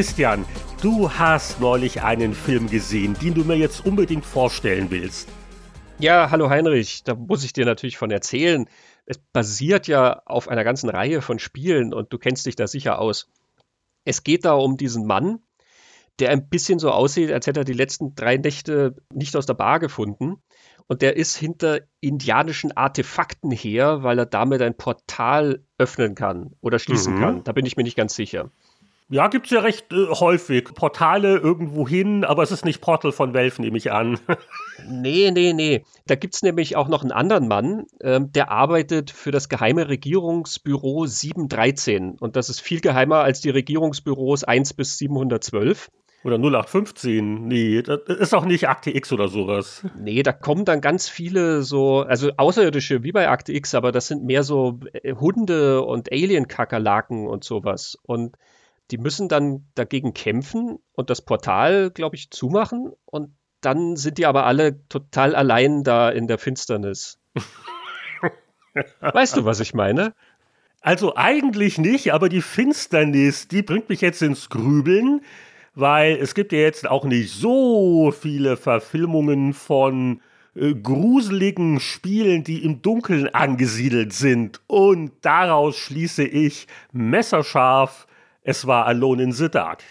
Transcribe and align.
Christian, 0.00 0.46
du 0.80 1.10
hast 1.10 1.60
neulich 1.60 2.00
einen 2.00 2.32
Film 2.32 2.70
gesehen, 2.70 3.14
den 3.20 3.34
du 3.34 3.44
mir 3.44 3.56
jetzt 3.56 3.84
unbedingt 3.84 4.24
vorstellen 4.24 4.90
willst. 4.90 5.28
Ja, 5.98 6.30
hallo 6.30 6.48
Heinrich, 6.48 7.04
da 7.04 7.14
muss 7.14 7.44
ich 7.44 7.52
dir 7.52 7.66
natürlich 7.66 7.98
von 7.98 8.10
erzählen. 8.10 8.66
Es 9.04 9.18
basiert 9.18 9.88
ja 9.88 10.22
auf 10.24 10.48
einer 10.48 10.64
ganzen 10.64 10.88
Reihe 10.88 11.20
von 11.20 11.38
Spielen 11.38 11.92
und 11.92 12.14
du 12.14 12.18
kennst 12.18 12.46
dich 12.46 12.56
da 12.56 12.66
sicher 12.66 12.98
aus. 12.98 13.28
Es 14.06 14.24
geht 14.24 14.46
da 14.46 14.54
um 14.54 14.78
diesen 14.78 15.06
Mann, 15.06 15.40
der 16.18 16.30
ein 16.30 16.48
bisschen 16.48 16.78
so 16.78 16.92
aussieht, 16.92 17.30
als 17.30 17.46
hätte 17.46 17.60
er 17.60 17.64
die 17.64 17.74
letzten 17.74 18.14
drei 18.14 18.38
Nächte 18.38 18.96
nicht 19.12 19.36
aus 19.36 19.44
der 19.44 19.52
Bar 19.52 19.80
gefunden. 19.80 20.36
Und 20.86 21.02
der 21.02 21.18
ist 21.18 21.36
hinter 21.36 21.80
indianischen 22.00 22.74
Artefakten 22.74 23.50
her, 23.50 24.02
weil 24.02 24.18
er 24.18 24.24
damit 24.24 24.62
ein 24.62 24.78
Portal 24.78 25.62
öffnen 25.76 26.14
kann 26.14 26.56
oder 26.62 26.78
schließen 26.78 27.16
mhm. 27.16 27.20
kann. 27.20 27.44
Da 27.44 27.52
bin 27.52 27.66
ich 27.66 27.76
mir 27.76 27.82
nicht 27.82 27.98
ganz 27.98 28.14
sicher. 28.14 28.50
Ja, 29.12 29.26
gibt 29.26 29.46
es 29.46 29.52
ja 29.52 29.60
recht 29.60 29.92
äh, 29.92 30.06
häufig. 30.06 30.72
Portale 30.72 31.36
irgendwo 31.38 31.86
hin, 31.86 32.24
aber 32.24 32.44
es 32.44 32.52
ist 32.52 32.64
nicht 32.64 32.80
Portal 32.80 33.10
von 33.10 33.34
Welf, 33.34 33.58
nehme 33.58 33.76
ich 33.76 33.90
an. 33.90 34.20
nee, 34.88 35.32
nee, 35.32 35.52
nee. 35.52 35.84
Da 36.06 36.14
gibt 36.14 36.36
es 36.36 36.42
nämlich 36.42 36.76
auch 36.76 36.86
noch 36.86 37.02
einen 37.02 37.10
anderen 37.10 37.48
Mann, 37.48 37.86
ähm, 38.00 38.30
der 38.30 38.52
arbeitet 38.52 39.10
für 39.10 39.32
das 39.32 39.48
geheime 39.48 39.88
Regierungsbüro 39.88 41.06
713. 41.06 42.18
Und 42.20 42.36
das 42.36 42.48
ist 42.48 42.60
viel 42.60 42.80
geheimer 42.80 43.16
als 43.16 43.40
die 43.40 43.50
Regierungsbüros 43.50 44.44
1 44.44 44.74
bis 44.74 44.96
712. 44.98 45.90
Oder 46.22 46.36
0815. 46.36 47.48
Nee, 47.48 47.82
das 47.82 48.02
ist 48.06 48.34
auch 48.34 48.44
nicht 48.44 48.68
Akte 48.68 48.94
X 48.94 49.12
oder 49.12 49.26
sowas. 49.26 49.84
Nee, 49.98 50.22
da 50.22 50.32
kommen 50.32 50.64
dann 50.64 50.80
ganz 50.80 51.08
viele 51.08 51.62
so, 51.62 52.00
also 52.02 52.30
Außerirdische 52.36 53.02
wie 53.02 53.10
bei 53.10 53.28
Akte 53.28 53.52
X, 53.54 53.74
aber 53.74 53.90
das 53.90 54.06
sind 54.06 54.24
mehr 54.24 54.44
so 54.44 54.78
äh, 54.92 55.14
Hunde 55.14 55.82
und 55.82 56.12
Alien-Kakerlaken 56.12 57.26
und 57.26 57.42
sowas. 57.42 57.98
Und 58.04 58.36
die 58.90 58.98
müssen 58.98 59.28
dann 59.28 59.66
dagegen 59.74 60.14
kämpfen 60.14 60.78
und 60.92 61.10
das 61.10 61.22
Portal, 61.22 61.90
glaube 61.90 62.16
ich, 62.16 62.30
zumachen. 62.30 62.92
Und 63.04 63.34
dann 63.60 63.96
sind 63.96 64.18
die 64.18 64.26
aber 64.26 64.46
alle 64.46 64.86
total 64.88 65.34
allein 65.34 65.84
da 65.84 66.08
in 66.08 66.26
der 66.26 66.38
Finsternis. 66.38 67.18
weißt 69.00 69.36
du, 69.36 69.44
was 69.44 69.60
ich 69.60 69.74
meine? 69.74 70.14
Also 70.80 71.14
eigentlich 71.14 71.78
nicht, 71.78 72.12
aber 72.12 72.28
die 72.28 72.42
Finsternis, 72.42 73.48
die 73.48 73.62
bringt 73.62 73.90
mich 73.90 74.00
jetzt 74.00 74.22
ins 74.22 74.48
Grübeln, 74.48 75.20
weil 75.74 76.16
es 76.16 76.34
gibt 76.34 76.52
ja 76.52 76.58
jetzt 76.58 76.88
auch 76.88 77.04
nicht 77.04 77.32
so 77.32 78.12
viele 78.12 78.56
Verfilmungen 78.56 79.52
von 79.52 80.22
äh, 80.54 80.74
gruseligen 80.74 81.80
Spielen, 81.80 82.44
die 82.44 82.64
im 82.64 82.82
Dunkeln 82.82 83.28
angesiedelt 83.28 84.14
sind. 84.14 84.60
Und 84.66 85.12
daraus 85.20 85.76
schließe 85.76 86.24
ich 86.24 86.66
messerscharf 86.92 88.06
es 88.42 88.66
war 88.66 88.86
Alone 88.86 89.22
in 89.22 89.32
the 89.32 89.50
Dark. 89.50 89.82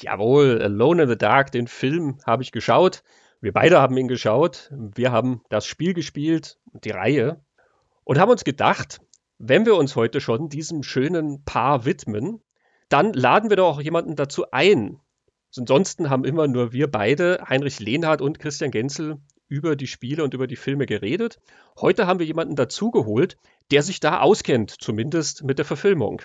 Jawohl, 0.00 0.60
Alone 0.62 1.04
in 1.04 1.08
the 1.08 1.16
Dark, 1.16 1.52
den 1.52 1.66
Film 1.66 2.18
habe 2.26 2.42
ich 2.42 2.52
geschaut. 2.52 3.02
Wir 3.40 3.52
beide 3.52 3.80
haben 3.80 3.96
ihn 3.96 4.08
geschaut. 4.08 4.70
Wir 4.72 5.10
haben 5.10 5.42
das 5.48 5.64
Spiel 5.66 5.94
gespielt, 5.94 6.58
die 6.72 6.90
Reihe. 6.90 7.40
Und 8.04 8.18
haben 8.18 8.30
uns 8.30 8.44
gedacht, 8.44 9.00
wenn 9.38 9.64
wir 9.64 9.76
uns 9.76 9.96
heute 9.96 10.20
schon 10.20 10.48
diesem 10.48 10.82
schönen 10.82 11.44
Paar 11.44 11.84
widmen, 11.84 12.42
dann 12.88 13.12
laden 13.12 13.50
wir 13.50 13.56
doch 13.56 13.76
auch 13.76 13.80
jemanden 13.80 14.16
dazu 14.16 14.50
ein. 14.50 15.00
Ansonsten 15.56 16.10
haben 16.10 16.24
immer 16.24 16.46
nur 16.46 16.72
wir 16.72 16.90
beide, 16.90 17.42
Heinrich 17.48 17.80
Lehnhardt 17.80 18.20
und 18.20 18.38
Christian 18.38 18.70
Genzel, 18.70 19.18
über 19.48 19.76
die 19.76 19.86
Spiele 19.86 20.24
und 20.24 20.34
über 20.34 20.46
die 20.46 20.56
Filme 20.56 20.84
geredet. 20.84 21.40
Heute 21.80 22.06
haben 22.06 22.18
wir 22.18 22.26
jemanden 22.26 22.54
dazugeholt, 22.54 23.38
der 23.70 23.82
sich 23.82 23.98
da 23.98 24.20
auskennt, 24.20 24.70
zumindest 24.70 25.42
mit 25.44 25.58
der 25.58 25.64
Verfilmung. 25.64 26.20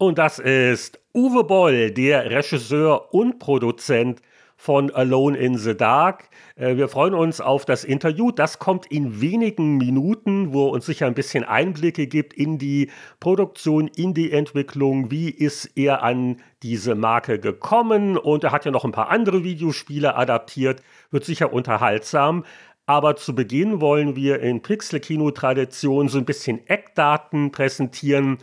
Und 0.00 0.18
das 0.18 0.38
ist 0.38 1.00
Uwe 1.12 1.42
Boll, 1.42 1.90
der 1.90 2.30
Regisseur 2.30 3.12
und 3.12 3.40
Produzent 3.40 4.22
von 4.56 4.92
Alone 4.92 5.36
in 5.36 5.58
the 5.58 5.76
Dark. 5.76 6.30
Äh, 6.54 6.76
wir 6.76 6.88
freuen 6.88 7.14
uns 7.14 7.40
auf 7.40 7.64
das 7.64 7.82
Interview. 7.82 8.30
Das 8.30 8.60
kommt 8.60 8.86
in 8.86 9.20
wenigen 9.20 9.76
Minuten, 9.76 10.52
wo 10.52 10.68
er 10.68 10.72
uns 10.74 10.86
sicher 10.86 11.06
ein 11.06 11.14
bisschen 11.14 11.42
Einblicke 11.42 12.06
gibt 12.06 12.32
in 12.32 12.58
die 12.58 12.92
Produktion, 13.18 13.88
in 13.88 14.14
die 14.14 14.30
Entwicklung. 14.30 15.10
Wie 15.10 15.30
ist 15.30 15.72
er 15.74 16.04
an 16.04 16.36
diese 16.62 16.94
Marke 16.94 17.40
gekommen? 17.40 18.16
Und 18.16 18.44
er 18.44 18.52
hat 18.52 18.64
ja 18.64 18.70
noch 18.70 18.84
ein 18.84 18.92
paar 18.92 19.10
andere 19.10 19.42
Videospiele 19.42 20.14
adaptiert. 20.14 20.80
Wird 21.10 21.24
sicher 21.24 21.52
unterhaltsam. 21.52 22.44
Aber 22.86 23.16
zu 23.16 23.34
Beginn 23.34 23.80
wollen 23.80 24.14
wir 24.14 24.38
in 24.38 24.62
Pixel-Kino-Tradition 24.62 26.08
so 26.08 26.18
ein 26.18 26.24
bisschen 26.24 26.66
Eckdaten 26.68 27.50
präsentieren 27.50 28.38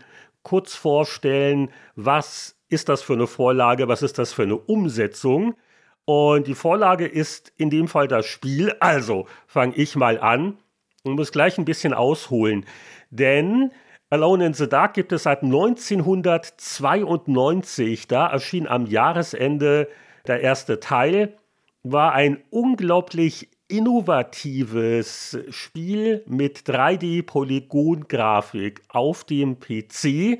kurz 0.45 0.75
vorstellen, 0.75 1.71
was 1.97 2.55
ist 2.69 2.87
das 2.87 3.01
für 3.01 3.13
eine 3.13 3.27
Vorlage, 3.27 3.89
was 3.89 4.01
ist 4.01 4.17
das 4.17 4.31
für 4.31 4.43
eine 4.43 4.55
Umsetzung. 4.55 5.55
Und 6.05 6.47
die 6.47 6.55
Vorlage 6.55 7.05
ist 7.05 7.51
in 7.57 7.69
dem 7.69 7.89
Fall 7.89 8.07
das 8.07 8.25
Spiel. 8.25 8.73
Also 8.79 9.27
fange 9.47 9.75
ich 9.75 9.97
mal 9.97 10.17
an 10.19 10.57
und 11.03 11.15
muss 11.15 11.33
gleich 11.33 11.57
ein 11.57 11.65
bisschen 11.65 11.93
ausholen. 11.93 12.65
Denn 13.09 13.71
Alone 14.09 14.45
in 14.45 14.53
the 14.53 14.69
Dark 14.69 14.93
gibt 14.93 15.11
es 15.11 15.23
seit 15.23 15.43
1992. 15.43 18.07
Da 18.07 18.27
erschien 18.27 18.67
am 18.67 18.85
Jahresende 18.85 19.89
der 20.27 20.39
erste 20.41 20.79
Teil. 20.79 21.35
War 21.83 22.13
ein 22.13 22.41
unglaublich 22.51 23.49
innovatives 23.67 25.37
Spiel 25.49 26.23
mit 26.27 26.59
3D-Polygon-Grafik 26.59 28.83
auf 28.89 29.23
dem 29.23 29.57
PC. 29.59 30.37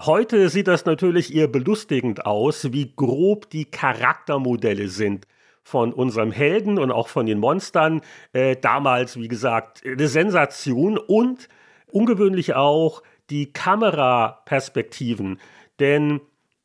Heute 0.00 0.48
sieht 0.48 0.68
das 0.68 0.86
natürlich 0.86 1.34
eher 1.34 1.48
belustigend 1.48 2.24
aus, 2.26 2.72
wie 2.72 2.94
grob 2.96 3.50
die 3.50 3.66
Charaktermodelle 3.66 4.88
sind 4.88 5.26
von 5.62 5.92
unserem 5.92 6.32
Helden 6.32 6.78
und 6.78 6.90
auch 6.90 7.08
von 7.08 7.26
den 7.26 7.38
Monstern. 7.38 8.00
Äh, 8.32 8.56
damals, 8.56 9.18
wie 9.18 9.28
gesagt, 9.28 9.82
eine 9.84 10.08
Sensation 10.08 10.96
und 10.98 11.50
ungewöhnlich 11.86 12.54
auch 12.54 13.02
die 13.30 13.52
Kameraperspektiven. 13.52 15.38
Denn 15.80 16.20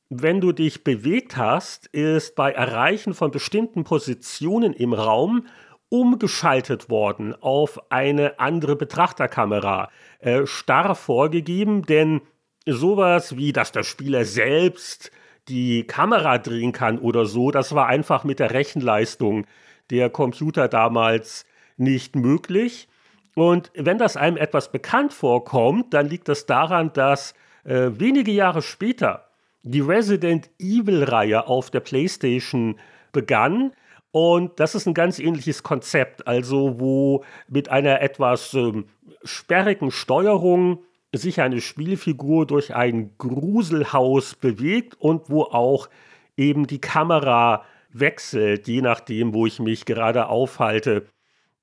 wenn 0.09 0.41
du 0.41 0.51
dich 0.51 0.83
bewegt 0.83 1.37
hast, 1.37 1.85
ist 1.87 2.35
bei 2.35 2.51
Erreichen 2.51 3.13
von 3.13 3.29
bestimmten 3.29 3.83
Positionen 3.83 4.73
im 4.73 4.93
Raum 4.93 5.45
umgeschaltet 5.89 6.89
worden 6.89 7.35
auf 7.41 7.91
eine 7.91 8.39
andere 8.39 8.75
Betrachterkamera. 8.75 9.89
Äh, 10.19 10.45
starr 10.45 10.95
vorgegeben, 10.95 11.83
denn 11.83 12.21
sowas 12.65 13.35
wie, 13.35 13.51
dass 13.51 13.71
der 13.71 13.83
Spieler 13.83 14.25
selbst 14.25 15.11
die 15.47 15.85
Kamera 15.85 16.37
drehen 16.37 16.71
kann 16.71 16.99
oder 16.99 17.25
so, 17.25 17.51
das 17.51 17.73
war 17.73 17.87
einfach 17.87 18.23
mit 18.23 18.39
der 18.39 18.51
Rechenleistung 18.51 19.47
der 19.89 20.09
Computer 20.09 20.67
damals 20.67 21.45
nicht 21.77 22.15
möglich. 22.15 22.87
Und 23.35 23.71
wenn 23.73 23.97
das 23.97 24.17
einem 24.17 24.37
etwas 24.37 24.71
bekannt 24.71 25.13
vorkommt, 25.13 25.93
dann 25.93 26.07
liegt 26.07 26.27
das 26.27 26.45
daran, 26.45 26.93
dass 26.93 27.33
äh, 27.63 27.89
wenige 27.93 28.31
Jahre 28.31 28.61
später 28.61 29.29
die 29.63 29.81
Resident 29.81 30.49
Evil-Reihe 30.59 31.47
auf 31.47 31.69
der 31.71 31.79
PlayStation 31.79 32.79
begann. 33.11 33.71
Und 34.11 34.59
das 34.59 34.75
ist 34.75 34.87
ein 34.87 34.93
ganz 34.93 35.19
ähnliches 35.19 35.61
Konzept, 35.63 36.27
also 36.27 36.79
wo 36.79 37.23
mit 37.47 37.69
einer 37.69 38.01
etwas 38.01 38.53
ähm, 38.53 38.85
sperrigen 39.23 39.91
Steuerung 39.91 40.79
sich 41.13 41.41
eine 41.41 41.61
Spielfigur 41.61 42.45
durch 42.47 42.75
ein 42.75 43.15
Gruselhaus 43.17 44.35
bewegt 44.35 44.95
und 44.99 45.29
wo 45.29 45.43
auch 45.43 45.89
eben 46.37 46.67
die 46.67 46.81
Kamera 46.81 47.63
wechselt, 47.91 48.67
je 48.67 48.81
nachdem, 48.81 49.33
wo 49.33 49.45
ich 49.45 49.59
mich 49.59 49.85
gerade 49.85 50.27
aufhalte. 50.27 51.05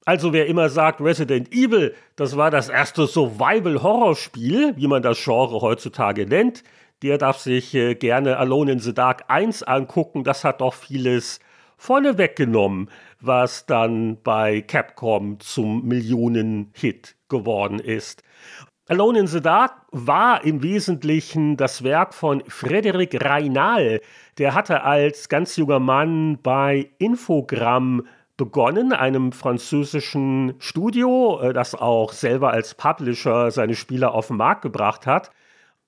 Also 0.05 0.33
wer 0.33 0.47
immer 0.47 0.69
sagt, 0.69 1.01
Resident 1.01 1.53
Evil, 1.53 1.95
das 2.15 2.37
war 2.37 2.51
das 2.51 2.69
erste 2.69 3.07
Survival-Horror-Spiel, 3.07 4.77
wie 4.77 4.87
man 4.87 5.03
das 5.03 5.23
Genre 5.23 5.61
heutzutage 5.61 6.27
nennt, 6.27 6.63
der 7.03 7.19
darf 7.19 7.39
sich 7.39 7.75
äh, 7.75 7.95
gerne 7.95 8.37
Alone 8.37 8.73
in 8.73 8.79
the 8.79 8.95
Dark 8.95 9.25
1 9.29 9.65
angucken. 9.65 10.25
Das 10.25 10.45
hat 10.45 10.61
doch 10.61 10.75
vieles 10.75 11.41
vorne 11.77 12.19
weggenommen, 12.19 12.91
was 13.21 13.67
dann 13.67 14.19
bei 14.23 14.61
Capcom 14.63 15.41
zum 15.41 15.87
Millionen-Hit 15.87 17.17
geworden 17.29 17.79
ist. 17.79 18.23
Alone 18.89 19.19
in 19.19 19.27
the 19.27 19.41
Dark 19.41 19.73
war 19.91 20.45
im 20.45 20.63
Wesentlichen 20.63 21.57
das 21.57 21.83
Werk 21.83 22.15
von 22.15 22.43
Frederic 22.47 23.25
Reinal. 23.25 24.01
Der 24.39 24.55
hatte 24.55 24.85
als 24.85 25.29
ganz 25.29 25.57
junger 25.57 25.81
Mann 25.81 26.39
bei 26.41 26.91
Infogramm 26.99 28.07
begonnen, 28.37 28.93
einem 28.93 29.33
französischen 29.33 30.55
Studio, 30.59 31.41
äh, 31.41 31.53
das 31.53 31.75
auch 31.75 32.13
selber 32.13 32.53
als 32.53 32.75
Publisher 32.75 33.51
seine 33.51 33.75
Spiele 33.75 34.13
auf 34.13 34.29
den 34.29 34.37
Markt 34.37 34.63
gebracht 34.63 35.07
hat. 35.07 35.31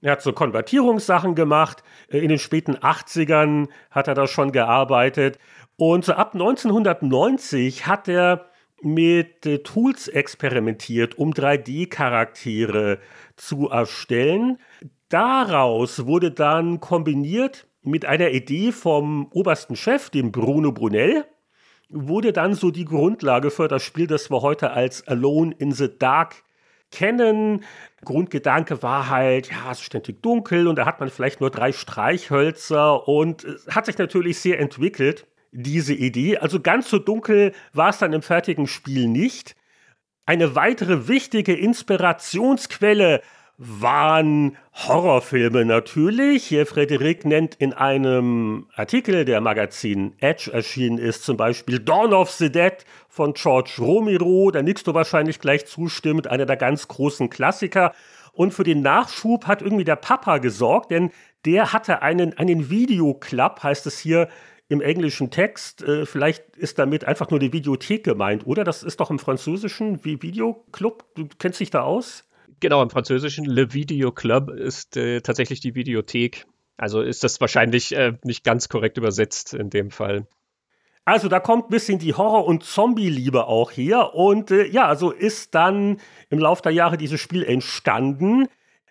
Er 0.01 0.13
hat 0.13 0.23
so 0.23 0.33
Konvertierungssachen 0.33 1.35
gemacht. 1.35 1.83
Äh, 2.09 2.19
in 2.19 2.29
den 2.29 2.39
späten 2.39 2.77
80ern 2.77 3.69
hat 3.91 4.09
er 4.09 4.15
da 4.15 4.27
schon 4.27 4.53
gearbeitet. 4.53 5.39
Und 5.81 6.05
so 6.05 6.13
ab 6.15 6.35
1990 6.35 7.87
hat 7.87 8.09
er 8.09 8.51
mit 8.83 9.47
äh, 9.47 9.59
Tools 9.59 10.09
experimentiert, 10.09 11.17
um 11.19 11.33
3D-Charaktere 11.33 12.99
zu 13.37 13.69
erstellen. 13.69 14.59
daraus 15.09 16.05
wurde 16.05 16.33
dann 16.33 16.81
kombiniert 16.81 17.67
mit 17.83 18.05
einer 18.05 18.31
Idee 18.31 18.73
vom 18.73 19.29
obersten 19.31 19.77
Chef, 19.77 20.11
dem 20.11 20.33
Bruno 20.33 20.73
Brunel, 20.73 21.25
wurde 21.89 22.33
dann 22.33 22.55
so 22.55 22.71
die 22.71 22.85
Grundlage 22.85 23.51
für 23.51 23.69
das 23.69 23.83
Spiel, 23.85 24.09
das 24.09 24.31
wir 24.31 24.43
heute 24.43 24.73
als 24.73 25.07
Alone 25.07 25.55
in 25.59 25.71
the 25.73 25.89
Dark 25.97 26.43
kennen. 26.91 27.65
Grundgedanke 28.05 28.83
war 28.83 29.09
halt, 29.09 29.51
ja, 29.51 29.71
es 29.71 29.79
ist 29.79 29.85
ständig 29.85 30.23
dunkel 30.23 30.67
und 30.67 30.77
da 30.77 30.87
hat 30.87 30.99
man 31.01 31.09
vielleicht 31.09 31.41
nur 31.41 31.51
drei 31.51 31.73
Streichhölzer 31.73 33.07
und 33.07 33.47
hat 33.71 33.87
sich 33.87 33.97
natürlich 33.97 34.41
sehr 34.41 34.59
entwickelt, 34.59 35.27
diese 35.53 35.95
Idee. 35.95 36.39
Also 36.39 36.61
ganz 36.61 36.91
so 36.91 36.99
dunkel 36.99 37.53
war 37.73 37.91
es 37.91 37.99
dann 37.99 38.13
im 38.13 38.23
fertigen 38.23 38.67
Spiel 38.67 39.09
nicht. 39.09 39.57
Eine 40.27 40.55
weitere 40.55 41.09
wichtige 41.09 41.55
Inspirationsquelle 41.55 43.23
waren 43.59 44.57
Horrorfilme 44.73 45.65
natürlich. 45.65 46.45
Hier 46.45 46.65
Frederik 46.65 47.25
nennt 47.25 47.57
in 47.57 47.73
einem 47.73 48.69
Artikel 48.77 49.25
der 49.25 49.41
Magazin 49.41 50.15
Edge 50.19 50.53
erschienen 50.53 50.99
ist 50.99 51.25
zum 51.25 51.37
Beispiel 51.37 51.81
Dawn 51.81 52.13
of 52.13 52.31
the 52.31 52.53
Dead 52.53 52.75
von 53.09 53.35
George 53.35 53.73
Romero. 53.81 54.53
Nickst 54.63 54.87
du 54.87 54.95
wahrscheinlich 54.95 55.41
gleich 55.41 55.67
zustimmt, 55.67 56.29
einer 56.29 56.47
der 56.47 56.57
ganz 56.57 56.87
großen 56.87 57.31
Klassiker. 57.31 57.93
Und 58.33 58.55
für 58.55 58.63
den 58.63 58.81
Nachschub 58.81 59.49
hat 59.49 59.63
irgendwie 59.63 59.85
der 59.85 59.97
Papa 59.97 60.39
gesorgt, 60.39 60.93
denn 60.93 61.11
der 61.45 61.73
hatte 61.73 62.03
einen, 62.03 62.39
einen 62.39 62.71
Videoclub, 62.71 63.65
heißt 63.65 63.87
es 63.87 63.99
hier 63.99 64.29
im 64.69 64.81
englischen 64.81 65.31
Text. 65.31 65.83
Äh, 65.83 66.07
vielleicht 66.07 66.57
ist 66.57 66.79
damit 66.79 67.05
einfach 67.05 67.31
nur 67.31 67.41
die 67.41 67.53
Videothek 67.53 68.05
gemeint, 68.05 68.47
oder? 68.47 68.65
Das 68.65 68.83
ist 68.83 69.01
doch 69.01 69.11
im 69.11 69.19
Französischen 69.19 70.05
wie 70.05 70.23
Videoclub. 70.23 71.05
Du 71.15 71.29
kennst 71.39 71.61
dich 71.61 71.71
da 71.71 71.83
aus? 71.83 72.25
Genau, 72.61 72.83
im 72.83 72.91
Französischen 72.91 73.45
Le 73.45 73.73
Video 73.73 74.13
Club 74.13 74.51
ist 74.51 74.97
äh, 74.97 75.21
tatsächlich 75.21 75.61
die 75.61 75.75
Videothek. 75.75 76.47
Also 76.77 77.03
ist 77.03 77.25
das 77.25 77.41
wahrscheinlich 77.41 77.95
äh, 77.95 78.15
nicht 78.25 78.45
ganz 78.45 78.69
korrekt 78.69 78.99
übersetzt 78.99 79.55
in 79.55 79.71
dem 79.71 79.91
Fall. 79.91 80.27
Also 81.05 81.29
da 81.29 81.41
kommt 81.41 81.67
ein 81.67 81.71
bisschen 81.71 81.99
die 81.99 82.15
Horror- 82.15 82.45
und 82.45 82.65
Zombie-Liebe 82.65 83.47
auch 83.47 83.71
her. 83.71 84.15
Und 84.15 84.51
äh, 84.51 84.67
ja, 84.67 84.87
also 84.87 85.11
ist 85.11 85.55
dann 85.55 85.99
im 86.29 86.39
Laufe 86.39 86.63
der 86.63 86.73
Jahre 86.73 86.99
dieses 86.99 87.21
Spiel 87.21 87.45
entstanden. 87.45 88.47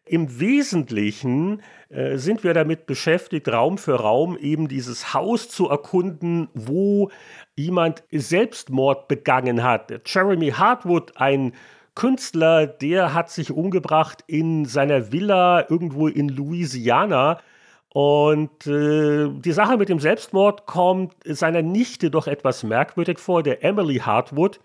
Im 0.09 0.39
Wesentlichen 0.39 1.62
äh, 1.89 2.18
sind 2.18 2.44
wir 2.44 2.54
damit 2.54 2.86
beschäftigt, 2.86 3.48
Raum 3.50 3.77
für 3.77 3.95
Raum 3.95 4.38
eben 4.38 4.68
dieses 4.68 5.13
Haus 5.13 5.50
zu 5.50 5.69
erkunden, 5.69 6.50
wo 6.54 7.09
jemand 7.56 8.04
Selbstmord 8.12 9.07
begangen 9.07 9.63
hat. 9.63 9.92
Jeremy 10.06 10.51
Hartwood, 10.51 11.13
ein 11.18 11.54
Künstler, 11.95 12.68
der 12.68 13.13
hat 13.13 13.31
sich 13.31 13.51
umgebracht 13.51 14.24
in 14.27 14.65
seiner 14.65 15.12
Villa 15.12 15.65
irgendwo 15.68 16.07
in 16.07 16.30
Louisiana. 16.30 17.39
Und 17.89 18.68
äh, 18.68 19.30
die 19.30 19.51
Sache 19.51 19.77
mit 19.77 19.89
dem 19.89 20.00
Selbstmord 20.00 20.68
kommt 20.68 21.15
seiner 21.25 21.63
Nichte 21.63 22.12
doch 22.12 22.27
etwas 22.27 22.63
merkwürdig 22.63 23.18
vor, 23.18 23.42
der 23.42 23.63
Emily 23.63 23.95
Hartwood. 23.95 24.59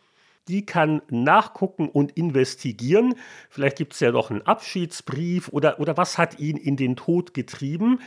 Die 0.48 0.66
kann 0.66 1.02
nachgucken 1.08 1.88
und 1.88 2.12
investigieren. 2.12 3.14
Vielleicht 3.48 3.76
gibt 3.76 3.94
es 3.94 4.00
ja 4.00 4.10
noch 4.10 4.30
einen 4.30 4.42
Abschiedsbrief 4.42 5.48
oder, 5.48 5.78
oder 5.78 5.96
was 5.96 6.18
hat 6.18 6.38
ihn 6.38 6.56
in 6.56 6.76
den 6.76 6.96
Tod 6.96 7.34
getrieben. 7.34 8.00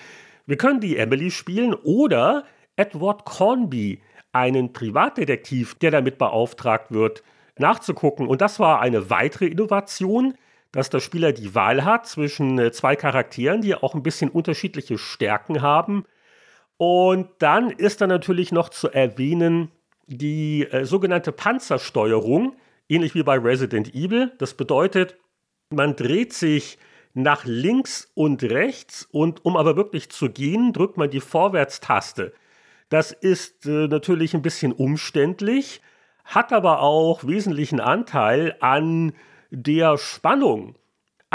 Wir 0.46 0.58
können 0.58 0.80
die 0.80 0.98
Emily 0.98 1.32
spielen 1.32 1.74
oder 1.74 2.46
Edward 2.76 3.26
Cornby, 3.26 4.02
einen 4.32 4.74
Privatdetektiv, 4.74 5.76
der 5.76 5.92
damit 5.92 6.18
beauftragt 6.18 6.92
wird, 6.92 7.24
nachzugucken. 7.58 8.28
Und 8.28 8.42
das 8.42 8.60
war 8.60 8.82
eine 8.82 9.10
weitere 9.10 9.46
Innovation, 9.48 10.36
dass 10.72 10.90
der 10.90 11.00
Spieler 11.00 11.32
die 11.32 11.56
Wahl 11.56 11.86
hat 11.86 12.06
zwischen 12.06 12.60
äh, 12.60 12.72
zwei 12.72 12.98
Charakteren, 12.98 13.62
die 13.62 13.76
auch 13.76 13.96
ein 13.96 14.04
bisschen 14.04 14.30
unterschiedliche 14.30 14.98
Stärken 14.98 15.62
haben. 15.62 16.04
Und 16.78 17.30
dann 17.40 17.70
ist 17.70 18.02
da 18.02 18.08
natürlich 18.08 18.52
noch 18.52 18.68
zu 18.68 18.90
erwähnen 18.90 19.72
die 20.08 20.68
äh, 20.70 20.86
sogenannte 20.86 21.32
Panzersteuerung, 21.32 22.56
ähnlich 22.90 23.16
wie 23.16 23.24
bei 23.24 23.38
Resident 23.38 23.94
Evil. 23.96 24.32
Das 24.38 24.54
bedeutet, 24.54 25.18
man 25.70 25.96
dreht 25.96 26.34
sich 26.34 26.78
nach 27.14 27.46
links 27.46 28.12
und 28.14 28.44
rechts 28.44 29.08
und 29.12 29.46
um 29.46 29.56
aber 29.58 29.76
wirklich 29.78 30.10
zu 30.10 30.30
gehen, 30.30 30.74
drückt 30.74 30.98
man 30.98 31.10
die 31.10 31.22
Vorwärtstaste. 31.22 32.34
Das 32.90 33.12
ist 33.12 33.66
äh, 33.66 33.88
natürlich 33.88 34.34
ein 34.34 34.42
bisschen 34.42 34.74
umständlich, 34.74 35.82
hat 36.24 36.54
aber 36.54 36.82
auch 36.82 37.26
wesentlichen 37.26 37.80
Anteil 37.80 38.56
an 38.60 39.14
der 39.50 39.98
Spannung, 39.98 40.76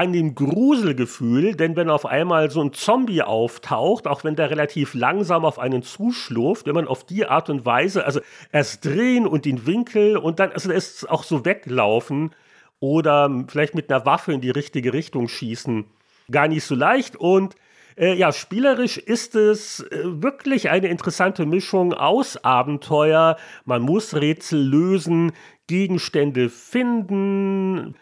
an 0.00 0.14
dem 0.14 0.34
Gruselgefühl, 0.34 1.56
denn 1.56 1.76
wenn 1.76 1.90
auf 1.90 2.06
einmal 2.06 2.50
so 2.50 2.62
ein 2.62 2.72
Zombie 2.72 3.20
auftaucht, 3.20 4.06
auch 4.06 4.24
wenn 4.24 4.34
der 4.34 4.48
relativ 4.48 4.94
langsam 4.94 5.44
auf 5.44 5.58
einen 5.58 5.82
zuschlurft, 5.82 6.66
wenn 6.66 6.74
man 6.74 6.88
auf 6.88 7.04
die 7.04 7.26
Art 7.26 7.50
und 7.50 7.66
Weise, 7.66 8.06
also 8.06 8.20
erst 8.50 8.86
drehen 8.86 9.26
und 9.26 9.44
den 9.44 9.66
Winkel 9.66 10.16
und 10.16 10.40
dann, 10.40 10.52
also 10.52 10.72
es 10.72 11.04
auch 11.04 11.22
so 11.22 11.44
weglaufen 11.44 12.30
oder 12.78 13.44
vielleicht 13.48 13.74
mit 13.74 13.92
einer 13.92 14.06
Waffe 14.06 14.32
in 14.32 14.40
die 14.40 14.48
richtige 14.48 14.94
Richtung 14.94 15.28
schießen, 15.28 15.84
gar 16.30 16.48
nicht 16.48 16.64
so 16.64 16.74
leicht 16.74 17.16
und 17.16 17.54
äh, 17.98 18.14
ja, 18.14 18.32
spielerisch 18.32 18.96
ist 18.96 19.34
es 19.34 19.80
äh, 19.80 20.00
wirklich 20.02 20.70
eine 20.70 20.88
interessante 20.88 21.44
Mischung 21.44 21.92
aus 21.92 22.42
Abenteuer. 22.42 23.36
Man 23.66 23.82
muss 23.82 24.14
Rätsel 24.14 24.62
lösen, 24.62 25.32
Gegenstände 25.66 26.48
finden. 26.48 27.96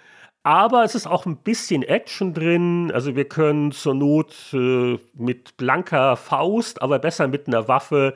Aber 0.49 0.83
es 0.83 0.95
ist 0.95 1.07
auch 1.07 1.27
ein 1.27 1.37
bisschen 1.37 1.83
Action 1.83 2.33
drin. 2.33 2.91
Also 2.91 3.15
wir 3.15 3.27
können 3.27 3.71
zur 3.71 3.93
Not 3.93 4.35
äh, 4.55 4.99
mit 5.15 5.59
blanker 5.59 6.17
Faust, 6.17 6.81
aber 6.81 6.99
besser 6.99 7.29
mit 7.29 7.49
einer 7.49 7.69
Waffe 7.69 8.15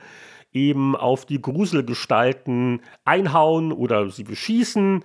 eben 0.50 0.96
auf 0.96 1.26
die 1.26 1.42
Gruselgestalten 1.42 2.80
einhauen 3.04 3.70
oder 3.70 4.08
sie 4.08 4.24
beschießen. 4.24 5.04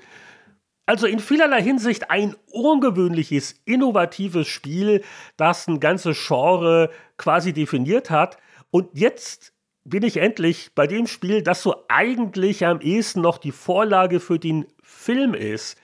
Also 0.85 1.05
in 1.05 1.19
vielerlei 1.19 1.61
Hinsicht 1.61 2.09
ein 2.11 2.33
ungewöhnliches, 2.49 3.59
innovatives 3.65 4.47
Spiel, 4.47 5.03
das 5.35 5.67
ein 5.67 5.81
ganzes 5.81 6.17
Genre 6.25 6.89
quasi 7.17 7.51
definiert 7.51 8.09
hat. 8.09 8.37
Und 8.71 8.87
jetzt 8.93 9.51
bin 9.83 10.03
ich 10.03 10.15
endlich 10.15 10.71
bei 10.75 10.87
dem 10.87 11.07
Spiel, 11.07 11.41
das 11.41 11.61
so 11.61 11.75
eigentlich 11.89 12.65
am 12.65 12.79
ehesten 12.79 13.19
noch 13.19 13.37
die 13.37 13.51
Vorlage 13.51 14.21
für 14.21 14.39
den 14.39 14.65
Film 14.81 15.33
ist. 15.33 15.77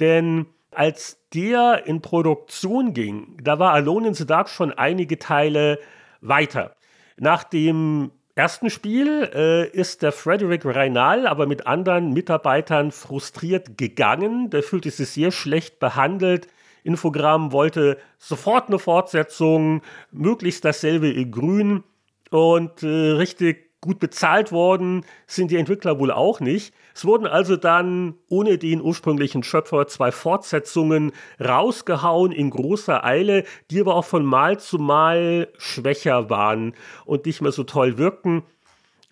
Denn 0.00 0.46
als 0.78 1.18
der 1.34 1.86
in 1.86 2.00
Produktion 2.02 2.94
ging, 2.94 3.36
da 3.42 3.58
war 3.58 3.72
Alone 3.72 4.08
in 4.08 4.14
the 4.14 4.26
Dark 4.26 4.48
schon 4.48 4.72
einige 4.72 5.18
Teile 5.18 5.80
weiter. 6.20 6.76
Nach 7.16 7.42
dem 7.42 8.12
ersten 8.36 8.70
Spiel 8.70 9.28
äh, 9.34 9.68
ist 9.68 10.02
der 10.02 10.12
Frederick 10.12 10.64
Reinal 10.64 11.26
aber 11.26 11.46
mit 11.46 11.66
anderen 11.66 12.12
Mitarbeitern 12.12 12.92
frustriert 12.92 13.76
gegangen. 13.76 14.50
Der 14.50 14.62
fühlte 14.62 14.92
sich 14.92 15.08
sehr 15.08 15.32
schlecht 15.32 15.80
behandelt. 15.80 16.46
Infogramm 16.84 17.50
wollte 17.50 17.98
sofort 18.16 18.68
eine 18.68 18.78
Fortsetzung, 18.78 19.82
möglichst 20.12 20.64
dasselbe 20.64 21.10
in 21.10 21.32
Grün 21.32 21.82
und 22.30 22.84
äh, 22.84 22.86
richtig 22.86 23.67
gut 23.80 24.00
bezahlt 24.00 24.50
worden 24.50 25.04
sind 25.26 25.50
die 25.50 25.56
Entwickler 25.56 25.98
wohl 25.98 26.10
auch 26.10 26.40
nicht. 26.40 26.74
Es 26.94 27.04
wurden 27.04 27.26
also 27.26 27.56
dann 27.56 28.14
ohne 28.28 28.58
den 28.58 28.80
ursprünglichen 28.80 29.42
Schöpfer 29.44 29.86
zwei 29.86 30.10
Fortsetzungen 30.10 31.12
rausgehauen 31.40 32.32
in 32.32 32.50
großer 32.50 33.04
Eile, 33.04 33.44
die 33.70 33.80
aber 33.80 33.94
auch 33.94 34.04
von 34.04 34.24
Mal 34.24 34.58
zu 34.58 34.78
Mal 34.78 35.48
schwächer 35.58 36.28
waren 36.28 36.74
und 37.04 37.26
nicht 37.26 37.40
mehr 37.40 37.52
so 37.52 37.62
toll 37.62 37.98
wirkten. 37.98 38.42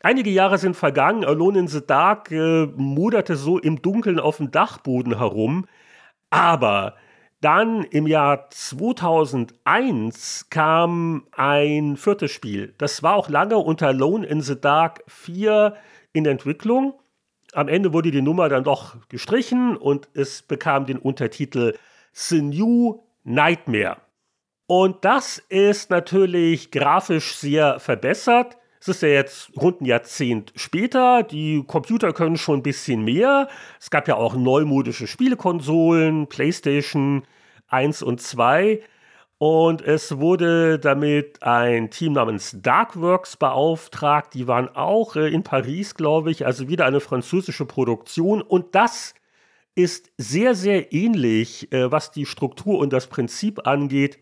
Einige 0.03 0.31
Jahre 0.31 0.59
sind 0.59 0.77
vergangen, 0.77 1.25
Alone 1.25 1.61
in 1.61 1.69
the 1.69 1.85
Dark 1.85 2.31
äh, 2.31 2.67
moderte 2.77 3.37
so 3.37 3.59
im 3.59 3.83
Dunkeln 3.83 4.21
auf 4.21 4.37
dem 4.39 4.51
Dachboden 4.51 5.19
herum, 5.19 5.67
aber 6.31 6.95
dann 7.41 7.85
im 7.85 8.07
Jahr 8.07 8.49
2001 8.51 10.47
kam 10.51 11.27
ein 11.33 11.97
viertes 11.97 12.31
Spiel. 12.31 12.75
Das 12.79 13.03
war 13.03 13.17
auch 13.17 13.29
lange 13.29 13.59
unter 13.59 13.93
Lone 13.93 14.27
in 14.27 14.41
the 14.41 14.61
Dark 14.61 15.03
4 15.07 15.77
in 16.13 16.25
Entwicklung. 16.27 16.95
Am 17.53 17.69
Ende 17.69 17.93
wurde 17.93 18.11
die 18.11 18.23
Nummer 18.23 18.49
dann 18.49 18.65
doch 18.65 18.97
gestrichen 19.09 19.77
und 19.77 20.09
es 20.15 20.43
bekam 20.43 20.87
den 20.87 20.99
Untertitel 20.99 21.75
The 22.13 22.41
New 22.43 23.03
Nightmare. 23.25 23.99
Und 24.67 25.05
das 25.05 25.39
ist 25.49 25.91
natürlich 25.91 26.71
grafisch 26.71 27.35
sehr 27.37 27.79
verbessert. 27.79 28.57
Es 28.87 28.91
ist 28.99 29.03
ja 29.03 29.09
jetzt 29.09 29.51
rund 29.61 29.81
ein 29.81 29.87
Jahrzehnt 29.87 30.53
später. 30.55 31.25
Die 31.25 31.65
Computer 31.67 32.13
können 32.13 32.37
schon 32.37 32.61
ein 32.61 32.63
bisschen 32.63 33.03
mehr. 33.03 33.49
Es 33.81 33.91
gab 33.91 34.07
ja 34.07 34.15
auch 34.15 34.37
neumodische 34.37 35.09
Spielekonsolen, 35.09 36.29
PlayStation 36.29 37.25
1 37.67 38.05
und 38.05 38.21
2. 38.21 38.81
Und 39.39 39.83
es 39.83 40.19
wurde 40.19 40.79
damit 40.79 41.43
ein 41.43 41.91
Team 41.91 42.13
namens 42.13 42.59
Darkworks 42.63 43.37
beauftragt. 43.37 44.35
Die 44.35 44.47
waren 44.47 44.69
auch 44.69 45.17
äh, 45.17 45.31
in 45.31 45.43
Paris, 45.43 45.97
glaube 45.97 46.31
ich. 46.31 46.47
Also 46.47 46.69
wieder 46.69 46.87
eine 46.87 47.01
französische 47.01 47.65
Produktion. 47.65 48.41
Und 48.41 48.77
das 48.77 49.15
ist 49.75 50.13
sehr, 50.17 50.55
sehr 50.55 50.93
ähnlich, 50.93 51.73
äh, 51.73 51.91
was 51.91 52.13
die 52.13 52.25
Struktur 52.25 52.79
und 52.79 52.93
das 52.93 53.09
Prinzip 53.09 53.67
angeht, 53.67 54.21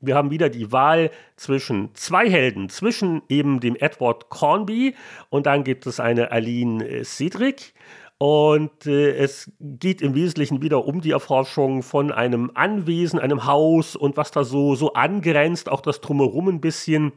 Wir 0.00 0.14
haben 0.14 0.30
wieder 0.30 0.48
die 0.48 0.72
Wahl 0.72 1.10
zwischen 1.36 1.94
zwei 1.94 2.28
Helden, 2.30 2.68
zwischen 2.68 3.22
eben 3.28 3.60
dem 3.60 3.76
Edward 3.76 4.30
Cornby 4.30 4.94
und 5.28 5.46
dann 5.46 5.64
gibt 5.64 5.86
es 5.86 6.00
eine 6.00 6.32
Aline 6.32 6.86
äh, 6.86 7.04
Cedric. 7.04 7.74
Und 8.22 8.86
äh, 8.86 9.12
es 9.12 9.50
geht 9.60 10.02
im 10.02 10.14
Wesentlichen 10.14 10.60
wieder 10.60 10.84
um 10.84 11.00
die 11.00 11.12
Erforschung 11.12 11.82
von 11.82 12.12
einem 12.12 12.50
Anwesen, 12.52 13.18
einem 13.18 13.46
Haus 13.46 13.96
und 13.96 14.18
was 14.18 14.30
da 14.30 14.44
so, 14.44 14.74
so 14.74 14.92
angrenzt, 14.92 15.70
auch 15.70 15.80
das 15.80 16.02
Drumherum 16.02 16.48
ein 16.48 16.60
bisschen. 16.60 17.12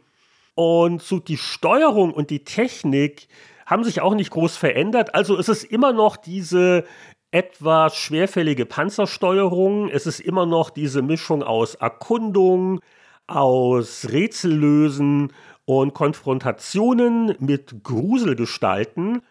Und 0.56 1.02
so 1.02 1.20
die 1.20 1.38
Steuerung 1.38 2.14
und 2.14 2.30
die 2.30 2.46
Technik 2.46 3.28
haben 3.66 3.84
sich 3.84 4.00
auch 4.00 4.16
nicht 4.16 4.32
groß 4.32 4.56
verändert. 4.56 5.14
Also 5.14 5.38
es 5.38 5.50
ist 5.50 5.66
immer 5.66 5.92
noch 5.92 6.16
diese 6.16 6.86
etwas 7.34 7.98
schwerfällige 7.98 8.68
Panzersteuerung. 8.68 9.90
Es 9.90 10.06
ist 10.06 10.20
immer 10.20 10.46
noch 10.46 10.70
diese 10.70 11.02
Mischung 11.02 11.42
aus 11.42 11.74
Erkundung, 11.74 12.80
aus 13.26 14.08
Rätsellösen 14.12 15.34
und 15.66 15.96
Konfrontationen 15.96 17.36
mit 17.40 17.84
Gruselgestalten. 17.84 19.24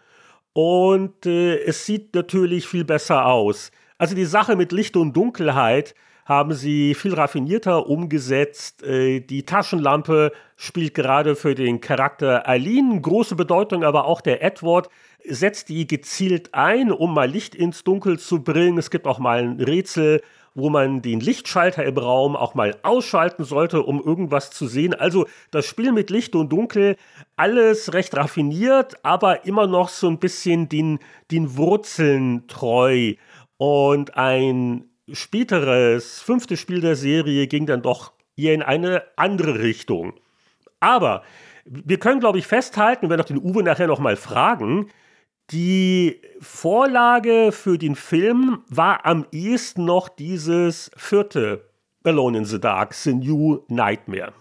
Und 0.52 1.26
äh, 1.26 1.58
es 1.62 1.86
sieht 1.86 2.12
natürlich 2.14 2.66
viel 2.66 2.84
besser 2.84 3.26
aus. 3.26 3.70
Also 3.98 4.16
die 4.16 4.24
Sache 4.24 4.56
mit 4.56 4.72
Licht 4.72 4.96
und 4.96 5.16
Dunkelheit 5.16 5.94
haben 6.24 6.52
sie 6.52 6.94
viel 6.94 7.14
raffinierter 7.14 7.88
umgesetzt. 7.88 8.82
Äh, 8.82 9.20
die 9.20 9.44
Taschenlampe 9.44 10.32
spielt 10.56 10.94
gerade 10.94 11.36
für 11.36 11.54
den 11.54 11.80
Charakter 11.80 12.46
Aline 12.46 13.00
große 13.00 13.34
Bedeutung, 13.34 13.84
aber 13.84 14.06
auch 14.06 14.20
der 14.20 14.42
Edward 14.42 14.88
setzt 15.24 15.68
die 15.68 15.86
gezielt 15.86 16.54
ein, 16.54 16.90
um 16.90 17.14
mal 17.14 17.28
Licht 17.28 17.54
ins 17.54 17.84
Dunkel 17.84 18.18
zu 18.18 18.42
bringen. 18.42 18.78
Es 18.78 18.90
gibt 18.90 19.06
auch 19.06 19.18
mal 19.18 19.40
ein 19.40 19.60
Rätsel, 19.60 20.20
wo 20.54 20.68
man 20.68 21.00
den 21.00 21.20
Lichtschalter 21.20 21.84
im 21.84 21.96
Raum 21.96 22.36
auch 22.36 22.54
mal 22.54 22.76
ausschalten 22.82 23.44
sollte, 23.44 23.82
um 23.82 24.02
irgendwas 24.02 24.50
zu 24.50 24.66
sehen. 24.66 24.94
Also 24.94 25.26
das 25.50 25.66
Spiel 25.66 25.92
mit 25.92 26.10
Licht 26.10 26.34
und 26.34 26.50
Dunkel, 26.50 26.96
alles 27.36 27.94
recht 27.94 28.14
raffiniert, 28.16 28.96
aber 29.02 29.46
immer 29.46 29.66
noch 29.66 29.88
so 29.88 30.08
ein 30.08 30.18
bisschen 30.18 30.68
den, 30.68 30.98
den 31.30 31.56
Wurzeln 31.56 32.46
treu. 32.48 33.14
Und 33.56 34.16
ein 34.16 34.91
späteres 35.12 36.20
fünftes 36.20 36.60
Spiel 36.60 36.80
der 36.80 36.96
Serie 36.96 37.46
ging 37.46 37.66
dann 37.66 37.82
doch 37.82 38.12
eher 38.36 38.54
in 38.54 38.62
eine 38.62 39.02
andere 39.16 39.58
Richtung. 39.58 40.14
Aber 40.80 41.22
wir 41.64 41.98
können, 41.98 42.20
glaube 42.20 42.38
ich, 42.38 42.46
festhalten, 42.46 43.08
wenn 43.08 43.20
auch 43.20 43.26
den 43.26 43.38
Uwe 43.38 43.62
nachher 43.62 43.86
noch 43.86 44.00
mal 44.00 44.16
fragen, 44.16 44.90
die 45.50 46.20
Vorlage 46.40 47.52
für 47.52 47.78
den 47.78 47.94
Film 47.94 48.62
war 48.68 49.04
am 49.04 49.26
ehesten 49.32 49.84
noch 49.84 50.08
dieses 50.08 50.90
vierte 50.96 51.68
Alone 52.04 52.38
in 52.38 52.44
the 52.44 52.60
Dark, 52.60 52.94
The 52.94 53.14
New 53.14 53.60
Nightmare. 53.68 54.32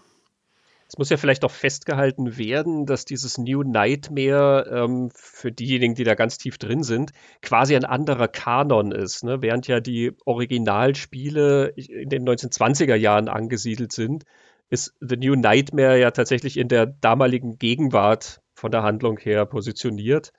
Es 0.92 0.98
muss 0.98 1.08
ja 1.08 1.16
vielleicht 1.16 1.42
auch 1.46 1.50
festgehalten 1.50 2.36
werden, 2.36 2.84
dass 2.84 3.06
dieses 3.06 3.38
New 3.38 3.62
Nightmare 3.62 4.66
ähm, 4.70 5.10
für 5.14 5.50
diejenigen, 5.50 5.94
die 5.94 6.04
da 6.04 6.14
ganz 6.14 6.36
tief 6.36 6.58
drin 6.58 6.82
sind, 6.82 7.12
quasi 7.40 7.74
ein 7.74 7.86
anderer 7.86 8.28
Kanon 8.28 8.92
ist. 8.92 9.24
Ne? 9.24 9.40
Während 9.40 9.66
ja 9.68 9.80
die 9.80 10.12
Originalspiele 10.26 11.68
in 11.68 12.10
den 12.10 12.28
1920er 12.28 12.94
Jahren 12.94 13.30
angesiedelt 13.30 13.90
sind, 13.92 14.24
ist 14.68 14.92
The 15.00 15.16
New 15.16 15.34
Nightmare 15.34 15.98
ja 15.98 16.10
tatsächlich 16.10 16.58
in 16.58 16.68
der 16.68 16.84
damaligen 16.84 17.56
Gegenwart 17.56 18.42
von 18.52 18.70
der 18.70 18.82
Handlung 18.82 19.16
her 19.16 19.46
positioniert 19.46 20.34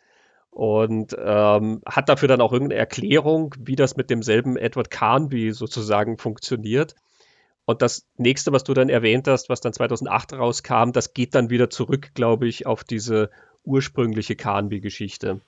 und 0.51 1.15
ähm, 1.17 1.81
hat 1.83 2.09
dafür 2.09 2.27
dann 2.27 2.41
auch 2.41 2.53
irgendeine 2.53 2.79
Erklärung, 2.79 3.55
wie 3.57 3.75
das 3.75 3.97
mit 3.97 4.11
demselben 4.11 4.55
Edward 4.57 4.91
Carnby 4.91 5.51
sozusagen 5.51 6.19
funktioniert. 6.19 6.93
Und 7.65 7.81
das 7.81 8.05
nächste, 8.17 8.51
was 8.51 8.63
du 8.63 8.73
dann 8.73 8.89
erwähnt 8.89 9.27
hast, 9.27 9.49
was 9.49 9.61
dann 9.61 9.73
2008 9.73 10.33
rauskam, 10.33 10.91
das 10.91 11.13
geht 11.13 11.33
dann 11.33 11.49
wieder 11.49 11.69
zurück, 11.69 12.11
glaube 12.13 12.47
ich, 12.47 12.65
auf 12.65 12.83
diese 12.83 13.29
ursprüngliche 13.63 14.35
Carnby-Geschichte. 14.35 15.39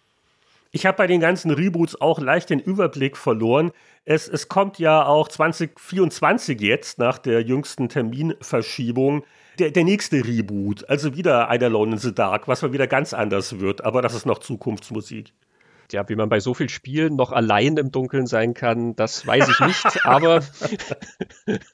Ich 0.72 0.86
habe 0.86 0.98
bei 0.98 1.07
den 1.07 1.22
ganzen 1.22 1.51
Reboots 1.51 2.00
auch 2.01 2.19
leicht 2.19 2.50
den 2.50 2.60
Überblick 2.60 3.15
verloren. 3.15 3.72
Es, 4.03 4.27
es 4.27 4.48
kommt 4.48 4.77
ja 4.77 5.05
auch 5.05 5.27
2024 5.27 6.60
jetzt 6.60 7.00
nach 7.00 7.17
der 7.17 7.41
jüngsten 7.41 7.88
Terminverschiebung 7.88 9.24
der, 9.60 9.72
der 9.72 9.86
nächste 9.86 10.25
Reboot. 10.25 10.89
Also 10.89 11.15
wieder 11.15 11.50
ein 11.50 11.63
Alone 11.63 11.93
in 11.93 11.98
the 11.98 12.13
Dark, 12.13 12.48
was 12.48 12.62
mal 12.62 12.74
wieder 12.74 12.88
ganz 12.88 13.13
anders 13.13 13.60
wird. 13.60 13.86
Aber 13.86 14.01
das 14.01 14.13
ist 14.13 14.25
noch 14.25 14.39
Zukunftsmusik 14.39 15.31
ja, 15.92 16.08
wie 16.10 16.15
man 16.15 16.30
bei 16.30 16.39
so 16.39 16.54
vielen 16.54 16.70
Spielen 16.70 17.15
noch 17.15 17.32
allein 17.32 17.77
im 17.77 17.92
Dunkeln 17.92 18.27
sein 18.27 18.54
kann, 18.54 18.96
das 18.96 19.25
weiß 19.25 19.50
ich 19.50 19.60
nicht, 19.60 19.86
aber. 20.06 20.42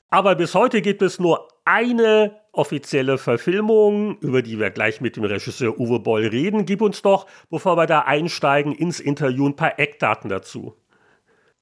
aber 0.10 0.36
bis 0.36 0.56
heute 0.56 0.82
gibt 0.82 1.02
es 1.02 1.20
nur 1.20 1.48
eine 1.66 2.40
offizielle 2.52 3.18
Verfilmung, 3.18 4.18
über 4.20 4.42
die 4.42 4.60
wir 4.60 4.72
gleich 4.72 5.02
mit 5.02 5.16
dem 5.16 5.24
Regisseur 5.24 5.80
Uwe 5.80 6.00
Boll 6.00 6.28
reden. 6.28 6.66
Gib 6.66 6.82
uns 6.82 7.02
doch, 7.02 7.28
bevor 7.50 7.78
wir 7.78 7.88
da 7.88 8.02
einsteigen, 8.02 8.74
ins 8.74 9.00
Interview 9.00 9.48
ein 9.48 9.56
paar 9.56 9.80
Eckdaten 9.80 10.30
dazu. 10.30 10.76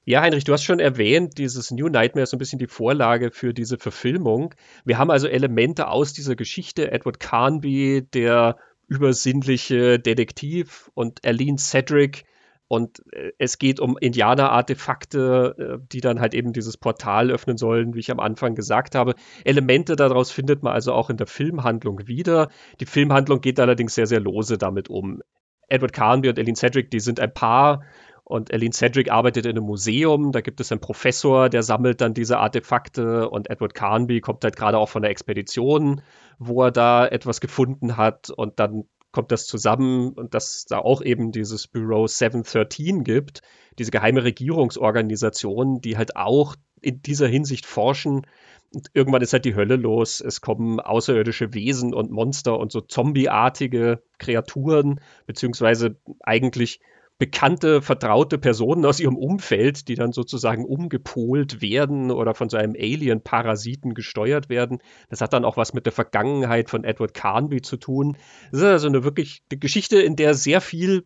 Ja, 0.05 0.21
Heinrich, 0.21 0.43
du 0.43 0.53
hast 0.53 0.63
schon 0.63 0.79
erwähnt, 0.79 1.37
dieses 1.37 1.69
New 1.69 1.87
Nightmare 1.87 2.23
ist 2.23 2.31
so 2.31 2.37
ein 2.37 2.39
bisschen 2.39 2.57
die 2.57 2.65
Vorlage 2.65 3.29
für 3.29 3.53
diese 3.53 3.77
Verfilmung. 3.77 4.55
Wir 4.83 4.97
haben 4.97 5.11
also 5.11 5.27
Elemente 5.27 5.87
aus 5.87 6.13
dieser 6.13 6.35
Geschichte. 6.35 6.91
Edward 6.91 7.19
Carnby, 7.19 8.07
der 8.11 8.57
übersinnliche 8.87 9.99
Detektiv 9.99 10.89
und 10.95 11.23
Aline 11.23 11.59
Cedric, 11.59 12.25
und 12.69 13.01
äh, 13.11 13.31
es 13.39 13.57
geht 13.57 13.79
um 13.79 13.97
Indianer-Artefakte, 13.97 15.79
äh, 15.81 15.87
die 15.91 16.01
dann 16.01 16.21
halt 16.21 16.35
eben 16.35 16.53
dieses 16.53 16.77
Portal 16.77 17.31
öffnen 17.31 17.57
sollen, 17.57 17.95
wie 17.95 17.99
ich 17.99 18.11
am 18.11 18.19
Anfang 18.19 18.53
gesagt 18.53 18.93
habe. 18.93 19.15
Elemente 19.43 19.95
daraus 19.95 20.31
findet 20.31 20.61
man 20.61 20.73
also 20.73 20.93
auch 20.93 21.09
in 21.09 21.17
der 21.17 21.25
Filmhandlung 21.25 22.07
wieder. 22.07 22.49
Die 22.79 22.85
Filmhandlung 22.85 23.41
geht 23.41 23.59
allerdings 23.59 23.95
sehr, 23.95 24.05
sehr 24.05 24.19
lose 24.19 24.59
damit 24.59 24.87
um. 24.87 25.21
Edward 25.67 25.93
Carnby 25.93 26.29
und 26.29 26.37
Eileen 26.37 26.55
Cedric, 26.55 26.91
die 26.91 26.99
sind 26.99 27.19
ein 27.19 27.33
Paar. 27.33 27.83
Und 28.23 28.53
Eileen 28.53 28.71
Cedric 28.71 29.11
arbeitet 29.11 29.47
in 29.47 29.57
einem 29.57 29.65
Museum, 29.65 30.31
da 30.31 30.41
gibt 30.41 30.61
es 30.61 30.71
einen 30.71 30.79
Professor, 30.79 31.49
der 31.49 31.63
sammelt 31.63 32.01
dann 32.01 32.13
diese 32.13 32.37
Artefakte 32.37 33.27
und 33.27 33.49
Edward 33.49 33.73
Carnby 33.73 34.21
kommt 34.21 34.43
halt 34.43 34.55
gerade 34.55 34.77
auch 34.77 34.89
von 34.89 35.01
der 35.01 35.09
Expedition, 35.09 36.03
wo 36.37 36.65
er 36.65 36.71
da 36.71 37.07
etwas 37.07 37.41
gefunden 37.41 37.97
hat 37.97 38.29
und 38.29 38.59
dann 38.59 38.83
kommt 39.11 39.31
das 39.31 39.45
zusammen 39.47 40.13
und 40.13 40.33
dass 40.33 40.65
da 40.65 40.79
auch 40.79 41.01
eben 41.01 41.31
dieses 41.31 41.67
Bureau 41.67 42.07
713 42.07 43.03
gibt, 43.03 43.41
diese 43.77 43.91
geheime 43.91 44.23
Regierungsorganisation, 44.23 45.81
die 45.81 45.97
halt 45.97 46.15
auch 46.15 46.55
in 46.81 47.01
dieser 47.01 47.27
Hinsicht 47.27 47.65
forschen. 47.65 48.27
Und 48.73 48.87
irgendwann 48.93 49.21
ist 49.21 49.33
halt 49.33 49.45
die 49.45 49.55
Hölle 49.55 49.75
los. 49.75 50.21
Es 50.21 50.41
kommen 50.41 50.79
außerirdische 50.79 51.53
Wesen 51.53 51.93
und 51.93 52.11
Monster 52.11 52.59
und 52.59 52.71
so 52.71 52.81
zombieartige 52.81 54.03
Kreaturen, 54.19 55.01
beziehungsweise 55.25 55.97
eigentlich 56.19 56.79
bekannte, 57.19 57.81
vertraute 57.81 58.37
Personen 58.37 58.85
aus 58.85 59.01
ihrem 59.01 59.17
Umfeld, 59.17 59.89
die 59.89 59.95
dann 59.95 60.13
sozusagen 60.13 60.63
umgepolt 60.63 61.61
werden 61.61 62.11
oder 62.11 62.33
von 62.33 62.49
so 62.49 62.55
einem 62.55 62.75
Alien-Parasiten 62.75 63.93
gesteuert 63.93 64.47
werden. 64.47 64.79
Das 65.09 65.19
hat 65.19 65.33
dann 65.33 65.43
auch 65.43 65.57
was 65.57 65.73
mit 65.73 65.85
der 65.85 65.91
Vergangenheit 65.91 66.69
von 66.69 66.85
Edward 66.85 67.13
Carnby 67.13 67.61
zu 67.61 67.75
tun. 67.75 68.17
Das 68.51 68.61
ist 68.61 68.65
also 68.65 68.87
eine 68.87 69.03
wirklich 69.03 69.43
eine 69.51 69.59
Geschichte, 69.59 70.01
in 70.01 70.15
der 70.15 70.33
sehr 70.33 70.61
viel 70.61 71.05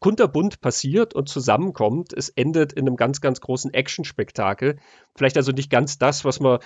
kunterbunt 0.00 0.60
passiert 0.60 1.14
und 1.14 1.28
zusammenkommt. 1.28 2.12
Es 2.12 2.28
endet 2.28 2.72
in 2.72 2.88
einem 2.88 2.96
ganz, 2.96 3.20
ganz 3.20 3.40
großen 3.40 3.72
Action-Spektakel. 3.72 4.80
Vielleicht 5.14 5.36
also 5.36 5.52
nicht 5.52 5.70
ganz 5.70 5.96
das, 5.96 6.24
was 6.24 6.40
man 6.40 6.58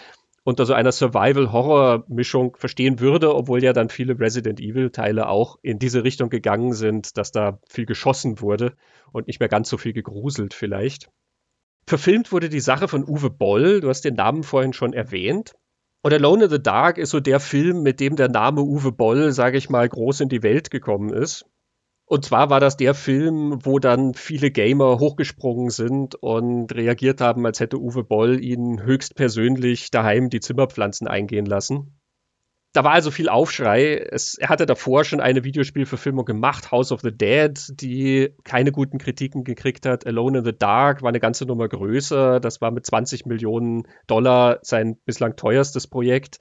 unter 0.47 0.65
so 0.65 0.75
einer 0.75 0.93
Survival-Horror-Mischung 0.93 2.55
verstehen 2.57 3.01
würde, 3.01 3.35
obwohl 3.35 3.65
ja 3.65 3.73
dann 3.73 3.89
viele 3.89 4.21
Resident 4.21 4.61
Evil-Teile 4.61 5.29
auch 5.29 5.59
in 5.61 5.81
diese 5.81 6.05
Richtung 6.05 6.31
gegangen 6.31 6.73
sind, 6.73 7.17
dass 7.19 7.33
da 7.33 7.59
viel 7.69 7.85
geschossen 7.85 8.41
wurde 8.41 8.75
und 9.11 9.27
nicht 9.27 9.41
mehr 9.41 9.49
ganz 9.49 9.69
so 9.69 9.77
viel 9.77 9.93
gegruselt 9.93 10.55
vielleicht. 10.55 11.11
Verfilmt 11.89 12.31
wurde 12.31 12.49
die 12.49 12.61
Sache 12.61 12.87
von 12.87 13.03
Uwe 13.03 13.29
Boll, 13.29 13.81
du 13.81 13.89
hast 13.89 14.05
den 14.05 14.15
Namen 14.15 14.45
vorhin 14.45 14.73
schon 14.73 14.93
erwähnt. 14.93 15.57
Und 16.03 16.13
Alone 16.13 16.45
in 16.45 16.51
the 16.51 16.63
Dark 16.63 16.99
ist 16.99 17.11
so 17.11 17.19
der 17.19 17.41
Film, 17.41 17.83
mit 17.83 17.99
dem 17.99 18.15
der 18.15 18.29
Name 18.29 18.61
Uwe 18.63 18.93
Boll, 18.93 19.33
sage 19.33 19.59
ich 19.59 19.69
mal, 19.69 19.89
groß 19.89 20.21
in 20.21 20.29
die 20.29 20.45
Welt 20.45 20.71
gekommen 20.71 21.13
ist. 21.13 21.45
Und 22.09 22.25
zwar 22.25 22.51
war 22.51 22.61
das 22.61 22.77
der 22.77 22.95
Film, 22.95 23.59
wo 23.65 23.81
dann 23.81 24.15
viele 24.15 24.53
Gamer 24.53 25.01
hochgesprungen 25.01 25.71
sind 25.71 26.15
und 26.15 26.73
reagiert 26.73 27.21
haben, 27.21 27.45
als 27.45 27.59
hätte 27.59 27.81
Uwe 27.81 28.05
Boll 28.05 28.41
ihnen 28.43 28.81
höchstpersönlich 28.81 29.91
daheim 29.91 30.31
die 30.31 30.39
Zimmerpflanzen 30.39 31.09
eingehen 31.09 31.47
lassen. 31.47 31.99
Da 32.73 32.85
war 32.85 32.93
also 32.93 33.11
viel 33.11 33.29
Aufschrei. 33.29 33.97
Es, 33.97 34.37
er 34.37 34.51
hatte 34.51 34.67
davor 34.67 35.05
schon 35.05 35.21
eine 35.21 35.43
Videospielverfilmung 35.43 36.27
gemacht, 36.27 36.71
House 36.71 36.93
of 36.93 37.01
the 37.01 37.11
Dead, 37.11 37.59
die 37.71 38.35
keine 38.45 38.71
guten 38.71 38.99
Kritiken 38.99 39.43
gekriegt 39.43 39.85
hat. 39.85 40.07
Alone 40.07 40.39
in 40.39 40.45
the 40.45 40.57
Dark 40.57 41.03
war 41.03 41.09
eine 41.09 41.19
ganze 41.19 41.45
Nummer 41.47 41.69
größer. 41.69 42.39
Das 42.39 42.61
war 42.61 42.71
mit 42.71 42.87
20 42.87 43.27
Millionen 43.27 43.89
Dollar 44.07 44.59
sein 44.63 44.97
bislang 45.07 45.35
teuerstes 45.35 45.89
Projekt. 45.89 46.39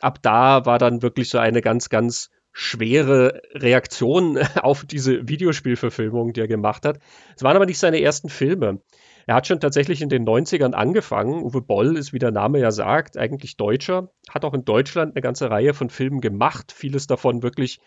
Ab 0.00 0.18
da 0.22 0.66
war 0.66 0.78
dann 0.78 1.02
wirklich 1.02 1.28
so 1.28 1.38
eine 1.38 1.60
ganz, 1.60 1.90
ganz 1.90 2.30
schwere 2.58 3.42
Reaktion 3.52 4.38
auf 4.62 4.86
diese 4.86 5.28
Videospielverfilmung, 5.28 6.32
die 6.32 6.40
er 6.40 6.48
gemacht 6.48 6.86
hat. 6.86 7.00
Es 7.36 7.42
waren 7.42 7.54
aber 7.54 7.66
nicht 7.66 7.78
seine 7.78 8.00
ersten 8.00 8.30
Filme. 8.30 8.80
Er 9.26 9.34
hat 9.34 9.46
schon 9.46 9.60
tatsächlich 9.60 10.00
in 10.00 10.08
den 10.08 10.24
90ern 10.24 10.72
angefangen. 10.72 11.42
Uwe 11.42 11.60
Boll 11.60 11.98
ist, 11.98 12.14
wie 12.14 12.18
der 12.18 12.30
Name 12.30 12.58
ja 12.58 12.70
sagt, 12.70 13.18
eigentlich 13.18 13.58
Deutscher, 13.58 14.08
hat 14.30 14.46
auch 14.46 14.54
in 14.54 14.64
Deutschland 14.64 15.14
eine 15.14 15.20
ganze 15.20 15.50
Reihe 15.50 15.74
von 15.74 15.90
Filmen 15.90 16.22
gemacht, 16.22 16.72
vieles 16.72 17.06
davon 17.06 17.42
wirklich 17.42 17.78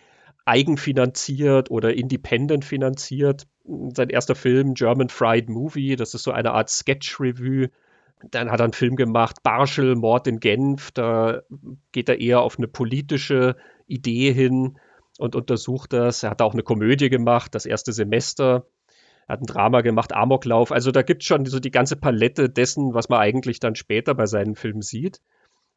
eigenfinanziert 0.45 1.71
oder 1.71 1.95
independent 1.95 2.63
finanziert. 2.63 3.47
Sein 3.65 4.09
erster 4.09 4.35
Film, 4.35 4.75
German 4.75 5.09
Fried 5.09 5.49
Movie, 5.49 5.95
das 5.95 6.13
ist 6.13 6.21
so 6.21 6.31
eine 6.31 6.51
Art 6.51 6.69
Sketch-Revue. 6.69 7.71
Dann 8.29 8.51
hat 8.51 8.59
er 8.59 8.65
einen 8.65 8.73
Film 8.73 8.95
gemacht, 8.95 9.41
Barschel, 9.41 9.95
Mord 9.95 10.27
in 10.27 10.39
Genf. 10.39 10.91
Da 10.91 11.41
geht 11.91 12.07
er 12.07 12.19
eher 12.19 12.41
auf 12.41 12.59
eine 12.59 12.67
politische 12.67 13.55
Idee 13.89 14.31
hin 14.31 14.79
und 15.17 15.35
untersucht 15.35 15.93
das. 15.93 16.23
Er 16.23 16.31
hat 16.31 16.41
auch 16.41 16.53
eine 16.53 16.63
Komödie 16.63 17.09
gemacht, 17.09 17.55
das 17.55 17.65
erste 17.65 17.91
Semester. 17.91 18.65
Er 19.27 19.33
hat 19.33 19.41
ein 19.41 19.45
Drama 19.45 19.81
gemacht, 19.81 20.13
Amoklauf. 20.13 20.71
Also 20.71 20.91
da 20.91 21.01
gibt 21.01 21.21
es 21.21 21.27
schon 21.27 21.45
so 21.45 21.59
die 21.59 21.71
ganze 21.71 21.95
Palette 21.95 22.49
dessen, 22.49 22.93
was 22.93 23.09
man 23.09 23.19
eigentlich 23.19 23.59
dann 23.59 23.75
später 23.75 24.15
bei 24.15 24.25
seinen 24.25 24.55
Filmen 24.55 24.81
sieht. 24.81 25.21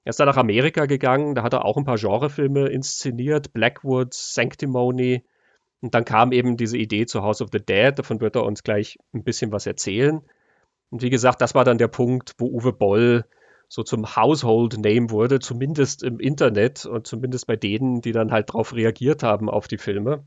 Er 0.05 0.11
ist 0.11 0.21
dann 0.21 0.27
nach 0.27 0.37
Amerika 0.37 0.87
gegangen, 0.87 1.35
da 1.35 1.43
hat 1.43 1.53
er 1.53 1.65
auch 1.65 1.77
ein 1.77 1.85
paar 1.85 1.99
Genrefilme 1.99 2.69
inszeniert, 2.69 3.53
Blackwoods, 3.53 4.35
Sanctimony. 4.35 5.23
Und 5.81 5.95
dann 5.95 6.05
kam 6.05 6.33
eben 6.33 6.57
diese 6.57 6.79
Idee 6.79 7.07
zu 7.07 7.23
House 7.23 7.43
of 7.43 7.51
the 7.53 7.65
Dead, 7.65 7.99
davon 7.99 8.21
wird 8.21 8.37
er 8.37 8.45
uns 8.45 8.63
gleich 8.63 8.99
ein 9.13 9.23
bisschen 9.23 9.53
was 9.53 9.67
erzählen. 9.67 10.23
Und 10.91 11.03
wie 11.03 11.11
gesagt, 11.11 11.41
das 11.41 11.55
war 11.55 11.65
dann 11.65 11.79
der 11.79 11.89
Punkt, 11.89 12.35
wo 12.39 12.47
Uwe 12.47 12.73
Boll 12.73 13.25
so 13.73 13.83
zum 13.83 14.17
Household 14.17 14.77
Name 14.77 15.09
wurde, 15.09 15.41
zumindest 15.41 16.03
im 16.03 16.21
Internet 16.21 16.85
und 16.85 17.07
zumindest 17.07 17.47
bei 17.47 17.57
denen, 17.57 18.03
die 18.03 18.13
dann 18.13 18.31
halt 18.31 18.51
darauf 18.51 18.75
reagiert 18.75 19.23
haben 19.23 19.49
auf 19.49 19.67
die 19.67 19.79
Filme. 19.79 20.27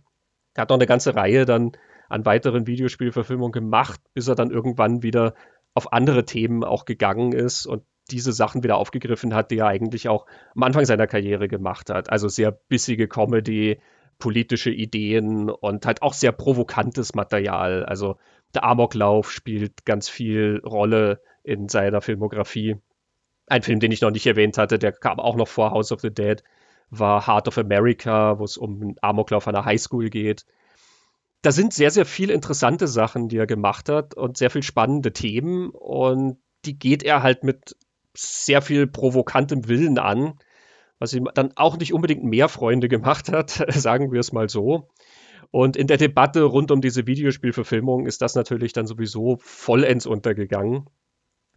Er 0.56 0.64
hat 0.64 0.70
noch 0.70 0.78
eine 0.78 0.88
ganze 0.88 1.16
Reihe 1.16 1.46
dann 1.46 1.74
an 2.10 2.26
weiteren 2.26 2.66
Videospielverfilmungen 2.66 3.52
gemacht, 3.52 4.02
bis 4.16 4.28
er 4.28 4.34
dann 4.34 4.50
irgendwann 4.50 5.04
wieder 5.04 5.36
auf 5.76 5.94
andere 5.94 6.26
Themen 6.26 6.64
auch 6.64 6.86
gegangen 6.86 7.34
ist 7.34 7.68
und 7.68 7.84
diese 8.10 8.34
Sachen 8.34 8.64
wieder 8.64 8.78
aufgegriffen 8.78 9.36
hat, 9.36 9.52
die 9.52 9.60
er 9.60 9.68
eigentlich 9.68 10.10
auch 10.10 10.26
am 10.56 10.64
Anfang 10.64 10.86
seiner 10.86 11.06
Karriere 11.06 11.48
gemacht 11.48 11.92
hat. 11.92 12.10
Also 12.10 12.28
sehr 12.28 12.50
bissige 12.52 13.08
Comedy, 13.08 13.80
politische 14.18 14.72
Ideen 14.72 15.52
und 15.52 15.86
halt 15.86 16.02
auch 16.02 16.14
sehr 16.14 16.32
provokantes 16.32 17.14
Material. 17.14 17.86
Also 17.86 18.18
der 18.56 18.64
Amoklauf 18.64 19.32
spielt 19.32 19.86
ganz 19.86 20.10
viel 20.10 20.64
Rolle 20.66 21.22
in 21.44 21.70
seiner 21.70 22.02
Filmografie. 22.02 22.78
Ein 23.48 23.62
Film, 23.62 23.80
den 23.80 23.92
ich 23.92 24.02
noch 24.02 24.12
nicht 24.12 24.26
erwähnt 24.26 24.58
hatte, 24.58 24.80
der 24.80 24.92
kam 24.92 25.20
auch 25.20 25.36
noch 25.36 25.48
vor 25.48 25.72
House 25.72 25.92
of 25.92 26.02
the 26.02 26.14
Dead, 26.14 26.44
war 26.90 27.28
Heart 27.28 27.48
of 27.48 27.58
America, 27.58 28.40
wo 28.40 28.44
es 28.44 28.58
um 28.58 28.82
einen 28.82 28.96
Amoklauf 29.02 29.46
der 29.46 29.66
Highschool 29.66 30.10
geht. 30.10 30.46
Da 31.42 31.52
sind 31.52 31.74
sehr, 31.74 31.92
sehr 31.92 32.06
viele 32.06 32.34
interessante 32.34 32.88
Sachen, 32.88 33.30
die 33.30 33.38
er 33.38 33.46
gemacht 33.46 33.88
hat 33.90 34.16
und 34.16 34.38
sehr 34.38 34.50
viel 34.50 34.64
spannende 34.64 35.14
Themen 35.14 35.70
und 35.70 36.38
die 36.66 36.80
geht 36.80 37.04
er 37.04 37.22
halt 37.22 37.44
mit 37.44 37.76
sehr 38.16 38.62
viel 38.62 38.88
provokantem 38.88 39.68
Willen 39.68 40.00
an, 40.00 40.40
was 40.98 41.14
ihm 41.14 41.30
dann 41.36 41.52
auch 41.56 41.78
nicht 41.78 41.94
unbedingt 41.94 42.24
mehr 42.24 42.50
Freunde 42.50 42.88
gemacht 42.88 43.32
hat, 43.32 43.52
sagen 43.70 44.12
wir 44.12 44.20
es 44.20 44.32
mal 44.32 44.50
so. 44.50 44.90
Und 45.52 45.78
in 45.78 45.88
der 45.88 45.98
Debatte 45.98 46.44
rund 46.44 46.72
um 46.72 46.82
diese 46.82 47.06
Videospielverfilmung 47.06 48.08
ist 48.08 48.22
das 48.22 48.36
natürlich 48.36 48.74
dann 48.74 48.88
sowieso 48.88 49.38
vollends 49.40 50.06
untergegangen. 50.06 50.90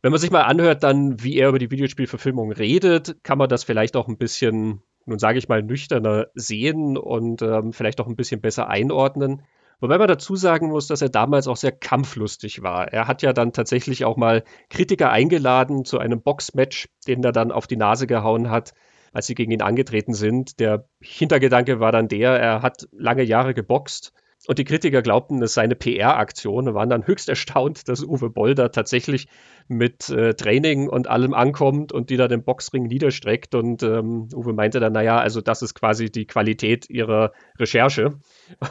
Wenn 0.00 0.12
man 0.12 0.20
sich 0.20 0.30
mal 0.30 0.42
anhört, 0.42 0.84
dann, 0.84 1.22
wie 1.22 1.36
er 1.36 1.48
über 1.48 1.58
die 1.58 1.70
Videospielverfilmung 1.70 2.52
redet, 2.52 3.16
kann 3.24 3.38
man 3.38 3.48
das 3.48 3.64
vielleicht 3.64 3.96
auch 3.96 4.06
ein 4.06 4.16
bisschen, 4.16 4.82
nun 5.06 5.18
sage 5.18 5.38
ich 5.38 5.48
mal, 5.48 5.62
nüchterner 5.62 6.28
sehen 6.34 6.96
und 6.96 7.42
ähm, 7.42 7.72
vielleicht 7.72 8.00
auch 8.00 8.06
ein 8.06 8.14
bisschen 8.14 8.40
besser 8.40 8.68
einordnen. 8.68 9.42
Wobei 9.80 9.98
man 9.98 10.08
dazu 10.08 10.36
sagen 10.36 10.68
muss, 10.68 10.86
dass 10.86 11.02
er 11.02 11.08
damals 11.08 11.48
auch 11.48 11.56
sehr 11.56 11.72
kampflustig 11.72 12.62
war. 12.62 12.92
Er 12.92 13.08
hat 13.08 13.22
ja 13.22 13.32
dann 13.32 13.52
tatsächlich 13.52 14.04
auch 14.04 14.16
mal 14.16 14.44
Kritiker 14.70 15.10
eingeladen 15.10 15.84
zu 15.84 15.98
einem 15.98 16.20
Boxmatch, 16.20 16.88
den 17.06 17.22
er 17.22 17.32
dann 17.32 17.52
auf 17.52 17.66
die 17.66 17.76
Nase 17.76 18.06
gehauen 18.06 18.50
hat, 18.50 18.74
als 19.12 19.26
sie 19.26 19.34
gegen 19.34 19.52
ihn 19.52 19.62
angetreten 19.62 20.14
sind. 20.14 20.60
Der 20.60 20.88
Hintergedanke 21.00 21.80
war 21.80 21.92
dann 21.92 22.08
der, 22.08 22.38
er 22.38 22.62
hat 22.62 22.88
lange 22.92 23.22
Jahre 23.22 23.54
geboxt 23.54 24.12
und 24.46 24.58
die 24.58 24.64
Kritiker 24.64 25.02
glaubten, 25.02 25.42
es 25.42 25.54
sei 25.54 25.62
eine 25.62 25.74
PR-Aktion 25.74 26.68
und 26.68 26.74
waren 26.74 26.88
dann 26.88 27.06
höchst 27.06 27.28
erstaunt, 27.28 27.88
dass 27.88 28.04
Uwe 28.04 28.30
Bolder 28.30 28.70
tatsächlich 28.70 29.28
mit 29.66 30.08
äh, 30.08 30.34
Training 30.34 30.88
und 30.88 31.08
allem 31.08 31.34
ankommt 31.34 31.92
und 31.92 32.08
die 32.10 32.16
da 32.16 32.28
den 32.28 32.44
Boxring 32.44 32.84
niederstreckt. 32.84 33.54
Und 33.54 33.82
ähm, 33.82 34.28
Uwe 34.34 34.52
meinte 34.52 34.80
dann, 34.80 34.92
naja, 34.92 35.18
also 35.18 35.40
das 35.40 35.62
ist 35.62 35.74
quasi 35.74 36.10
die 36.10 36.26
Qualität 36.26 36.88
ihrer 36.88 37.32
Recherche. 37.58 38.18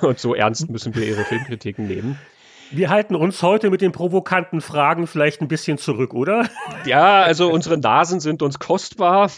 Und 0.01 0.19
so 0.19 0.33
ernst 0.33 0.69
müssen 0.69 0.95
wir 0.95 1.05
ihre 1.05 1.23
Filmkritiken 1.23 1.87
nehmen. 1.87 2.17
Wir 2.71 2.89
halten 2.89 3.15
uns 3.15 3.41
heute 3.43 3.69
mit 3.69 3.81
den 3.81 3.91
provokanten 3.91 4.59
Fragen 4.59 5.07
vielleicht 5.07 5.41
ein 5.41 5.47
bisschen 5.47 5.77
zurück, 5.77 6.13
oder? 6.13 6.49
Ja, 6.85 7.21
also 7.21 7.49
unsere 7.49 7.77
Nasen 7.77 8.19
sind 8.19 8.41
uns 8.41 8.59
kostbar. 8.59 9.31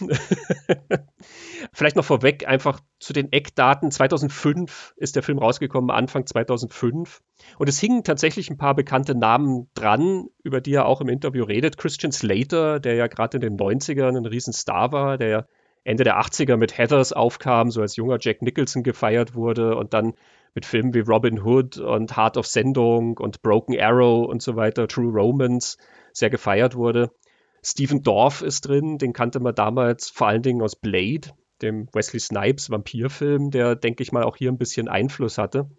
Vielleicht 1.74 1.96
noch 1.96 2.06
vorweg 2.06 2.48
einfach 2.48 2.80
zu 3.00 3.14
den 3.14 3.32
Eckdaten. 3.32 3.92
2005 3.92 4.94
ist 4.98 5.16
der 5.16 5.24
Film 5.24 5.40
rausgekommen, 5.40 5.90
Anfang 5.90 6.26
2005. 6.26 7.22
Und 7.58 7.70
es 7.70 7.80
hingen 7.80 8.04
tatsächlich 8.04 8.50
ein 8.50 8.58
paar 8.58 8.76
bekannte 8.76 9.16
Namen 9.16 9.70
dran, 9.74 10.28
über 10.44 10.62
die 10.62 10.74
er 10.74 10.86
auch 10.86 11.02
im 11.02 11.10
Interview 11.10 11.44
redet. 11.44 11.78
Christian 11.78 12.12
Slater, 12.12 12.80
der 12.80 12.96
ja 12.96 13.08
gerade 13.08 13.38
in 13.38 13.42
den 13.42 13.58
90ern 13.58 14.18
ein 14.18 14.26
Riesenstar 14.26 14.92
war, 14.92 15.18
der 15.18 15.48
Ende 15.84 16.04
der 16.04 16.20
80er 16.20 16.58
mit 16.58 16.78
Heathers 16.78 17.14
aufkam, 17.14 17.72
so 17.72 17.82
als 17.82 17.96
junger 17.96 18.18
Jack 18.20 18.42
Nicholson 18.42 18.84
gefeiert 18.84 19.34
wurde 19.34 19.76
und 19.76 19.94
dann 19.94 20.14
mit 20.54 20.66
Filmen 20.66 20.94
wie 20.94 21.00
Robin 21.00 21.42
Hood 21.44 21.78
und 21.78 22.18
Heart 22.18 22.38
of 22.38 22.48
Sendung 22.48 23.18
und 23.18 23.42
Broken 23.42 23.80
Arrow 23.80 24.28
und 24.28 24.42
so 24.42 24.56
weiter, 24.56 24.88
True 24.88 25.12
Romance, 25.12 25.78
sehr 26.12 26.30
gefeiert 26.30 26.76
wurde. 26.76 27.12
Stephen 27.64 28.04
Dorff 28.04 28.42
ist 28.42 28.68
drin, 28.68 28.98
den 28.98 29.14
kannte 29.14 29.40
man 29.40 29.56
damals 29.56 30.10
vor 30.10 30.28
allen 30.28 30.42
Dingen 30.42 30.62
aus 30.62 30.76
Blade, 30.76 31.32
dem 31.62 31.88
Wesley 31.94 32.20
Snipes 32.20 32.70
Vampirfilm, 32.70 33.52
der, 33.52 33.76
denke 33.76 34.04
ich 34.04 34.12
mal, 34.12 34.24
auch 34.24 34.38
hier 34.38 34.52
ein 34.52 34.58
bisschen 34.58 34.88
Einfluss 34.88 35.38
hatte. 35.38 35.70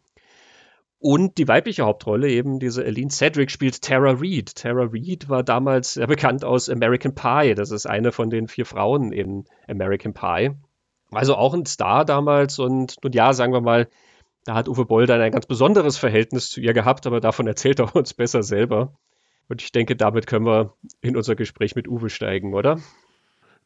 Und 0.98 1.38
die 1.38 1.48
weibliche 1.48 1.84
Hauptrolle, 1.84 2.28
eben 2.28 2.58
diese 2.58 2.84
Aline 2.84 3.10
Cedric, 3.10 3.50
spielt 3.50 3.80
Tara 3.80 4.16
Reid. 4.18 4.54
Tara 4.54 4.86
Reid 4.92 5.30
war 5.30 5.42
damals 5.42 5.94
sehr 5.94 6.06
bekannt 6.06 6.44
aus 6.44 6.68
American 6.68 7.14
Pie. 7.14 7.54
Das 7.54 7.70
ist 7.70 7.86
eine 7.86 8.12
von 8.12 8.28
den 8.28 8.48
vier 8.48 8.66
Frauen 8.66 9.10
in 9.10 9.46
American 9.66 10.12
Pie. 10.12 10.50
Also 11.10 11.36
auch 11.36 11.54
ein 11.54 11.64
Star 11.64 12.04
damals 12.04 12.58
und, 12.58 12.96
und 13.02 13.14
ja, 13.14 13.32
sagen 13.32 13.54
wir 13.54 13.62
mal, 13.62 13.88
da 14.44 14.54
hat 14.54 14.68
Uwe 14.68 14.84
Boll 14.84 15.06
dann 15.06 15.22
ein 15.22 15.32
ganz 15.32 15.46
besonderes 15.46 15.96
Verhältnis 15.96 16.50
zu 16.50 16.60
ihr 16.60 16.74
gehabt, 16.74 17.06
aber 17.06 17.20
davon 17.20 17.46
erzählt 17.46 17.78
er 17.80 17.94
uns 17.96 18.14
besser 18.14 18.42
selber. 18.42 18.94
Und 19.48 19.62
ich 19.62 19.72
denke, 19.72 19.96
damit 19.96 20.26
können 20.26 20.46
wir 20.46 20.74
in 21.00 21.16
unser 21.16 21.34
Gespräch 21.34 21.74
mit 21.74 21.88
Uwe 21.88 22.10
steigen, 22.10 22.54
oder? 22.54 22.78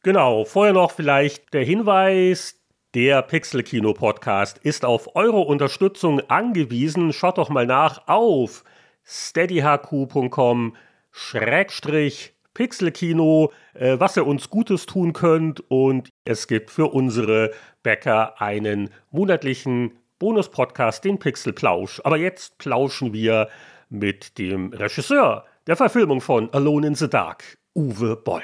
Genau, 0.05 0.45
vorher 0.45 0.75
noch 0.75 0.91
vielleicht 0.91 1.51
der 1.55 1.63
Hinweis, 1.63 2.61
der 2.93 3.23
Pixel 3.23 3.63
Kino 3.63 3.93
Podcast 3.93 4.59
ist 4.59 4.85
auf 4.85 5.15
eure 5.15 5.39
Unterstützung 5.39 6.19
angewiesen. 6.29 7.11
Schaut 7.11 7.39
doch 7.39 7.49
mal 7.49 7.65
nach 7.65 8.07
auf 8.07 8.63
steadyhq.com 9.03 10.75
Schrägstrich 11.09 12.35
Pixelkino, 12.53 13.51
äh, 13.73 13.99
was 13.99 14.15
ihr 14.15 14.27
uns 14.27 14.51
Gutes 14.51 14.85
tun 14.85 15.11
könnt. 15.11 15.63
Und 15.71 16.09
es 16.23 16.45
gibt 16.45 16.69
für 16.69 16.93
unsere 16.93 17.49
Bäcker 17.81 18.39
einen 18.39 18.91
monatlichen 19.09 19.97
Bonus-Podcast, 20.19 21.03
den 21.03 21.17
Pixelplausch. 21.17 21.99
Aber 22.03 22.17
jetzt 22.17 22.59
plauschen 22.59 23.11
wir 23.11 23.49
mit 23.89 24.37
dem 24.37 24.71
Regisseur 24.71 25.45
der 25.65 25.75
Verfilmung 25.75 26.21
von 26.21 26.53
Alone 26.53 26.85
in 26.85 26.93
the 26.93 27.09
Dark, 27.09 27.57
Uwe 27.73 28.15
Boll. 28.15 28.43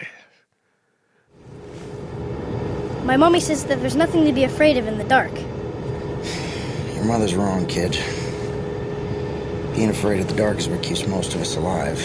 My 3.03 3.17
mommy 3.17 3.39
says 3.39 3.65
that 3.65 3.79
there's 3.79 3.95
nothing 3.95 4.25
to 4.25 4.31
be 4.31 4.43
afraid 4.43 4.77
of 4.77 4.87
in 4.87 4.99
the 4.99 5.03
dark. 5.03 5.31
Your 6.95 7.05
mother's 7.05 7.35
wrong, 7.35 7.65
kid. 7.65 7.97
Being 9.75 9.89
afraid 9.89 10.19
of 10.19 10.27
the 10.27 10.35
dark 10.35 10.59
is 10.59 10.69
what 10.69 10.83
keeps 10.83 11.07
most 11.07 11.33
of 11.33 11.41
us 11.41 11.57
alive. 11.57 11.99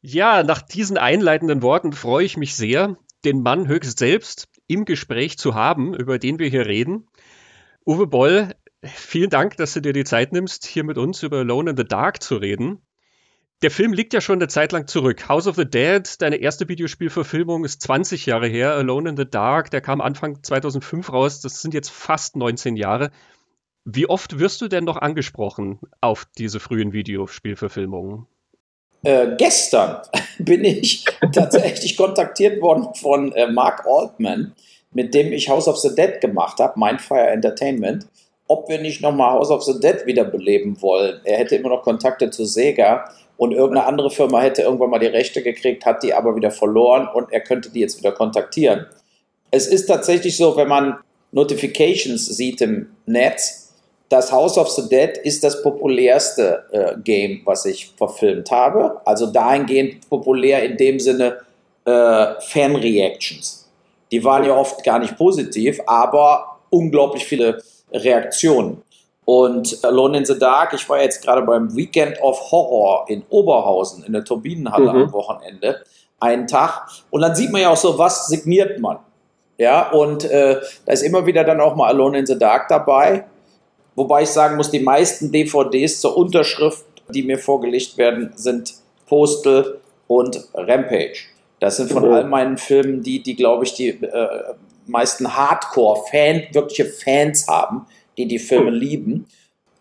Ja, 0.00 0.42
nach 0.42 0.62
diesen 0.62 0.96
einleitenden 0.96 1.60
Worten 1.60 1.92
freue 1.92 2.24
ich 2.24 2.36
mich 2.36 2.54
sehr, 2.56 2.96
den 3.24 3.42
Mann 3.42 3.68
höchst 3.68 3.98
selbst 3.98 4.48
im 4.66 4.86
Gespräch 4.86 5.36
zu 5.36 5.54
haben, 5.54 5.92
über 5.92 6.18
den 6.18 6.38
wir 6.38 6.48
hier 6.48 6.66
reden. 6.66 7.08
Uwe 7.84 8.06
Boll, 8.06 8.54
vielen 8.82 9.28
Dank, 9.28 9.58
dass 9.58 9.74
du 9.74 9.80
dir 9.80 9.92
die 9.92 10.04
Zeit 10.04 10.32
nimmst, 10.32 10.64
hier 10.64 10.84
mit 10.84 10.96
uns 10.96 11.22
über 11.22 11.38
Alone 11.38 11.70
in 11.70 11.76
the 11.76 11.84
Dark 11.84 12.22
zu 12.22 12.36
reden. 12.36 12.80
Der 13.62 13.70
Film 13.70 13.92
liegt 13.92 14.12
ja 14.12 14.20
schon 14.20 14.38
eine 14.38 14.48
Zeit 14.48 14.72
lang 14.72 14.86
zurück. 14.86 15.28
House 15.28 15.46
of 15.46 15.56
the 15.56 15.64
Dead, 15.64 16.02
deine 16.20 16.36
erste 16.36 16.68
Videospielverfilmung, 16.68 17.64
ist 17.64 17.80
20 17.82 18.26
Jahre 18.26 18.46
her. 18.46 18.72
Alone 18.74 19.10
in 19.10 19.16
the 19.16 19.24
Dark, 19.24 19.70
der 19.70 19.80
kam 19.80 20.00
Anfang 20.00 20.42
2005 20.42 21.12
raus. 21.12 21.40
Das 21.40 21.62
sind 21.62 21.72
jetzt 21.72 21.90
fast 21.90 22.36
19 22.36 22.76
Jahre. 22.76 23.10
Wie 23.84 24.08
oft 24.08 24.38
wirst 24.38 24.60
du 24.60 24.68
denn 24.68 24.84
noch 24.84 24.96
angesprochen 24.96 25.78
auf 26.00 26.26
diese 26.36 26.60
frühen 26.60 26.92
Videospielverfilmungen? 26.92 28.26
Äh, 29.02 29.36
gestern 29.36 30.02
bin 30.38 30.64
ich 30.64 31.04
tatsächlich 31.32 31.96
kontaktiert 31.96 32.60
worden 32.60 32.94
von 32.94 33.32
äh, 33.32 33.50
Mark 33.50 33.86
Altman, 33.86 34.54
mit 34.92 35.14
dem 35.14 35.32
ich 35.32 35.48
House 35.48 35.68
of 35.68 35.78
the 35.78 35.94
Dead 35.94 36.20
gemacht 36.20 36.58
habe, 36.58 36.78
Mindfire 36.78 37.28
Entertainment. 37.28 38.06
ob 38.46 38.68
wir 38.68 38.80
nicht 38.80 39.00
nochmal 39.00 39.32
House 39.32 39.50
of 39.50 39.62
the 39.64 39.78
Dead 39.80 40.04
wiederbeleben 40.06 40.80
wollen. 40.82 41.20
Er 41.24 41.38
hätte 41.38 41.56
immer 41.56 41.70
noch 41.70 41.82
Kontakte 41.82 42.30
zu 42.30 42.44
Sega 42.44 43.10
und 43.36 43.52
irgendeine 43.52 43.86
andere 43.86 44.10
Firma 44.10 44.40
hätte 44.40 44.62
irgendwann 44.62 44.90
mal 44.90 44.98
die 44.98 45.06
Rechte 45.06 45.42
gekriegt, 45.42 45.84
hat 45.84 46.02
die 46.02 46.14
aber 46.14 46.36
wieder 46.36 46.50
verloren 46.50 47.08
und 47.12 47.32
er 47.32 47.40
könnte 47.40 47.70
die 47.70 47.80
jetzt 47.80 47.98
wieder 47.98 48.12
kontaktieren. 48.12 48.86
Es 49.50 49.66
ist 49.66 49.86
tatsächlich 49.86 50.36
so, 50.36 50.56
wenn 50.56 50.68
man 50.68 50.98
Notifications 51.32 52.26
sieht 52.26 52.60
im 52.60 52.90
Netz, 53.06 53.64
das 54.08 54.30
House 54.30 54.56
of 54.58 54.68
the 54.70 54.88
Dead 54.88 55.16
ist 55.24 55.42
das 55.42 55.62
populärste 55.62 56.64
äh, 56.70 57.00
Game, 57.02 57.40
was 57.44 57.64
ich 57.64 57.90
verfilmt 57.96 58.50
habe. 58.50 59.00
Also 59.04 59.26
dahingehend 59.26 60.08
populär 60.08 60.62
in 60.62 60.76
dem 60.76 61.00
Sinne 61.00 61.38
äh, 61.84 62.40
Fan-Reactions. 62.40 63.68
Die 64.12 64.22
waren 64.22 64.44
ja 64.44 64.54
oft 64.54 64.84
gar 64.84 65.00
nicht 65.00 65.16
positiv, 65.16 65.80
aber 65.86 66.60
unglaublich 66.70 67.24
viele 67.24 67.60
Reaktionen. 67.92 68.83
Und 69.24 69.82
Alone 69.84 70.18
in 70.18 70.24
the 70.24 70.38
Dark, 70.38 70.74
ich 70.74 70.88
war 70.88 71.00
jetzt 71.00 71.22
gerade 71.22 71.42
beim 71.42 71.74
Weekend 71.74 72.20
of 72.20 72.38
Horror 72.50 73.06
in 73.08 73.22
Oberhausen 73.30 74.04
in 74.04 74.12
der 74.12 74.24
Turbinenhalle 74.24 74.92
mhm. 74.92 75.02
am 75.02 75.12
Wochenende, 75.12 75.82
einen 76.20 76.46
Tag. 76.46 76.88
Und 77.10 77.22
dann 77.22 77.34
sieht 77.34 77.50
man 77.50 77.62
ja 77.62 77.70
auch 77.70 77.76
so, 77.76 77.98
was 77.98 78.26
signiert 78.26 78.78
man. 78.80 78.98
Ja, 79.56 79.90
und 79.92 80.24
äh, 80.24 80.60
da 80.84 80.92
ist 80.92 81.02
immer 81.02 81.26
wieder 81.26 81.44
dann 81.44 81.60
auch 81.60 81.76
mal 81.76 81.88
Alone 81.88 82.18
in 82.18 82.26
the 82.26 82.38
Dark 82.38 82.68
dabei. 82.68 83.24
Wobei 83.94 84.22
ich 84.22 84.30
sagen 84.30 84.56
muss, 84.56 84.70
die 84.70 84.80
meisten 84.80 85.30
DVDs 85.30 86.00
zur 86.00 86.16
Unterschrift, 86.16 86.84
die 87.08 87.22
mir 87.22 87.38
vorgelegt 87.38 87.96
werden, 87.96 88.32
sind 88.34 88.74
Postal 89.06 89.78
und 90.08 90.48
Rampage. 90.54 91.18
Das 91.60 91.76
sind 91.76 91.90
von 91.90 92.04
mhm. 92.04 92.12
all 92.12 92.24
meinen 92.24 92.58
Filmen 92.58 93.02
die, 93.02 93.22
die 93.22 93.36
glaube 93.36 93.64
ich, 93.64 93.74
die 93.74 93.90
äh, 93.90 94.54
meisten 94.86 95.36
Hardcore-Fan, 95.36 96.48
wirkliche 96.52 96.86
Fans 96.86 97.46
haben, 97.48 97.86
die 98.16 98.26
die 98.26 98.38
Filme 98.38 98.70
mhm. 98.70 98.76
lieben. 98.76 99.26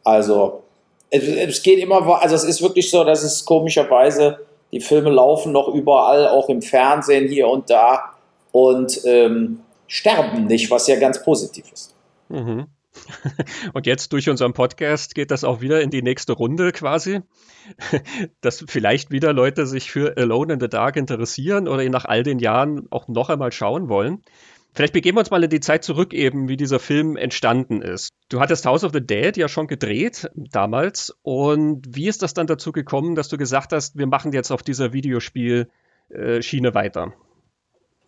Also, 0.04 0.64
es, 1.10 1.28
es 1.28 1.64
geht 1.64 1.80
immer, 1.80 2.22
also 2.22 2.36
es 2.36 2.44
ist 2.44 2.62
wirklich 2.62 2.90
so, 2.90 3.04
dass 3.04 3.24
es 3.24 3.46
komischerweise, 3.46 4.40
die 4.72 4.82
Filme 4.82 5.12
laufen 5.12 5.52
noch 5.52 5.68
überall, 5.68 6.28
auch 6.28 6.50
im 6.50 6.62
Fernsehen 6.62 7.28
hier 7.28 7.48
und 7.48 7.70
da 7.70 8.16
und 8.52 9.02
ähm, 9.06 9.60
sterben 9.88 10.46
nicht, 10.46 10.72
was 10.72 10.88
ja 10.88 11.00
ganz 11.00 11.24
positiv 11.24 11.66
ist. 11.72 11.96
Mhm. 12.30 12.68
Und 13.74 13.86
jetzt 13.88 14.14
durch 14.14 14.30
unseren 14.30 14.54
Podcast 14.54 15.16
geht 15.16 15.32
das 15.32 15.44
auch 15.44 15.62
wieder 15.62 15.82
in 15.82 15.90
die 15.90 16.02
nächste 16.02 16.34
Runde 16.34 16.72
quasi, 16.72 17.22
dass 18.42 18.64
vielleicht 18.68 19.12
wieder 19.12 19.34
Leute 19.34 19.66
sich 19.66 19.92
für 19.92 20.16
Alone 20.18 20.54
in 20.54 20.60
the 20.60 20.70
Dark 20.70 20.96
interessieren 20.96 21.68
oder 21.68 21.84
ihn 21.84 21.92
nach 21.92 22.06
all 22.06 22.24
den 22.24 22.40
Jahren 22.40 22.88
auch 22.92 23.08
noch 23.08 23.30
einmal 23.30 23.52
schauen 23.52 23.90
wollen. 23.90 24.22
Vielleicht 24.74 24.94
begeben 24.94 25.18
wir 25.18 25.20
uns 25.20 25.32
mal 25.32 25.44
in 25.44 25.50
die 25.50 25.60
Zeit 25.60 25.84
zurück 25.84 26.14
eben, 26.14 26.48
wie 26.48 26.58
dieser 26.58 26.80
Film 26.80 27.16
entstanden 27.16 27.82
ist. 27.82 28.10
Du 28.30 28.40
hattest 28.40 28.66
House 28.66 28.84
of 28.84 28.92
the 28.94 29.06
Dead 29.06 29.38
ja 29.38 29.48
schon 29.48 29.68
gedreht 29.68 30.30
damals 30.36 31.16
und 31.22 31.96
wie 31.96 32.08
ist 32.08 32.24
das 32.24 32.34
dann 32.34 32.48
dazu 32.48 32.72
gekommen, 32.72 33.16
dass 33.16 33.30
du 33.30 33.38
gesagt 33.38 33.72
hast, 33.72 33.98
wir 33.98 34.08
machen 34.08 34.34
jetzt 34.34 34.52
auf 34.52 34.64
dieser 34.64 34.92
Videospielschiene 34.94 36.74
weiter? 36.74 37.14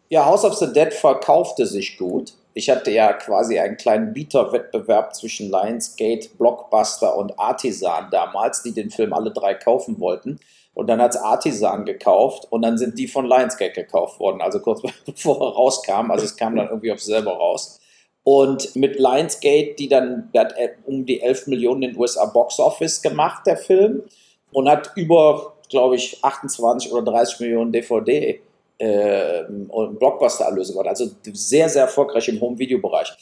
Ja, 0.10 0.26
House 0.26 0.44
of 0.44 0.56
the 0.56 0.74
Dead 0.74 0.94
verkaufte 0.94 1.66
sich 1.66 1.98
gut 1.98 2.34
ich 2.58 2.70
hatte 2.70 2.90
ja 2.90 3.12
quasi 3.12 3.60
einen 3.60 3.76
kleinen 3.76 4.14
Bieterwettbewerb 4.14 5.14
zwischen 5.14 5.52
Lionsgate, 5.52 6.30
Blockbuster 6.38 7.18
und 7.18 7.38
Artisan 7.38 8.08
damals, 8.12 8.64
die 8.64 8.72
den 8.72 8.90
Film 8.90 9.12
alle 9.12 9.32
drei 9.32 9.54
kaufen 9.56 10.00
wollten. 10.00 10.40
Und 10.76 10.88
dann 10.88 11.02
hat 11.02 11.16
es 11.16 11.22
Artisan 11.22 11.86
gekauft 11.86 12.48
und 12.52 12.62
dann 12.62 12.78
sind 12.78 13.00
die 13.00 13.08
von 13.08 13.26
Lionsgate 13.26 13.74
gekauft 13.74 14.20
worden, 14.20 14.42
also 14.42 14.60
kurz 14.60 14.82
bevor 15.06 15.42
er 15.42 15.54
rauskam. 15.54 16.12
Also 16.12 16.26
es 16.26 16.36
kam 16.36 16.56
dann 16.56 16.68
irgendwie 16.68 16.92
auf 16.92 17.02
selber 17.02 17.32
raus. 17.32 17.80
Und 18.24 18.76
mit 18.76 19.00
Lionsgate, 19.00 19.76
die 19.80 19.88
dann, 19.88 20.30
der 20.34 20.46
hat 20.46 20.56
um 20.86 21.06
die 21.06 21.22
11 21.22 21.48
Millionen 21.48 21.84
in 21.84 21.92
den 21.92 22.00
USA 22.00 22.26
Box 22.26 22.60
Office 22.60 23.02
gemacht, 23.02 23.48
der 23.48 23.56
Film, 23.56 24.04
und 24.52 24.68
hat 24.68 24.92
über, 24.96 25.54
glaube 25.70 25.96
ich, 25.96 26.24
28 26.24 26.92
oder 26.92 27.12
30 27.12 27.40
Millionen 27.40 27.72
DVD 27.72 28.42
äh, 28.78 29.44
Blockbuster-Erlöse 29.44 30.76
war. 30.76 30.88
Also 30.88 31.08
sehr, 31.34 31.70
sehr 31.70 31.84
erfolgreich 31.84 32.28
im 32.28 32.42
Home-Video-Bereich. 32.42 33.14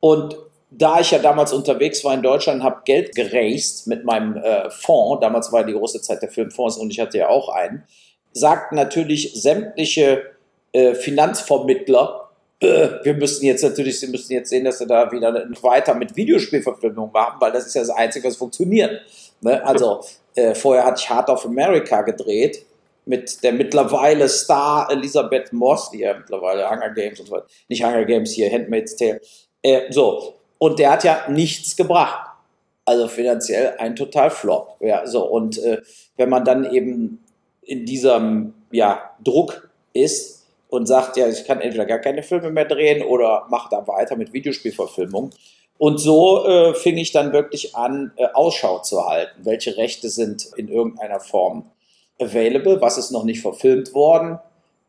Und 0.00 0.36
da 0.78 1.00
ich 1.00 1.10
ja 1.10 1.18
damals 1.18 1.52
unterwegs 1.52 2.04
war 2.04 2.14
in 2.14 2.22
Deutschland, 2.22 2.62
habe 2.62 2.82
Geld 2.84 3.14
geraced 3.14 3.86
mit 3.86 4.04
meinem 4.04 4.36
äh, 4.36 4.70
Fonds, 4.70 5.20
damals 5.20 5.52
war 5.52 5.60
ja 5.60 5.66
die 5.66 5.74
große 5.74 6.00
Zeit 6.00 6.22
der 6.22 6.30
Filmfonds 6.30 6.76
und 6.78 6.90
ich 6.90 7.00
hatte 7.00 7.18
ja 7.18 7.28
auch 7.28 7.48
einen, 7.50 7.84
sagten 8.32 8.76
natürlich 8.76 9.32
sämtliche 9.34 10.22
äh, 10.72 10.94
Finanzvermittler, 10.94 12.30
äh, 12.60 12.88
wir 13.02 13.14
müssen 13.14 13.44
jetzt 13.44 13.62
natürlich, 13.62 14.00
sie 14.00 14.06
müssen 14.06 14.32
jetzt 14.32 14.48
sehen, 14.48 14.64
dass 14.64 14.78
sie 14.78 14.86
da 14.86 15.10
wieder 15.12 15.32
weiter 15.62 15.94
mit 15.94 16.16
Videospielverfilmungen 16.16 17.12
machen, 17.12 17.36
weil 17.40 17.52
das 17.52 17.66
ist 17.66 17.74
ja 17.74 17.82
das 17.82 17.90
Einzige, 17.90 18.28
was 18.28 18.36
funktioniert. 18.36 19.02
Ne? 19.42 19.64
Also 19.66 20.00
äh, 20.34 20.54
vorher 20.54 20.84
hatte 20.84 21.00
ich 21.02 21.10
Heart 21.10 21.28
of 21.28 21.44
America 21.44 22.02
gedreht, 22.02 22.64
mit 23.04 23.42
der 23.42 23.52
mittlerweile 23.52 24.28
Star 24.28 24.88
Elisabeth 24.90 25.52
Moss, 25.52 25.90
die 25.90 25.98
ja 25.98 26.14
mittlerweile 26.14 26.70
Hunger 26.70 26.90
Games 26.90 27.18
und 27.20 27.26
so 27.26 27.32
weiter, 27.32 27.46
nicht 27.68 27.84
Hunger 27.84 28.04
Games 28.04 28.30
hier, 28.30 28.50
Handmaid's 28.50 28.96
Tale, 28.96 29.20
äh, 29.62 29.90
so. 29.90 30.34
Und 30.62 30.78
der 30.78 30.92
hat 30.92 31.02
ja 31.02 31.28
nichts 31.28 31.74
gebracht. 31.74 32.36
Also 32.84 33.08
finanziell 33.08 33.74
ein 33.78 33.96
total 33.96 34.30
Flop. 34.30 34.76
Ja, 34.78 35.04
so. 35.08 35.24
Und 35.24 35.58
äh, 35.58 35.82
wenn 36.16 36.28
man 36.28 36.44
dann 36.44 36.72
eben 36.72 37.18
in 37.62 37.84
diesem 37.84 38.54
ja, 38.70 39.10
Druck 39.24 39.68
ist 39.92 40.46
und 40.68 40.86
sagt, 40.86 41.16
ja, 41.16 41.26
ich 41.26 41.46
kann 41.46 41.60
entweder 41.60 41.84
gar 41.84 41.98
keine 41.98 42.22
Filme 42.22 42.52
mehr 42.52 42.64
drehen 42.64 43.02
oder 43.02 43.44
mache 43.50 43.70
da 43.72 43.88
weiter 43.88 44.14
mit 44.14 44.32
Videospielverfilmung. 44.32 45.30
Und 45.78 45.98
so 45.98 46.46
äh, 46.46 46.74
fing 46.74 46.96
ich 46.96 47.10
dann 47.10 47.32
wirklich 47.32 47.74
an, 47.74 48.12
äh, 48.14 48.28
Ausschau 48.32 48.78
zu 48.82 49.04
halten. 49.04 49.44
Welche 49.44 49.76
Rechte 49.76 50.10
sind 50.10 50.48
in 50.56 50.68
irgendeiner 50.68 51.18
Form 51.18 51.72
available, 52.20 52.80
was 52.80 52.98
ist 52.98 53.10
noch 53.10 53.24
nicht 53.24 53.42
verfilmt 53.42 53.94
worden. 53.94 54.38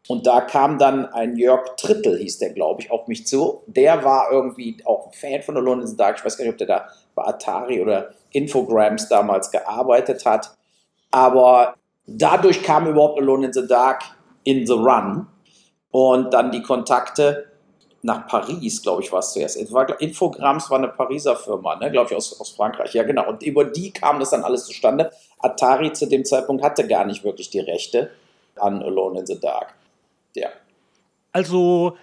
Und 0.07 0.27
da 0.27 0.41
kam 0.41 0.77
dann 0.77 1.05
ein 1.05 1.37
Jörg 1.37 1.77
Trittel, 1.77 2.17
hieß 2.17 2.39
der, 2.39 2.49
glaube 2.49 2.81
ich, 2.81 2.91
auf 2.91 3.07
mich 3.07 3.25
zu. 3.25 3.63
Der 3.67 4.03
war 4.03 4.31
irgendwie 4.31 4.77
auch 4.85 5.07
ein 5.07 5.13
Fan 5.13 5.41
von 5.41 5.55
Alone 5.55 5.83
in 5.83 5.87
the 5.87 5.95
Dark. 5.95 6.17
Ich 6.17 6.25
weiß 6.25 6.37
gar 6.37 6.43
nicht, 6.43 6.53
ob 6.53 6.57
der 6.57 6.67
da 6.67 6.87
bei 7.15 7.23
Atari 7.23 7.81
oder 7.81 8.09
Infograms 8.31 9.07
damals 9.07 9.49
gearbeitet 9.49 10.25
hat. 10.25 10.55
Aber 11.11 11.75
dadurch 12.05 12.63
kam 12.63 12.87
überhaupt 12.87 13.19
Alone 13.19 13.47
in 13.47 13.53
the 13.53 13.65
Dark 13.65 14.03
in 14.43 14.67
the 14.67 14.73
Run. 14.73 15.27
Und 15.91 16.33
dann 16.33 16.51
die 16.51 16.63
Kontakte 16.63 17.45
nach 18.01 18.27
Paris, 18.27 18.81
glaube 18.81 19.01
ich, 19.01 19.11
war 19.11 19.19
es 19.19 19.31
zuerst. 19.31 19.55
Infograms 19.55 20.69
war 20.69 20.77
eine 20.79 20.89
Pariser 20.89 21.37
Firma, 21.37 21.77
ne, 21.77 21.89
glaube 21.89 22.09
ich, 22.11 22.17
aus, 22.17 22.39
aus 22.41 22.49
Frankreich. 22.49 22.93
Ja, 22.93 23.03
genau. 23.03 23.29
Und 23.29 23.41
über 23.43 23.63
die 23.63 23.91
kam 23.91 24.19
das 24.19 24.31
dann 24.31 24.43
alles 24.43 24.65
zustande. 24.65 25.11
Atari 25.39 25.93
zu 25.93 26.07
dem 26.07 26.25
Zeitpunkt 26.25 26.61
hatte 26.61 26.85
gar 26.85 27.05
nicht 27.05 27.23
wirklich 27.23 27.49
die 27.49 27.59
Rechte 27.59 28.11
an 28.57 28.83
Alone 28.83 29.21
in 29.21 29.25
the 29.25 29.39
Dark. 29.39 29.73
Ja. 30.35 30.49
Also, 31.31 31.97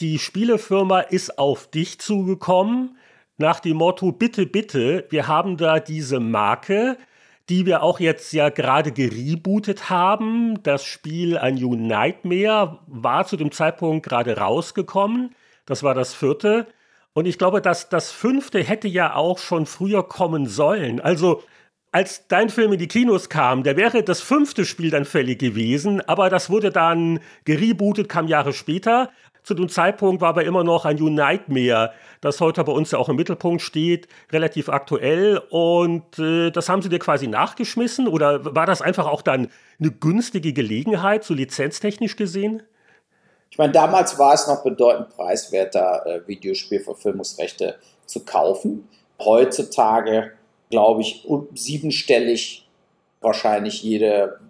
die 0.00 0.18
Spielefirma 0.18 1.00
ist 1.00 1.38
auf 1.38 1.70
dich 1.70 1.98
zugekommen 1.98 2.96
nach 3.36 3.60
dem 3.60 3.78
Motto: 3.78 4.12
Bitte, 4.12 4.46
bitte, 4.46 5.06
wir 5.10 5.26
haben 5.28 5.56
da 5.56 5.80
diese 5.80 6.20
Marke 6.20 6.98
die 7.48 7.64
wir 7.64 7.82
auch 7.82 8.00
jetzt 8.00 8.32
ja 8.32 8.48
gerade 8.48 8.92
gerebootet 8.92 9.88
haben. 9.88 10.62
Das 10.62 10.84
Spiel 10.84 11.38
A 11.38 11.50
New 11.50 11.74
Nightmare 11.74 12.80
war 12.86 13.26
zu 13.26 13.36
dem 13.36 13.52
Zeitpunkt 13.52 14.06
gerade 14.06 14.36
rausgekommen. 14.36 15.34
Das 15.64 15.82
war 15.82 15.94
das 15.94 16.12
vierte. 16.12 16.66
Und 17.12 17.26
ich 17.26 17.38
glaube, 17.38 17.62
dass 17.62 17.88
das 17.88 18.10
fünfte 18.10 18.62
hätte 18.62 18.88
ja 18.88 19.14
auch 19.14 19.38
schon 19.38 19.66
früher 19.66 20.02
kommen 20.02 20.46
sollen. 20.46 21.00
Also 21.00 21.42
als 21.92 22.28
dein 22.28 22.50
Film 22.50 22.72
in 22.72 22.78
die 22.78 22.88
Kinos 22.88 23.28
kam, 23.28 23.62
da 23.62 23.76
wäre 23.76 24.02
das 24.02 24.20
fünfte 24.20 24.64
Spiel 24.64 24.90
dann 24.90 25.04
fällig 25.04 25.38
gewesen, 25.38 26.00
aber 26.06 26.28
das 26.28 26.50
wurde 26.50 26.70
dann 26.70 27.20
gerebootet, 27.44 28.08
kam 28.08 28.28
Jahre 28.28 28.52
später. 28.52 29.10
Zu 29.42 29.54
dem 29.54 29.68
Zeitpunkt 29.68 30.20
war 30.20 30.30
aber 30.30 30.44
immer 30.44 30.64
noch 30.64 30.84
ein 30.84 30.96
New 30.96 31.08
Nightmare, 31.08 31.92
das 32.20 32.40
heute 32.40 32.64
bei 32.64 32.72
uns 32.72 32.90
ja 32.90 32.98
auch 32.98 33.08
im 33.08 33.14
Mittelpunkt 33.14 33.62
steht, 33.62 34.08
relativ 34.32 34.68
aktuell. 34.68 35.40
Und 35.50 36.18
äh, 36.18 36.50
das 36.50 36.68
haben 36.68 36.82
sie 36.82 36.88
dir 36.88 36.98
quasi 36.98 37.28
nachgeschmissen? 37.28 38.08
Oder 38.08 38.56
war 38.56 38.66
das 38.66 38.82
einfach 38.82 39.06
auch 39.06 39.22
dann 39.22 39.48
eine 39.78 39.92
günstige 39.92 40.52
Gelegenheit, 40.52 41.22
so 41.22 41.32
lizenztechnisch 41.32 42.16
gesehen? 42.16 42.64
Ich 43.50 43.58
meine, 43.58 43.72
damals 43.72 44.18
war 44.18 44.34
es 44.34 44.48
noch 44.48 44.64
bedeutend 44.64 45.10
preiswerter, 45.10 46.04
äh, 46.04 46.26
Videospielverfilmungsrechte 46.26 47.76
zu 48.04 48.24
kaufen. 48.24 48.88
Heutzutage, 49.20 50.32
glaube 50.70 51.02
ich, 51.02 51.26
siebenstellig 51.54 52.66
wahrscheinlich 53.20 53.82
jede 53.82 54.40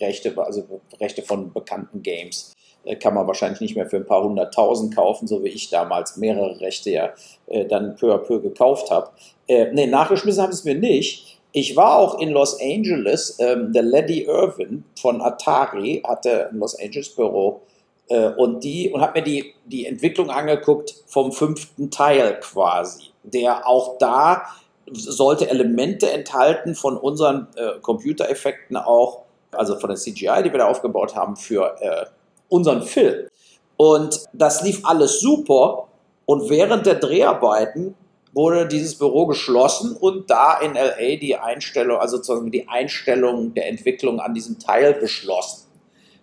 Rechte, 0.00 0.36
also 0.38 0.64
Rechte 1.00 1.22
von 1.22 1.52
bekannten 1.52 2.02
Games 2.02 2.52
äh, 2.84 2.96
kann 2.96 3.14
man 3.14 3.26
wahrscheinlich 3.26 3.60
nicht 3.60 3.76
mehr 3.76 3.88
für 3.88 3.96
ein 3.96 4.06
paar 4.06 4.24
hunderttausend 4.24 4.94
kaufen, 4.94 5.26
so 5.26 5.42
wie 5.44 5.48
ich 5.48 5.70
damals 5.70 6.16
mehrere 6.16 6.60
Rechte 6.60 6.90
ja 6.90 7.10
äh, 7.46 7.64
dann 7.66 7.96
peu 7.96 8.14
à 8.14 8.18
peu 8.18 8.40
gekauft 8.40 8.90
habe. 8.90 9.10
Äh, 9.46 9.72
nee, 9.72 9.86
nachgeschmissen 9.86 10.42
haben 10.42 10.52
sie 10.52 10.58
es 10.58 10.64
mir 10.64 10.80
nicht. 10.80 11.38
Ich 11.52 11.76
war 11.76 11.98
auch 11.98 12.18
in 12.18 12.30
Los 12.30 12.58
Angeles. 12.60 13.36
Ähm, 13.38 13.72
der 13.72 13.82
Lady 13.82 14.22
Irvin 14.22 14.84
von 14.98 15.20
Atari 15.20 16.02
hatte 16.06 16.48
ein 16.48 16.58
Los 16.58 16.78
Angeles 16.80 17.10
Büro 17.10 17.60
äh, 18.08 18.30
und 18.30 18.64
die 18.64 18.90
und 18.90 19.02
hat 19.02 19.14
mir 19.14 19.22
die, 19.22 19.52
die 19.66 19.86
Entwicklung 19.86 20.30
angeguckt 20.30 20.94
vom 21.06 21.32
fünften 21.32 21.90
Teil 21.90 22.40
quasi. 22.40 23.10
der 23.22 23.66
auch 23.66 23.98
da 23.98 24.46
sollte 24.90 25.48
Elemente 25.48 26.10
enthalten 26.10 26.74
von 26.74 26.96
unseren 26.96 27.48
äh, 27.56 27.80
Computereffekten 27.80 28.76
auch, 28.76 29.22
also 29.52 29.78
von 29.78 29.90
der 29.90 29.98
CGI, 29.98 30.42
die 30.44 30.52
wir 30.52 30.58
da 30.58 30.66
aufgebaut 30.66 31.14
haben 31.14 31.36
für 31.36 31.76
äh, 31.80 32.06
unseren 32.48 32.82
Film. 32.82 33.28
Und 33.76 34.24
das 34.32 34.62
lief 34.62 34.84
alles 34.84 35.20
super. 35.20 35.88
Und 36.24 36.50
während 36.50 36.86
der 36.86 36.96
Dreharbeiten 36.96 37.94
wurde 38.32 38.66
dieses 38.66 38.96
Büro 38.96 39.26
geschlossen 39.26 39.96
und 39.96 40.30
da 40.30 40.58
in 40.58 40.74
LA 40.74 41.16
die 41.20 41.36
Einstellung, 41.36 41.98
also 41.98 42.16
sozusagen 42.16 42.50
die 42.50 42.68
Einstellung 42.68 43.54
der 43.54 43.68
Entwicklung 43.68 44.20
an 44.20 44.34
diesem 44.34 44.58
Teil 44.58 44.94
beschlossen. 44.94 45.66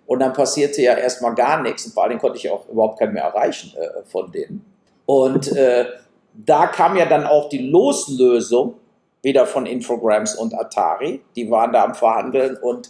Und 0.07 0.19
dann 0.19 0.33
passierte 0.33 0.81
ja 0.81 0.95
erstmal 0.95 1.35
gar 1.35 1.61
nichts 1.61 1.85
und 1.85 1.93
vor 1.93 2.03
allem 2.03 2.17
konnte 2.17 2.37
ich 2.37 2.49
auch 2.49 2.67
überhaupt 2.67 2.97
keinen 2.97 3.13
mehr 3.13 3.23
erreichen 3.23 3.73
äh, 3.77 4.03
von 4.05 4.31
denen. 4.31 4.65
Und 5.05 5.51
äh, 5.51 5.85
da 6.33 6.67
kam 6.67 6.95
ja 6.95 7.05
dann 7.05 7.25
auch 7.25 7.49
die 7.49 7.69
Loslösung 7.69 8.75
wieder 9.21 9.45
von 9.45 9.65
Infogrames 9.65 10.35
und 10.35 10.53
Atari. 10.53 11.21
Die 11.35 11.49
waren 11.51 11.73
da 11.73 11.83
am 11.83 11.95
Verhandeln 11.95 12.57
und 12.57 12.89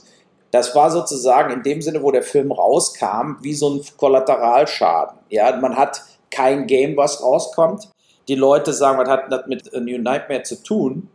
das 0.52 0.75
war 0.75 0.89
sozusagen 0.89 1.52
in 1.54 1.63
dem 1.63 1.82
Sinne, 1.82 2.02
wo 2.02 2.12
der 2.12 2.23
Film 2.23 2.52
rauskam, 2.52 3.38
wie 3.41 3.54
so 3.54 3.69
ein 3.69 3.82
Kollateralschaden. 3.97 5.19
Ja, 5.30 5.56
man 5.58 5.75
hat 5.75 6.04
kein 6.32 6.67
Game, 6.67 6.97
was 6.97 7.21
rauskommt. 7.23 7.89
Die 8.28 8.36
Leute 8.36 8.73
sagen, 8.73 8.99
was 8.99 9.10
hat 9.10 9.32
das 9.32 9.45
mit 9.47 9.73
A 9.73 9.80
New 9.80 9.99
Nightmare 9.99 10.43
zu 10.43 10.62
tun? 10.62 11.10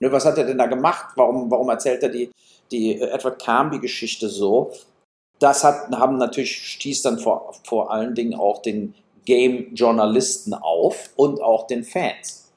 Ne, 0.00 0.12
was 0.12 0.26
hat 0.26 0.36
er 0.36 0.44
denn 0.44 0.58
da 0.58 0.66
gemacht? 0.66 1.14
Warum, 1.16 1.50
warum 1.50 1.70
erzählt 1.70 2.02
er 2.02 2.10
die, 2.10 2.30
die 2.70 3.00
Edward 3.00 3.42
Carnby-Geschichte 3.42 4.28
so? 4.28 4.72
Das 5.38 5.64
hat, 5.64 5.90
haben 5.92 6.18
natürlich 6.18 6.56
stieß 6.56 7.02
dann 7.02 7.18
vor, 7.18 7.54
vor 7.64 7.90
allen 7.90 8.14
Dingen 8.14 8.34
auch 8.34 8.60
den 8.60 8.94
Game-Journalisten 9.26 10.54
auf 10.54 11.10
und 11.16 11.42
auch 11.42 11.66
den 11.66 11.84
Fans. 11.84 12.50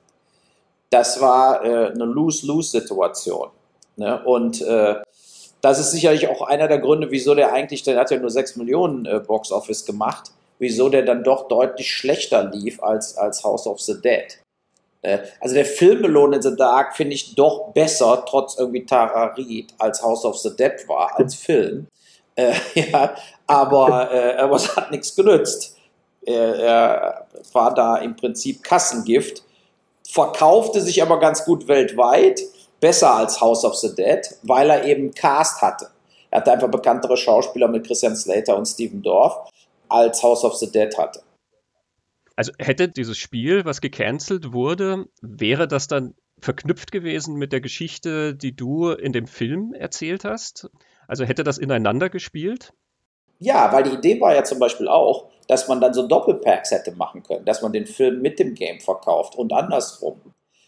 Das 0.89 1.19
war 1.19 1.65
äh, 1.65 1.91
eine 1.91 2.05
Lose-Lose-Situation. 2.05 3.49
Ne? 3.97 4.23
Und 4.23 4.62
äh, 4.62 4.95
das 5.62 5.79
ist 5.79 5.91
sicherlich 5.91 6.29
auch 6.29 6.41
einer 6.41 6.67
der 6.67 6.79
Gründe, 6.79 7.12
wieso 7.12 7.36
der 7.36 7.51
eigentlich, 7.51 7.84
der 7.84 7.99
hat 7.99 8.12
ja 8.12 8.17
nur 8.17 8.29
6 8.29 8.55
Millionen 8.55 9.05
äh, 9.05 9.19
Box 9.19 9.51
Office 9.51 9.86
gemacht, 9.86 10.32
wieso 10.58 10.89
der 10.89 11.03
dann 11.03 11.23
doch 11.23 11.47
deutlich 11.47 11.91
schlechter 11.91 12.45
lief 12.45 12.82
als, 12.82 13.17
als 13.17 13.43
House 13.43 13.67
of 13.67 13.82
the 13.82 13.99
Dead. 14.01 14.39
Äh, 15.01 15.19
also 15.39 15.55
der 15.55 15.65
Film 15.65 16.05
Alone 16.05 16.38
in 16.38 16.41
the 16.41 16.55
Dark 16.55 16.95
finde 16.95 17.15
ich 17.15 17.36
doch 17.36 17.73
besser, 17.73 18.23
trotz 18.27 18.58
irgendwie 18.58 18.86
Tararit, 18.86 19.73
als 19.77 20.01
House 20.01 20.23
of 20.25 20.38
the 20.38 20.55
Dead 20.55 20.88
war, 20.88 21.17
als 21.19 21.36
Film. 21.36 21.88
Äh, 22.36 22.53
ja, 22.75 23.15
aber, 23.47 24.12
äh, 24.12 24.38
aber 24.38 24.55
es 24.55 24.75
hat 24.75 24.91
nichts 24.91 25.15
genützt. 25.15 25.75
Er, 26.21 26.55
er 26.55 27.27
war 27.53 27.73
da 27.73 27.97
im 27.97 28.15
Prinzip 28.15 28.63
Kassengift, 28.63 29.43
verkaufte 30.08 30.82
sich 30.82 31.01
aber 31.01 31.19
ganz 31.19 31.45
gut 31.45 31.67
weltweit 31.67 32.41
besser 32.79 33.13
als 33.13 33.41
House 33.41 33.65
of 33.65 33.75
the 33.75 33.93
Dead, 33.93 34.21
weil 34.43 34.69
er 34.69 34.86
eben 34.86 35.13
Cast 35.13 35.62
hatte. 35.62 35.89
Er 36.32 36.41
hatte 36.41 36.51
einfach 36.51 36.69
bekanntere 36.69 37.17
Schauspieler 37.17 37.67
mit 37.67 37.86
Christian 37.86 38.15
Slater 38.15 38.58
und 38.58 38.65
Steven 38.65 39.01
Dorff, 39.01 39.49
als 39.88 40.21
House 40.21 40.43
of 40.43 40.55
the 40.55 40.71
Dead 40.71 40.95
hatte. 40.97 41.21
Also 42.36 42.53
hätte 42.58 42.88
dieses 42.88 43.17
Spiel, 43.17 43.65
was 43.65 43.82
gecancelt 43.82 44.53
wurde, 44.53 45.05
wäre 45.21 45.67
das 45.67 45.88
dann 45.88 46.15
verknüpft 46.39 46.91
gewesen 46.91 47.36
mit 47.36 47.51
der 47.51 47.60
Geschichte, 47.60 48.34
die 48.34 48.55
du 48.55 48.91
in 48.91 49.12
dem 49.12 49.27
Film 49.27 49.73
erzählt 49.73 50.23
hast? 50.23 50.69
Also 51.08 51.25
hätte 51.25 51.43
das 51.43 51.58
ineinander 51.58 52.10
gespielt? 52.10 52.71
Ja, 53.39 53.73
weil 53.73 53.84
die 53.84 53.95
Idee 53.95 54.21
war 54.21 54.34
ja 54.34 54.43
zum 54.43 54.60
Beispiel 54.60 54.88
auch, 54.88 55.29
dass 55.50 55.68
man 55.68 55.82
dann 55.82 55.96
so 55.96 56.08
Doppelpacks 56.08 56.70
hätte 56.70 56.92
machen 56.92 57.24
können, 57.24 57.44
dass 57.44 57.64
man 57.64 57.74
den 57.74 57.88
Film 57.88 58.22
mit 58.22 58.38
dem 58.38 58.54
Game 58.54 58.80
verkauft 58.80 59.36
und 59.36 59.52
andersrum. 59.52 60.22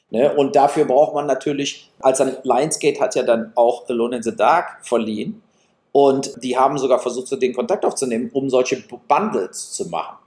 Ne? 0.09 0.33
Und 0.33 0.55
dafür 0.55 0.85
braucht 0.85 1.13
man 1.13 1.27
natürlich, 1.27 1.91
als 1.99 2.19
Lionsgate 2.43 2.99
hat 2.99 3.13
ja 3.13 3.21
dann 3.21 3.51
auch 3.55 3.87
Alone 3.87 4.17
in 4.17 4.23
the 4.23 4.35
Dark 4.35 4.83
verliehen. 4.83 5.43
Und 5.91 6.43
die 6.43 6.57
haben 6.57 6.79
sogar 6.79 6.97
versucht, 6.99 7.27
so 7.27 7.35
den 7.35 7.53
Kontakt 7.53 7.85
aufzunehmen, 7.85 8.31
um 8.33 8.49
solche 8.49 8.81
Bundles 9.07 9.71
zu 9.71 9.87
machen. 9.89 10.17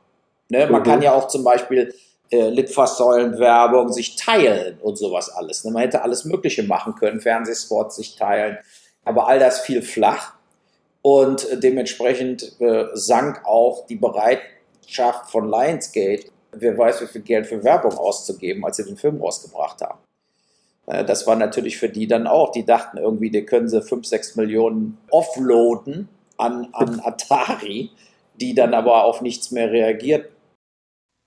Ne? 0.49 0.69
Man 0.69 0.83
mhm. 0.83 0.87
kann 0.87 1.03
ja 1.03 1.15
auch 1.15 1.27
zum 1.27 1.43
Beispiel 1.43 1.93
äh, 2.31 2.49
Litfaßsäulenwerbung 2.51 3.93
sich 3.93 4.15
teilen 4.15 4.79
und 4.81 4.97
sowas 4.97 5.31
alles. 5.31 5.65
Ne? 5.65 5.73
Man 5.73 5.83
hätte 5.83 6.03
alles 6.03 6.25
Mögliche 6.25 6.63
machen 6.63 6.95
können, 6.95 7.21
Fernsehsports 7.21 7.97
sich 7.97 8.15
teilen. 8.15 8.59
Aber 9.05 9.27
all 9.27 9.41
das 9.41 9.61
fiel 9.63 9.83
flach. 9.83 10.35
Und 11.07 11.47
dementsprechend 11.63 12.59
äh, 12.63 12.87
sank 12.95 13.45
auch 13.45 13.87
die 13.87 13.97
Bereitschaft 13.97 15.31
von 15.31 15.51
Lionsgate, 15.51 16.31
wer 16.53 16.79
weiß, 16.79 17.03
wie 17.03 17.07
viel 17.07 17.21
Geld 17.21 17.47
für 17.47 17.63
Werbung 17.63 17.93
auszugeben, 17.99 18.65
als 18.65 18.79
sie 18.79 18.85
den 18.85 18.97
Film 18.97 19.21
rausgebracht 19.21 19.83
haben. 19.83 19.99
Äh, 20.87 21.05
das 21.05 21.27
war 21.27 21.37
natürlich 21.37 21.77
für 21.77 21.91
die 21.91 22.07
dann 22.07 22.27
auch. 22.27 22.53
Die 22.53 22.65
dachten 22.65 22.97
irgendwie, 22.97 23.29
die 23.29 23.45
können 23.45 23.69
sie 23.69 23.83
5, 23.83 24.07
6 24.07 24.37
Millionen 24.37 24.97
offloaden 25.11 26.09
an, 26.39 26.69
an 26.73 27.03
Atari, 27.05 27.91
die 28.41 28.55
dann 28.55 28.73
aber 28.73 29.05
auf 29.05 29.21
nichts 29.21 29.51
mehr 29.51 29.71
reagiert. 29.71 30.31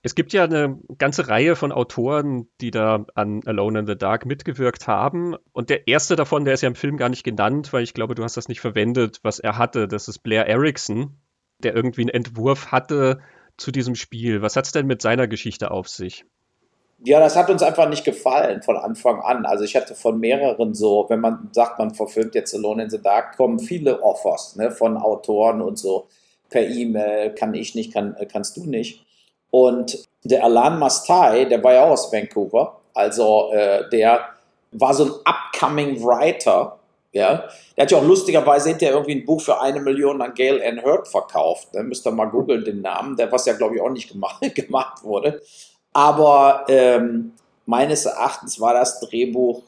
Es 0.02 0.14
gibt 0.14 0.32
ja 0.32 0.44
eine 0.44 0.78
ganze 0.96 1.28
Reihe 1.28 1.56
von 1.56 1.72
Autoren, 1.72 2.48
die 2.60 2.70
da 2.70 3.04
an 3.14 3.40
Alone 3.46 3.80
in 3.80 3.86
the 3.86 3.96
Dark 3.96 4.26
mitgewirkt 4.26 4.86
haben. 4.86 5.34
Und 5.52 5.70
der 5.70 5.88
erste 5.88 6.14
davon, 6.14 6.44
der 6.44 6.54
ist 6.54 6.62
ja 6.62 6.68
im 6.68 6.76
Film 6.76 6.96
gar 6.96 7.08
nicht 7.08 7.24
genannt, 7.24 7.72
weil 7.72 7.82
ich 7.82 7.94
glaube, 7.94 8.14
du 8.14 8.22
hast 8.22 8.36
das 8.36 8.48
nicht 8.48 8.60
verwendet, 8.60 9.18
was 9.22 9.40
er 9.40 9.58
hatte. 9.58 9.88
Das 9.88 10.06
ist 10.06 10.20
Blair 10.20 10.46
Erickson, 10.46 11.16
der 11.58 11.74
irgendwie 11.74 12.02
einen 12.02 12.10
Entwurf 12.10 12.70
hatte 12.70 13.20
zu 13.56 13.72
diesem 13.72 13.96
Spiel. 13.96 14.40
Was 14.40 14.54
hat 14.54 14.66
es 14.66 14.72
denn 14.72 14.86
mit 14.86 15.02
seiner 15.02 15.26
Geschichte 15.26 15.72
auf 15.72 15.88
sich? 15.88 16.24
Ja, 17.04 17.20
das 17.20 17.36
hat 17.36 17.50
uns 17.50 17.62
einfach 17.62 17.88
nicht 17.88 18.04
gefallen 18.04 18.62
von 18.62 18.76
Anfang 18.76 19.20
an. 19.20 19.46
Also 19.46 19.64
ich 19.64 19.76
hatte 19.76 19.94
von 19.94 20.18
mehreren 20.18 20.74
so, 20.74 21.06
wenn 21.08 21.20
man 21.20 21.48
sagt, 21.52 21.78
man 21.78 21.94
verfilmt 21.94 22.34
jetzt 22.34 22.54
Alone 22.54 22.84
in 22.84 22.90
the 22.90 23.00
Dark, 23.00 23.36
kommen 23.36 23.58
viele 23.58 24.02
Offers 24.02 24.56
ne, 24.56 24.70
von 24.70 24.96
Autoren 24.96 25.60
und 25.60 25.78
so 25.78 26.08
per 26.50 26.66
E-Mail, 26.66 27.34
kann 27.34 27.54
ich 27.54 27.74
nicht, 27.74 27.92
kann, 27.92 28.16
kannst 28.32 28.56
du 28.56 28.64
nicht. 28.64 29.04
Und 29.50 29.98
der 30.24 30.44
Alan 30.44 30.78
Mastai, 30.78 31.44
der 31.46 31.62
war 31.62 31.74
ja 31.74 31.84
auch 31.84 31.90
aus 31.90 32.12
Vancouver, 32.12 32.80
also 32.94 33.50
äh, 33.52 33.88
der 33.90 34.28
war 34.72 34.92
so 34.92 35.04
ein 35.04 35.12
upcoming 35.24 36.02
Writer, 36.02 36.78
ja. 37.12 37.44
Der 37.76 37.84
hat 37.84 37.90
ja 37.90 37.98
auch 37.98 38.04
lustigerweise 38.04 38.68
hinterher 38.68 38.94
irgendwie 38.94 39.16
ein 39.16 39.24
Buch 39.24 39.40
für 39.40 39.60
eine 39.60 39.80
Million 39.80 40.20
an 40.20 40.34
Gail 40.34 40.62
Ann 40.62 40.82
Hurd 40.84 41.08
verkauft. 41.08 41.72
Ne? 41.72 41.82
müsst 41.82 42.06
ihr 42.06 42.10
mal 42.10 42.26
googeln 42.26 42.64
den 42.64 42.82
Namen, 42.82 43.16
der 43.16 43.32
was 43.32 43.46
ja 43.46 43.54
glaube 43.54 43.76
ich 43.76 43.80
auch 43.80 43.90
nicht 43.90 44.10
gemacht, 44.10 44.42
gemacht 44.54 45.02
wurde. 45.02 45.40
Aber 45.92 46.66
ähm, 46.68 47.32
meines 47.66 48.04
Erachtens 48.04 48.60
war 48.60 48.74
das 48.74 49.00
Drehbuch 49.00 49.62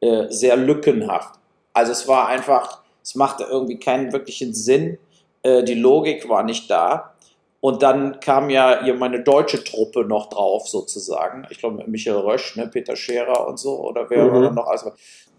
äh, 0.00 0.26
sehr 0.30 0.56
lückenhaft. 0.56 1.38
Also 1.72 1.92
es 1.92 2.08
war 2.08 2.28
einfach, 2.28 2.80
es 3.02 3.14
machte 3.14 3.44
irgendwie 3.44 3.78
keinen 3.78 4.12
wirklichen 4.12 4.54
Sinn. 4.54 4.98
Äh, 5.42 5.62
die 5.64 5.74
Logik 5.74 6.28
war 6.28 6.42
nicht 6.42 6.70
da. 6.70 7.14
Und 7.60 7.82
dann 7.82 8.20
kam 8.20 8.50
ja 8.50 8.84
hier 8.84 8.94
meine 8.94 9.22
deutsche 9.22 9.64
Truppe 9.64 10.04
noch 10.04 10.28
drauf, 10.28 10.68
sozusagen. 10.68 11.46
Ich 11.50 11.58
glaube, 11.58 11.82
Michael 11.86 12.18
Rösch, 12.18 12.54
ne, 12.56 12.68
Peter 12.68 12.94
Scherer 12.94 13.48
und 13.48 13.58
so, 13.58 13.80
oder 13.80 14.08
wer 14.10 14.24
mhm. 14.24 14.54
noch 14.54 14.68
alles. 14.68 14.86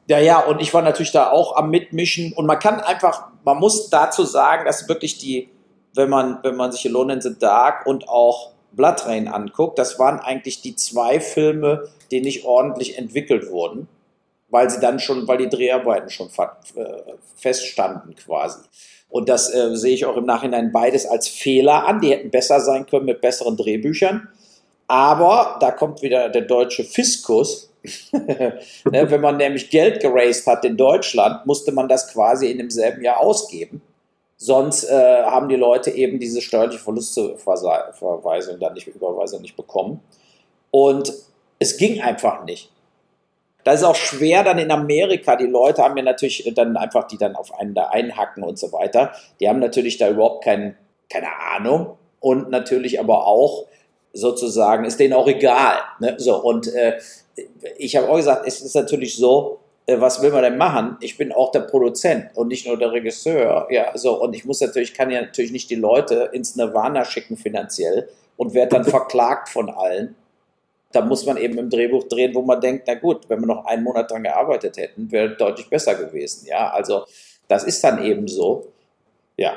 Ja, 0.07 0.19
ja, 0.19 0.39
und 0.39 0.59
ich 0.59 0.73
war 0.73 0.81
natürlich 0.81 1.11
da 1.11 1.29
auch 1.29 1.55
am 1.55 1.69
Mitmischen. 1.69 2.33
Und 2.33 2.45
man 2.45 2.59
kann 2.59 2.81
einfach, 2.81 3.29
man 3.45 3.57
muss 3.57 3.89
dazu 3.89 4.23
sagen, 4.23 4.65
dass 4.65 4.89
wirklich 4.89 5.17
die, 5.17 5.49
wenn 5.93 6.09
man, 6.09 6.39
wenn 6.43 6.55
man 6.55 6.71
sich 6.71 6.85
Alone 6.87 7.13
in 7.13 7.21
the 7.21 7.37
Dark 7.37 7.85
und 7.85 8.09
auch 8.09 8.51
Blood 8.71 9.05
Rain 9.05 9.27
anguckt, 9.27 9.79
das 9.79 9.97
waren 9.97 10.19
eigentlich 10.19 10.61
die 10.61 10.75
zwei 10.75 11.19
Filme, 11.19 11.89
die 12.11 12.21
nicht 12.21 12.43
ordentlich 12.43 12.97
entwickelt 12.97 13.49
wurden, 13.49 13.87
weil 14.49 14.69
sie 14.69 14.79
dann 14.79 14.99
schon, 14.99 15.27
weil 15.27 15.37
die 15.37 15.49
Dreharbeiten 15.49 16.09
schon 16.09 16.27
äh, 16.75 16.83
feststanden 17.35 18.15
quasi. 18.15 18.59
Und 19.09 19.27
das 19.27 19.53
äh, 19.53 19.75
sehe 19.75 19.93
ich 19.93 20.05
auch 20.05 20.17
im 20.17 20.25
Nachhinein 20.25 20.71
beides 20.71 21.05
als 21.05 21.27
Fehler 21.27 21.87
an. 21.87 21.99
Die 21.99 22.11
hätten 22.11 22.29
besser 22.29 22.59
sein 22.59 22.85
können 22.85 23.05
mit 23.05 23.21
besseren 23.21 23.57
Drehbüchern. 23.57 24.29
Aber 24.87 25.57
da 25.59 25.71
kommt 25.71 26.01
wieder 26.01 26.29
der 26.29 26.43
deutsche 26.43 26.83
Fiskus. 26.83 27.71
ne, 28.11 28.59
wenn 28.83 29.21
man 29.21 29.37
nämlich 29.37 29.69
Geld 29.69 30.01
geraced 30.01 30.45
hat 30.47 30.65
in 30.65 30.77
Deutschland, 30.77 31.45
musste 31.45 31.71
man 31.71 31.87
das 31.87 32.11
quasi 32.11 32.51
in 32.51 32.57
demselben 32.57 33.03
Jahr 33.03 33.19
ausgeben. 33.19 33.81
Sonst 34.37 34.85
äh, 34.85 35.23
haben 35.23 35.49
die 35.49 35.55
Leute 35.55 35.91
eben 35.91 36.19
diese 36.19 36.41
steuerliche 36.41 36.79
Verlustverweisung 36.79 38.59
dann 38.59 38.73
nicht, 38.73 38.87
Überweisung 38.87 39.41
nicht 39.41 39.55
bekommen. 39.55 40.01
Und 40.71 41.13
es 41.59 41.77
ging 41.77 42.01
einfach 42.01 42.45
nicht. 42.45 42.71
Das 43.63 43.81
ist 43.81 43.83
auch 43.83 43.95
schwer 43.95 44.43
dann 44.43 44.57
in 44.57 44.71
Amerika. 44.71 45.35
Die 45.35 45.45
Leute 45.45 45.83
haben 45.83 45.97
ja 45.97 46.03
natürlich 46.03 46.49
dann 46.55 46.77
einfach, 46.77 47.07
die 47.07 47.17
dann 47.17 47.35
auf 47.35 47.57
einen 47.59 47.73
da 47.73 47.89
einhacken 47.89 48.43
und 48.43 48.57
so 48.57 48.71
weiter. 48.71 49.11
Die 49.39 49.49
haben 49.49 49.59
natürlich 49.59 49.97
da 49.97 50.09
überhaupt 50.09 50.43
kein, 50.43 50.77
keine 51.09 51.27
Ahnung. 51.55 51.97
Und 52.19 52.49
natürlich 52.49 52.99
aber 52.99 53.27
auch 53.27 53.65
sozusagen, 54.13 54.85
ist 54.85 54.99
denen 54.99 55.13
auch 55.13 55.27
egal. 55.27 55.75
Ne? 55.99 56.15
So, 56.17 56.41
und 56.41 56.73
äh, 56.73 56.99
ich 57.77 57.95
habe 57.95 58.09
auch 58.09 58.17
gesagt, 58.17 58.47
es 58.47 58.61
ist 58.61 58.75
natürlich 58.75 59.15
so, 59.15 59.59
äh, 59.85 59.99
was 59.99 60.21
will 60.21 60.31
man 60.31 60.43
denn 60.43 60.57
machen? 60.57 60.97
Ich 61.01 61.17
bin 61.17 61.31
auch 61.31 61.51
der 61.51 61.61
Produzent 61.61 62.29
und 62.35 62.47
nicht 62.47 62.67
nur 62.67 62.77
der 62.77 62.91
Regisseur. 62.91 63.67
Ja, 63.69 63.97
so, 63.97 64.21
und 64.21 64.35
ich 64.35 64.45
muss 64.45 64.61
natürlich, 64.61 64.93
kann 64.93 65.09
ja 65.09 65.21
natürlich 65.21 65.51
nicht 65.51 65.69
die 65.69 65.75
Leute 65.75 66.29
ins 66.33 66.55
Nirvana 66.55 67.05
schicken 67.05 67.37
finanziell 67.37 68.09
und 68.37 68.53
werde 68.53 68.77
dann 68.77 68.85
verklagt 68.85 69.49
von 69.49 69.69
allen. 69.69 70.15
Da 70.91 71.01
muss 71.01 71.25
man 71.25 71.37
eben 71.37 71.57
im 71.57 71.69
Drehbuch 71.69 72.05
drehen, 72.05 72.33
wo 72.33 72.41
man 72.41 72.61
denkt, 72.61 72.85
na 72.87 72.95
gut, 72.95 73.29
wenn 73.29 73.39
wir 73.39 73.47
noch 73.47 73.65
einen 73.65 73.83
Monat 73.83 74.09
dran 74.09 74.23
gearbeitet 74.23 74.77
hätten, 74.77 75.11
wäre 75.11 75.35
deutlich 75.35 75.69
besser 75.69 75.95
gewesen. 75.95 76.47
Ja, 76.47 76.71
also 76.71 77.05
das 77.47 77.63
ist 77.63 77.83
dann 77.83 78.03
eben 78.03 78.27
so. 78.27 78.67
Ja, 79.37 79.53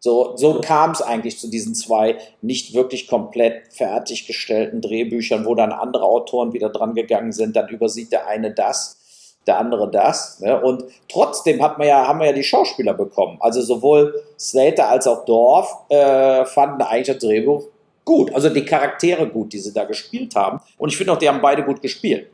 so, 0.00 0.36
so 0.36 0.60
kam 0.60 0.92
es 0.92 1.02
eigentlich 1.02 1.38
zu 1.38 1.50
diesen 1.50 1.74
zwei 1.74 2.18
nicht 2.40 2.74
wirklich 2.74 3.08
komplett 3.08 3.72
fertiggestellten 3.72 4.80
Drehbüchern, 4.80 5.44
wo 5.44 5.54
dann 5.54 5.72
andere 5.72 6.04
Autoren 6.04 6.52
wieder 6.52 6.68
dran 6.68 6.94
gegangen 6.94 7.32
sind. 7.32 7.56
Dann 7.56 7.68
übersieht 7.68 8.12
der 8.12 8.28
eine 8.28 8.52
das, 8.52 9.36
der 9.48 9.58
andere 9.58 9.90
das. 9.90 10.38
Ne? 10.38 10.60
Und 10.60 10.84
trotzdem 11.08 11.60
hat 11.62 11.78
man 11.78 11.88
ja, 11.88 12.06
haben 12.06 12.20
wir 12.20 12.26
ja 12.26 12.32
die 12.32 12.44
Schauspieler 12.44 12.94
bekommen. 12.94 13.38
Also 13.40 13.60
sowohl 13.60 14.22
Slater 14.38 14.88
als 14.88 15.08
auch 15.08 15.24
Dorf 15.24 15.76
äh, 15.88 16.44
fanden 16.44 16.82
eigentlich 16.82 17.08
das 17.08 17.18
Drehbuch 17.18 17.64
gut. 18.08 18.34
Also 18.34 18.48
die 18.48 18.64
Charaktere 18.64 19.28
gut, 19.28 19.52
die 19.52 19.58
sie 19.58 19.72
da 19.72 19.84
gespielt 19.84 20.34
haben. 20.34 20.60
Und 20.78 20.88
ich 20.88 20.96
finde 20.96 21.12
auch, 21.12 21.18
die 21.18 21.28
haben 21.28 21.42
beide 21.42 21.62
gut 21.62 21.82
gespielt 21.82 22.30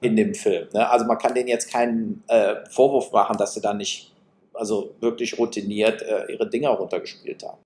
in 0.00 0.16
dem 0.16 0.34
Film. 0.34 0.68
Ne? 0.72 0.88
Also 0.88 1.04
man 1.04 1.18
kann 1.18 1.34
denen 1.34 1.48
jetzt 1.48 1.70
keinen 1.70 2.24
äh, 2.28 2.54
Vorwurf 2.70 3.12
machen, 3.12 3.36
dass 3.36 3.52
sie 3.52 3.60
da 3.60 3.74
nicht 3.74 4.10
also 4.54 4.94
wirklich 5.00 5.38
routiniert 5.38 6.00
äh, 6.00 6.32
ihre 6.32 6.48
Dinger 6.48 6.70
runtergespielt 6.70 7.42
haben. 7.42 7.58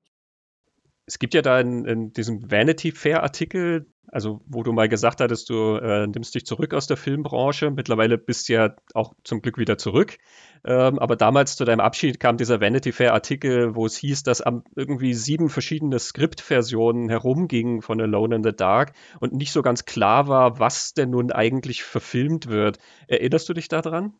Es 1.06 1.18
gibt 1.18 1.34
ja 1.34 1.42
da 1.42 1.60
in, 1.60 1.84
in 1.84 2.12
diesem 2.12 2.50
Vanity 2.50 2.92
Fair 2.92 3.22
Artikel, 3.22 3.86
also 4.08 4.40
wo 4.46 4.62
du 4.62 4.72
mal 4.72 4.88
gesagt 4.88 5.20
hattest, 5.20 5.48
du 5.48 5.76
äh, 5.76 6.06
nimmst 6.06 6.34
dich 6.34 6.44
zurück 6.44 6.74
aus 6.74 6.86
der 6.86 6.96
Filmbranche. 6.96 7.70
Mittlerweile 7.70 8.18
bist 8.18 8.48
du 8.48 8.52
ja 8.52 8.76
auch 8.94 9.14
zum 9.24 9.40
Glück 9.40 9.58
wieder 9.58 9.78
zurück. 9.78 10.18
Ähm, 10.64 10.98
aber 10.98 11.16
damals 11.16 11.56
zu 11.56 11.64
deinem 11.64 11.80
Abschied 11.80 12.20
kam 12.20 12.36
dieser 12.36 12.60
Vanity 12.60 12.92
Fair 12.92 13.14
Artikel, 13.14 13.74
wo 13.74 13.86
es 13.86 13.96
hieß, 13.96 14.22
dass 14.22 14.42
am, 14.42 14.64
irgendwie 14.76 15.14
sieben 15.14 15.48
verschiedene 15.48 15.98
Skriptversionen 15.98 17.08
herumgingen 17.08 17.82
von 17.82 18.00
Alone 18.00 18.36
in 18.36 18.44
the 18.44 18.52
Dark 18.52 18.92
und 19.18 19.32
nicht 19.32 19.52
so 19.52 19.62
ganz 19.62 19.86
klar 19.86 20.28
war, 20.28 20.58
was 20.58 20.92
denn 20.92 21.10
nun 21.10 21.32
eigentlich 21.32 21.82
verfilmt 21.82 22.48
wird. 22.48 22.78
Erinnerst 23.08 23.48
du 23.48 23.54
dich 23.54 23.68
daran? 23.68 24.14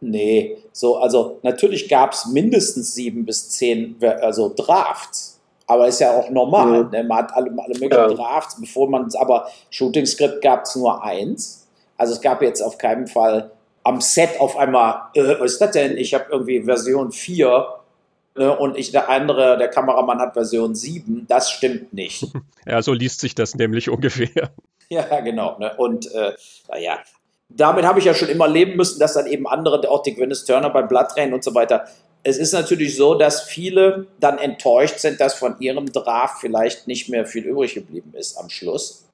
Nee, 0.00 0.58
so, 0.72 0.98
also 0.98 1.40
natürlich 1.42 1.88
gab 1.88 2.12
es 2.12 2.26
mindestens 2.26 2.94
sieben 2.94 3.24
bis 3.24 3.48
zehn 3.48 3.96
also 4.02 4.52
Drafts. 4.54 5.33
Aber 5.66 5.88
ist 5.88 6.00
ja 6.00 6.12
auch 6.12 6.28
normal. 6.30 6.84
Mhm. 6.84 6.90
Ne? 6.90 7.04
Man 7.04 7.18
hat 7.18 7.34
alle, 7.34 7.50
alle 7.50 7.78
möglichen 7.78 7.92
ja. 7.92 8.08
Drafts, 8.08 8.60
bevor 8.60 8.88
man 8.88 9.06
es, 9.06 9.14
aber 9.14 9.48
Shooting 9.70 10.06
Script 10.06 10.42
gab 10.42 10.64
es 10.64 10.76
nur 10.76 11.02
eins. 11.02 11.66
Also 11.96 12.14
es 12.14 12.20
gab 12.20 12.42
jetzt 12.42 12.60
auf 12.60 12.76
keinen 12.76 13.06
Fall 13.06 13.50
am 13.84 14.00
Set 14.00 14.40
auf 14.40 14.56
einmal, 14.56 15.02
äh, 15.14 15.38
was 15.38 15.52
ist 15.52 15.60
das 15.60 15.70
denn? 15.72 15.96
Ich 15.96 16.14
habe 16.14 16.26
irgendwie 16.30 16.62
Version 16.62 17.12
4 17.12 17.66
ne? 18.36 18.56
und 18.56 18.76
ich, 18.76 18.90
der 18.90 19.08
andere, 19.08 19.56
der 19.58 19.68
Kameramann 19.68 20.18
hat 20.18 20.34
Version 20.34 20.74
7. 20.74 21.26
Das 21.28 21.50
stimmt 21.50 21.92
nicht. 21.92 22.26
Ja, 22.66 22.80
so 22.80 22.94
liest 22.94 23.20
sich 23.20 23.34
das 23.34 23.54
nämlich 23.54 23.90
ungefähr. 23.90 24.50
Ja, 24.88 25.20
genau. 25.20 25.58
Ne? 25.58 25.74
Und 25.76 26.10
äh, 26.14 26.32
naja, 26.70 26.98
damit 27.50 27.84
habe 27.84 27.98
ich 27.98 28.06
ja 28.06 28.14
schon 28.14 28.30
immer 28.30 28.48
leben 28.48 28.76
müssen, 28.76 28.98
dass 28.98 29.12
dann 29.12 29.26
eben 29.26 29.46
andere, 29.46 29.86
auch 29.90 30.02
die 30.02 30.14
Gwyneth 30.14 30.46
Turner 30.46 30.70
bei 30.70 30.80
Blood 30.80 31.08
Rain 31.14 31.34
und 31.34 31.44
so 31.44 31.54
weiter. 31.54 31.84
Es 32.24 32.38
ist 32.38 32.52
natürlich 32.52 32.96
so, 32.96 33.14
dass 33.14 33.42
viele 33.42 34.06
dann 34.18 34.38
enttäuscht 34.38 34.98
sind, 34.98 35.20
dass 35.20 35.34
von 35.34 35.56
ihrem 35.60 35.92
Draft 35.92 36.40
vielleicht 36.40 36.88
nicht 36.88 37.08
mehr 37.08 37.26
viel 37.26 37.44
übrig 37.44 37.74
geblieben 37.74 38.12
ist 38.14 38.36
am 38.36 38.48
Schluss. 38.48 39.06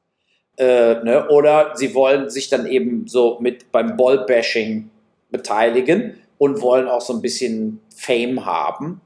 Äh, 0.57 1.03
ne? 1.03 1.29
Oder 1.29 1.73
sie 1.75 1.94
wollen 1.94 2.31
sich 2.31 2.49
dann 2.49 2.66
eben 2.66 3.07
so 3.07 3.38
mit 3.40 3.73
beim 3.73 3.96
Ball-Bashing 3.96 4.90
beteiligen 5.31 6.20
und 6.38 6.62
wollen 6.62 6.88
auch 6.88 7.01
so 7.01 7.12
ein 7.12 7.20
bisschen 7.20 7.81
Fame 7.94 8.46
haben, 8.46 9.01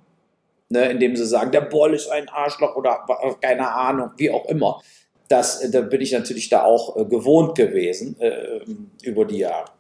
ne? 0.68 0.90
indem 0.90 1.16
sie 1.16 1.26
sagen, 1.26 1.50
der 1.50 1.62
Ball 1.62 1.94
ist 1.94 2.08
ein 2.08 2.28
Arschloch 2.28 2.76
oder 2.76 3.06
keine 3.40 3.72
Ahnung, 3.72 4.10
wie 4.16 4.30
auch 4.30 4.46
immer 4.46 4.80
das, 5.28 5.62
äh, 5.62 5.70
da 5.70 5.80
bin 5.80 6.00
ich 6.00 6.12
natürlich 6.12 6.48
da 6.48 6.62
auch 6.62 6.96
äh, 6.96 7.04
gewohnt 7.04 7.56
gewesen 7.56 8.16
äh, 8.20 8.60
über 9.02 9.24
die 9.24 9.38
Jahre. 9.38 9.70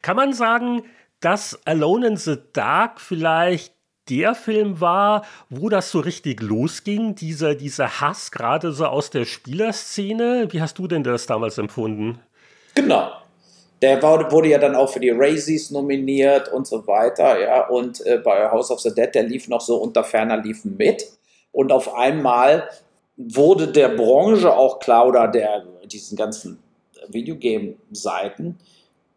Kann 0.00 0.16
man 0.16 0.32
sagen, 0.32 0.82
dass 1.24 1.58
Alone 1.64 2.08
in 2.08 2.16
the 2.16 2.36
Dark 2.52 3.00
vielleicht 3.00 3.74
der 4.08 4.34
Film 4.34 4.80
war, 4.80 5.24
wo 5.48 5.68
das 5.68 5.90
so 5.90 6.00
richtig 6.00 6.42
losging, 6.42 7.14
dieser, 7.14 7.54
dieser 7.54 8.00
Hass 8.00 8.30
gerade 8.30 8.72
so 8.72 8.86
aus 8.86 9.10
der 9.10 9.24
Spielerszene? 9.24 10.48
Wie 10.50 10.60
hast 10.60 10.78
du 10.78 10.88
denn 10.88 11.04
das 11.04 11.26
damals 11.26 11.58
empfunden? 11.58 12.20
Genau. 12.74 13.12
Der 13.80 14.00
wurde 14.02 14.48
ja 14.48 14.58
dann 14.58 14.76
auch 14.76 14.90
für 14.90 15.00
die 15.00 15.10
Razies 15.10 15.70
nominiert 15.70 16.52
und 16.52 16.66
so 16.66 16.86
weiter, 16.86 17.40
ja. 17.40 17.66
Und 17.66 18.04
äh, 18.06 18.18
bei 18.18 18.48
House 18.48 18.70
of 18.70 18.80
the 18.80 18.94
Dead, 18.94 19.12
der 19.12 19.24
lief 19.24 19.48
noch 19.48 19.60
so 19.60 19.76
unter 19.76 20.04
ferner 20.04 20.36
liefen 20.36 20.76
mit. 20.76 21.04
Und 21.50 21.72
auf 21.72 21.92
einmal 21.94 22.68
wurde 23.16 23.68
der 23.68 23.88
Branche 23.88 24.52
auch 24.52 24.78
klar 24.78 25.06
oder 25.06 25.26
der, 25.26 25.64
diesen 25.84 26.16
ganzen 26.16 26.58
Videogame-Seiten, 27.08 28.58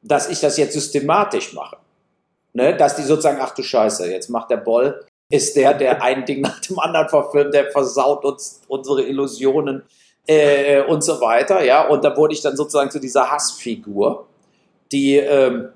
dass 0.02 0.30
ich 0.30 0.40
das 0.40 0.58
jetzt 0.58 0.74
systematisch 0.74 1.54
mache. 1.54 1.78
Ne? 2.56 2.76
Dass 2.76 2.96
die 2.96 3.04
sozusagen, 3.04 3.40
ach 3.42 3.54
du 3.54 3.62
Scheiße, 3.62 4.10
jetzt 4.10 4.30
macht 4.30 4.50
der 4.50 4.58
Boll, 4.58 5.06
ist 5.30 5.58
der, 5.58 5.74
der 5.74 6.02
ein 6.02 6.26
Ding 6.26 6.40
nach 6.42 6.60
dem 6.62 6.80
anderen 6.80 7.10
verfilmt, 7.10 7.54
der 7.54 7.70
versaut 7.72 8.24
uns 8.24 8.62
unsere 8.68 9.04
Illusionen 9.04 9.84
äh, 10.26 10.82
und 10.82 11.04
so 11.04 11.20
weiter. 11.20 11.64
Ja? 11.64 11.88
Und 11.88 12.06
da 12.06 12.16
wurde 12.16 12.34
ich 12.34 12.42
dann 12.42 12.56
sozusagen 12.56 12.90
zu 12.90 13.00
dieser 13.00 13.30
Hassfigur, 13.30 14.28
die 14.92 15.18
ähm, 15.18 15.70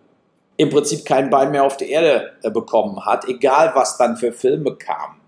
im 0.55 0.69
Prinzip 0.69 1.03
kein 1.03 1.29
Bein 1.29 1.51
mehr 1.51 1.65
auf 1.65 1.75
die 1.75 1.89
Erde 1.89 2.31
äh, 2.43 2.49
bekommen 2.49 3.05
hat, 3.05 3.27
egal 3.27 3.71
was 3.75 3.97
dann 3.97 4.15
für 4.15 4.31
Filme 4.31 4.75
kamen. 4.75 5.19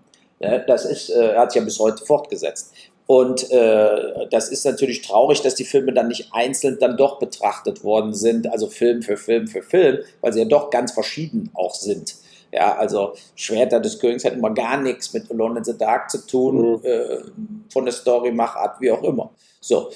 Das 0.66 0.84
ist, 0.84 1.10
äh, 1.10 1.36
hat 1.36 1.52
sich 1.52 1.60
ja 1.60 1.64
bis 1.64 1.78
heute 1.78 2.04
fortgesetzt. 2.04 2.74
Und 3.12 3.50
äh, 3.50 4.26
das 4.30 4.48
ist 4.48 4.64
natürlich 4.64 5.02
traurig, 5.02 5.42
dass 5.42 5.54
die 5.54 5.66
Filme 5.66 5.92
dann 5.92 6.08
nicht 6.08 6.28
einzeln 6.32 6.78
dann 6.80 6.96
doch 6.96 7.18
betrachtet 7.18 7.84
worden 7.84 8.14
sind, 8.14 8.50
also 8.50 8.68
Film 8.68 9.02
für 9.02 9.18
Film 9.18 9.48
für 9.48 9.62
Film, 9.62 9.98
weil 10.22 10.32
sie 10.32 10.38
ja 10.38 10.44
doch 10.46 10.70
ganz 10.70 10.92
verschieden 10.92 11.50
auch 11.52 11.74
sind. 11.74 12.14
Ja, 12.52 12.74
also 12.74 13.12
Schwerter 13.34 13.80
des 13.80 13.98
Königs 13.98 14.24
hat 14.24 14.32
immer 14.32 14.54
gar 14.54 14.80
nichts 14.80 15.12
mit 15.12 15.30
Alone 15.30 15.58
in 15.58 15.64
the 15.64 15.76
Dark 15.76 16.10
zu 16.10 16.26
tun, 16.26 16.80
mhm. 16.80 16.80
äh, 16.84 17.18
von 17.70 17.84
der 17.84 17.92
Story-Machart, 17.92 18.80
wie 18.80 18.90
auch 18.90 19.02
immer. 19.02 19.30
So. 19.60 19.90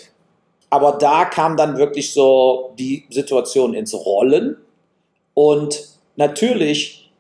Aber 0.68 0.92
da 0.92 1.24
kam 1.24 1.57
dann 1.57 1.79
wirklich 1.79 2.12
so 2.12 2.74
die 2.79 3.07
Situation 3.09 3.72
ins 3.72 3.94
Rollen. 3.94 4.59
Und 5.33 5.88
natürlich, 6.16 7.11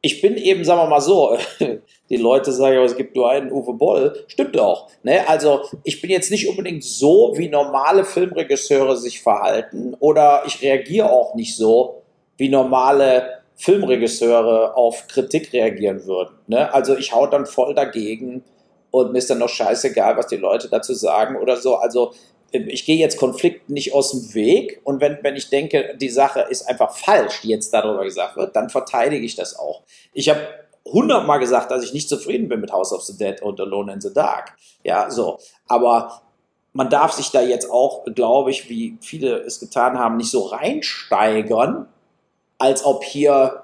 ich 0.00 0.22
bin 0.22 0.38
eben, 0.38 0.64
sagen 0.64 0.80
wir 0.80 0.88
mal 0.88 1.02
so, 1.02 1.36
die 2.10 2.16
Leute 2.16 2.52
sagen, 2.52 2.76
es 2.78 2.96
gibt 2.96 3.16
nur 3.16 3.30
einen 3.30 3.50
Uwe 3.50 3.72
Boll. 3.74 4.24
Stimmt 4.26 4.58
auch. 4.58 4.88
Ne? 5.02 5.26
Also 5.28 5.62
ich 5.84 6.00
bin 6.00 6.10
jetzt 6.10 6.30
nicht 6.30 6.48
unbedingt 6.48 6.84
so, 6.84 7.32
wie 7.36 7.48
normale 7.48 8.04
Filmregisseure 8.04 8.96
sich 8.96 9.22
verhalten 9.22 9.94
oder 10.00 10.42
ich 10.46 10.62
reagiere 10.62 11.10
auch 11.10 11.34
nicht 11.34 11.56
so, 11.56 12.02
wie 12.36 12.48
normale 12.48 13.40
Filmregisseure 13.56 14.76
auf 14.76 15.06
Kritik 15.08 15.52
reagieren 15.52 16.04
würden. 16.06 16.34
Ne? 16.46 16.72
Also 16.74 16.96
ich 16.96 17.12
hau 17.12 17.26
dann 17.26 17.46
voll 17.46 17.74
dagegen 17.74 18.44
und 18.90 19.12
mir 19.12 19.18
ist 19.18 19.30
dann 19.30 19.38
noch 19.38 19.48
scheißegal, 19.48 20.16
was 20.16 20.26
die 20.26 20.36
Leute 20.36 20.68
dazu 20.68 20.92
sagen 20.92 21.36
oder 21.36 21.56
so. 21.56 21.76
Also 21.76 22.12
ich 22.52 22.84
gehe 22.84 22.96
jetzt 22.96 23.16
Konflikten 23.16 23.72
nicht 23.72 23.94
aus 23.94 24.12
dem 24.12 24.34
Weg 24.34 24.80
und 24.84 25.00
wenn, 25.00 25.18
wenn 25.22 25.36
ich 25.36 25.50
denke, 25.50 25.96
die 26.00 26.08
Sache 26.08 26.46
ist 26.48 26.68
einfach 26.68 26.96
falsch, 26.96 27.40
die 27.42 27.48
jetzt 27.48 27.72
darüber 27.72 28.04
gesagt 28.04 28.36
wird, 28.36 28.54
dann 28.54 28.70
verteidige 28.70 29.24
ich 29.24 29.34
das 29.34 29.58
auch. 29.58 29.82
Ich 30.12 30.28
habe 30.28 30.40
hundertmal 30.84 31.38
gesagt, 31.38 31.70
dass 31.70 31.84
ich 31.84 31.92
nicht 31.92 32.08
zufrieden 32.08 32.48
bin 32.48 32.60
mit 32.60 32.72
House 32.72 32.92
of 32.92 33.02
the 33.02 33.16
Dead 33.16 33.40
und 33.42 33.60
Alone 33.60 33.92
in 33.92 34.00
the 34.00 34.12
Dark. 34.12 34.56
Ja, 34.82 35.10
so. 35.10 35.38
Aber 35.66 36.22
man 36.72 36.90
darf 36.90 37.12
sich 37.12 37.30
da 37.30 37.40
jetzt 37.40 37.70
auch, 37.70 38.04
glaube 38.14 38.50
ich, 38.50 38.68
wie 38.68 38.98
viele 39.00 39.38
es 39.38 39.60
getan 39.60 39.98
haben, 39.98 40.16
nicht 40.16 40.30
so 40.30 40.42
reinsteigern, 40.42 41.86
als 42.58 42.84
ob 42.84 43.04
hier 43.04 43.62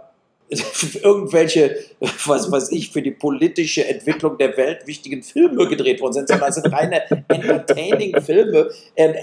irgendwelche, 1.03 1.77
was 2.01 2.51
weiß 2.51 2.73
ich, 2.73 2.91
für 2.91 3.03
die 3.03 3.13
politische 3.13 3.87
Entwicklung 3.87 4.39
der 4.39 4.57
Welt 4.57 4.87
wichtigen 4.87 5.23
Filme 5.23 5.69
gedreht 5.69 6.01
worden 6.01 6.15
sind, 6.15 6.29
sondern 6.29 6.49
es 6.49 6.57
sind 6.57 6.73
reine 6.73 7.03
entertaining 7.29 8.21
Filme 8.21 8.71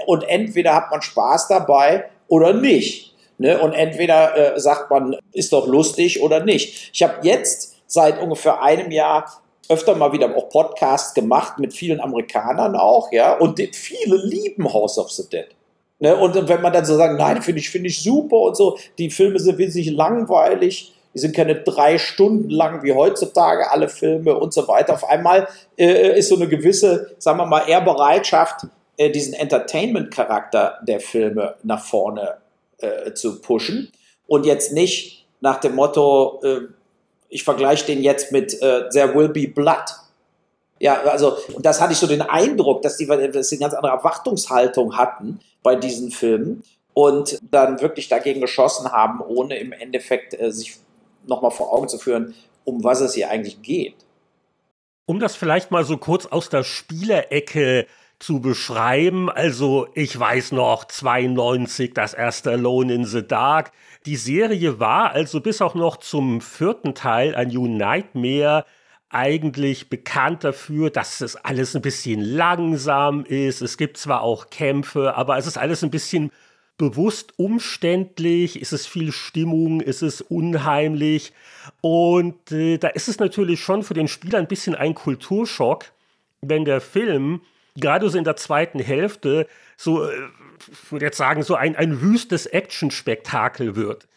und 0.05 0.23
entweder 0.27 0.75
hat 0.75 0.91
man 0.91 1.01
Spaß 1.01 1.47
dabei 1.49 2.09
oder 2.27 2.53
nicht. 2.53 3.15
Ne? 3.39 3.59
Und 3.59 3.73
entweder 3.73 4.55
äh, 4.55 4.59
sagt 4.59 4.89
man, 4.89 5.15
ist 5.33 5.53
doch 5.53 5.67
lustig 5.67 6.21
oder 6.21 6.43
nicht. 6.43 6.91
Ich 6.93 7.03
habe 7.03 7.25
jetzt 7.27 7.76
seit 7.87 8.21
ungefähr 8.21 8.61
einem 8.61 8.91
Jahr 8.91 9.41
öfter 9.69 9.95
mal 9.95 10.13
wieder 10.13 10.35
auch 10.35 10.49
Podcasts 10.49 11.13
gemacht 11.13 11.59
mit 11.59 11.73
vielen 11.73 11.99
Amerikanern 11.99 12.75
auch, 12.75 13.11
ja, 13.11 13.37
und 13.37 13.59
die, 13.59 13.67
viele 13.73 14.17
lieben 14.17 14.71
House 14.71 14.97
of 14.97 15.11
the 15.11 15.27
Dead. 15.29 15.47
Ne? 15.99 16.15
Und 16.15 16.47
wenn 16.47 16.61
man 16.61 16.73
dann 16.73 16.85
so 16.85 16.95
sagt, 16.95 17.17
nein, 17.17 17.41
finde 17.41 17.59
ich, 17.59 17.69
finde 17.69 17.89
ich 17.89 18.01
super 18.01 18.37
und 18.37 18.55
so, 18.55 18.77
die 18.97 19.09
Filme 19.09 19.39
sind 19.39 19.57
wesentlich 19.57 19.91
langweilig, 19.91 20.93
die 21.13 21.19
sind 21.19 21.35
keine 21.35 21.55
drei 21.55 21.97
Stunden 21.97 22.49
lang 22.49 22.83
wie 22.83 22.93
heutzutage 22.93 23.71
alle 23.71 23.89
Filme 23.89 24.37
und 24.37 24.53
so 24.53 24.67
weiter. 24.67 24.93
Auf 24.93 25.09
einmal 25.09 25.47
äh, 25.75 26.17
ist 26.17 26.29
so 26.29 26.35
eine 26.35 26.47
gewisse, 26.47 27.15
sagen 27.17 27.39
wir 27.39 27.45
mal, 27.45 27.67
eher 27.67 27.81
Bereitschaft, 27.81 28.67
äh, 28.97 29.09
diesen 29.09 29.33
Entertainment-Charakter 29.33 30.77
der 30.83 30.99
Filme 30.99 31.55
nach 31.63 31.83
vorne 31.83 32.37
äh, 32.77 33.13
zu 33.13 33.41
pushen 33.41 33.91
und 34.27 34.45
jetzt 34.45 34.73
nicht 34.73 35.25
nach 35.39 35.59
dem 35.59 35.75
Motto, 35.75 36.39
äh, 36.43 36.59
ich 37.29 37.43
vergleiche 37.43 37.85
den 37.85 38.01
jetzt 38.01 38.31
mit 38.31 38.61
äh, 38.61 38.89
There 38.89 39.13
Will 39.15 39.29
Be 39.29 39.47
Blood. 39.47 39.85
Ja, 40.79 41.01
also, 41.03 41.37
und 41.53 41.65
das 41.65 41.81
hatte 41.81 41.93
ich 41.93 41.99
so 41.99 42.07
den 42.07 42.21
Eindruck, 42.21 42.81
dass 42.83 42.97
die, 42.97 43.07
dass 43.07 43.49
die 43.49 43.55
eine 43.55 43.61
ganz 43.61 43.73
andere 43.73 43.93
Erwartungshaltung 43.93 44.95
hatten 44.95 45.39
bei 45.63 45.75
diesen 45.75 46.11
Filmen 46.11 46.63
und 46.93 47.39
dann 47.51 47.81
wirklich 47.81 48.07
dagegen 48.07 48.41
geschossen 48.41 48.91
haben, 48.91 49.21
ohne 49.21 49.57
im 49.57 49.71
Endeffekt 49.71 50.39
äh, 50.39 50.51
sich 50.51 50.77
nochmal 51.25 51.51
vor 51.51 51.73
Augen 51.73 51.87
zu 51.87 51.97
führen, 51.97 52.33
um 52.63 52.83
was 52.83 53.01
es 53.01 53.13
hier 53.13 53.29
eigentlich 53.29 53.61
geht. 53.61 53.95
Um 55.05 55.19
das 55.19 55.35
vielleicht 55.35 55.71
mal 55.71 55.83
so 55.83 55.97
kurz 55.97 56.25
aus 56.25 56.49
der 56.49 56.63
Spielerecke 56.63 57.87
zu 58.19 58.39
beschreiben. 58.39 59.29
Also 59.29 59.87
ich 59.93 60.17
weiß 60.17 60.51
noch 60.53 60.85
92 60.85 61.93
das 61.93 62.13
erste 62.13 62.51
Alone 62.51 62.93
in 62.93 63.05
the 63.05 63.25
Dark. 63.25 63.71
Die 64.05 64.15
Serie 64.15 64.79
war 64.79 65.11
also 65.11 65.41
bis 65.41 65.61
auch 65.61 65.75
noch 65.75 65.97
zum 65.97 66.41
vierten 66.41 66.95
Teil 66.95 67.35
ein 67.35 67.49
New 67.49 67.67
Nightmare 67.67 68.65
eigentlich 69.09 69.89
bekannt 69.89 70.43
dafür, 70.43 70.89
dass 70.89 71.21
es 71.21 71.35
alles 71.35 71.75
ein 71.75 71.81
bisschen 71.81 72.21
langsam 72.21 73.23
ist. 73.23 73.61
Es 73.61 73.77
gibt 73.77 73.97
zwar 73.97 74.21
auch 74.21 74.49
Kämpfe, 74.49 75.15
aber 75.15 75.37
es 75.37 75.47
ist 75.47 75.57
alles 75.57 75.83
ein 75.83 75.91
bisschen 75.91 76.31
bewusst 76.77 77.33
umständlich, 77.37 78.61
es 78.61 78.71
ist 78.71 78.87
viel 78.87 79.11
Stimmung, 79.11 79.81
es 79.81 80.01
ist 80.01 80.21
unheimlich. 80.21 81.33
Und 81.81 82.51
äh, 82.51 82.77
da 82.77 82.89
ist 82.89 83.07
es 83.07 83.19
natürlich 83.19 83.61
schon 83.61 83.83
für 83.83 83.93
den 83.93 84.07
Spieler 84.07 84.39
ein 84.39 84.47
bisschen 84.47 84.75
ein 84.75 84.93
Kulturschock, 84.93 85.85
wenn 86.41 86.65
der 86.65 86.81
Film 86.81 87.41
gerade 87.79 88.09
so 88.09 88.17
in 88.17 88.23
der 88.23 88.35
zweiten 88.35 88.79
Hälfte 88.79 89.47
so, 89.77 90.03
äh, 90.03 90.11
ich 90.71 90.91
würde 90.91 91.05
jetzt 91.05 91.17
sagen, 91.17 91.43
so 91.43 91.55
ein, 91.55 91.75
ein 91.75 92.01
wüstes 92.01 92.45
Action-Spektakel 92.47 93.75
wird. 93.75 94.07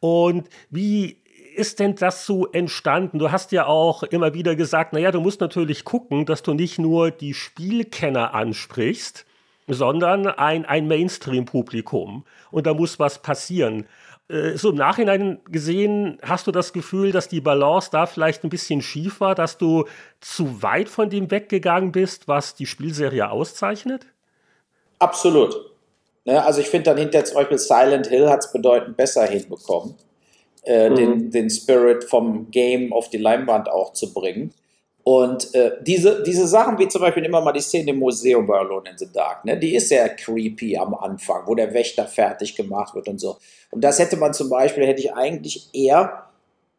Und 0.00 0.48
wie 0.70 1.22
ist 1.54 1.78
denn 1.78 1.94
das 1.94 2.26
so 2.26 2.46
entstanden? 2.48 3.18
Du 3.18 3.30
hast 3.30 3.52
ja 3.52 3.66
auch 3.66 4.02
immer 4.02 4.34
wieder 4.34 4.56
gesagt, 4.56 4.92
naja, 4.92 5.12
du 5.12 5.20
musst 5.20 5.40
natürlich 5.40 5.84
gucken, 5.84 6.26
dass 6.26 6.42
du 6.42 6.52
nicht 6.52 6.78
nur 6.78 7.10
die 7.10 7.32
Spielkenner 7.32 8.34
ansprichst, 8.34 9.24
sondern 9.66 10.26
ein, 10.26 10.64
ein 10.64 10.88
Mainstream-Publikum. 10.88 12.24
Und 12.50 12.66
da 12.66 12.74
muss 12.74 12.98
was 12.98 13.22
passieren. 13.22 13.86
Äh, 14.28 14.56
so 14.56 14.70
im 14.70 14.76
Nachhinein 14.76 15.40
gesehen, 15.50 16.18
hast 16.22 16.46
du 16.46 16.52
das 16.52 16.72
Gefühl, 16.72 17.12
dass 17.12 17.28
die 17.28 17.40
Balance 17.40 17.90
da 17.92 18.06
vielleicht 18.06 18.44
ein 18.44 18.50
bisschen 18.50 18.80
schief 18.80 19.20
war, 19.20 19.34
dass 19.34 19.58
du 19.58 19.84
zu 20.20 20.62
weit 20.62 20.88
von 20.88 21.10
dem 21.10 21.30
weggegangen 21.30 21.92
bist, 21.92 22.26
was 22.26 22.54
die 22.54 22.66
Spielserie 22.66 23.30
auszeichnet? 23.30 24.06
Absolut. 24.98 25.54
Ne, 26.24 26.42
also 26.42 26.60
ich 26.60 26.68
finde 26.68 26.90
dann 26.90 26.98
hinter 26.98 27.24
zum 27.24 27.36
Beispiel 27.36 27.58
Silent 27.58 28.06
Hill 28.06 28.30
hat 28.30 28.40
es 28.40 28.52
bedeutend 28.52 28.96
besser 28.96 29.26
hinbekommen, 29.26 29.94
äh, 30.62 30.88
mhm. 30.88 30.94
den, 30.94 31.30
den 31.30 31.50
Spirit 31.50 32.04
vom 32.04 32.50
Game 32.50 32.94
auf 32.94 33.10
die 33.10 33.18
Leinwand 33.18 33.68
auch 33.68 33.92
zu 33.92 34.14
bringen. 34.14 34.54
Und 35.04 35.54
äh, 35.54 35.72
diese, 35.82 36.22
diese 36.22 36.46
Sachen, 36.46 36.78
wie 36.78 36.88
zum 36.88 37.02
Beispiel 37.02 37.26
immer 37.26 37.42
mal 37.42 37.52
die 37.52 37.60
Szene 37.60 37.90
im 37.90 37.98
Museum 37.98 38.46
bei 38.46 38.58
Alone 38.58 38.88
in 38.90 38.96
the 38.96 39.12
Dark, 39.12 39.44
ne, 39.44 39.58
die 39.58 39.74
ist 39.76 39.90
sehr 39.90 40.08
creepy 40.08 40.78
am 40.78 40.94
Anfang, 40.94 41.42
wo 41.46 41.54
der 41.54 41.74
Wächter 41.74 42.06
fertig 42.06 42.56
gemacht 42.56 42.94
wird 42.94 43.08
und 43.08 43.20
so. 43.20 43.36
Und 43.70 43.84
das 43.84 43.98
hätte 43.98 44.16
man 44.16 44.32
zum 44.32 44.48
Beispiel, 44.48 44.86
hätte 44.86 45.02
ich 45.02 45.12
eigentlich 45.12 45.68
eher 45.74 46.24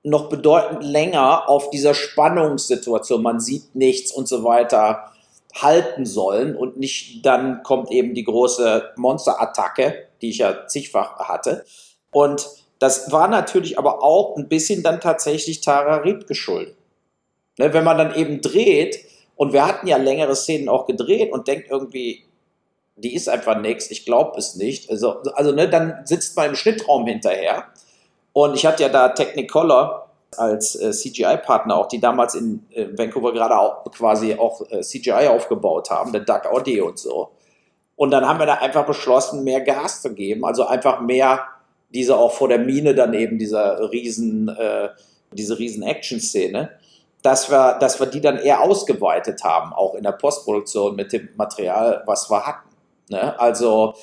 noch 0.02 0.28
bedeutend 0.28 0.84
länger 0.84 1.48
auf 1.48 1.70
dieser 1.70 1.94
Spannungssituation, 1.94 3.22
man 3.22 3.40
sieht 3.40 3.76
nichts 3.76 4.12
und 4.12 4.28
so 4.28 4.44
weiter, 4.44 5.12
halten 5.54 6.06
sollen 6.08 6.56
und 6.56 6.78
nicht 6.78 7.26
dann 7.26 7.62
kommt 7.62 7.92
eben 7.92 8.16
die 8.16 8.24
große 8.24 8.92
Monsterattacke, 8.98 10.08
die 10.22 10.30
ich 10.30 10.40
ja 10.40 10.66
zigfach 10.68 11.20
hatte. 11.20 11.64
Und 12.12 12.48
das 12.80 13.12
war 13.12 13.28
natürlich 13.28 13.78
aber 13.78 14.04
auch 14.04 14.36
ein 14.36 14.48
bisschen 14.48 14.82
dann 14.82 15.00
tatsächlich 15.00 15.62
Tara 15.62 15.98
Reid 15.98 16.28
geschuldet. 16.28 16.76
Ne, 17.58 17.74
wenn 17.74 17.84
man 17.84 17.98
dann 17.98 18.16
eben 18.16 18.42
dreht, 18.42 19.00
und 19.36 19.54
wir 19.54 19.66
hatten 19.66 19.88
ja 19.88 19.98
längere 19.98 20.36
Szenen 20.36 20.70
auch 20.70 20.86
gedreht 20.86 21.32
und 21.32 21.48
denkt 21.48 21.68
irgendwie, 21.70 22.24
die 22.96 23.14
ist 23.14 23.28
einfach 23.28 23.60
nichts, 23.60 23.92
ich 23.92 24.06
glaube 24.06 24.38
es 24.38 24.56
nicht. 24.56 24.90
Also, 24.90 25.22
also 25.34 25.52
ne, 25.52 25.70
dann 25.70 26.06
sitzt 26.06 26.38
man 26.38 26.50
im 26.50 26.56
Schnittraum 26.56 27.06
hinterher. 27.06 27.66
Und 28.32 28.56
ich 28.56 28.66
hatte 28.66 28.84
ja 28.84 28.90
da 28.90 29.10
Technicolor 29.10 30.10
als 30.38 30.76
äh, 30.76 30.92
CGI-Partner 30.92 31.76
auch, 31.76 31.88
die 31.88 32.00
damals 32.00 32.36
in 32.36 32.66
äh, 32.72 32.88
Vancouver 32.98 33.34
gerade 33.34 33.58
auch 33.58 33.84
quasi 33.92 34.36
auch 34.36 34.62
äh, 34.70 34.82
CGI 34.82 35.28
aufgebaut 35.28 35.90
haben, 35.90 36.12
der 36.12 36.22
Duck 36.22 36.46
Audio 36.46 36.88
und 36.88 37.00
so. 37.00 37.32
Und 37.96 38.12
dann 38.12 38.28
haben 38.28 38.40
wir 38.40 38.46
da 38.46 38.56
einfach 38.56 38.86
beschlossen, 38.86 39.44
mehr 39.44 39.62
Gas 39.62 40.02
zu 40.02 40.14
geben, 40.14 40.44
also 40.46 40.66
einfach 40.66 41.00
mehr 41.00 41.46
diese 41.94 42.18
auch 42.18 42.34
vor 42.34 42.50
der 42.50 42.60
Mine 42.60 42.94
dann 42.94 43.14
eben 43.14 43.38
dieser 43.38 43.92
riesen, 43.92 44.50
äh, 44.50 44.90
diese 45.32 45.58
riesen 45.58 45.84
Action-Szene 45.84 46.72
dass 47.26 47.50
wir, 47.50 47.78
dass 47.80 48.00
wir 48.00 48.06
die 48.06 48.22
dann 48.22 48.38
eher 48.38 48.62
ausgeweitet 48.62 49.44
haben, 49.44 49.74
auch 49.74 49.96
in 49.96 50.04
der 50.04 50.12
Postproduktion 50.12 50.96
mit 50.96 51.12
dem 51.12 51.30
Material, 51.36 52.04
was 52.06 52.30
wir 52.30 52.46
hatten. 52.46 52.70
Ne? 53.10 53.40
Also, 53.40 53.96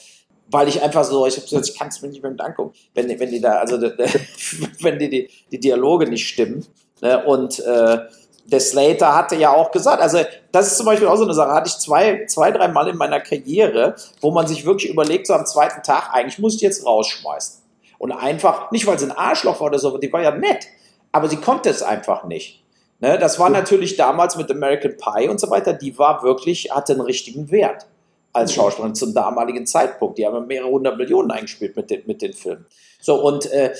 weil 0.50 0.66
ich 0.66 0.82
einfach 0.82 1.04
so, 1.04 1.24
ich, 1.26 1.52
ich 1.52 1.78
kann 1.78 1.88
es 1.88 2.02
mir 2.02 2.08
nicht 2.08 2.22
mehr 2.22 2.34
angucken, 2.38 2.72
wenn, 2.94 3.08
wenn 3.20 3.30
die 3.30 3.40
da, 3.40 3.58
also 3.58 3.80
wenn 4.80 4.98
die, 4.98 5.08
die, 5.08 5.30
die 5.52 5.60
Dialoge 5.60 6.08
nicht 6.08 6.26
stimmen. 6.26 6.66
Ne? 7.00 7.24
Und 7.24 7.60
äh, 7.60 7.98
der 8.44 8.60
Slater 8.60 9.14
hatte 9.14 9.36
ja 9.36 9.52
auch 9.52 9.70
gesagt, 9.70 10.02
also 10.02 10.18
das 10.50 10.66
ist 10.66 10.78
zum 10.78 10.86
Beispiel 10.86 11.06
auch 11.06 11.16
so 11.16 11.22
eine 11.22 11.34
Sache, 11.34 11.52
hatte 11.52 11.68
ich 11.68 11.78
zwei, 11.78 12.26
zwei, 12.26 12.50
drei 12.50 12.66
Mal 12.66 12.88
in 12.88 12.96
meiner 12.96 13.20
Karriere, 13.20 13.94
wo 14.20 14.32
man 14.32 14.48
sich 14.48 14.66
wirklich 14.66 14.90
überlegt, 14.90 15.28
so 15.28 15.34
am 15.34 15.46
zweiten 15.46 15.84
Tag, 15.84 16.10
eigentlich 16.12 16.40
muss 16.40 16.56
ich 16.56 16.60
jetzt 16.60 16.84
rausschmeißen. 16.84 17.62
Und 17.98 18.10
einfach, 18.10 18.72
nicht 18.72 18.84
weil 18.88 18.98
sie 18.98 19.06
ein 19.06 19.16
Arschloch 19.16 19.60
war 19.60 19.68
oder 19.68 19.78
so, 19.78 19.96
die 19.96 20.12
war 20.12 20.22
ja 20.22 20.32
nett, 20.32 20.66
aber 21.12 21.28
sie 21.28 21.36
konnte 21.36 21.70
es 21.70 21.84
einfach 21.84 22.24
nicht. 22.24 22.61
Ne, 23.02 23.18
das 23.18 23.40
war 23.40 23.50
natürlich 23.50 23.96
damals 23.96 24.36
mit 24.36 24.48
American 24.48 24.96
Pie 24.96 25.28
und 25.28 25.40
so 25.40 25.50
weiter, 25.50 25.72
die 25.72 25.98
war 25.98 26.22
wirklich, 26.22 26.70
hatte 26.70 26.92
einen 26.92 27.02
richtigen 27.02 27.50
Wert 27.50 27.84
als 28.32 28.52
mhm. 28.52 28.60
Schauspielerin 28.60 28.94
zum 28.94 29.12
damaligen 29.12 29.66
Zeitpunkt. 29.66 30.18
Die 30.18 30.24
haben 30.24 30.46
mehrere 30.46 30.70
hundert 30.70 30.96
Millionen 30.96 31.32
eingespielt 31.32 31.74
mit 31.74 31.90
den, 31.90 32.02
mit 32.06 32.22
den 32.22 32.32
Filmen. 32.32 32.64
So, 33.00 33.20
und 33.20 33.50
äh, 33.50 33.74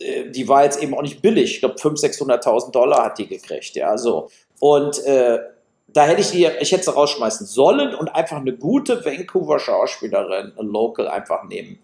äh 0.00 0.28
die 0.28 0.48
war 0.48 0.64
jetzt 0.64 0.82
eben 0.82 0.92
auch 0.92 1.02
nicht 1.02 1.22
billig. 1.22 1.54
Ich 1.54 1.60
glaube, 1.60 1.76
500.000, 1.76 2.42
600.000 2.42 2.70
Dollar 2.72 3.04
hat 3.04 3.18
die 3.18 3.28
gekriegt, 3.28 3.76
ja, 3.76 3.96
so. 3.96 4.28
Und 4.58 5.04
äh, 5.04 5.38
da 5.86 6.06
hätte 6.06 6.22
ich 6.22 6.32
die, 6.32 6.48
ich 6.58 6.72
hätte 6.72 6.82
sie 6.82 6.92
rausschmeißen 6.92 7.46
sollen 7.46 7.94
und 7.94 8.08
einfach 8.08 8.38
eine 8.38 8.56
gute 8.56 9.04
Vancouver 9.04 9.60
Schauspielerin, 9.60 10.52
Local 10.56 11.06
einfach 11.06 11.44
nehmen. 11.44 11.78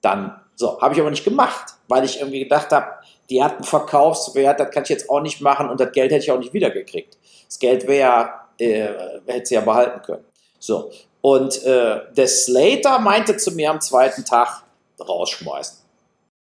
Dann, 0.00 0.40
so, 0.62 0.80
habe 0.80 0.94
ich 0.94 1.00
aber 1.00 1.10
nicht 1.10 1.24
gemacht, 1.24 1.74
weil 1.88 2.04
ich 2.04 2.20
irgendwie 2.20 2.38
gedacht 2.38 2.70
habe, 2.70 2.86
die 3.28 3.42
hat 3.42 3.56
einen 3.56 3.64
Verkaufswert, 3.64 4.60
das 4.60 4.70
kann 4.70 4.84
ich 4.84 4.90
jetzt 4.90 5.10
auch 5.10 5.20
nicht 5.20 5.40
machen 5.40 5.68
und 5.68 5.80
das 5.80 5.90
Geld 5.90 6.12
hätte 6.12 6.22
ich 6.22 6.30
auch 6.30 6.38
nicht 6.38 6.52
wiedergekriegt. 6.52 7.18
Das 7.48 7.58
Geld 7.58 7.88
wäre, 7.88 8.30
äh, 8.60 8.86
hätte 9.26 9.46
sie 9.46 9.54
ja 9.56 9.60
behalten 9.62 10.02
können. 10.02 10.24
So. 10.60 10.92
Und 11.20 11.64
äh, 11.64 12.02
der 12.16 12.28
Slater 12.28 13.00
meinte 13.00 13.36
zu 13.38 13.50
mir 13.50 13.72
am 13.72 13.80
zweiten 13.80 14.24
Tag 14.24 14.62
rausschmeißen. 15.00 15.78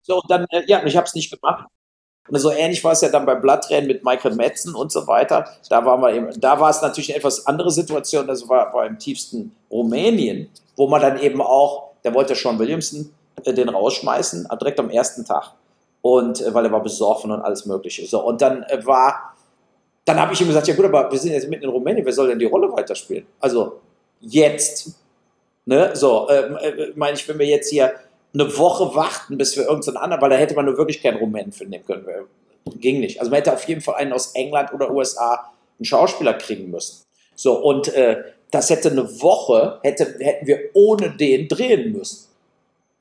So, 0.04 0.18
und 0.18 0.30
dann, 0.30 0.46
äh, 0.52 0.62
ja, 0.68 0.86
ich 0.86 0.96
habe 0.96 1.08
es 1.08 1.16
nicht 1.16 1.32
gemacht. 1.32 1.66
Und 2.30 2.38
so 2.38 2.52
ähnlich 2.52 2.84
war 2.84 2.92
es 2.92 3.02
ja 3.02 3.10
dann 3.10 3.26
bei 3.26 3.34
Blattrennen 3.34 3.88
mit 3.88 4.06
Michael 4.06 4.36
Metzen 4.36 4.76
und 4.76 4.92
so 4.92 5.08
weiter. 5.08 5.50
Da 5.70 5.84
war, 5.84 5.98
man 5.98 6.14
eben, 6.16 6.40
da 6.40 6.60
war 6.60 6.70
es 6.70 6.84
natürlich 6.84 7.10
eine 7.10 7.18
etwas 7.18 7.48
andere 7.48 7.72
Situation. 7.72 8.28
Das 8.28 8.48
war, 8.48 8.72
war 8.76 8.86
im 8.86 9.00
tiefsten 9.00 9.56
Rumänien, 9.72 10.52
wo 10.76 10.88
man 10.88 11.02
dann 11.02 11.20
eben 11.20 11.42
auch, 11.42 11.94
der 12.04 12.14
wollte 12.14 12.36
Sean 12.36 12.60
Williamson 12.60 13.12
den 13.46 13.70
rausschmeißen, 13.70 14.48
direkt 14.60 14.80
am 14.80 14.90
ersten 14.90 15.26
Tag 15.26 15.54
und 16.04 16.42
äh, 16.42 16.54
weil 16.54 16.66
er 16.66 16.72
war 16.72 16.84
besoffen 16.84 17.32
und 17.32 17.42
alles 17.42 17.66
Mögliche. 17.66 18.06
So, 18.06 18.24
und 18.24 18.42
dann 18.42 18.64
äh, 18.64 18.86
war, 18.86 19.36
dann 20.06 20.20
habe 20.20 20.34
ich 20.34 20.42
ihm 20.42 20.48
gesagt, 20.48 20.68
ja 20.68 20.76
gut, 20.76 20.86
aber 20.86 21.12
wir 21.12 21.18
sind 21.18 21.32
jetzt 21.32 21.50
mitten 21.50 21.64
in 21.64 21.70
Rumänien, 21.70 22.06
wer 22.06 22.14
soll 22.14 22.28
denn 22.28 22.40
die 22.40 22.46
Rolle 22.46 22.72
weiterspielen? 22.72 23.26
Also 23.40 23.80
jetzt. 24.20 24.96
Ne? 25.66 25.92
So, 25.96 26.30
ähm, 26.30 26.58
äh, 26.62 26.92
meine 26.96 27.16
ich, 27.16 27.28
wenn 27.28 27.40
wir 27.40 27.46
jetzt 27.46 27.70
hier 27.70 27.94
eine 28.34 28.58
Woche 28.58 28.94
warten, 28.96 29.38
bis 29.38 29.56
wir 29.56 29.64
irgendeinen 29.64 29.98
anderen, 29.98 30.22
weil 30.22 30.30
da 30.30 30.36
hätte 30.36 30.56
man 30.56 30.66
nur 30.66 30.78
wirklich 30.78 31.02
keinen 31.02 31.18
Rumänen 31.18 31.54
finden 31.54 31.86
können. 31.86 32.06
Ging 32.80 33.00
nicht. 33.00 33.20
Also 33.20 33.30
man 33.30 33.38
hätte 33.38 33.54
auf 33.54 33.64
jeden 33.68 33.82
Fall 33.82 33.96
einen 33.96 34.12
aus 34.12 34.34
England 34.36 34.74
oder 34.74 34.92
USA 34.92 35.54
einen 35.80 35.86
Schauspieler 35.86 36.34
kriegen 36.34 36.70
müssen. 36.70 37.04
So, 37.36 37.60
und 37.62 37.94
äh, 37.94 38.24
das 38.52 38.70
hätte 38.70 38.92
eine 38.92 39.22
Woche, 39.22 39.80
hätte, 39.84 40.16
hätten 40.20 40.48
wir 40.48 40.70
ohne 40.74 41.12
den 41.12 41.48
drehen 41.48 41.94
müssen. 41.94 42.28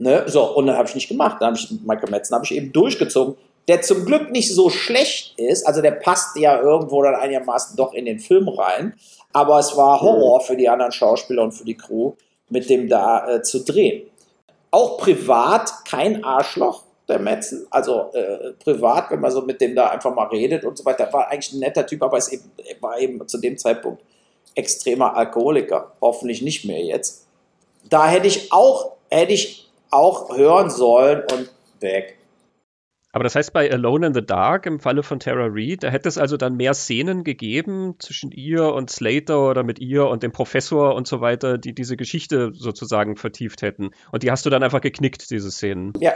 Ne? 0.03 0.24
So, 0.26 0.42
und 0.57 0.66
dann 0.66 0.76
habe 0.76 0.88
ich 0.88 0.96
nicht 0.96 1.09
gemacht. 1.09 1.36
Dann 1.40 1.55
habe 1.55 1.57
ich 1.57 1.70
Michael 1.86 2.11
Metzen 2.11 2.34
habe 2.34 2.44
ich 2.44 2.53
eben 2.53 2.72
durchgezogen, 2.72 3.36
der 3.68 3.82
zum 3.82 4.05
Glück 4.05 4.32
nicht 4.32 4.53
so 4.53 4.68
schlecht 4.68 5.38
ist. 5.38 5.64
Also 5.64 5.80
der 5.80 5.92
passt 5.92 6.36
ja 6.36 6.61
irgendwo 6.61 7.05
dann 7.05 7.14
einigermaßen 7.14 7.76
doch 7.76 7.94
in 7.94 8.07
den 8.07 8.18
Film 8.18 8.48
rein. 8.48 8.94
Aber 9.32 9.61
es 9.61 9.76
war 9.76 10.00
Horror 10.00 10.40
für 10.40 10.57
die 10.57 10.68
anderen 10.68 10.90
Schauspieler 10.90 11.44
und 11.44 11.53
für 11.53 11.64
die 11.64 11.76
Crew, 11.76 12.14
mit 12.48 12.68
dem 12.68 12.88
da 12.88 13.28
äh, 13.28 13.42
zu 13.42 13.64
drehen. 13.64 14.11
Auch 14.72 14.98
privat 14.98 15.84
kein 15.84 16.24
Arschloch, 16.24 16.82
der 17.09 17.20
Metzen. 17.20 17.68
Also 17.70 18.11
äh, 18.12 18.55
privat, 18.55 19.09
wenn 19.12 19.20
man 19.20 19.30
so 19.30 19.42
mit 19.42 19.61
dem 19.61 19.76
da 19.76 19.90
einfach 19.90 20.12
mal 20.12 20.26
redet 20.26 20.64
und 20.64 20.76
so 20.76 20.84
weiter, 20.84 21.12
war 21.12 21.28
eigentlich 21.28 21.53
ein 21.53 21.61
netter 21.61 21.86
Typ, 21.86 22.03
aber 22.03 22.18
es 22.18 22.26
eben, 22.32 22.50
war 22.80 22.98
eben 22.98 23.28
zu 23.28 23.38
dem 23.38 23.57
Zeitpunkt 23.57 24.03
extremer 24.57 25.16
Alkoholiker. 25.16 25.92
Hoffentlich 26.00 26.42
nicht 26.42 26.64
mehr 26.64 26.82
jetzt. 26.82 27.28
Da 27.88 28.09
hätte 28.09 28.26
ich 28.26 28.53
auch, 28.53 28.96
hätte 29.09 29.32
ich 29.32 29.72
auch 29.93 30.36
hören 30.36 30.70
sollen 30.70 31.22
und 31.32 31.51
weg. 31.80 32.18
Aber 33.14 33.24
das 33.24 33.34
heißt, 33.34 33.53
bei 33.53 33.70
Alone 33.70 34.07
in 34.07 34.14
the 34.14 34.24
Dark 34.24 34.64
im 34.64 34.80
Falle 34.80 35.03
von 35.03 35.20
Tara 35.20 35.49
Reid, 35.51 35.82
da 35.82 35.88
hätte 35.88 36.09
es 36.09 36.16
also 36.16 36.38
dann 36.38 36.57
mehr 36.57 36.72
Szenen 36.72 37.24
gegeben 37.24 37.97
zwischen 37.99 38.32
ihr 38.32 38.72
und 38.72 38.90
Slater 38.90 39.51
oder 39.51 39.64
mit 39.64 39.78
ihr 39.78 40.07
und 40.07 40.22
dem 40.22 40.32
Professor 40.32 40.95
und 40.95 41.07
so 41.07 41.20
weiter, 41.20 41.59
die 41.59 41.74
diese 41.74 41.99
Geschichte 41.99 42.53
sozusagen 42.55 43.16
vertieft 43.16 43.61
hätten. 43.61 43.90
Und 44.12 44.22
die 44.22 44.30
hast 44.30 44.47
du 44.47 44.51
dann 44.51 44.62
einfach 44.62 44.80
geknickt, 44.80 45.30
diese 45.30 45.51
Szenen. 45.51 45.93
Ja, 46.01 46.14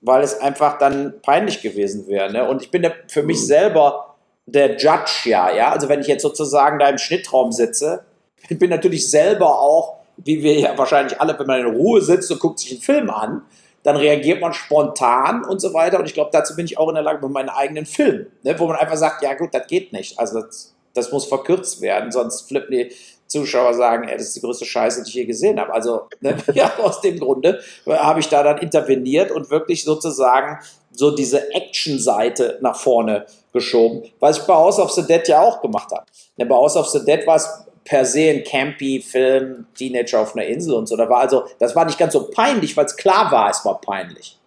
weil 0.00 0.22
es 0.22 0.40
einfach 0.40 0.78
dann 0.78 1.20
peinlich 1.20 1.60
gewesen 1.60 2.06
wäre. 2.06 2.32
Ne? 2.32 2.48
Und 2.48 2.62
ich 2.62 2.70
bin 2.70 2.90
für 3.08 3.22
mich 3.22 3.46
selber 3.46 4.16
der 4.46 4.76
Judge, 4.78 5.24
ja, 5.28 5.54
ja. 5.54 5.70
Also 5.72 5.90
wenn 5.90 6.00
ich 6.00 6.06
jetzt 6.06 6.22
sozusagen 6.22 6.78
da 6.78 6.88
im 6.88 6.96
Schnittraum 6.98 7.52
sitze, 7.52 8.04
ich 8.48 8.58
bin 8.58 8.70
natürlich 8.70 9.10
selber 9.10 9.60
auch, 9.60 9.99
wie 10.24 10.42
wir 10.42 10.58
ja 10.58 10.76
wahrscheinlich 10.76 11.20
alle, 11.20 11.38
wenn 11.38 11.46
man 11.46 11.60
in 11.60 11.74
Ruhe 11.74 12.00
sitzt 12.00 12.30
und 12.30 12.40
guckt 12.40 12.58
sich 12.58 12.72
einen 12.72 12.80
Film 12.80 13.10
an, 13.10 13.42
dann 13.82 13.96
reagiert 13.96 14.40
man 14.40 14.52
spontan 14.52 15.44
und 15.44 15.60
so 15.60 15.72
weiter. 15.72 15.98
Und 15.98 16.06
ich 16.06 16.14
glaube, 16.14 16.30
dazu 16.32 16.54
bin 16.54 16.66
ich 16.66 16.78
auch 16.78 16.88
in 16.88 16.94
der 16.94 17.04
Lage 17.04 17.24
mit 17.24 17.32
meinen 17.32 17.48
eigenen 17.48 17.86
Filmen, 17.86 18.26
ne, 18.42 18.58
wo 18.58 18.66
man 18.66 18.76
einfach 18.76 18.96
sagt, 18.96 19.22
ja 19.22 19.34
gut, 19.34 19.50
das 19.52 19.66
geht 19.66 19.92
nicht. 19.92 20.18
Also 20.18 20.40
das, 20.40 20.74
das 20.94 21.12
muss 21.12 21.24
verkürzt 21.24 21.80
werden, 21.80 22.12
sonst 22.12 22.48
flippen 22.48 22.72
die 22.72 22.92
Zuschauer 23.26 23.74
sagen, 23.74 24.08
ey, 24.08 24.16
das 24.18 24.28
ist 24.28 24.36
die 24.36 24.40
größte 24.40 24.64
Scheiße, 24.64 25.04
die 25.04 25.08
ich 25.08 25.14
je 25.14 25.24
gesehen 25.24 25.60
habe. 25.60 25.72
Also 25.72 26.08
ne, 26.20 26.36
ja, 26.54 26.72
aus 26.78 27.00
dem 27.00 27.18
Grunde 27.18 27.60
habe 27.86 28.20
ich 28.20 28.28
da 28.28 28.42
dann 28.42 28.58
interveniert 28.58 29.30
und 29.30 29.50
wirklich 29.50 29.84
sozusagen 29.84 30.58
so 30.92 31.12
diese 31.12 31.54
Action-Seite 31.54 32.58
nach 32.60 32.76
vorne 32.76 33.26
geschoben, 33.52 34.02
was 34.18 34.38
ich 34.38 34.44
bei 34.44 34.54
House 34.54 34.78
of 34.78 34.90
the 34.90 35.06
Dead 35.06 35.26
ja 35.28 35.40
auch 35.40 35.62
gemacht 35.62 35.90
habe. 35.92 36.04
Ne, 36.36 36.44
bei 36.44 36.54
House 36.54 36.76
of 36.76 36.88
the 36.88 37.04
Dead 37.04 37.26
war 37.26 37.36
es 37.36 37.48
per 37.84 38.04
se 38.04 38.30
ein 38.30 38.44
campy 38.44 39.00
Film, 39.00 39.66
Teenager 39.74 40.20
auf 40.20 40.36
einer 40.36 40.46
Insel 40.46 40.74
und 40.74 40.86
so. 40.86 40.96
Da 40.96 41.08
war 41.08 41.20
also, 41.20 41.44
das 41.58 41.74
war 41.74 41.84
nicht 41.84 41.98
ganz 41.98 42.12
so 42.12 42.30
peinlich, 42.30 42.76
weil 42.76 42.86
es 42.86 42.96
klar 42.96 43.30
war, 43.32 43.50
es 43.50 43.64
war 43.64 43.80
peinlich. 43.80 44.38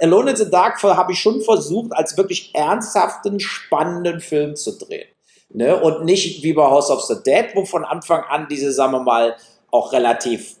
Alone 0.00 0.30
in 0.30 0.36
the 0.36 0.50
Dark 0.50 0.82
habe 0.82 1.12
ich 1.12 1.20
schon 1.20 1.42
versucht, 1.42 1.92
als 1.92 2.16
wirklich 2.16 2.54
ernsthaften, 2.54 3.38
spannenden 3.38 4.20
Film 4.20 4.56
zu 4.56 4.78
drehen. 4.78 5.08
Ne? 5.52 5.76
Und 5.76 6.04
nicht 6.04 6.42
wie 6.42 6.52
bei 6.52 6.62
House 6.62 6.90
of 6.90 7.02
the 7.02 7.16
Dead, 7.24 7.46
wo 7.54 7.64
von 7.64 7.84
Anfang 7.84 8.22
an 8.28 8.46
diese, 8.48 8.72
sagen 8.72 8.92
wir 8.92 9.02
mal, 9.02 9.36
auch 9.70 9.92
relativ, 9.92 10.56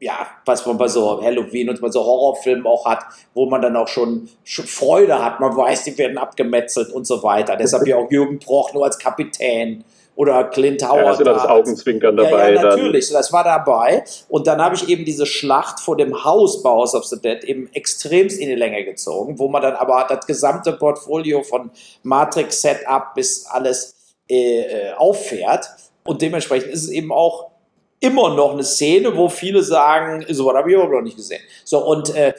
ja, 0.00 0.26
was 0.44 0.66
man 0.66 0.78
bei 0.78 0.88
so 0.88 1.22
Halloween 1.22 1.68
und 1.68 1.80
bei 1.80 1.90
so 1.90 2.02
Horrorfilmen 2.04 2.66
auch 2.66 2.86
hat, 2.86 3.04
wo 3.34 3.46
man 3.46 3.62
dann 3.62 3.76
auch 3.76 3.88
schon, 3.88 4.28
schon 4.44 4.66
Freude 4.66 5.22
hat. 5.22 5.40
Man 5.40 5.56
weiß, 5.56 5.84
die 5.84 5.96
werden 5.98 6.18
abgemetzelt 6.18 6.90
und 6.90 7.06
so 7.06 7.22
weiter. 7.22 7.56
Deshalb 7.56 7.86
ja 7.86 7.96
auch 7.96 8.10
Jürgen 8.10 8.38
Proch 8.38 8.72
nur 8.72 8.84
als 8.84 8.98
Kapitän 8.98 9.84
oder 10.20 10.44
Clint 10.44 10.86
Howard. 10.86 10.98
Ja, 10.98 11.10
also 11.12 11.24
das 11.24 11.46
Augenzwinkern 11.46 12.14
dabei. 12.14 12.52
Ja, 12.52 12.62
ja 12.62 12.62
natürlich, 12.62 13.08
dann. 13.08 13.14
das 13.14 13.32
war 13.32 13.42
dabei. 13.42 14.04
Und 14.28 14.46
dann 14.46 14.62
habe 14.62 14.74
ich 14.74 14.86
eben 14.86 15.06
diese 15.06 15.24
Schlacht 15.24 15.80
vor 15.80 15.96
dem 15.96 16.24
Haus 16.24 16.62
bei 16.62 16.68
House 16.68 16.94
of 16.94 17.06
the 17.06 17.18
Dead 17.18 17.42
eben 17.44 17.72
extremst 17.72 18.38
in 18.38 18.50
die 18.50 18.54
Länge 18.54 18.84
gezogen, 18.84 19.38
wo 19.38 19.48
man 19.48 19.62
dann 19.62 19.76
aber 19.76 20.04
das 20.06 20.26
gesamte 20.26 20.74
Portfolio 20.74 21.42
von 21.42 21.70
Matrix-Setup 22.02 23.14
bis 23.14 23.46
alles 23.46 23.96
äh, 24.28 24.60
äh, 24.60 24.92
auffährt. 24.92 25.70
Und 26.04 26.20
dementsprechend 26.20 26.70
ist 26.70 26.84
es 26.84 26.90
eben 26.90 27.12
auch 27.12 27.52
immer 28.00 28.34
noch 28.34 28.52
eine 28.52 28.64
Szene, 28.64 29.16
wo 29.16 29.30
viele 29.30 29.62
sagen, 29.62 30.26
so 30.28 30.44
was 30.44 30.54
habe 30.54 30.70
ich 30.70 30.76
aber 30.76 30.96
noch 30.96 31.00
nicht 31.00 31.16
gesehen. 31.16 31.40
So, 31.64 31.78
und 31.78 32.14
äh, 32.14 32.34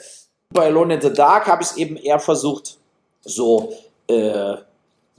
bei 0.50 0.66
Alone 0.66 0.94
in 0.94 1.00
the 1.00 1.12
Dark 1.12 1.48
habe 1.48 1.64
ich 1.64 1.70
es 1.70 1.76
eben 1.76 1.96
eher 1.96 2.20
versucht, 2.20 2.78
so 3.24 3.72
äh, 4.06 4.54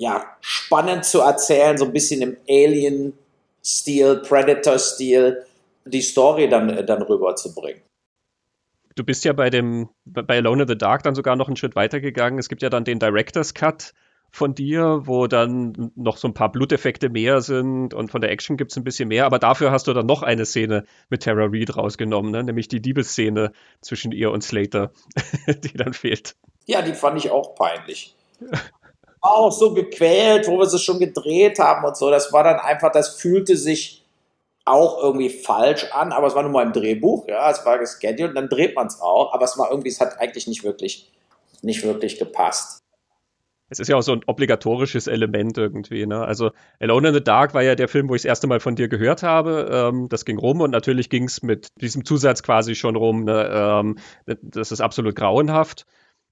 ja, 0.04 0.26
spannend 0.42 1.06
zu 1.06 1.22
erzählen, 1.22 1.78
so 1.78 1.86
ein 1.86 1.94
bisschen 1.94 2.22
im 2.22 2.38
Alien-Stil, 2.50 4.18
Predator-Stil, 4.18 5.46
die 5.86 6.02
Story 6.02 6.50
dann, 6.50 6.70
äh, 6.70 6.86
dann 6.86 7.02
rüberzubringen. 7.04 7.82
Du 8.96 9.06
bist 9.06 9.24
ja 9.24 9.32
bei 9.32 9.50
dem, 9.50 9.90
bei 10.04 10.38
Alone 10.38 10.64
in 10.64 10.68
the 10.68 10.78
Dark 10.78 11.04
dann 11.04 11.16
sogar 11.16 11.38
noch 11.38 11.48
einen 11.48 11.56
Schritt 11.56 11.76
weiter 11.76 12.02
gegangen. 12.02 12.38
Es 12.38 12.50
gibt 12.50 12.62
ja 12.62 12.70
dann 12.70 12.84
den 12.84 13.00
Director's 13.00 13.54
Cut 13.54 13.94
von 14.30 14.54
dir, 14.54 15.04
wo 15.06 15.28
dann 15.28 15.92
noch 15.96 16.18
so 16.18 16.28
ein 16.28 16.34
paar 16.34 16.52
Bluteffekte 16.52 17.10
mehr 17.10 17.40
sind 17.42 17.94
und 17.94 18.12
von 18.12 18.20
der 18.20 18.32
Action 18.32 18.58
gibt 18.58 18.72
es 18.72 18.78
ein 18.78 18.84
bisschen 18.84 19.08
mehr, 19.08 19.26
aber 19.26 19.40
dafür 19.40 19.72
hast 19.72 19.88
du 19.88 19.94
dann 19.94 20.08
noch 20.08 20.22
eine 20.22 20.46
Szene 20.46 20.86
mit 21.10 21.24
Tara 21.24 21.48
Reid 21.50 21.78
rausgenommen, 21.78 22.32
ne? 22.32 22.44
nämlich 22.44 22.68
die 22.68 22.80
Liebesszene 22.80 23.52
zwischen 23.80 24.12
ihr 24.12 24.32
und 24.32 24.44
Slater, 24.44 24.92
die 25.48 25.78
dann 25.78 25.94
fehlt. 25.94 26.36
Ja, 26.66 26.82
die 26.82 26.94
fand 26.94 27.24
ich 27.24 27.32
auch 27.32 27.56
peinlich 27.56 28.16
auch 29.24 29.52
so 29.52 29.74
gequält, 29.74 30.48
wo 30.48 30.58
wir 30.58 30.66
es 30.66 30.82
schon 30.82 31.00
gedreht 31.00 31.58
haben 31.58 31.86
und 31.86 31.98
so. 31.98 32.12
Das 32.12 32.32
war 32.34 32.44
dann 32.44 32.60
einfach, 32.60 32.92
das 32.92 33.16
fühlte 33.16 33.56
sich 33.58 34.04
auch 34.66 35.02
irgendwie 35.02 35.30
falsch 35.30 35.86
an, 35.92 36.12
aber 36.12 36.28
es 36.28 36.36
war 36.36 36.44
nur 36.44 36.52
mal 36.52 36.66
im 36.66 36.74
Drehbuch, 36.74 37.28
ja, 37.28 37.50
es 37.50 37.66
war 37.66 37.80
gescheduled 37.80 38.30
und 38.30 38.36
dann 38.36 38.50
dreht 38.50 38.76
man 38.76 38.88
es 38.88 39.02
auch, 39.02 39.34
aber 39.34 39.44
es 39.46 39.58
war 39.58 39.72
irgendwie, 39.72 39.90
es 39.90 40.00
hat 40.00 40.20
eigentlich 40.20 40.48
nicht 40.48 40.64
wirklich, 40.64 41.12
nicht 41.62 41.84
wirklich 41.84 42.18
gepasst. 42.20 42.80
Es 43.70 43.80
ist 43.80 43.88
ja 43.88 43.96
auch 43.96 44.02
so 44.02 44.12
ein 44.12 44.22
obligatorisches 44.28 45.08
Element 45.08 45.58
irgendwie. 45.58 46.06
Ne? 46.06 46.24
Also 46.24 46.52
Alone 46.80 47.08
in 47.08 47.14
the 47.16 47.24
Dark 47.24 47.56
war 47.56 47.64
ja 47.64 47.74
der 47.74 47.88
Film, 47.88 48.08
wo 48.08 48.14
ich 48.14 48.22
das 48.22 48.30
erste 48.30 48.46
Mal 48.46 48.60
von 48.60 48.76
dir 48.76 48.88
gehört 48.88 49.24
habe. 49.24 49.68
Ähm, 49.72 50.10
das 50.10 50.26
ging 50.26 50.38
rum 50.38 50.62
und 50.62 50.70
natürlich 50.70 51.10
ging 51.10 51.24
es 51.24 51.42
mit 51.42 51.70
diesem 51.82 52.06
Zusatz 52.06 52.44
quasi 52.44 52.76
schon 52.76 52.96
rum. 52.96 53.24
Ne? 53.24 53.50
Ähm, 53.52 53.98
das 54.44 54.72
ist 54.72 54.82
absolut 54.82 55.16
grauenhaft 55.16 55.88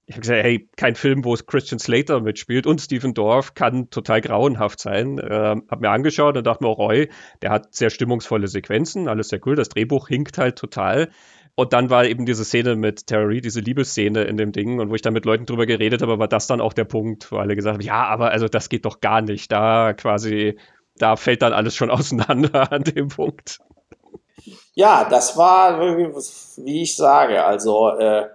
ich 0.06 0.14
habe 0.14 0.20
gesagt, 0.22 0.42
hey, 0.42 0.68
kein 0.76 0.94
Film, 0.94 1.24
wo 1.24 1.32
es 1.32 1.46
Christian 1.46 1.78
Slater 1.78 2.20
mitspielt 2.20 2.66
und 2.66 2.80
Stephen 2.80 3.14
Dorff 3.14 3.54
kann 3.54 3.88
total 3.90 4.20
grauenhaft 4.20 4.80
sein. 4.80 5.20
Ähm, 5.22 5.64
hab 5.70 5.80
mir 5.80 5.90
angeschaut 5.90 6.36
und 6.36 6.46
dachte 6.46 6.64
mir, 6.64 6.70
Roy, 6.70 7.08
der 7.40 7.50
hat 7.50 7.74
sehr 7.74 7.90
stimmungsvolle 7.90 8.48
Sequenzen, 8.48 9.08
alles 9.08 9.28
sehr 9.28 9.40
cool. 9.46 9.54
Das 9.54 9.68
Drehbuch 9.68 10.08
hinkt 10.08 10.38
halt 10.38 10.56
total. 10.56 11.10
Und 11.54 11.72
dann 11.72 11.90
war 11.90 12.04
eben 12.06 12.24
diese 12.26 12.44
Szene 12.44 12.76
mit 12.76 13.06
Terry, 13.06 13.40
diese 13.40 13.60
Liebesszene 13.60 14.24
in 14.24 14.36
dem 14.36 14.52
Ding 14.52 14.80
und 14.80 14.90
wo 14.90 14.94
ich 14.94 15.02
dann 15.02 15.12
mit 15.12 15.26
Leuten 15.26 15.46
drüber 15.46 15.66
geredet 15.66 16.02
habe, 16.02 16.18
war 16.18 16.28
das 16.28 16.46
dann 16.46 16.60
auch 16.62 16.72
der 16.72 16.84
Punkt, 16.84 17.30
wo 17.30 17.36
alle 17.36 17.54
gesagt 17.54 17.74
haben, 17.74 17.84
ja, 17.84 18.04
aber 18.04 18.30
also 18.30 18.48
das 18.48 18.70
geht 18.70 18.86
doch 18.86 19.00
gar 19.00 19.20
nicht. 19.20 19.52
Da 19.52 19.92
quasi, 19.92 20.58
da 20.96 21.16
fällt 21.16 21.42
dann 21.42 21.52
alles 21.52 21.76
schon 21.76 21.90
auseinander 21.92 22.72
an 22.72 22.82
dem 22.84 23.08
Punkt. 23.08 23.60
Ja, 24.74 25.06
das 25.08 25.36
war, 25.36 25.78
wie 25.78 26.82
ich 26.82 26.96
sage, 26.96 27.44
also 27.44 27.90
äh, 27.90 28.28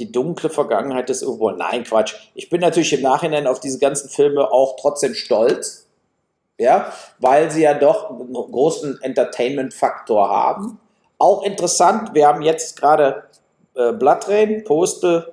die 0.00 0.10
dunkle 0.10 0.50
Vergangenheit 0.50 1.08
des 1.08 1.22
Uwe 1.22 1.52
Nein, 1.52 1.84
Quatsch. 1.84 2.14
Ich 2.34 2.48
bin 2.48 2.60
natürlich 2.60 2.92
im 2.92 3.02
Nachhinein 3.02 3.46
auf 3.46 3.60
diese 3.60 3.78
ganzen 3.78 4.08
Filme 4.08 4.50
auch 4.50 4.76
trotzdem 4.80 5.14
stolz, 5.14 5.86
ja, 6.58 6.92
weil 7.18 7.50
sie 7.50 7.62
ja 7.62 7.74
doch 7.74 8.10
einen 8.10 8.32
großen 8.32 9.00
Entertainment-Faktor 9.02 10.28
haben. 10.28 10.80
Auch 11.18 11.42
interessant, 11.42 12.14
wir 12.14 12.26
haben 12.26 12.42
jetzt 12.42 12.80
gerade 12.80 13.24
äh, 13.74 13.92
Blood 13.92 14.28
Rain, 14.28 14.64
Postal 14.64 15.32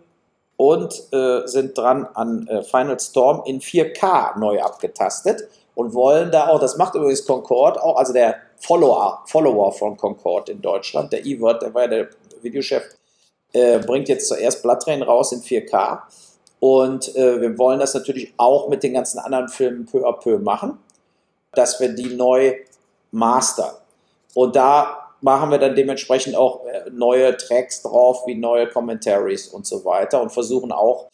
und 0.57 1.13
äh, 1.13 1.47
sind 1.47 1.78
dran 1.78 2.07
an 2.13 2.47
äh, 2.47 2.63
Final 2.63 2.99
Storm 2.99 3.43
in 3.45 3.61
4K 3.61 4.38
neu 4.38 4.61
abgetastet 4.61 5.47
und 5.76 5.93
wollen 5.93 6.32
da 6.32 6.47
auch, 6.47 6.59
das 6.59 6.78
macht 6.78 6.95
übrigens 6.95 7.26
Concord 7.26 7.80
auch, 7.80 7.97
also 7.97 8.11
der 8.11 8.38
Follower, 8.57 9.24
Follower 9.28 9.72
von 9.72 9.95
Concord 9.95 10.49
in 10.49 10.61
Deutschland, 10.61 11.13
der 11.13 11.26
Evert, 11.26 11.61
der 11.61 11.74
war 11.74 11.84
ja 11.84 11.88
der 11.88 12.09
Videochef 12.41 12.84
äh, 13.58 13.80
bringt 13.80 14.08
jetzt 14.08 14.28
zuerst 14.28 14.62
Blood 14.62 14.86
Rain 14.88 15.01
raus 15.01 15.32
in 15.32 15.41
4K. 15.41 16.01
Und 16.60 17.16
äh, 17.16 17.41
wir 17.41 17.58
wollen 17.58 17.80
das 17.80 17.93
natürlich 17.93 18.34
auch 18.38 18.70
mit 18.70 18.84
den 18.84 18.93
ganzen 18.93 19.20
anderen 19.20 19.49
Filmen 19.49 19.86
peu 19.86 20.05
à 20.08 20.14
peu 20.14 20.39
machen, 20.39 20.80
dass 21.53 21.80
wir 21.80 21.89
die 21.89 22.16
neu 22.16 22.55
mastern. 23.12 23.76
Und 24.34 24.55
da 24.55 25.14
machen 25.22 25.49
wir 25.51 25.58
dann 25.58 25.76
dementsprechend 25.76 26.36
auch 26.36 26.66
äh, 26.66 26.89
neue 26.91 27.36
Tracks 27.38 27.82
drauf, 27.82 28.24
wie 28.26 28.36
neue 28.36 28.68
Commentaries 28.68 29.47
und 29.47 29.66
so 29.66 29.86
weiter 29.86 30.22
und 30.22 30.32
versuchen 30.32 30.72
auch 30.72 31.08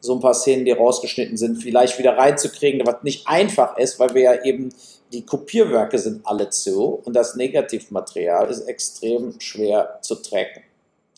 so 0.00 0.14
ein 0.14 0.20
paar 0.20 0.34
Szenen, 0.34 0.64
die 0.64 0.70
rausgeschnitten 0.70 1.36
sind, 1.36 1.60
vielleicht 1.60 1.98
wieder 1.98 2.16
reinzukriegen, 2.16 2.86
was 2.86 3.02
nicht 3.02 3.26
einfach 3.26 3.76
ist, 3.78 3.98
weil 3.98 4.14
wir 4.14 4.22
ja 4.22 4.44
eben 4.44 4.72
die 5.12 5.26
Kopierwerke 5.26 5.98
sind 5.98 6.24
alle 6.24 6.50
zu 6.50 7.00
und 7.04 7.14
das 7.14 7.34
Negativmaterial 7.34 8.48
ist 8.48 8.68
extrem 8.68 9.40
schwer 9.40 9.98
zu 10.02 10.16
tracken 10.16 10.62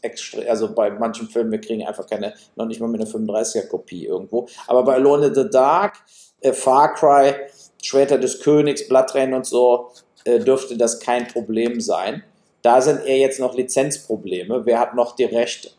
extra, 0.03 0.42
also 0.42 0.74
bei 0.74 0.90
manchen 0.90 1.28
Filmen, 1.28 1.51
wir 1.51 1.61
kriegen 1.61 1.86
einfach 1.86 2.07
keine, 2.07 2.34
noch 2.57 2.66
nicht 2.66 2.80
mal 2.80 2.88
mit 2.88 3.01
einer 3.01 3.11
35er-Kopie 3.11 4.07
irgendwo. 4.07 4.46
Aber 4.66 4.84
bei 4.84 4.94
Alone 4.94 5.26
in 5.26 5.34
the 5.34 5.48
Dark, 5.48 5.96
äh, 6.40 6.53
Far 6.53 6.94
Cry, 6.94 7.34
Schwerter 7.82 8.18
des 8.18 8.40
Königs, 8.40 8.86
Blattrennen 8.88 9.34
und 9.34 9.46
so, 9.46 9.90
äh, 10.24 10.38
dürfte 10.38 10.76
das 10.76 11.01
kein 11.01 11.26
Problem 11.28 11.80
sein. 11.80 12.24
Da 12.62 12.80
sind 12.80 13.05
eher 13.05 13.18
jetzt 13.18 13.40
noch 13.40 13.55
Lizenzprobleme. 13.55 14.66
Wer 14.66 14.80
hat 14.80 14.94
noch 14.94 15.16
die 15.16 15.24
Rechte? 15.24 15.70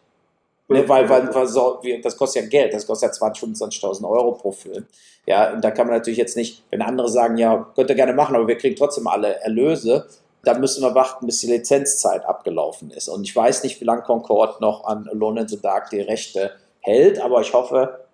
Ne, 0.67 0.88
weil, 0.88 1.09
weil, 1.09 1.34
weil 1.36 1.47
so, 1.47 1.82
das 2.01 2.15
kostet 2.15 2.43
ja 2.43 2.49
Geld, 2.49 2.74
das 2.74 2.88
kostet 2.88 3.09
ja 3.09 3.13
20, 3.13 3.59
25.000 3.59 4.09
Euro 4.09 4.32
pro 4.32 4.51
Film. 4.51 4.86
Ja, 5.26 5.51
und 5.53 5.61
da 5.63 5.69
kann 5.69 5.86
man 5.86 5.97
natürlich 5.97 6.17
jetzt 6.17 6.38
nicht, 6.38 6.63
wenn 6.72 6.82
andere 6.82 7.09
sagen, 7.09 7.38
ja, 7.38 7.72
könnt 7.76 7.89
ihr 7.89 7.95
gerne 7.95 8.13
machen, 8.13 8.36
aber 8.36 8.47
wir 8.47 8.57
kriegen 8.57 8.76
trotzdem 8.78 9.05
alle 9.07 9.36
Erlöse, 9.41 10.07
da 10.44 10.58
müssen 10.58 10.82
wir 10.82 10.96
warten, 10.96 11.26
bis 11.26 11.39
die 11.39 11.48
Lizenzzeit 11.48 12.26
abgelaufen 12.26 12.92
ist. 12.92 13.08
Und 13.08 13.24
ich 13.24 13.36
weiß 13.36 13.64
nicht, 13.64 13.80
wie 13.80 13.86
lange 13.86 14.02
Concord 14.02 14.62
noch 14.62 14.86
an 14.86 15.08
Alone 15.10 15.42
in 15.42 15.48
the 15.48 15.62
Dark 15.62 15.89
die 15.89 16.02
Rechte 16.02 16.52
hält, 16.80 17.20
aber 17.20 17.42
ich 17.42 17.54
hoffe, 17.54 18.06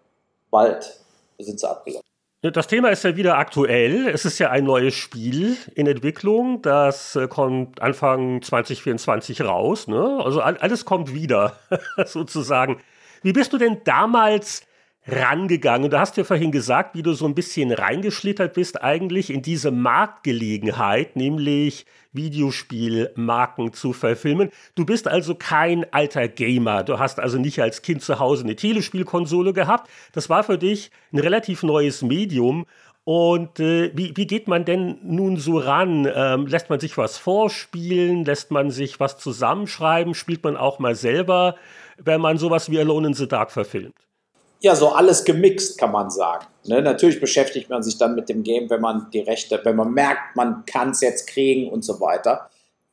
bald 0.52 1.00
sind 1.40 1.60
sie 1.60 1.70
abgelaufen. 1.70 2.04
Das 2.42 2.68
Thema 2.68 2.90
ist 2.90 3.04
ja 3.04 3.16
wieder 3.16 3.38
aktuell. 3.38 4.08
Es 4.08 4.24
ist 4.24 4.38
ja 4.38 4.52
ein 4.52 4.64
neues 4.64 4.94
Spiel 4.94 5.58
in 5.74 5.88
Entwicklung. 5.88 6.62
Das 6.62 7.16
äh, 7.16 7.28
kommt 7.28 7.82
Anfang 7.82 8.44
2024 8.44 9.42
raus. 9.42 9.88
Ne? 9.88 10.22
Also 10.24 10.42
alles 10.42 10.86
kommt 10.86 11.14
wieder, 11.14 11.58
sozusagen. 12.06 12.80
Wie 13.24 13.34
bist 13.34 13.54
du 13.54 13.58
denn 13.58 13.82
damals 13.86 14.67
rangegangen? 15.08 15.90
Du 15.90 16.00
hast 16.00 16.18
ja 16.18 16.24
vorhin 16.24 16.52
gesagt, 16.52 16.96
wie 16.96 17.04
du 17.04 17.14
so 17.14 17.26
ein 17.26 17.36
bisschen 17.36 17.72
reingeschlittert 17.72 18.54
bist 18.54 18.82
eigentlich 18.84 19.30
in 19.30 19.42
diese 19.42 19.72
Marktgelegenheit, 19.72 21.16
nämlich 21.16 21.86
Videospielmarken 22.12 23.74
zu 23.74 23.94
verfilmen. 23.94 24.50
Du 24.76 24.86
bist 24.86 25.08
also 25.08 25.36
kein 25.36 25.92
alter 25.94 26.28
Gamer. 26.28 26.84
Du 26.84 27.00
hast 27.00 27.20
also 27.20 27.38
nicht 27.38 27.62
als 27.62 27.82
Kind 27.82 28.02
zu 28.02 28.20
Hause 28.20 28.44
eine 28.44 28.56
Telespielkonsole 28.56 29.54
gehabt. 29.54 29.90
Das 30.12 30.30
war 30.30 30.44
für 30.44 30.58
dich 30.58 30.92
ein 31.14 31.20
relativ 31.20 31.64
neues 31.64 32.02
Medium. 32.02 32.66
Und 33.06 33.62
äh, 33.62 33.92
wie, 33.96 34.18
wie 34.18 34.28
geht 34.28 34.50
man 34.50 34.66
denn 34.66 34.98
nun 35.02 35.38
so 35.38 35.60
ran? 35.60 36.12
Ähm, 36.14 36.46
lässt 36.46 36.70
man 36.70 36.82
sich 36.82 36.98
was 36.98 37.18
vorspielen? 37.18 38.26
Lässt 38.26 38.52
man 38.52 38.70
sich 38.70 39.00
was 39.00 39.18
zusammenschreiben? 39.18 40.14
Spielt 40.14 40.44
man 40.44 40.58
auch 40.58 40.80
mal 40.80 40.94
selber, 40.94 41.56
wenn 41.98 42.20
man 42.20 42.38
sowas 42.38 42.70
wie 42.70 42.80
Alone 42.80 43.08
in 43.08 43.14
the 43.14 43.28
Dark 43.28 43.52
verfilmt? 43.52 44.07
Ja, 44.60 44.76
so 44.76 44.90
alles 44.90 45.24
gemixt, 45.24 45.78
kann 45.78 45.92
man 45.92 46.10
sagen. 46.10 46.46
Ne? 46.66 46.82
Natürlich 46.82 47.20
beschäftigt 47.20 47.70
man 47.70 47.84
sich 47.84 47.98
dann 47.98 48.16
mit 48.16 48.28
dem 48.30 48.44
Game, 48.44 48.70
wenn 48.70 48.82
man 48.82 49.08
die 49.12 49.20
Rechte, 49.20 49.60
wenn 49.64 49.76
man 49.76 49.92
merkt, 49.92 50.36
man 50.36 50.66
kann 50.66 50.92
es 50.92 51.02
jetzt 51.02 51.28
kriegen 51.28 51.70
und 51.70 51.84
so 51.84 52.00
weiter. 52.00 52.50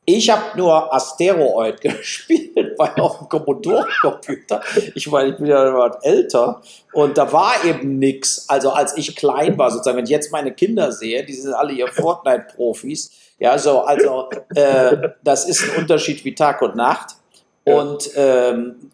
Ich 0.07 0.29
habe 0.29 0.55
nur 0.55 0.93
Asteroid 0.93 1.81
gespielt 1.81 2.77
bei 2.77 2.95
auf 2.97 3.17
dem 3.17 3.29
Commodore-Computer. 3.29 4.61
Ich 4.93 5.09
meine, 5.09 5.29
ich 5.31 5.37
bin 5.37 5.47
ja 5.47 5.67
etwas 5.67 6.03
älter 6.03 6.61
und 6.93 7.17
da 7.17 7.31
war 7.33 7.53
eben 7.65 7.97
nichts. 7.97 8.45
Also 8.47 8.69
als 8.69 8.95
ich 8.97 9.15
klein 9.15 9.57
war, 9.57 9.71
sozusagen, 9.71 9.97
wenn 9.97 10.05
ich 10.05 10.11
jetzt 10.11 10.31
meine 10.31 10.53
Kinder 10.53 10.91
sehe, 10.91 11.25
die 11.25 11.33
sind 11.33 11.53
alle 11.53 11.73
hier 11.73 11.87
Fortnite-Profis. 11.87 13.11
Ja, 13.39 13.57
so, 13.57 13.81
also 13.81 14.29
äh, 14.53 15.09
das 15.23 15.49
ist 15.49 15.63
ein 15.63 15.81
Unterschied 15.81 16.23
wie 16.23 16.35
Tag 16.35 16.61
und 16.61 16.75
Nacht. 16.75 17.15
Und 17.63 18.11
ähm, 18.15 18.91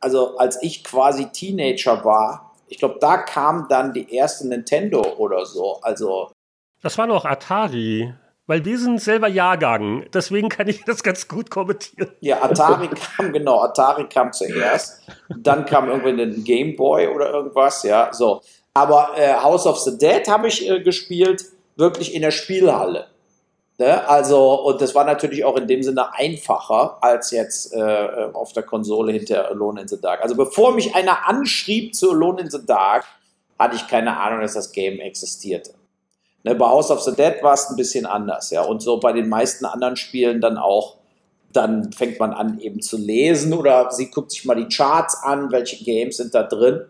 also 0.00 0.36
als 0.38 0.62
ich 0.62 0.84
quasi 0.84 1.30
Teenager 1.30 2.04
war, 2.04 2.54
ich 2.68 2.78
glaube, 2.78 2.98
da 3.00 3.18
kam 3.18 3.66
dann 3.68 3.92
die 3.92 4.14
erste 4.14 4.48
Nintendo 4.48 5.02
oder 5.18 5.44
so. 5.46 5.80
Also 5.82 6.30
das 6.82 6.96
war 6.98 7.06
noch 7.06 7.24
Atari 7.24 8.14
weil 8.50 8.64
wir 8.64 8.78
sind 8.78 9.00
selber 9.00 9.28
Jahrgang. 9.28 10.06
Deswegen 10.12 10.48
kann 10.48 10.66
ich 10.66 10.82
das 10.84 11.04
ganz 11.04 11.28
gut 11.28 11.50
kommentieren. 11.50 12.10
Ja, 12.18 12.42
Atari 12.42 12.88
kam, 13.16 13.32
genau, 13.32 13.60
Atari 13.60 14.08
kam 14.08 14.32
zuerst. 14.32 15.04
Dann 15.28 15.64
kam 15.66 15.88
irgendwie 15.88 16.20
ein 16.20 16.42
Game 16.42 16.74
Boy 16.74 17.06
oder 17.06 17.32
irgendwas, 17.32 17.84
ja, 17.84 18.12
so. 18.12 18.42
Aber 18.74 19.12
äh, 19.16 19.34
House 19.34 19.68
of 19.68 19.78
the 19.78 19.96
Dead 19.96 20.26
habe 20.26 20.48
ich 20.48 20.68
äh, 20.68 20.80
gespielt, 20.80 21.44
wirklich 21.76 22.12
in 22.12 22.22
der 22.22 22.32
Spielhalle. 22.32 23.06
Ne? 23.80 24.06
Also, 24.06 24.60
und 24.60 24.82
das 24.82 24.94
war 24.94 25.04
natürlich 25.06 25.42
auch 25.42 25.56
in 25.56 25.66
dem 25.66 25.82
Sinne 25.82 26.12
einfacher 26.12 26.98
als 27.00 27.30
jetzt 27.30 27.72
äh, 27.72 28.28
auf 28.34 28.52
der 28.52 28.62
Konsole 28.62 29.10
hinter 29.10 29.48
Alone 29.48 29.80
in 29.80 29.88
the 29.88 29.98
Dark. 29.98 30.20
Also, 30.20 30.36
bevor 30.36 30.74
mich 30.74 30.94
einer 30.94 31.26
anschrieb 31.26 31.94
zu 31.94 32.10
Alone 32.10 32.42
in 32.42 32.50
the 32.50 32.62
Dark, 32.62 33.06
hatte 33.58 33.76
ich 33.76 33.88
keine 33.88 34.18
Ahnung, 34.18 34.42
dass 34.42 34.52
das 34.52 34.72
Game 34.72 35.00
existierte. 35.00 35.72
Ne, 36.42 36.54
bei 36.54 36.66
House 36.66 36.90
of 36.90 37.00
the 37.00 37.12
Dead 37.16 37.42
war 37.42 37.54
es 37.54 37.70
ein 37.70 37.76
bisschen 37.76 38.04
anders, 38.04 38.50
ja. 38.50 38.60
Und 38.64 38.82
so 38.82 39.00
bei 39.00 39.14
den 39.14 39.30
meisten 39.30 39.64
anderen 39.64 39.96
Spielen 39.96 40.42
dann 40.42 40.58
auch, 40.58 40.96
dann 41.50 41.90
fängt 41.90 42.20
man 42.20 42.34
an 42.34 42.60
eben 42.60 42.82
zu 42.82 42.98
lesen 42.98 43.54
oder 43.54 43.90
sie 43.92 44.10
guckt 44.10 44.32
sich 44.32 44.44
mal 44.44 44.56
die 44.56 44.68
Charts 44.68 45.22
an, 45.22 45.50
welche 45.52 45.82
Games 45.82 46.18
sind 46.18 46.34
da 46.34 46.42
drin. 46.42 46.84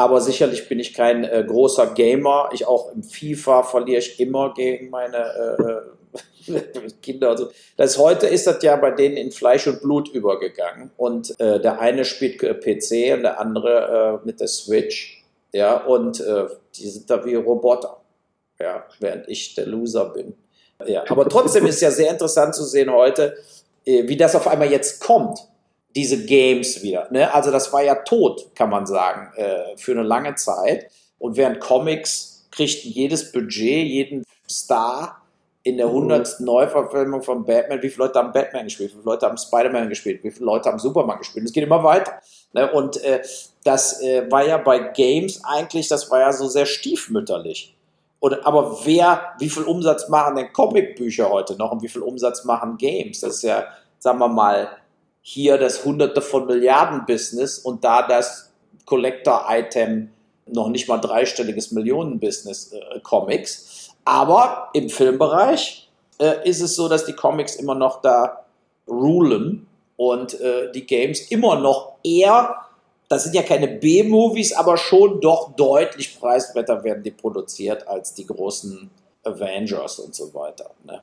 Aber 0.00 0.22
sicherlich 0.22 0.66
bin 0.66 0.80
ich 0.80 0.94
kein 0.94 1.24
äh, 1.24 1.44
großer 1.46 1.88
Gamer. 1.88 2.48
Ich 2.54 2.66
auch 2.66 2.90
im 2.90 3.02
FIFA 3.02 3.64
verliere 3.64 3.98
ich 3.98 4.18
immer 4.18 4.54
gegen 4.54 4.88
meine 4.88 5.92
äh, 6.48 6.90
Kinder. 7.02 7.28
Also 7.28 7.50
das 7.76 7.98
heute 7.98 8.26
ist 8.26 8.46
das 8.46 8.62
ja 8.62 8.76
bei 8.76 8.92
denen 8.92 9.18
in 9.18 9.30
Fleisch 9.30 9.66
und 9.66 9.82
Blut 9.82 10.08
übergegangen. 10.08 10.90
Und 10.96 11.38
äh, 11.38 11.60
der 11.60 11.80
eine 11.80 12.06
spielt 12.06 12.42
äh, 12.42 12.54
PC 12.54 13.14
und 13.14 13.24
der 13.24 13.38
andere 13.38 14.20
äh, 14.22 14.26
mit 14.26 14.40
der 14.40 14.48
Switch. 14.48 15.22
Ja, 15.52 15.84
und 15.84 16.18
äh, 16.20 16.46
die 16.76 16.88
sind 16.88 17.10
da 17.10 17.22
wie 17.26 17.34
Roboter 17.34 18.00
ja, 18.58 18.86
während 19.00 19.28
ich 19.28 19.54
der 19.54 19.66
Loser 19.66 20.06
bin. 20.06 20.32
Ja, 20.86 21.04
aber 21.10 21.28
trotzdem 21.28 21.66
ist 21.66 21.82
ja 21.82 21.90
sehr 21.90 22.10
interessant 22.10 22.54
zu 22.54 22.64
sehen 22.64 22.90
heute, 22.90 23.36
wie 23.84 24.16
das 24.16 24.34
auf 24.34 24.48
einmal 24.48 24.70
jetzt 24.70 25.02
kommt, 25.02 25.40
diese 25.94 26.24
Games 26.24 26.82
wieder. 26.82 27.08
Ne? 27.10 27.32
Also 27.32 27.50
das 27.50 27.72
war 27.72 27.82
ja 27.82 27.96
tot, 27.96 28.54
kann 28.54 28.70
man 28.70 28.86
sagen, 28.86 29.32
äh, 29.36 29.76
für 29.76 29.92
eine 29.92 30.02
lange 30.02 30.34
Zeit. 30.36 30.90
Und 31.18 31.36
während 31.36 31.60
Comics 31.60 32.46
kriegten 32.50 32.90
jedes 32.90 33.32
Budget, 33.32 33.86
jeden 33.86 34.24
Star 34.48 35.20
in 35.62 35.76
der 35.76 35.86
100. 35.86 36.40
Mhm. 36.40 36.46
Neuverfilmung 36.46 37.22
von 37.22 37.44
Batman, 37.44 37.82
wie 37.82 37.90
viele 37.90 38.06
Leute 38.06 38.18
haben 38.18 38.32
Batman 38.32 38.64
gespielt, 38.64 38.90
wie 38.90 38.94
viele 38.94 39.04
Leute 39.04 39.26
haben 39.26 39.36
Spider-Man 39.36 39.88
gespielt, 39.88 40.24
wie 40.24 40.30
viele 40.30 40.46
Leute 40.46 40.68
haben 40.68 40.78
Superman 40.78 41.18
gespielt. 41.18 41.44
Es 41.44 41.52
geht 41.52 41.64
immer 41.64 41.84
weiter. 41.84 42.14
Ne? 42.52 42.70
Und 42.72 43.02
äh, 43.04 43.22
das 43.64 44.00
äh, 44.00 44.30
war 44.30 44.46
ja 44.46 44.56
bei 44.58 44.78
Games 44.78 45.42
eigentlich, 45.44 45.88
das 45.88 46.10
war 46.10 46.20
ja 46.20 46.32
so 46.32 46.48
sehr 46.48 46.66
stiefmütterlich. 46.66 47.74
Oder, 48.20 48.46
aber 48.46 48.78
wer, 48.84 49.34
wie 49.38 49.48
viel 49.48 49.62
Umsatz 49.62 50.08
machen 50.08 50.36
denn 50.36 50.52
Comicbücher 50.52 51.30
heute 51.30 51.56
noch 51.56 51.72
und 51.72 51.82
wie 51.82 51.88
viel 51.88 52.02
Umsatz 52.02 52.44
machen 52.44 52.76
Games? 52.76 53.20
Das 53.20 53.36
ist 53.36 53.42
ja, 53.42 53.64
sagen 53.98 54.18
wir 54.18 54.28
mal, 54.28 54.68
hier 55.22 55.58
das 55.58 55.84
Hunderte 55.84 56.22
von 56.22 56.46
Milliarden 56.46 57.04
Business 57.06 57.58
und 57.58 57.84
da 57.84 58.06
das 58.06 58.52
Collector-Item 58.86 60.10
noch 60.46 60.68
nicht 60.68 60.88
mal 60.88 60.98
dreistelliges 60.98 61.70
Millionen-Business 61.72 62.72
äh, 62.72 63.00
Comics. 63.00 63.90
Aber 64.04 64.70
im 64.72 64.90
Filmbereich 64.90 65.88
äh, 66.18 66.48
ist 66.48 66.60
es 66.60 66.74
so, 66.74 66.88
dass 66.88 67.04
die 67.04 67.12
Comics 67.12 67.56
immer 67.56 67.74
noch 67.74 68.00
da 68.00 68.44
rulen 68.88 69.66
und 69.96 70.40
äh, 70.40 70.72
die 70.72 70.86
Games 70.86 71.20
immer 71.30 71.60
noch 71.60 71.92
eher 72.02 72.66
das 73.10 73.24
sind 73.24 73.34
ja 73.34 73.42
keine 73.42 73.66
B-Movies, 73.66 74.52
aber 74.52 74.76
schon 74.76 75.20
doch 75.20 75.56
deutlich 75.56 76.20
preiswerter 76.20 76.84
werden 76.84 77.02
die 77.02 77.10
produziert 77.10 77.88
als 77.88 78.14
die 78.14 78.24
großen 78.24 78.88
Avengers 79.24 79.98
und 79.98 80.14
so 80.14 80.32
weiter. 80.32 80.70
Ne? 80.84 81.02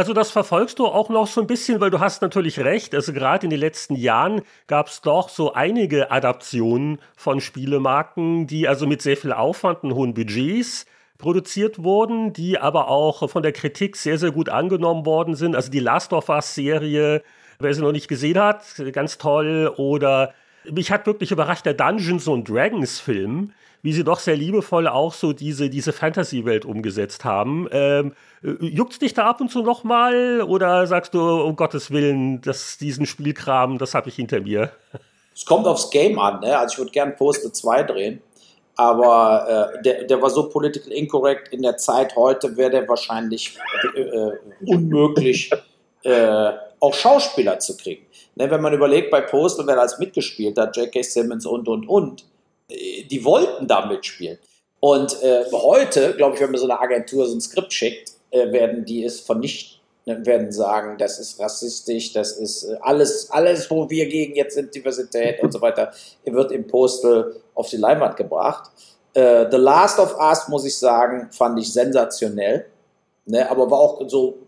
Also 0.00 0.14
das 0.14 0.30
verfolgst 0.30 0.78
du 0.78 0.86
auch 0.86 1.10
noch 1.10 1.26
so 1.26 1.42
ein 1.42 1.46
bisschen, 1.46 1.78
weil 1.82 1.90
du 1.90 2.00
hast 2.00 2.22
natürlich 2.22 2.58
recht. 2.58 2.94
Also 2.94 3.12
gerade 3.12 3.44
in 3.44 3.50
den 3.50 3.60
letzten 3.60 3.94
Jahren 3.94 4.40
gab 4.66 4.86
es 4.86 5.02
doch 5.02 5.28
so 5.28 5.52
einige 5.52 6.10
Adaptionen 6.10 7.00
von 7.16 7.42
Spielemarken, 7.42 8.46
die 8.46 8.66
also 8.66 8.86
mit 8.86 9.02
sehr 9.02 9.18
viel 9.18 9.34
Aufwand 9.34 9.84
und 9.84 9.94
hohen 9.94 10.14
Budgets 10.14 10.86
produziert 11.18 11.84
wurden, 11.84 12.32
die 12.32 12.58
aber 12.58 12.88
auch 12.88 13.28
von 13.28 13.42
der 13.42 13.52
Kritik 13.52 13.94
sehr, 13.94 14.16
sehr 14.16 14.30
gut 14.30 14.48
angenommen 14.48 15.04
worden 15.04 15.34
sind. 15.34 15.54
Also 15.54 15.70
die 15.70 15.80
Last 15.80 16.14
of 16.14 16.30
Us-Serie, 16.30 17.22
wer 17.58 17.74
sie 17.74 17.82
noch 17.82 17.92
nicht 17.92 18.08
gesehen 18.08 18.38
hat, 18.38 18.64
ganz 18.92 19.18
toll. 19.18 19.70
Oder 19.76 20.32
mich 20.64 20.90
hat 20.90 21.04
wirklich 21.04 21.30
überrascht 21.30 21.66
der 21.66 21.74
Dungeons 21.74 22.26
und 22.26 22.48
Dragons 22.48 23.00
Film, 23.00 23.52
wie 23.82 23.92
sie 23.92 24.04
doch 24.04 24.18
sehr 24.18 24.36
liebevoll 24.36 24.88
auch 24.88 25.14
so 25.14 25.32
diese, 25.32 25.70
diese 25.70 25.92
Fantasy-Welt 25.92 26.64
umgesetzt 26.64 27.24
haben. 27.24 27.68
Ähm, 27.72 28.12
äh, 28.42 28.54
juckt 28.60 29.00
dich 29.02 29.14
da 29.14 29.26
ab 29.26 29.40
und 29.40 29.50
zu 29.50 29.62
nochmal 29.62 30.42
oder 30.42 30.86
sagst 30.86 31.14
du, 31.14 31.20
um 31.20 31.56
Gottes 31.56 31.90
Willen, 31.90 32.40
dass 32.40 32.78
diesen 32.78 33.06
Spielkram, 33.06 33.78
das 33.78 33.94
habe 33.94 34.08
ich 34.08 34.16
hinter 34.16 34.40
mir? 34.40 34.70
Es 35.34 35.44
kommt 35.44 35.66
aufs 35.66 35.90
Game 35.90 36.18
an, 36.18 36.40
ne? 36.40 36.58
Also 36.58 36.74
ich 36.74 36.78
würde 36.78 36.90
gern 36.90 37.16
Poster 37.16 37.52
2 37.52 37.82
drehen. 37.84 38.22
Aber 38.76 39.72
äh, 39.74 39.82
der, 39.82 40.04
der 40.04 40.22
war 40.22 40.30
so 40.30 40.48
political 40.48 40.92
incorrect 40.92 41.52
in 41.52 41.62
der 41.62 41.76
Zeit 41.76 42.16
heute, 42.16 42.56
wäre 42.56 42.70
der 42.70 42.88
wahrscheinlich 42.88 43.58
äh, 43.94 44.00
äh 44.00 44.38
unmöglich, 44.64 45.50
äh, 46.02 46.52
auch 46.80 46.94
Schauspieler 46.94 47.58
zu 47.58 47.76
kriegen. 47.76 48.06
Ne, 48.36 48.50
wenn 48.50 48.62
man 48.62 48.72
überlegt, 48.72 49.10
bei 49.10 49.20
Postal, 49.20 49.66
wer 49.66 49.78
alles 49.78 49.98
mitgespielt 49.98 50.56
hat, 50.56 50.76
J.K. 50.76 51.02
Simmons 51.02 51.44
und, 51.44 51.68
und, 51.68 51.86
und, 51.88 52.24
die 52.70 53.24
wollten 53.24 53.66
da 53.66 53.86
mitspielen. 53.86 54.38
Und 54.80 55.22
äh, 55.22 55.44
heute, 55.52 56.14
glaube 56.16 56.34
ich, 56.34 56.40
wenn 56.40 56.50
man 56.50 56.60
so 56.60 56.64
eine 56.64 56.80
Agentur 56.80 57.26
so 57.26 57.36
ein 57.36 57.40
Skript 57.40 57.72
schickt, 57.72 58.12
äh, 58.30 58.50
werden 58.52 58.84
die 58.84 59.04
es 59.04 59.20
vernichten. 59.20 59.80
Ne, 60.06 60.24
werden 60.24 60.50
sagen, 60.50 60.96
das 60.96 61.18
ist 61.18 61.38
rassistisch, 61.38 62.14
das 62.14 62.32
ist 62.32 62.64
äh, 62.64 62.76
alles, 62.80 63.30
alles, 63.30 63.70
wo 63.70 63.90
wir 63.90 64.08
gegen 64.08 64.34
jetzt 64.34 64.54
sind, 64.54 64.74
Diversität 64.74 65.42
und 65.42 65.52
so 65.52 65.60
weiter, 65.60 65.92
wird 66.24 66.52
im 66.52 66.66
Postal 66.66 67.36
auf 67.54 67.68
die 67.68 67.76
Leinwand 67.76 68.16
gebracht. 68.16 68.70
Äh, 69.12 69.46
The 69.50 69.58
Last 69.58 69.98
of 69.98 70.16
Us, 70.18 70.48
muss 70.48 70.64
ich 70.64 70.78
sagen, 70.78 71.28
fand 71.30 71.58
ich 71.58 71.70
sensationell. 71.70 72.66
Ne, 73.26 73.48
aber 73.50 73.70
war 73.70 73.78
auch 73.78 74.08
so 74.08 74.38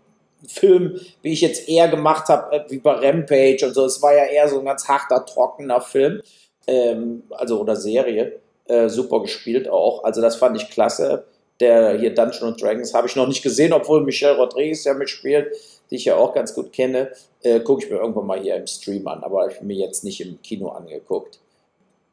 Film, 0.47 0.99
wie 1.21 1.33
ich 1.33 1.41
jetzt 1.41 1.69
eher 1.69 1.87
gemacht 1.87 2.27
habe, 2.29 2.55
äh, 2.55 2.63
wie 2.69 2.79
bei 2.79 2.93
Rampage 2.93 3.63
und 3.67 3.75
so. 3.75 3.85
Es 3.85 4.01
war 4.01 4.13
ja 4.15 4.25
eher 4.25 4.49
so 4.49 4.57
ein 4.57 4.65
ganz 4.65 4.87
harter, 4.87 5.23
trockener 5.23 5.81
Film, 5.81 6.21
ähm, 6.67 7.23
also 7.31 7.59
oder 7.59 7.75
Serie. 7.75 8.39
Äh, 8.65 8.89
super 8.89 9.21
gespielt 9.21 9.67
auch. 9.67 10.03
Also 10.03 10.21
das 10.21 10.35
fand 10.35 10.55
ich 10.55 10.69
klasse. 10.69 11.25
Der 11.59 11.99
hier 11.99 12.13
Dungeons 12.13 12.59
Dragons 12.59 12.93
habe 12.93 13.07
ich 13.07 13.15
noch 13.15 13.27
nicht 13.27 13.43
gesehen, 13.43 13.73
obwohl 13.73 14.03
Michelle 14.03 14.37
Rodriguez 14.37 14.83
ja 14.85 14.93
mitspielt, 14.93 15.53
die 15.89 15.95
ich 15.95 16.05
ja 16.05 16.15
auch 16.15 16.33
ganz 16.33 16.53
gut 16.53 16.73
kenne. 16.73 17.11
Äh, 17.41 17.59
Gucke 17.59 17.83
ich 17.83 17.91
mir 17.91 17.97
irgendwann 17.97 18.25
mal 18.25 18.39
hier 18.39 18.55
im 18.55 18.67
Stream 18.67 19.07
an, 19.07 19.23
aber 19.23 19.47
ich 19.49 19.57
habe 19.57 19.65
mir 19.65 19.77
jetzt 19.77 20.03
nicht 20.03 20.21
im 20.21 20.41
Kino 20.41 20.69
angeguckt. 20.69 21.39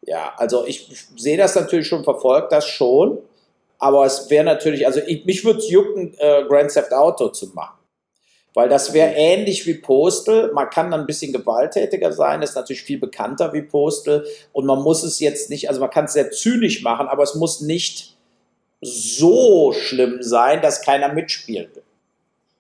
Ja, 0.02 0.32
also 0.36 0.66
ich 0.66 0.88
sehe 1.16 1.36
das 1.36 1.54
natürlich 1.54 1.86
schon, 1.86 2.04
verfolgt 2.04 2.52
das 2.52 2.66
schon, 2.66 3.18
aber 3.78 4.06
es 4.06 4.28
wäre 4.30 4.44
natürlich, 4.44 4.86
also 4.86 5.00
ich, 5.06 5.24
mich 5.24 5.44
würde 5.44 5.58
es 5.58 5.70
jucken, 5.70 6.14
äh, 6.18 6.44
Grand 6.44 6.72
Theft 6.72 6.92
Auto 6.92 7.28
zu 7.28 7.48
machen 7.54 7.79
Weil 8.54 8.68
das 8.68 8.92
wäre 8.92 9.14
ähnlich 9.14 9.66
wie 9.66 9.74
Postal. 9.74 10.50
Man 10.52 10.70
kann 10.70 10.90
dann 10.90 11.00
ein 11.00 11.06
bisschen 11.06 11.32
gewalttätiger 11.32 12.12
sein, 12.12 12.42
ist 12.42 12.56
natürlich 12.56 12.82
viel 12.82 12.98
bekannter 12.98 13.52
wie 13.52 13.62
Postal. 13.62 14.24
Und 14.52 14.66
man 14.66 14.82
muss 14.82 15.04
es 15.04 15.20
jetzt 15.20 15.50
nicht, 15.50 15.68
also 15.68 15.80
man 15.80 15.90
kann 15.90 16.06
es 16.06 16.14
sehr 16.14 16.30
zynisch 16.30 16.82
machen, 16.82 17.06
aber 17.06 17.22
es 17.22 17.34
muss 17.36 17.60
nicht 17.60 18.16
so 18.80 19.72
schlimm 19.72 20.22
sein, 20.22 20.62
dass 20.62 20.82
keiner 20.82 21.12
mitspielen 21.12 21.68
will. 21.74 21.82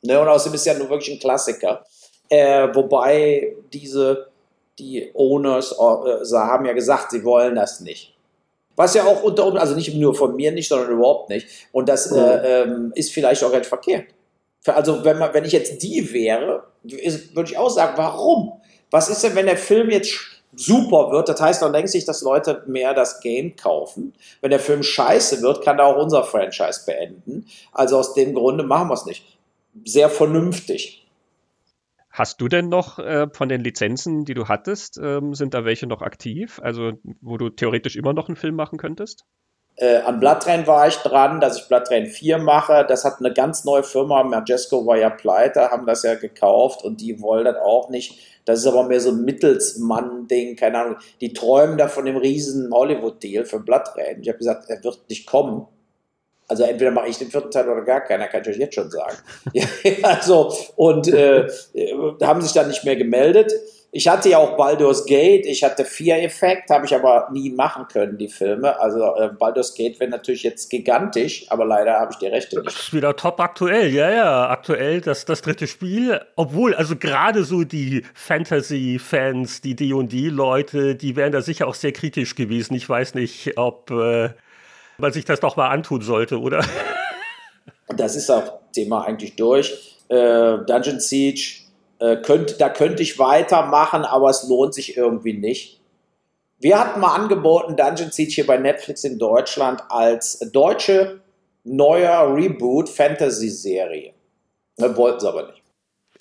Ne? 0.02 0.20
Und 0.20 0.28
außerdem 0.28 0.54
ist 0.54 0.66
ja 0.66 0.74
nur 0.74 0.90
wirklich 0.90 1.14
ein 1.14 1.20
Klassiker. 1.20 1.84
Äh, 2.28 2.68
wobei 2.72 3.56
diese, 3.72 4.28
die 4.78 5.10
Owners 5.14 5.72
äh, 5.72 6.36
haben 6.36 6.66
ja 6.66 6.72
gesagt, 6.72 7.10
sie 7.10 7.24
wollen 7.24 7.56
das 7.56 7.80
nicht. 7.80 8.14
Was 8.76 8.94
ja 8.94 9.04
auch 9.04 9.22
unter 9.22 9.44
also 9.60 9.74
nicht 9.74 9.94
nur 9.94 10.14
von 10.14 10.36
mir 10.36 10.52
nicht, 10.52 10.68
sondern 10.68 10.92
überhaupt 10.92 11.28
nicht. 11.28 11.48
Und 11.72 11.88
das 11.88 12.12
äh, 12.12 12.62
ähm, 12.62 12.92
ist 12.94 13.12
vielleicht 13.12 13.42
auch 13.42 13.52
ganz 13.52 13.66
verkehrt. 13.66 14.04
Also 14.66 15.04
wenn, 15.04 15.18
man, 15.18 15.32
wenn 15.32 15.44
ich 15.44 15.52
jetzt 15.52 15.82
die 15.82 16.12
wäre, 16.12 16.64
würde 16.82 17.50
ich 17.50 17.58
auch 17.58 17.70
sagen, 17.70 17.96
warum? 17.96 18.60
Was 18.90 19.08
ist 19.08 19.22
denn, 19.22 19.34
wenn 19.34 19.46
der 19.46 19.56
Film 19.56 19.90
jetzt 19.90 20.12
super 20.54 21.10
wird? 21.12 21.28
Das 21.28 21.40
heißt 21.40 21.62
doch 21.62 21.70
längst 21.70 21.94
nicht, 21.94 22.08
dass 22.08 22.22
Leute 22.22 22.64
mehr 22.66 22.92
das 22.92 23.20
Game 23.20 23.56
kaufen. 23.56 24.12
Wenn 24.40 24.50
der 24.50 24.60
Film 24.60 24.82
scheiße 24.82 25.42
wird, 25.42 25.64
kann 25.64 25.78
er 25.78 25.86
auch 25.86 26.02
unser 26.02 26.24
Franchise 26.24 26.82
beenden. 26.84 27.46
Also 27.72 27.98
aus 27.98 28.14
dem 28.14 28.34
Grunde 28.34 28.64
machen 28.64 28.88
wir 28.88 28.94
es 28.94 29.06
nicht. 29.06 29.38
Sehr 29.84 30.10
vernünftig. 30.10 31.06
Hast 32.10 32.40
du 32.40 32.48
denn 32.48 32.68
noch 32.68 32.98
äh, 32.98 33.28
von 33.32 33.48
den 33.48 33.62
Lizenzen, 33.62 34.24
die 34.24 34.34
du 34.34 34.48
hattest, 34.48 34.98
ähm, 35.00 35.32
sind 35.32 35.54
da 35.54 35.64
welche 35.64 35.86
noch 35.86 36.02
aktiv? 36.02 36.60
Also 36.62 36.92
wo 37.20 37.38
du 37.38 37.50
theoretisch 37.50 37.94
immer 37.94 38.12
noch 38.12 38.28
einen 38.28 38.36
Film 38.36 38.56
machen 38.56 38.78
könntest? 38.78 39.24
Äh, 39.80 40.02
an 40.02 40.20
Bloodtrain 40.20 40.66
war 40.66 40.88
ich 40.88 40.96
dran, 40.96 41.40
dass 41.40 41.56
ich 41.56 41.66
Bloodtrain 41.66 42.06
4 42.06 42.36
mache. 42.36 42.84
Das 42.86 43.06
hat 43.06 43.14
eine 43.18 43.32
ganz 43.32 43.64
neue 43.64 43.82
Firma, 43.82 44.22
Majesco 44.22 44.86
war 44.86 44.98
ja 44.98 45.08
pleite, 45.08 45.70
haben 45.70 45.86
das 45.86 46.02
ja 46.02 46.16
gekauft 46.16 46.84
und 46.84 47.00
die 47.00 47.22
wollen 47.22 47.46
das 47.46 47.56
auch 47.56 47.88
nicht. 47.88 48.18
Das 48.44 48.58
ist 48.58 48.66
aber 48.66 48.82
mehr 48.82 49.00
so 49.00 49.10
ein 49.10 49.24
Mittelsmann-Ding, 49.24 50.56
keine 50.56 50.80
Ahnung. 50.80 50.96
Die 51.22 51.32
träumen 51.32 51.78
da 51.78 51.88
von 51.88 52.04
dem 52.04 52.18
riesen 52.18 52.70
Hollywood-Deal 52.70 53.46
für 53.46 53.60
Bloodtrain. 53.60 54.20
Ich 54.20 54.28
habe 54.28 54.36
gesagt, 54.36 54.68
er 54.68 54.84
wird 54.84 55.00
nicht 55.08 55.26
kommen. 55.26 55.66
Also 56.46 56.64
entweder 56.64 56.90
mache 56.90 57.08
ich 57.08 57.16
den 57.16 57.30
vierten 57.30 57.50
Teil 57.50 57.66
oder 57.66 57.82
gar 57.82 58.02
keiner, 58.02 58.28
kann 58.28 58.42
ich 58.42 58.48
euch 58.48 58.58
jetzt 58.58 58.74
schon 58.74 58.90
sagen. 58.90 59.16
also, 60.02 60.52
und 60.76 61.08
äh, 61.08 61.48
haben 62.22 62.42
sich 62.42 62.52
dann 62.52 62.68
nicht 62.68 62.84
mehr 62.84 62.96
gemeldet. 62.96 63.50
Ich 63.92 64.06
hatte 64.06 64.28
ja 64.28 64.38
auch 64.38 64.56
Baldur's 64.56 65.04
Gate, 65.04 65.46
ich 65.46 65.64
hatte 65.64 65.84
Fear 65.84 66.22
Effect, 66.22 66.70
habe 66.70 66.86
ich 66.86 66.94
aber 66.94 67.28
nie 67.32 67.50
machen 67.50 67.88
können, 67.88 68.18
die 68.18 68.28
Filme. 68.28 68.78
Also 68.78 69.16
äh, 69.16 69.30
Baldur's 69.36 69.74
Gate 69.74 69.98
wäre 69.98 70.10
natürlich 70.10 70.44
jetzt 70.44 70.70
gigantisch, 70.70 71.46
aber 71.50 71.64
leider 71.64 71.94
habe 71.94 72.12
ich 72.12 72.18
die 72.18 72.28
Rechte 72.28 72.56
nicht. 72.56 72.68
Das 72.68 72.76
ist 72.76 72.94
wieder 72.94 73.16
top 73.16 73.40
aktuell, 73.40 73.92
ja, 73.92 74.08
ja, 74.10 74.48
aktuell 74.48 75.00
das, 75.00 75.24
das 75.24 75.42
dritte 75.42 75.66
Spiel. 75.66 76.20
Obwohl, 76.36 76.74
also 76.74 76.94
gerade 76.94 77.42
so 77.42 77.64
die 77.64 78.04
Fantasy-Fans, 78.14 79.60
die 79.60 79.74
D&D-Leute, 79.74 80.94
die 80.94 81.16
wären 81.16 81.32
da 81.32 81.42
sicher 81.42 81.66
auch 81.66 81.74
sehr 81.74 81.92
kritisch 81.92 82.36
gewesen. 82.36 82.74
Ich 82.74 82.88
weiß 82.88 83.14
nicht, 83.14 83.58
ob 83.58 83.90
äh, 83.90 84.30
man 84.98 85.12
sich 85.12 85.24
das 85.24 85.40
doch 85.40 85.56
mal 85.56 85.68
antun 85.68 86.02
sollte, 86.02 86.40
oder? 86.40 86.64
Das 87.88 88.14
ist 88.14 88.30
auch 88.30 88.60
Thema 88.72 89.04
eigentlich 89.04 89.34
durch. 89.34 89.98
Äh, 90.08 90.58
Dungeon 90.64 91.00
Siege 91.00 91.59
äh, 92.00 92.16
könnt, 92.16 92.60
da 92.60 92.68
könnte 92.68 93.02
ich 93.02 93.18
weitermachen, 93.18 94.04
aber 94.04 94.30
es 94.30 94.48
lohnt 94.48 94.74
sich 94.74 94.96
irgendwie 94.96 95.34
nicht. 95.34 95.80
Wir 96.58 96.78
hatten 96.78 97.00
mal 97.00 97.14
angeboten, 97.14 97.76
Dungeon 97.76 98.10
Siege 98.10 98.32
hier 98.32 98.46
bei 98.46 98.58
Netflix 98.58 99.04
in 99.04 99.18
Deutschland 99.18 99.82
als 99.88 100.38
deutsche 100.52 101.20
neuer 101.64 102.34
Reboot 102.34 102.88
Fantasy-Serie. 102.88 104.12
Wollten 104.76 105.20
sie 105.20 105.28
aber 105.28 105.46
nicht. 105.48 105.62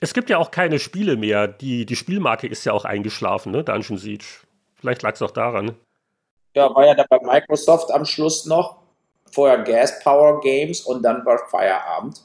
Es 0.02 0.14
gibt 0.14 0.30
ja 0.30 0.38
auch 0.38 0.52
keine 0.52 0.80
Spiele 0.80 1.18
mehr. 1.18 1.48
Die, 1.48 1.86
die 1.86 1.96
Spielmarke 1.96 2.48
ist 2.48 2.66
ja 2.66 2.74
auch 2.74 2.86
eingeschlafen, 2.86 3.52
ne? 3.52 3.64
Dungeon 3.64 3.98
Siege. 3.98 4.26
Vielleicht 4.76 5.02
lag 5.02 5.14
es 5.14 5.22
auch 5.22 5.32
daran. 5.32 5.76
Ja, 6.56 6.74
war 6.74 6.86
ja 6.86 6.96
da 6.96 7.06
bei 7.10 7.20
Microsoft 7.22 7.92
am 7.92 8.06
Schluss 8.06 8.46
noch. 8.46 8.78
Vorher 9.32 9.60
Gas 9.60 10.02
Power 10.04 10.40
Games 10.42 10.82
und 10.82 11.04
dann 11.04 11.26
war 11.26 11.38
Feierabend. 11.50 12.22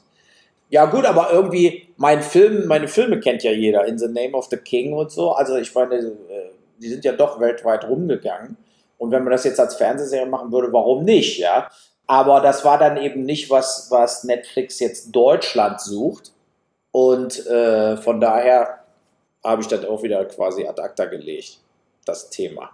Ja, 0.69 0.85
gut, 0.85 1.05
aber 1.05 1.31
irgendwie, 1.31 1.89
mein 1.97 2.21
Film, 2.21 2.67
meine 2.67 2.87
Filme 2.87 3.19
kennt 3.19 3.43
ja 3.43 3.51
jeder, 3.51 3.85
In 3.85 3.97
the 3.97 4.07
Name 4.07 4.33
of 4.33 4.47
the 4.49 4.57
King 4.57 4.93
und 4.93 5.11
so. 5.11 5.31
Also, 5.31 5.57
ich 5.57 5.73
meine, 5.73 5.95
äh, 5.95 6.51
die 6.79 6.89
sind 6.89 7.05
ja 7.05 7.11
doch 7.13 7.39
weltweit 7.39 7.87
rumgegangen. 7.87 8.57
Und 8.97 9.11
wenn 9.11 9.23
man 9.23 9.31
das 9.31 9.43
jetzt 9.43 9.59
als 9.59 9.75
Fernsehserie 9.75 10.25
machen 10.25 10.51
würde, 10.51 10.71
warum 10.73 11.03
nicht, 11.03 11.37
ja? 11.37 11.69
Aber 12.07 12.41
das 12.41 12.63
war 12.63 12.77
dann 12.77 12.97
eben 12.97 13.23
nicht 13.23 13.49
was, 13.49 13.87
was 13.89 14.23
Netflix 14.23 14.79
jetzt 14.79 15.11
Deutschland 15.11 15.81
sucht. 15.81 16.31
Und 16.91 17.45
äh, 17.47 17.97
von 17.97 18.21
daher 18.21 18.79
habe 19.43 19.61
ich 19.61 19.67
das 19.67 19.85
auch 19.85 20.01
wieder 20.03 20.23
quasi 20.25 20.65
ad 20.65 20.81
acta 20.81 21.05
gelegt, 21.05 21.59
das 22.05 22.29
Thema. 22.29 22.69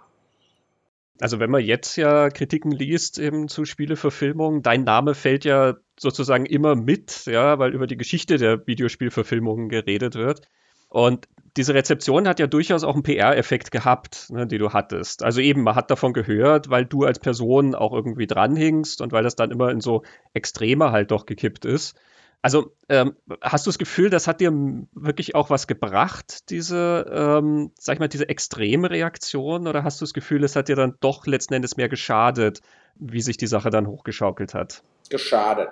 Also 1.20 1.38
wenn 1.38 1.50
man 1.50 1.62
jetzt 1.62 1.96
ja 1.96 2.30
Kritiken 2.30 2.72
liest 2.72 3.18
eben 3.18 3.48
zu 3.48 3.64
Spieleverfilmungen, 3.64 4.62
dein 4.62 4.84
Name 4.84 5.14
fällt 5.14 5.44
ja 5.44 5.76
sozusagen 5.98 6.46
immer 6.46 6.74
mit, 6.74 7.26
ja, 7.26 7.58
weil 7.58 7.74
über 7.74 7.86
die 7.86 7.96
Geschichte 7.96 8.38
der 8.38 8.66
Videospielverfilmungen 8.66 9.68
geredet 9.68 10.14
wird. 10.14 10.42
Und 10.88 11.28
diese 11.56 11.74
Rezeption 11.74 12.28
hat 12.28 12.40
ja 12.40 12.46
durchaus 12.46 12.84
auch 12.84 12.94
einen 12.94 13.02
PR-Effekt 13.02 13.70
gehabt, 13.70 14.30
ne, 14.30 14.46
die 14.46 14.58
du 14.58 14.72
hattest. 14.72 15.22
Also 15.22 15.40
eben, 15.40 15.62
man 15.62 15.74
hat 15.74 15.90
davon 15.90 16.12
gehört, 16.12 16.70
weil 16.70 16.86
du 16.86 17.04
als 17.04 17.18
Person 17.18 17.74
auch 17.74 17.92
irgendwie 17.92 18.26
dranhingst 18.26 19.00
und 19.00 19.12
weil 19.12 19.22
das 19.22 19.36
dann 19.36 19.50
immer 19.50 19.70
in 19.70 19.80
so 19.80 20.02
Extreme 20.34 20.92
halt 20.92 21.10
doch 21.10 21.26
gekippt 21.26 21.64
ist. 21.64 21.94
Also 22.42 22.72
ähm, 22.88 23.16
hast 23.40 23.66
du 23.66 23.68
das 23.70 23.78
Gefühl, 23.78 24.10
das 24.10 24.26
hat 24.26 24.40
dir 24.40 24.52
wirklich 24.94 25.36
auch 25.36 25.48
was 25.48 25.68
gebracht, 25.68 26.50
diese, 26.50 27.06
ähm, 27.08 27.70
sag 27.78 27.94
ich 27.94 28.00
mal, 28.00 28.08
diese 28.08 28.28
extreme 28.28 28.90
Reaktion? 28.90 29.68
Oder 29.68 29.84
hast 29.84 30.00
du 30.00 30.04
das 30.04 30.12
Gefühl, 30.12 30.42
es 30.42 30.56
hat 30.56 30.68
dir 30.68 30.74
dann 30.74 30.96
doch 31.00 31.26
letzten 31.26 31.54
Endes 31.54 31.76
mehr 31.76 31.88
geschadet, 31.88 32.60
wie 32.96 33.22
sich 33.22 33.36
die 33.36 33.46
Sache 33.46 33.70
dann 33.70 33.86
hochgeschaukelt 33.86 34.54
hat? 34.54 34.82
Geschadet. 35.08 35.68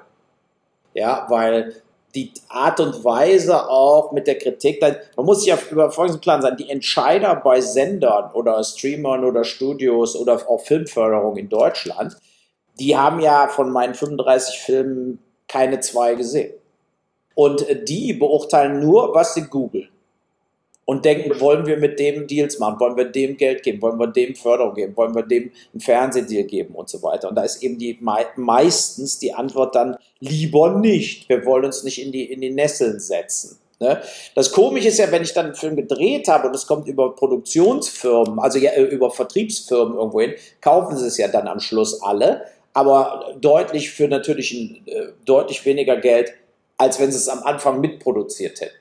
Ja, 0.94 1.26
weil 1.28 1.74
die 2.14 2.32
Art 2.48 2.78
und 2.78 3.04
Weise 3.04 3.68
auch 3.68 4.12
mit 4.12 4.28
der 4.28 4.38
Kritik, 4.38 4.80
man 4.80 5.26
muss 5.26 5.40
sich 5.40 5.48
ja 5.48 5.58
über 5.70 5.90
folgendes 5.90 6.20
Plan 6.20 6.40
sein, 6.40 6.56
die 6.56 6.70
Entscheider 6.70 7.34
bei 7.36 7.60
Sendern 7.60 8.30
oder 8.32 8.62
Streamern 8.62 9.24
oder 9.24 9.42
Studios 9.42 10.14
oder 10.16 10.34
auch 10.48 10.60
Filmförderung 10.60 11.36
in 11.36 11.48
Deutschland, 11.48 12.16
die 12.78 12.96
haben 12.96 13.20
ja 13.20 13.48
von 13.48 13.70
meinen 13.70 13.94
35 13.94 14.58
Filmen 14.60 15.18
keine 15.46 15.80
zwei 15.80 16.14
gesehen. 16.14 16.54
Und 17.34 17.66
die 17.88 18.12
beurteilen 18.12 18.80
nur, 18.80 19.14
was 19.14 19.34
sie 19.34 19.42
googeln. 19.42 19.88
Und 20.84 21.04
denken, 21.04 21.38
wollen 21.40 21.66
wir 21.66 21.76
mit 21.76 22.00
dem 22.00 22.26
Deals 22.26 22.58
machen? 22.58 22.80
Wollen 22.80 22.96
wir 22.96 23.04
dem 23.04 23.36
Geld 23.36 23.62
geben? 23.62 23.80
Wollen 23.80 23.98
wir 23.98 24.08
dem 24.08 24.34
Förderung 24.34 24.74
geben? 24.74 24.96
Wollen 24.96 25.14
wir 25.14 25.22
dem 25.22 25.52
einen 25.72 25.80
Fernsehdeal 25.80 26.44
geben? 26.44 26.74
Und 26.74 26.88
so 26.88 27.00
weiter. 27.02 27.28
Und 27.28 27.36
da 27.36 27.42
ist 27.42 27.62
eben 27.62 27.78
die 27.78 27.96
meistens 28.34 29.20
die 29.20 29.32
Antwort 29.32 29.76
dann 29.76 29.96
lieber 30.18 30.76
nicht. 30.76 31.28
Wir 31.28 31.44
wollen 31.44 31.66
uns 31.66 31.84
nicht 31.84 32.04
in 32.04 32.10
die, 32.10 32.24
in 32.24 32.40
die 32.40 32.50
Nesseln 32.50 32.98
setzen. 32.98 33.60
Ne? 33.80 34.02
Das 34.34 34.52
Komische 34.52 34.88
ist 34.88 34.98
ja, 34.98 35.10
wenn 35.10 35.22
ich 35.22 35.32
dann 35.32 35.46
einen 35.46 35.54
Film 35.54 35.74
gedreht 35.74 36.28
habe 36.28 36.48
und 36.48 36.54
es 36.54 36.66
kommt 36.66 36.86
über 36.86 37.14
Produktionsfirmen, 37.14 38.38
also 38.38 38.58
ja, 38.58 38.72
äh, 38.72 38.82
über 38.82 39.10
Vertriebsfirmen 39.10 39.96
irgendwo 39.96 40.20
hin, 40.20 40.34
kaufen 40.60 40.96
sie 40.98 41.06
es 41.06 41.16
ja 41.16 41.28
dann 41.28 41.48
am 41.48 41.60
Schluss 41.60 42.02
alle, 42.02 42.44
aber 42.74 43.34
deutlich 43.40 43.90
für 43.90 44.06
natürlich 44.06 44.52
ein, 44.52 44.82
äh, 44.86 45.06
deutlich 45.24 45.64
weniger 45.64 45.96
Geld 45.96 46.34
als 46.80 46.98
wenn 46.98 47.12
sie 47.12 47.18
es 47.18 47.28
am 47.28 47.42
Anfang 47.42 47.80
mitproduziert 47.80 48.60
hätten. 48.60 48.74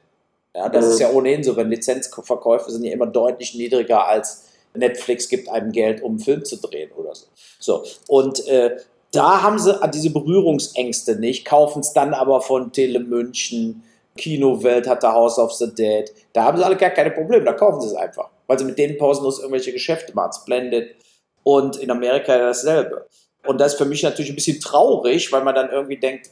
Ja, 0.55 0.69
das 0.69 0.85
mhm. 0.85 0.91
ist 0.91 0.99
ja 0.99 1.11
ohnehin 1.11 1.43
so, 1.43 1.57
wenn 1.57 1.69
Lizenzverkäufe 1.69 2.71
sind 2.71 2.85
ja 2.85 2.93
immer 2.93 3.07
deutlich 3.07 3.55
niedriger 3.55 4.07
als 4.07 4.45
Netflix 4.73 5.27
gibt 5.27 5.49
einem 5.49 5.71
Geld, 5.71 6.01
um 6.01 6.11
einen 6.11 6.19
Film 6.19 6.45
zu 6.45 6.55
drehen 6.55 6.91
oder 6.93 7.13
so. 7.13 7.25
So, 7.59 7.83
und 8.07 8.47
äh, 8.47 8.77
da 9.11 9.41
haben 9.41 9.59
sie 9.59 9.77
diese 9.93 10.11
Berührungsängste 10.11 11.17
nicht, 11.17 11.43
kaufen 11.43 11.81
es 11.81 11.91
dann 11.91 12.13
aber 12.13 12.41
von 12.41 12.71
Tele 12.71 12.99
München, 12.99 13.83
Kinowelt 14.15 14.87
hat 14.87 15.03
der 15.03 15.13
House 15.13 15.37
of 15.37 15.51
the 15.53 15.73
Dead. 15.73 16.11
Da 16.33 16.43
haben 16.43 16.57
sie 16.57 16.63
alle 16.63 16.77
gar 16.77 16.91
keine 16.91 17.11
Probleme, 17.11 17.43
da 17.43 17.53
kaufen 17.53 17.81
sie 17.81 17.87
es 17.87 17.95
einfach. 17.95 18.29
Weil 18.47 18.59
sie 18.59 18.65
mit 18.65 18.77
denen 18.77 18.97
pausenlos 18.97 19.39
irgendwelche 19.39 19.73
Geschäfte 19.73 20.13
machen, 20.13 20.31
Splendid 20.33 20.95
und 21.43 21.77
in 21.77 21.91
Amerika 21.91 22.37
dasselbe. 22.37 23.07
Und 23.45 23.59
das 23.59 23.73
ist 23.73 23.77
für 23.77 23.85
mich 23.85 24.03
natürlich 24.03 24.31
ein 24.31 24.35
bisschen 24.35 24.59
traurig, 24.59 25.31
weil 25.31 25.43
man 25.43 25.55
dann 25.55 25.69
irgendwie 25.69 25.97
denkt, 25.97 26.29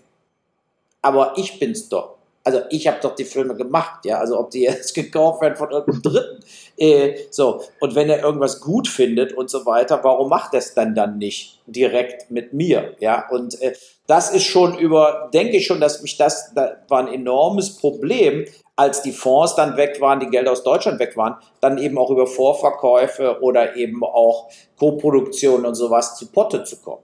aber 1.08 1.34
ich 1.38 1.58
bin's 1.58 1.88
doch. 1.88 2.18
Also 2.44 2.62
ich 2.70 2.86
habe 2.88 3.00
doch 3.02 3.16
die 3.16 3.24
Filme 3.24 3.56
gemacht, 3.56 4.06
ja. 4.06 4.20
Also 4.20 4.38
ob 4.38 4.52
die 4.52 4.62
jetzt 4.64 4.94
gekauft 4.94 5.42
werden 5.42 5.56
von 5.56 5.72
irgendeinem 5.72 6.02
Dritten. 6.02 6.44
Äh, 6.78 7.16
so, 7.32 7.62
und 7.80 7.96
wenn 7.96 8.10
er 8.10 8.24
irgendwas 8.24 8.60
gut 8.60 8.90
findet 8.90 9.32
und 9.34 9.50
so 9.50 9.66
weiter, 9.66 10.04
warum 10.04 10.30
macht 10.30 10.54
er 10.54 10.60
es 10.60 10.74
dann 10.74 10.96
dann 10.96 11.18
nicht 11.18 11.62
direkt 11.66 12.30
mit 12.30 12.52
mir? 12.52 12.96
Ja, 13.00 13.28
und 13.30 13.62
äh, 13.62 13.74
das 14.06 14.32
ist 14.32 14.44
schon 14.44 14.78
über, 14.78 15.30
denke 15.34 15.58
ich 15.58 15.66
schon, 15.66 15.80
dass 15.80 16.02
mich 16.02 16.18
das, 16.18 16.54
da 16.54 16.78
war 16.90 17.00
ein 17.00 17.14
enormes 17.14 17.78
Problem, 17.78 18.46
als 18.76 19.02
die 19.02 19.12
Fonds 19.12 19.56
dann 19.56 19.76
weg 19.76 20.00
waren, 20.02 20.20
die 20.20 20.30
Gelder 20.30 20.52
aus 20.52 20.64
Deutschland 20.64 21.00
weg 21.00 21.18
waren, 21.18 21.36
dann 21.62 21.78
eben 21.78 21.98
auch 21.98 22.12
über 22.12 22.28
Vorverkäufe 22.28 23.42
oder 23.42 23.76
eben 23.76 24.04
auch 24.04 24.50
Koproduktion 24.78 25.66
und 25.66 25.76
sowas 25.76 26.16
zu 26.16 26.32
Potte 26.32 26.64
zu 26.64 26.78
kommen. 26.82 27.04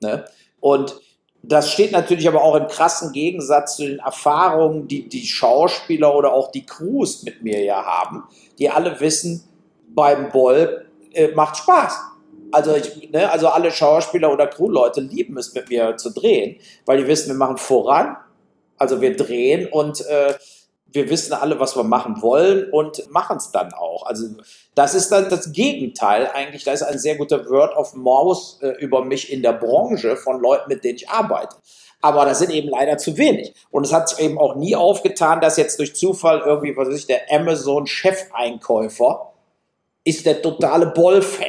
Ne? 0.00 0.24
Und 0.60 1.00
Das 1.42 1.72
steht 1.72 1.90
natürlich 1.90 2.28
aber 2.28 2.42
auch 2.42 2.54
im 2.54 2.68
krassen 2.68 3.12
Gegensatz 3.12 3.76
zu 3.76 3.86
den 3.86 3.98
Erfahrungen, 3.98 4.86
die 4.86 5.08
die 5.08 5.26
Schauspieler 5.26 6.14
oder 6.14 6.32
auch 6.32 6.52
die 6.52 6.64
Crews 6.64 7.24
mit 7.24 7.42
mir 7.42 7.62
ja 7.64 7.84
haben, 7.84 8.24
die 8.58 8.70
alle 8.70 9.00
wissen, 9.00 9.42
beim 9.88 10.30
Boll 10.30 10.86
äh, 11.12 11.28
macht 11.28 11.56
Spaß. 11.56 11.98
Also, 12.52 12.76
ich, 12.76 13.10
ne, 13.10 13.30
also 13.30 13.48
alle 13.48 13.70
Schauspieler 13.70 14.32
oder 14.32 14.46
Crewleute 14.46 15.00
lieben 15.00 15.36
es, 15.36 15.52
mit 15.54 15.68
mir 15.68 15.96
zu 15.96 16.10
drehen, 16.10 16.56
weil 16.86 16.98
die 16.98 17.06
wissen, 17.06 17.28
wir 17.28 17.36
machen 17.36 17.56
voran. 17.56 18.16
Also 18.78 19.00
wir 19.00 19.16
drehen 19.16 19.68
und 19.70 20.04
äh, 20.06 20.34
wir 20.92 21.10
wissen 21.10 21.32
alle, 21.32 21.58
was 21.58 21.76
wir 21.76 21.84
machen 21.84 22.22
wollen 22.22 22.70
und 22.70 23.10
machen 23.10 23.38
es 23.38 23.50
dann 23.50 23.72
auch. 23.72 24.06
Also 24.06 24.26
das 24.74 24.94
ist 24.94 25.10
dann 25.10 25.28
das 25.28 25.52
Gegenteil 25.52 26.30
eigentlich. 26.32 26.64
Da 26.64 26.72
ist 26.72 26.82
ein 26.82 26.98
sehr 26.98 27.16
guter 27.16 27.48
Word 27.48 27.76
of 27.76 27.94
Mouth 27.94 28.58
äh, 28.62 28.70
über 28.78 29.04
mich 29.04 29.32
in 29.32 29.42
der 29.42 29.52
Branche 29.52 30.16
von 30.16 30.40
Leuten, 30.40 30.68
mit 30.68 30.84
denen 30.84 30.96
ich 30.96 31.08
arbeite. 31.08 31.56
Aber 32.00 32.24
das 32.24 32.40
sind 32.40 32.50
eben 32.50 32.68
leider 32.68 32.98
zu 32.98 33.16
wenig. 33.16 33.54
Und 33.70 33.86
es 33.86 33.92
hat 33.92 34.08
sich 34.08 34.18
eben 34.18 34.38
auch 34.38 34.56
nie 34.56 34.74
aufgetan, 34.74 35.40
dass 35.40 35.56
jetzt 35.56 35.78
durch 35.78 35.94
Zufall 35.94 36.42
irgendwie, 36.44 36.76
was 36.76 36.88
weiß 36.88 36.98
ich, 36.98 37.06
der 37.06 37.30
Amazon-Chefeinkäufer 37.30 39.32
ist 40.04 40.26
der 40.26 40.42
totale 40.42 40.86
Boll-Fan. 40.86 41.46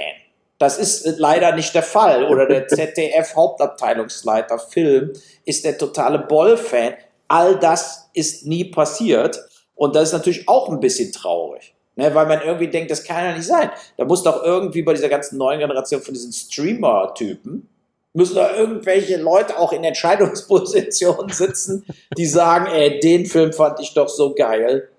Das 0.60 0.78
ist 0.78 1.06
äh, 1.06 1.16
leider 1.18 1.56
nicht 1.56 1.74
der 1.74 1.84
Fall. 1.84 2.32
Oder 2.32 2.46
der 2.46 2.68
ZDF-Hauptabteilungsleiter 2.68 4.60
Film 4.60 5.14
ist 5.44 5.66
der 5.66 5.78
totale 5.78 6.20
Boll-Fan. 6.20 6.94
All 7.28 7.57
das 7.57 8.09
ist 8.13 8.45
nie 8.45 8.65
passiert. 8.65 9.39
Und 9.76 9.95
das 9.95 10.09
ist 10.09 10.13
natürlich 10.13 10.47
auch 10.47 10.69
ein 10.69 10.80
bisschen 10.80 11.11
traurig. 11.11 11.74
Ne, 11.95 12.13
weil 12.15 12.26
man 12.26 12.41
irgendwie 12.41 12.69
denkt, 12.69 12.89
das 12.89 13.03
kann 13.03 13.24
ja 13.24 13.36
nicht 13.36 13.45
sein. 13.45 13.69
Da 13.97 14.05
muss 14.05 14.24
doch 14.24 14.43
irgendwie 14.43 14.82
bei 14.82 14.93
dieser 14.93 15.09
ganzen 15.09 15.38
neuen 15.38 15.59
Generation 15.59 16.01
von 16.01 16.15
diesen 16.15 16.34
Streamer-Typen, 16.34 17.69
müssen 18.13 18.36
da 18.36 18.55
irgendwelche 18.55 19.17
Leute 19.17 19.59
auch 19.59 19.74
in 19.74 19.84
Entscheidungspositionen 19.84 21.30
sitzen, 21.34 21.86
die 22.17 22.26
sagen, 22.26 22.65
ey, 22.65 22.99
den 22.99 23.28
Film 23.28 23.53
fand 23.53 23.80
ich 23.80 23.93
doch 23.93 24.09
so 24.09 24.34
geil. 24.34 24.89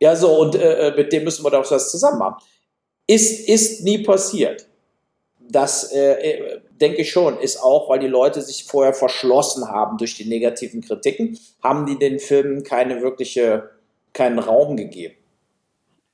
Ja, 0.00 0.16
so, 0.16 0.36
und 0.36 0.56
äh, 0.56 0.88
äh 0.88 0.96
mit 0.96 1.12
dem 1.12 1.22
müssen 1.22 1.44
wir 1.44 1.50
doch 1.50 1.70
was 1.70 1.92
zusammen 1.92 2.20
haben. 2.20 2.36
Ist, 3.06 3.48
ist 3.48 3.84
nie 3.84 3.98
passiert. 3.98 4.66
Das 5.38 5.92
äh, 5.92 6.12
äh 6.12 6.60
denke 6.82 7.02
ich 7.02 7.10
schon, 7.10 7.38
ist 7.38 7.62
auch, 7.62 7.88
weil 7.88 8.00
die 8.00 8.08
Leute 8.08 8.42
sich 8.42 8.64
vorher 8.64 8.92
verschlossen 8.92 9.68
haben 9.68 9.96
durch 9.96 10.16
die 10.16 10.28
negativen 10.28 10.82
Kritiken, 10.82 11.38
haben 11.62 11.86
die 11.86 11.98
den 11.98 12.18
Filmen 12.18 12.64
keine 12.64 13.00
wirkliche, 13.00 13.70
keinen 14.12 14.38
Raum 14.38 14.76
gegeben. 14.76 15.14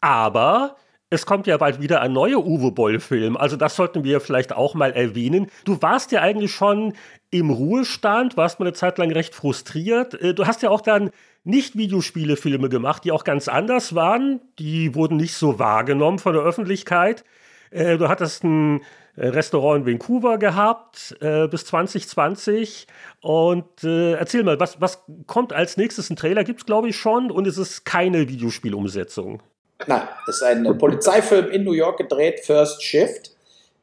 Aber 0.00 0.76
es 1.10 1.24
kommt 1.24 1.46
ja 1.46 1.56
bald 1.56 1.80
wieder 1.80 2.02
ein 2.02 2.12
neuer 2.12 2.44
Uwe 2.44 2.70
Boll-Film. 2.70 3.36
Also 3.36 3.56
das 3.56 3.76
sollten 3.76 4.04
wir 4.04 4.20
vielleicht 4.20 4.52
auch 4.52 4.74
mal 4.74 4.92
erwähnen. 4.92 5.50
Du 5.64 5.80
warst 5.80 6.12
ja 6.12 6.20
eigentlich 6.20 6.52
schon 6.52 6.92
im 7.30 7.50
Ruhestand, 7.50 8.36
warst 8.36 8.60
mal 8.60 8.66
eine 8.66 8.74
Zeit 8.74 8.98
lang 8.98 9.10
recht 9.10 9.34
frustriert. 9.34 10.20
Äh, 10.20 10.34
du 10.34 10.46
hast 10.46 10.62
ja 10.62 10.70
auch 10.70 10.82
dann 10.82 11.10
nicht 11.44 11.76
Videospiele-Filme 11.76 12.68
gemacht, 12.68 13.04
die 13.04 13.12
auch 13.12 13.24
ganz 13.24 13.48
anders 13.48 13.94
waren. 13.94 14.40
Die 14.58 14.94
wurden 14.94 15.16
nicht 15.16 15.34
so 15.34 15.58
wahrgenommen 15.58 16.18
von 16.18 16.34
der 16.34 16.42
Öffentlichkeit. 16.42 17.24
Äh, 17.70 17.96
du 17.96 18.08
hattest 18.08 18.44
ein 18.44 18.80
äh, 18.80 18.82
Restaurant 19.18 19.80
in 19.80 19.92
Vancouver 19.92 20.38
gehabt 20.38 21.16
äh, 21.20 21.48
bis 21.48 21.64
2020. 21.66 22.86
Und 23.20 23.84
äh, 23.84 24.12
erzähl 24.12 24.44
mal, 24.44 24.60
was, 24.60 24.80
was 24.80 25.02
kommt 25.26 25.52
als 25.52 25.76
nächstes? 25.76 26.10
Ein 26.10 26.16
Trailer 26.16 26.44
gibt 26.44 26.60
es, 26.60 26.66
glaube 26.66 26.88
ich, 26.88 26.96
schon 26.96 27.30
und 27.30 27.46
es 27.46 27.58
ist 27.58 27.84
keine 27.84 28.28
Videospielumsetzung. 28.28 29.42
Nein, 29.86 30.08
es 30.28 30.36
ist 30.36 30.42
ein 30.42 30.78
Polizeifilm 30.78 31.50
in 31.50 31.64
New 31.64 31.72
York 31.72 31.98
gedreht, 31.98 32.40
First 32.44 32.82
Shift. 32.82 33.32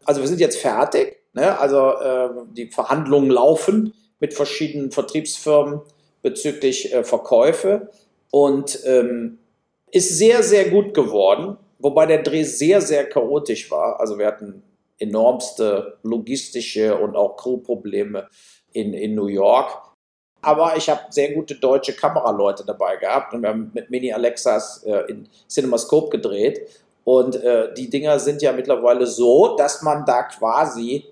Also 0.05 0.21
wir 0.21 0.27
sind 0.27 0.39
jetzt 0.39 0.57
fertig. 0.57 1.17
Ne? 1.33 1.57
Also 1.59 1.91
äh, 1.91 2.29
die 2.53 2.67
Verhandlungen 2.67 3.29
laufen 3.29 3.93
mit 4.19 4.33
verschiedenen 4.33 4.91
Vertriebsfirmen 4.91 5.81
bezüglich 6.21 6.93
äh, 6.93 7.03
Verkäufe 7.03 7.91
und 8.31 8.79
ähm, 8.85 9.37
ist 9.91 10.17
sehr, 10.17 10.43
sehr 10.43 10.69
gut 10.69 10.93
geworden. 10.93 11.57
Wobei 11.79 12.05
der 12.05 12.23
Dreh 12.23 12.43
sehr, 12.43 12.81
sehr 12.81 13.07
chaotisch 13.07 13.69
war. 13.69 13.99
Also 13.99 14.17
wir 14.17 14.25
hatten 14.27 14.63
enormste 14.99 15.97
logistische 16.03 16.97
und 16.97 17.15
auch 17.15 17.37
Crew-Probleme 17.37 18.27
in, 18.71 18.93
in 18.93 19.15
New 19.15 19.27
York. 19.27 19.81
Aber 20.41 20.77
ich 20.77 20.89
habe 20.89 21.01
sehr 21.09 21.33
gute 21.33 21.55
deutsche 21.55 21.93
Kameraleute 21.93 22.63
dabei 22.65 22.97
gehabt 22.97 23.33
und 23.33 23.41
wir 23.41 23.49
haben 23.49 23.71
mit 23.73 23.89
Mini 23.89 24.13
Alexas 24.13 24.83
äh, 24.83 25.03
in 25.09 25.27
CinemaScope 25.49 26.09
gedreht. 26.09 26.61
Und 27.03 27.35
äh, 27.35 27.73
die 27.73 27.89
Dinger 27.89 28.19
sind 28.19 28.41
ja 28.41 28.51
mittlerweile 28.51 29.07
so, 29.07 29.55
dass 29.55 29.81
man 29.81 30.05
da 30.05 30.23
quasi 30.23 31.05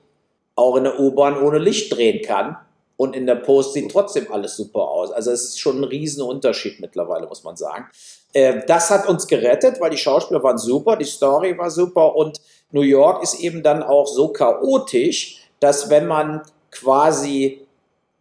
auch 0.55 0.75
in 0.75 0.83
der 0.83 0.99
U-Bahn 0.99 1.41
ohne 1.41 1.57
Licht 1.57 1.95
drehen 1.95 2.23
kann. 2.23 2.57
Und 2.95 3.15
in 3.15 3.25
der 3.25 3.35
Post 3.35 3.73
sieht 3.73 3.91
trotzdem 3.91 4.31
alles 4.31 4.55
super 4.55 4.81
aus. 4.81 5.11
Also 5.11 5.31
es 5.31 5.43
ist 5.45 5.59
schon 5.59 5.79
ein 5.79 5.83
Riesenunterschied 5.83 6.79
mittlerweile, 6.79 7.27
muss 7.27 7.43
man 7.43 7.57
sagen. 7.57 7.87
Äh, 8.33 8.61
das 8.67 8.91
hat 8.91 9.07
uns 9.07 9.27
gerettet, 9.27 9.79
weil 9.79 9.89
die 9.89 9.97
Schauspieler 9.97 10.43
waren 10.43 10.57
super, 10.57 10.95
die 10.95 11.05
Story 11.05 11.57
war 11.57 11.71
super 11.71 12.15
und 12.15 12.39
New 12.73 12.81
York 12.81 13.23
ist 13.23 13.39
eben 13.39 13.63
dann 13.63 13.83
auch 13.83 14.07
so 14.07 14.29
chaotisch, 14.29 15.39
dass 15.59 15.89
wenn 15.89 16.07
man 16.07 16.41
quasi, 16.71 17.65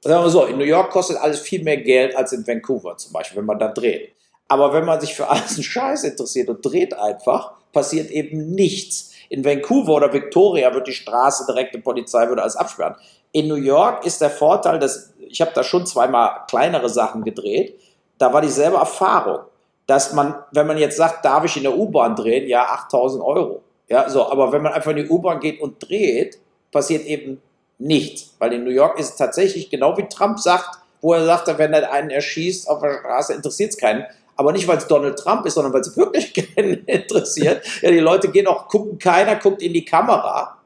sagen 0.03 0.23
wir 0.23 0.31
so, 0.31 0.45
in 0.45 0.59
New 0.59 0.65
York 0.65 0.91
kostet 0.91 1.17
alles 1.17 1.41
viel 1.41 1.65
mehr 1.65 1.79
Geld 1.79 2.15
als 2.15 2.33
in 2.33 2.47
Vancouver 2.47 2.97
zum 2.99 3.13
Beispiel, 3.13 3.39
wenn 3.39 3.47
man 3.47 3.59
da 3.59 3.69
dreht. 3.69 4.13
Aber 4.49 4.75
wenn 4.75 4.85
man 4.85 5.01
sich 5.01 5.15
für 5.15 5.29
alles 5.29 5.55
einen 5.55 5.63
Scheiß 5.63 6.05
interessiert 6.05 6.51
und 6.51 6.61
dreht 6.65 6.93
einfach, 6.93 7.53
passiert 7.73 8.11
eben 8.11 8.51
nichts. 8.51 9.13
In 9.31 9.43
Vancouver 9.43 9.95
oder 9.95 10.13
Victoria 10.13 10.75
wird 10.75 10.87
die 10.87 10.93
Straße 10.93 11.47
direkt, 11.47 11.75
die 11.75 11.81
Polizei 11.81 12.29
würde 12.29 12.43
alles 12.43 12.57
absperren. 12.57 12.97
In 13.33 13.49
New 13.49 13.55
York 13.55 14.05
ist 14.05 14.21
der 14.21 14.29
Vorteil, 14.29 14.79
dass 14.79 15.15
ich 15.19 15.41
habe 15.41 15.53
da 15.55 15.65
schon 15.65 15.87
zweimal 15.87 16.43
kleinere 16.47 16.91
Sachen 16.91 17.25
gedreht. 17.25 17.81
Da 18.19 18.35
war 18.35 18.43
dieselbe 18.43 18.77
Erfahrung, 18.77 19.47
dass 19.87 20.13
man, 20.13 20.35
wenn 20.53 20.67
man 20.67 20.77
jetzt 20.77 20.99
sagt, 20.99 21.25
darf 21.25 21.47
ich 21.47 21.57
in 21.57 21.63
der 21.63 21.75
U-Bahn 21.75 22.15
drehen, 22.15 22.47
ja 22.47 22.67
8000 22.67 23.25
Euro. 23.25 23.63
Ja, 23.93 24.09
so, 24.09 24.27
aber 24.27 24.53
wenn 24.53 24.63
man 24.63 24.73
einfach 24.73 24.93
in 24.93 25.05
die 25.05 25.09
U-Bahn 25.09 25.39
geht 25.39 25.61
und 25.61 25.87
dreht, 25.87 26.39
passiert 26.71 27.05
eben 27.05 27.43
nichts. 27.79 28.35
Weil 28.39 28.55
in 28.55 28.65
New 28.65 28.71
York 28.71 28.99
ist 28.99 29.11
es 29.11 29.17
tatsächlich 29.17 29.69
genau 29.69 29.99
wie 29.99 30.09
Trump 30.09 30.39
sagt, 30.39 30.79
wo 31.03 31.13
er 31.13 31.27
sagt, 31.27 31.59
wenn 31.59 31.75
er 31.75 31.93
einen 31.93 32.09
erschießt 32.09 32.71
auf 32.71 32.81
der 32.81 33.01
Straße, 33.01 33.35
interessiert 33.35 33.73
es 33.73 33.77
keinen. 33.77 34.07
Aber 34.35 34.53
nicht, 34.53 34.67
weil 34.67 34.79
es 34.79 34.87
Donald 34.87 35.19
Trump 35.19 35.45
ist, 35.45 35.55
sondern 35.57 35.75
weil 35.75 35.83
es 35.83 35.95
wirklich 35.97 36.33
keinen 36.33 36.87
interessiert. 36.87 37.67
Ja, 37.83 37.91
die 37.91 37.99
Leute 37.99 38.31
gehen 38.31 38.47
auch, 38.47 38.67
gucken, 38.67 38.99
keiner 38.99 39.37
guckt 39.37 39.61
in 39.61 39.75
die 39.75 39.85
Kamera. 39.85 40.57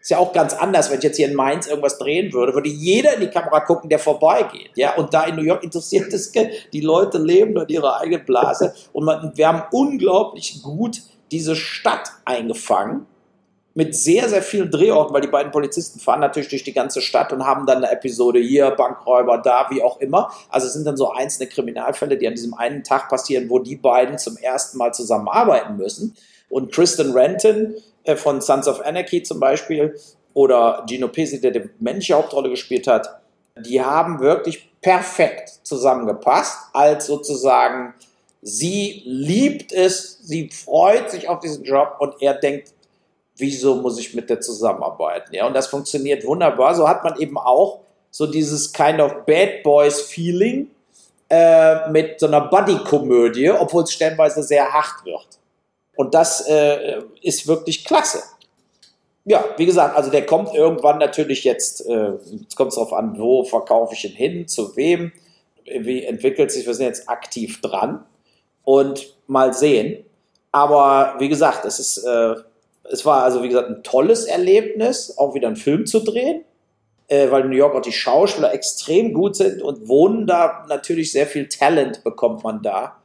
Ist 0.00 0.08
ja 0.08 0.16
auch 0.16 0.32
ganz 0.32 0.54
anders, 0.54 0.90
wenn 0.90 0.96
ich 0.96 1.04
jetzt 1.04 1.18
hier 1.18 1.28
in 1.28 1.34
Mainz 1.34 1.66
irgendwas 1.66 1.98
drehen 1.98 2.32
würde, 2.32 2.54
würde 2.54 2.70
jeder 2.70 3.16
in 3.16 3.20
die 3.20 3.28
Kamera 3.28 3.60
gucken, 3.60 3.90
der 3.90 3.98
vorbeigeht. 3.98 4.70
Ja, 4.76 4.94
und 4.94 5.12
da 5.12 5.24
in 5.24 5.36
New 5.36 5.42
York 5.42 5.62
interessiert 5.62 6.10
es, 6.14 6.32
die 6.72 6.80
Leute 6.80 7.18
leben 7.18 7.54
in 7.54 7.68
ihrer 7.68 8.00
eigenen 8.00 8.24
Blase. 8.24 8.72
Und 8.94 9.04
man, 9.04 9.32
wir 9.34 9.46
haben 9.46 9.64
unglaublich 9.72 10.62
gut 10.62 11.02
diese 11.30 11.56
Stadt 11.56 12.10
eingefangen 12.24 13.06
mit 13.76 13.94
sehr, 13.94 14.28
sehr 14.30 14.42
vielen 14.42 14.70
Drehorten, 14.70 15.12
weil 15.12 15.20
die 15.20 15.28
beiden 15.28 15.52
Polizisten 15.52 16.00
fahren 16.00 16.20
natürlich 16.20 16.48
durch 16.48 16.64
die 16.64 16.72
ganze 16.72 17.02
Stadt 17.02 17.30
und 17.34 17.44
haben 17.44 17.66
dann 17.66 17.78
eine 17.78 17.92
Episode 17.92 18.40
hier, 18.40 18.70
Bankräuber 18.70 19.36
da, 19.36 19.66
wie 19.68 19.82
auch 19.82 20.00
immer. 20.00 20.32
Also 20.48 20.66
es 20.66 20.72
sind 20.72 20.86
dann 20.86 20.96
so 20.96 21.12
einzelne 21.12 21.46
Kriminalfälle, 21.46 22.16
die 22.16 22.26
an 22.26 22.34
diesem 22.34 22.54
einen 22.54 22.84
Tag 22.84 23.10
passieren, 23.10 23.50
wo 23.50 23.58
die 23.58 23.76
beiden 23.76 24.16
zum 24.16 24.38
ersten 24.38 24.78
Mal 24.78 24.94
zusammenarbeiten 24.94 25.76
müssen. 25.76 26.16
Und 26.48 26.72
Kristen 26.72 27.12
Renton 27.12 27.74
äh, 28.04 28.16
von 28.16 28.40
Sons 28.40 28.66
of 28.66 28.80
Anarchy 28.80 29.22
zum 29.22 29.40
Beispiel 29.40 29.94
oder 30.32 30.86
Gino 30.88 31.08
Pesi, 31.08 31.42
der 31.42 31.50
die 31.50 31.68
männliche 31.78 32.14
Hauptrolle 32.14 32.48
gespielt 32.48 32.86
hat, 32.86 33.20
die 33.58 33.82
haben 33.82 34.20
wirklich 34.20 34.70
perfekt 34.80 35.50
zusammengepasst 35.64 36.70
als 36.72 37.06
sozusagen 37.06 37.92
Sie 38.48 39.02
liebt 39.04 39.72
es, 39.72 40.20
sie 40.22 40.50
freut 40.50 41.10
sich 41.10 41.28
auf 41.28 41.40
diesen 41.40 41.64
Job 41.64 41.96
und 41.98 42.14
er 42.20 42.32
denkt, 42.32 42.72
wieso 43.36 43.74
muss 43.74 43.98
ich 43.98 44.14
mit 44.14 44.30
der 44.30 44.40
zusammenarbeiten? 44.40 45.34
Ja, 45.34 45.48
und 45.48 45.52
das 45.52 45.66
funktioniert 45.66 46.24
wunderbar. 46.24 46.76
So 46.76 46.88
hat 46.88 47.02
man 47.02 47.18
eben 47.18 47.38
auch 47.38 47.80
so 48.12 48.24
dieses 48.24 48.72
kind 48.72 49.00
of 49.00 49.26
Bad 49.26 49.64
Boys 49.64 50.00
Feeling 50.00 50.70
äh, 51.28 51.90
mit 51.90 52.20
so 52.20 52.28
einer 52.28 52.42
Buddy-Komödie, 52.42 53.50
obwohl 53.50 53.82
es 53.82 53.92
stellenweise 53.92 54.44
sehr 54.44 54.72
hart 54.72 55.04
wird. 55.04 55.26
Und 55.96 56.14
das 56.14 56.46
äh, 56.46 57.00
ist 57.22 57.48
wirklich 57.48 57.84
klasse. 57.84 58.22
Ja, 59.24 59.44
wie 59.56 59.66
gesagt, 59.66 59.96
also 59.96 60.08
der 60.08 60.24
kommt 60.24 60.54
irgendwann 60.54 60.98
natürlich 60.98 61.42
jetzt, 61.42 61.84
äh, 61.84 62.12
jetzt 62.30 62.54
kommt 62.54 62.68
es 62.68 62.76
darauf 62.76 62.92
an, 62.92 63.18
wo 63.18 63.42
verkaufe 63.42 63.94
ich 63.94 64.04
ihn 64.04 64.12
hin, 64.12 64.46
zu 64.46 64.76
wem, 64.76 65.10
wie 65.64 66.04
entwickelt 66.04 66.52
sich, 66.52 66.64
wir 66.64 66.74
sind 66.74 66.86
jetzt 66.86 67.08
aktiv 67.08 67.60
dran 67.60 68.04
und 68.66 69.14
mal 69.28 69.54
sehen. 69.54 70.04
Aber 70.52 71.14
wie 71.18 71.30
gesagt, 71.30 71.64
es 71.64 71.78
ist, 71.78 71.98
äh, 71.98 72.34
es 72.90 73.06
war 73.06 73.22
also 73.22 73.42
wie 73.42 73.48
gesagt 73.48 73.70
ein 73.70 73.82
tolles 73.82 74.24
Erlebnis, 74.24 75.16
auch 75.16 75.34
wieder 75.34 75.46
einen 75.46 75.56
Film 75.56 75.86
zu 75.86 76.00
drehen, 76.00 76.44
äh, 77.08 77.30
weil 77.30 77.44
in 77.44 77.50
New 77.50 77.56
York 77.56 77.74
auch 77.74 77.80
die 77.80 77.92
Schauspieler 77.92 78.52
extrem 78.52 79.14
gut 79.14 79.36
sind 79.36 79.62
und 79.62 79.88
wohnen 79.88 80.26
da 80.26 80.66
natürlich 80.68 81.12
sehr 81.12 81.26
viel 81.26 81.48
Talent 81.48 82.04
bekommt 82.04 82.44
man 82.44 82.60
da 82.62 82.96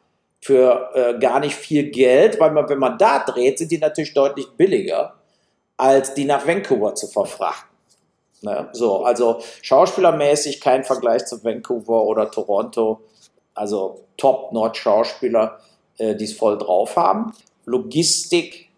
für 0.42 0.90
äh, 0.96 1.20
gar 1.20 1.40
nicht 1.40 1.56
viel 1.56 1.92
Geld, 1.92 2.40
weil 2.40 2.52
man, 2.52 2.68
wenn 2.68 2.80
man 2.80 2.98
da 2.98 3.20
dreht, 3.20 3.60
sind 3.60 3.72
die 3.72 3.78
natürlich 3.78 4.16
deutlich 4.16 4.48
billiger, 4.58 5.14
als 5.78 6.16
die 6.16 6.26
nach 6.26 6.48
Vancouver 6.48 6.96
zu 6.96 7.08
verfrachten. 7.08 7.70
Ne? 8.42 8.70
So, 8.74 9.04
also 9.04 9.40
schauspielermäßig 9.62 10.60
kein 10.60 10.84
Vergleich 10.84 11.26
zu 11.26 11.44
Vancouver 11.44 12.04
oder 12.06 12.32
Toronto. 12.32 13.02
Also 13.54 14.06
Top-Notch-Schauspieler, 14.18 15.60
äh, 15.98 16.16
die 16.16 16.26
es 16.26 16.34
voll 16.34 16.58
drauf 16.58 16.96
haben. 16.96 17.34
Logistik 17.66 18.70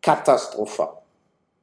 katastrophal. 0.00 1.02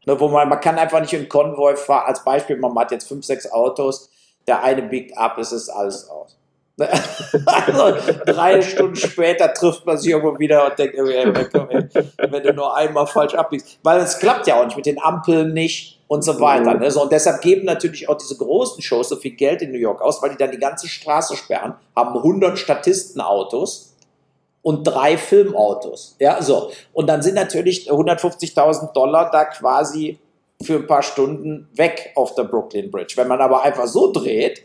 Ne, 0.05 0.19
wo 0.19 0.27
man, 0.27 0.47
man 0.49 0.59
kann 0.59 0.77
einfach 0.77 1.01
nicht 1.01 1.13
in 1.13 1.27
Konvoi 1.27 1.75
fahren. 1.75 2.07
Als 2.07 2.23
Beispiel, 2.23 2.57
man 2.57 2.77
hat 2.77 2.91
jetzt 2.91 3.07
fünf, 3.07 3.25
sechs 3.25 3.51
Autos, 3.51 4.09
der 4.47 4.63
eine 4.63 4.83
biegt 4.83 5.17
ab, 5.17 5.37
es 5.37 5.51
ist 5.51 5.69
alles 5.69 6.09
aus. 6.09 6.37
also 7.45 7.97
drei 8.25 8.61
Stunden 8.63 8.95
später 8.95 9.53
trifft 9.53 9.85
man 9.85 9.97
sich 9.97 10.11
irgendwo 10.11 10.39
wieder 10.39 10.65
und 10.65 10.79
denkt, 10.79 10.97
wenn 10.97 12.43
du 12.43 12.53
nur 12.53 12.75
einmal 12.75 13.05
falsch 13.05 13.35
abbiegst. 13.35 13.79
Weil 13.83 13.99
es 13.99 14.17
klappt 14.17 14.47
ja 14.47 14.59
auch 14.59 14.65
nicht 14.65 14.77
mit 14.77 14.85
den 14.85 15.01
Ampeln 15.01 15.53
nicht 15.53 15.98
und 16.09 16.23
so 16.23 16.39
weiter. 16.39 16.73
Ne? 16.73 16.89
So, 16.89 17.03
und 17.03 17.11
deshalb 17.11 17.39
geben 17.41 17.65
natürlich 17.65 18.09
auch 18.09 18.17
diese 18.17 18.35
großen 18.35 18.81
Shows 18.81 19.09
so 19.09 19.15
viel 19.15 19.35
Geld 19.35 19.61
in 19.61 19.71
New 19.71 19.77
York 19.77 20.01
aus, 20.01 20.21
weil 20.23 20.31
die 20.31 20.37
dann 20.37 20.49
die 20.51 20.57
ganze 20.57 20.87
Straße 20.87 21.37
sperren, 21.37 21.75
haben 21.95 22.17
100 22.17 22.57
Statistenautos 22.57 23.95
und 24.63 24.83
drei 24.83 25.17
Filmautos. 25.17 26.15
Ja, 26.19 26.41
so. 26.41 26.71
Und 26.93 27.07
dann 27.07 27.21
sind 27.21 27.35
natürlich 27.35 27.91
150.000 27.91 28.91
Dollar 28.91 29.29
da 29.29 29.45
quasi 29.45 30.17
für 30.63 30.77
ein 30.77 30.87
paar 30.87 31.03
Stunden 31.03 31.69
weg 31.75 32.11
auf 32.15 32.33
der 32.33 32.43
Brooklyn 32.43 32.89
Bridge. 32.89 33.13
Wenn 33.15 33.27
man 33.27 33.39
aber 33.39 33.61
einfach 33.61 33.85
so 33.85 34.11
dreht, 34.11 34.63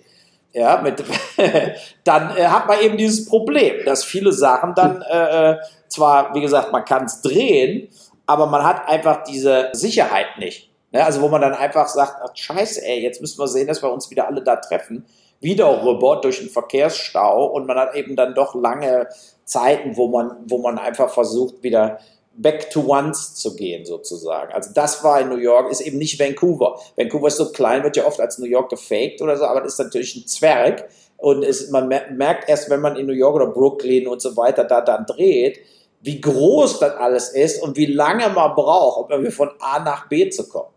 ja, 0.55 0.81
mit, 0.81 1.05
dann 2.05 2.37
äh, 2.39 2.47
hat 2.47 2.67
man 2.67 2.81
eben 2.81 2.97
dieses 2.97 3.27
Problem, 3.27 3.85
dass 3.85 4.03
viele 4.03 4.33
Sachen 4.33 4.75
dann 4.75 5.03
äh, 5.03 5.51
äh 5.51 5.57
zwar, 5.89 6.35
wie 6.35 6.41
gesagt, 6.41 6.73
man 6.73 6.85
kann 6.85 7.05
es 7.05 7.21
drehen, 7.21 7.89
aber 8.27 8.47
man 8.47 8.65
hat 8.65 8.89
einfach 8.89 9.23
diese 9.25 9.69
Sicherheit 9.75 10.39
nicht. 10.39 10.74
Ne? 10.95 11.05
Also 11.05 11.21
wo 11.21 11.29
man 11.29 11.41
dann 11.41 11.55
einfach 11.55 11.89
sagt, 11.89 12.23
ach, 12.23 12.35
scheiße, 12.35 12.83
ey, 12.87 13.01
jetzt 13.01 13.21
müssen 13.21 13.39
wir 13.39 13.49
sehen, 13.49 13.67
dass 13.67 13.83
wir 13.83 13.93
uns 13.93 14.11
wieder 14.11 14.29
alle 14.29 14.43
da 14.43 14.57
treffen. 14.57 15.05
Wieder 15.41 15.85
rüber 15.85 16.21
durch 16.23 16.39
den 16.39 16.49
Verkehrsstau 16.49 17.47
und 17.47 17.67
man 17.67 17.77
hat 17.77 17.97
eben 17.97 18.15
dann 18.17 18.35
doch 18.35 18.55
lange 18.55 19.09
Zeiten, 19.45 19.97
wo 19.97 20.07
man, 20.07 20.37
wo 20.47 20.59
man 20.59 20.79
einfach 20.79 21.11
versucht, 21.13 21.63
wieder 21.63 21.99
back 22.37 22.71
to 22.71 22.85
once 22.89 23.35
zu 23.35 23.57
gehen, 23.57 23.85
sozusagen. 23.85 24.53
Also 24.53 24.71
das 24.73 25.03
war 25.03 25.21
in 25.21 25.29
New 25.29 25.37
York, 25.37 25.71
ist 25.71 25.81
eben 25.81 25.99
nicht 25.99 26.19
Vancouver. 26.19 26.81
Vancouver 26.97 27.27
ist 27.27 27.37
so 27.37 27.51
klein, 27.51 27.83
wird 27.83 27.97
ja 27.97 28.07
oft 28.07 28.21
als 28.21 28.39
New 28.39 28.47
York 28.47 28.71
gefaked 28.71 29.21
oder 29.21 29.37
so, 29.37 29.45
aber 29.45 29.61
das 29.61 29.75
ist 29.75 29.79
natürlich 29.81 30.15
ein 30.17 30.27
Zwerg. 30.27 30.89
Und 31.17 31.45
es, 31.45 31.71
man 31.71 31.89
merkt 31.89 32.49
erst, 32.49 32.71
wenn 32.71 32.81
man 32.81 32.97
in 32.97 33.07
New 33.07 33.13
York 33.13 33.35
oder 33.35 33.47
Brooklyn 33.49 34.07
und 34.07 34.23
so 34.23 34.37
weiter 34.37 34.65
da 34.65 34.81
dann 34.81 35.07
dreht, 35.07 35.59
wie 36.03 36.21
groß 36.21 36.79
das 36.79 36.95
alles 36.95 37.31
ist 37.31 37.63
und 37.63 37.77
wie 37.77 37.87
lange 37.87 38.29
man 38.29 38.55
braucht, 38.55 39.13
um 39.13 39.31
von 39.31 39.51
A 39.59 39.81
nach 39.81 40.09
B 40.09 40.29
zu 40.29 40.49
kommen. 40.49 40.75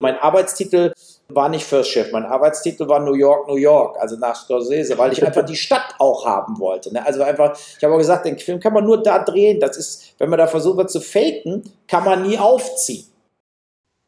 Mein 0.00 0.16
Arbeitstitel 0.16 0.92
war 1.28 1.48
nicht 1.48 1.64
First 1.64 1.90
Shift, 1.90 2.12
mein 2.12 2.24
Arbeitstitel 2.24 2.88
war 2.88 3.00
New 3.00 3.14
York, 3.14 3.48
New 3.48 3.56
York, 3.56 3.96
also 3.98 4.16
nach 4.16 4.36
Scorsese, 4.36 4.96
weil 4.96 5.12
ich 5.12 5.24
einfach 5.24 5.44
die 5.44 5.56
Stadt 5.56 5.94
auch 5.98 6.24
haben 6.24 6.58
wollte. 6.58 6.92
Ne? 6.92 7.04
Also 7.04 7.22
einfach, 7.22 7.58
ich 7.76 7.82
habe 7.82 7.94
auch 7.94 7.98
gesagt, 7.98 8.24
den 8.24 8.38
Film 8.38 8.60
kann 8.60 8.72
man 8.72 8.84
nur 8.84 9.02
da 9.02 9.18
drehen. 9.18 9.60
Das 9.60 9.76
ist, 9.76 10.14
wenn 10.18 10.30
man 10.30 10.38
da 10.38 10.46
versucht 10.46 10.88
zu 10.88 11.00
faken, 11.00 11.64
kann 11.86 12.04
man 12.04 12.22
nie 12.22 12.38
aufziehen. 12.38 13.06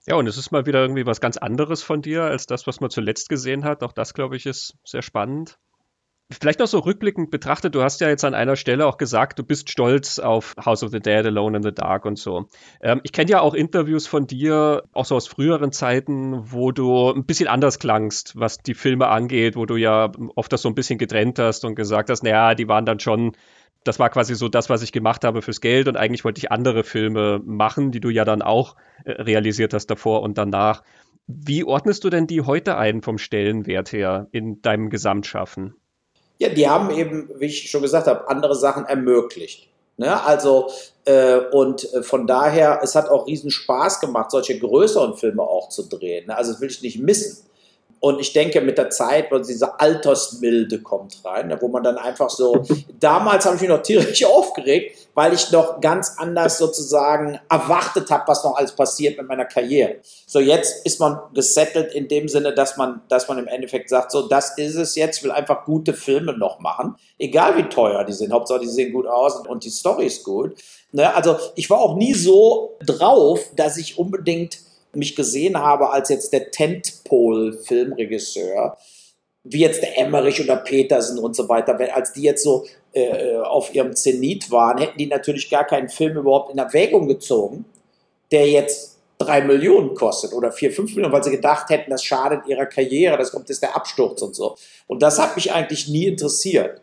Ja, 0.06 0.14
und 0.14 0.26
es 0.26 0.38
ist 0.38 0.50
mal 0.50 0.64
wieder 0.64 0.80
irgendwie 0.80 1.06
was 1.06 1.20
ganz 1.20 1.36
anderes 1.36 1.82
von 1.82 2.02
dir 2.02 2.22
als 2.22 2.46
das, 2.46 2.66
was 2.66 2.80
man 2.80 2.90
zuletzt 2.90 3.28
gesehen 3.28 3.64
hat. 3.64 3.82
Auch 3.82 3.92
das, 3.92 4.14
glaube 4.14 4.36
ich, 4.36 4.46
ist 4.46 4.74
sehr 4.84 5.02
spannend. 5.02 5.58
Vielleicht 6.32 6.60
noch 6.60 6.68
so 6.68 6.78
rückblickend 6.78 7.32
betrachtet, 7.32 7.74
du 7.74 7.82
hast 7.82 8.00
ja 8.00 8.08
jetzt 8.08 8.24
an 8.24 8.34
einer 8.34 8.54
Stelle 8.54 8.86
auch 8.86 8.98
gesagt, 8.98 9.40
du 9.40 9.42
bist 9.42 9.68
stolz 9.68 10.20
auf 10.20 10.54
House 10.64 10.84
of 10.84 10.92
the 10.92 11.00
Dead, 11.00 11.26
Alone 11.26 11.56
in 11.56 11.62
the 11.64 11.72
Dark 11.72 12.04
und 12.04 12.18
so. 12.18 12.46
Ähm, 12.80 13.00
ich 13.02 13.10
kenne 13.10 13.32
ja 13.32 13.40
auch 13.40 13.52
Interviews 13.52 14.06
von 14.06 14.28
dir, 14.28 14.84
auch 14.92 15.04
so 15.04 15.16
aus 15.16 15.26
früheren 15.26 15.72
Zeiten, 15.72 16.52
wo 16.52 16.70
du 16.70 17.10
ein 17.10 17.24
bisschen 17.24 17.48
anders 17.48 17.80
klangst, 17.80 18.38
was 18.38 18.58
die 18.58 18.74
Filme 18.74 19.08
angeht, 19.08 19.56
wo 19.56 19.66
du 19.66 19.74
ja 19.74 20.12
oft 20.36 20.52
das 20.52 20.62
so 20.62 20.68
ein 20.68 20.76
bisschen 20.76 20.98
getrennt 20.98 21.40
hast 21.40 21.64
und 21.64 21.74
gesagt 21.74 22.10
hast, 22.10 22.22
naja, 22.22 22.54
die 22.54 22.68
waren 22.68 22.86
dann 22.86 23.00
schon, 23.00 23.32
das 23.82 23.98
war 23.98 24.08
quasi 24.08 24.36
so 24.36 24.48
das, 24.48 24.70
was 24.70 24.82
ich 24.82 24.92
gemacht 24.92 25.24
habe 25.24 25.42
fürs 25.42 25.60
Geld 25.60 25.88
und 25.88 25.96
eigentlich 25.96 26.24
wollte 26.24 26.38
ich 26.38 26.52
andere 26.52 26.84
Filme 26.84 27.40
machen, 27.44 27.90
die 27.90 28.00
du 28.00 28.08
ja 28.08 28.24
dann 28.24 28.42
auch 28.42 28.76
äh, 29.04 29.10
realisiert 29.12 29.74
hast 29.74 29.88
davor 29.88 30.22
und 30.22 30.38
danach. 30.38 30.84
Wie 31.26 31.64
ordnest 31.64 32.04
du 32.04 32.10
denn 32.10 32.28
die 32.28 32.42
heute 32.42 32.76
ein 32.76 33.02
vom 33.02 33.18
Stellenwert 33.18 33.90
her 33.92 34.28
in 34.30 34.62
deinem 34.62 34.90
Gesamtschaffen? 34.90 35.74
Ja, 36.40 36.48
die 36.48 36.68
haben 36.68 36.90
eben, 36.90 37.30
wie 37.36 37.46
ich 37.46 37.70
schon 37.70 37.82
gesagt 37.82 38.06
habe, 38.06 38.28
andere 38.28 38.54
Sachen 38.54 38.86
ermöglicht. 38.86 39.68
Ne? 39.98 40.24
Also, 40.24 40.70
äh, 41.04 41.36
und 41.52 41.92
äh, 41.92 42.02
von 42.02 42.26
daher, 42.26 42.80
es 42.82 42.94
hat 42.94 43.10
auch 43.10 43.26
riesen 43.26 43.50
Spaß 43.50 44.00
gemacht, 44.00 44.30
solche 44.30 44.58
größeren 44.58 45.14
Filme 45.16 45.42
auch 45.42 45.68
zu 45.68 45.82
drehen. 45.82 46.28
Ne? 46.28 46.36
Also, 46.36 46.52
das 46.52 46.60
will 46.62 46.70
ich 46.70 46.82
nicht 46.82 46.98
missen. 46.98 47.44
Und 48.00 48.18
ich 48.18 48.32
denke, 48.32 48.62
mit 48.62 48.78
der 48.78 48.88
Zeit, 48.88 49.30
weil 49.30 49.42
diese 49.42 49.78
Altersmilde 49.78 50.80
kommt 50.80 51.22
rein, 51.22 51.48
ne, 51.48 51.58
wo 51.60 51.68
man 51.68 51.82
dann 51.82 51.98
einfach 51.98 52.30
so, 52.30 52.64
damals 52.98 53.44
habe 53.44 53.56
ich 53.56 53.60
mich 53.60 53.70
noch 53.70 53.82
tierisch 53.82 54.24
aufgeregt, 54.24 54.99
weil 55.14 55.34
ich 55.34 55.50
noch 55.50 55.80
ganz 55.80 56.16
anders 56.18 56.58
sozusagen 56.58 57.40
erwartet 57.48 58.10
habe, 58.10 58.28
was 58.28 58.44
noch 58.44 58.56
alles 58.56 58.72
passiert 58.72 59.18
mit 59.18 59.26
meiner 59.28 59.44
Karriere. 59.44 59.96
So, 60.26 60.40
jetzt 60.40 60.86
ist 60.86 61.00
man 61.00 61.18
gesettelt 61.34 61.92
in 61.94 62.08
dem 62.08 62.28
Sinne, 62.28 62.54
dass 62.54 62.76
man, 62.76 63.02
dass 63.08 63.28
man 63.28 63.38
im 63.38 63.48
Endeffekt 63.48 63.88
sagt, 63.88 64.12
so, 64.12 64.28
das 64.28 64.56
ist 64.58 64.76
es 64.76 64.94
jetzt, 64.94 65.18
ich 65.18 65.24
will 65.24 65.32
einfach 65.32 65.64
gute 65.64 65.94
Filme 65.94 66.36
noch 66.36 66.60
machen, 66.60 66.96
egal 67.18 67.56
wie 67.56 67.64
teuer 67.64 68.04
die 68.04 68.12
sind, 68.12 68.32
Hauptsache 68.32 68.60
die 68.60 68.68
sehen 68.68 68.92
gut 68.92 69.06
aus 69.06 69.46
und 69.46 69.64
die 69.64 69.70
Story 69.70 70.06
ist 70.06 70.22
gut. 70.24 70.54
Ne? 70.92 71.14
Also, 71.14 71.36
ich 71.56 71.70
war 71.70 71.80
auch 71.80 71.96
nie 71.96 72.14
so 72.14 72.76
drauf, 72.84 73.40
dass 73.56 73.76
ich 73.76 73.98
unbedingt 73.98 74.58
mich 74.92 75.16
gesehen 75.16 75.58
habe 75.58 75.90
als 75.90 76.08
jetzt 76.08 76.32
der 76.32 76.50
Tentpole-Filmregisseur, 76.50 78.76
wie 79.44 79.60
jetzt 79.60 79.82
der 79.82 79.98
Emmerich 79.98 80.42
oder 80.42 80.56
Petersen 80.56 81.18
und 81.18 81.36
so 81.36 81.46
weiter, 81.48 81.78
als 81.94 82.12
die 82.12 82.22
jetzt 82.22 82.42
so 82.42 82.66
äh, 82.92 83.36
auf 83.36 83.74
ihrem 83.74 83.94
Zenit 83.94 84.50
waren, 84.50 84.78
hätten 84.78 84.98
die 84.98 85.06
natürlich 85.06 85.48
gar 85.50 85.64
keinen 85.64 85.88
Film 85.88 86.16
überhaupt 86.16 86.52
in 86.52 86.58
Erwägung 86.58 87.08
gezogen, 87.08 87.64
der 88.32 88.48
jetzt 88.48 88.98
drei 89.18 89.42
Millionen 89.42 89.94
kostet 89.94 90.32
oder 90.32 90.50
vier, 90.50 90.72
fünf 90.72 90.94
Millionen, 90.94 91.12
weil 91.12 91.22
sie 91.22 91.30
gedacht 91.30 91.68
hätten, 91.68 91.90
das 91.90 92.02
schadet 92.02 92.46
ihrer 92.46 92.66
Karriere, 92.66 93.18
das 93.18 93.32
kommt 93.32 93.48
jetzt 93.48 93.62
der 93.62 93.76
Absturz 93.76 94.22
und 94.22 94.34
so. 94.34 94.56
Und 94.86 95.02
das 95.02 95.18
hat 95.18 95.36
mich 95.36 95.52
eigentlich 95.52 95.88
nie 95.88 96.06
interessiert. 96.06 96.80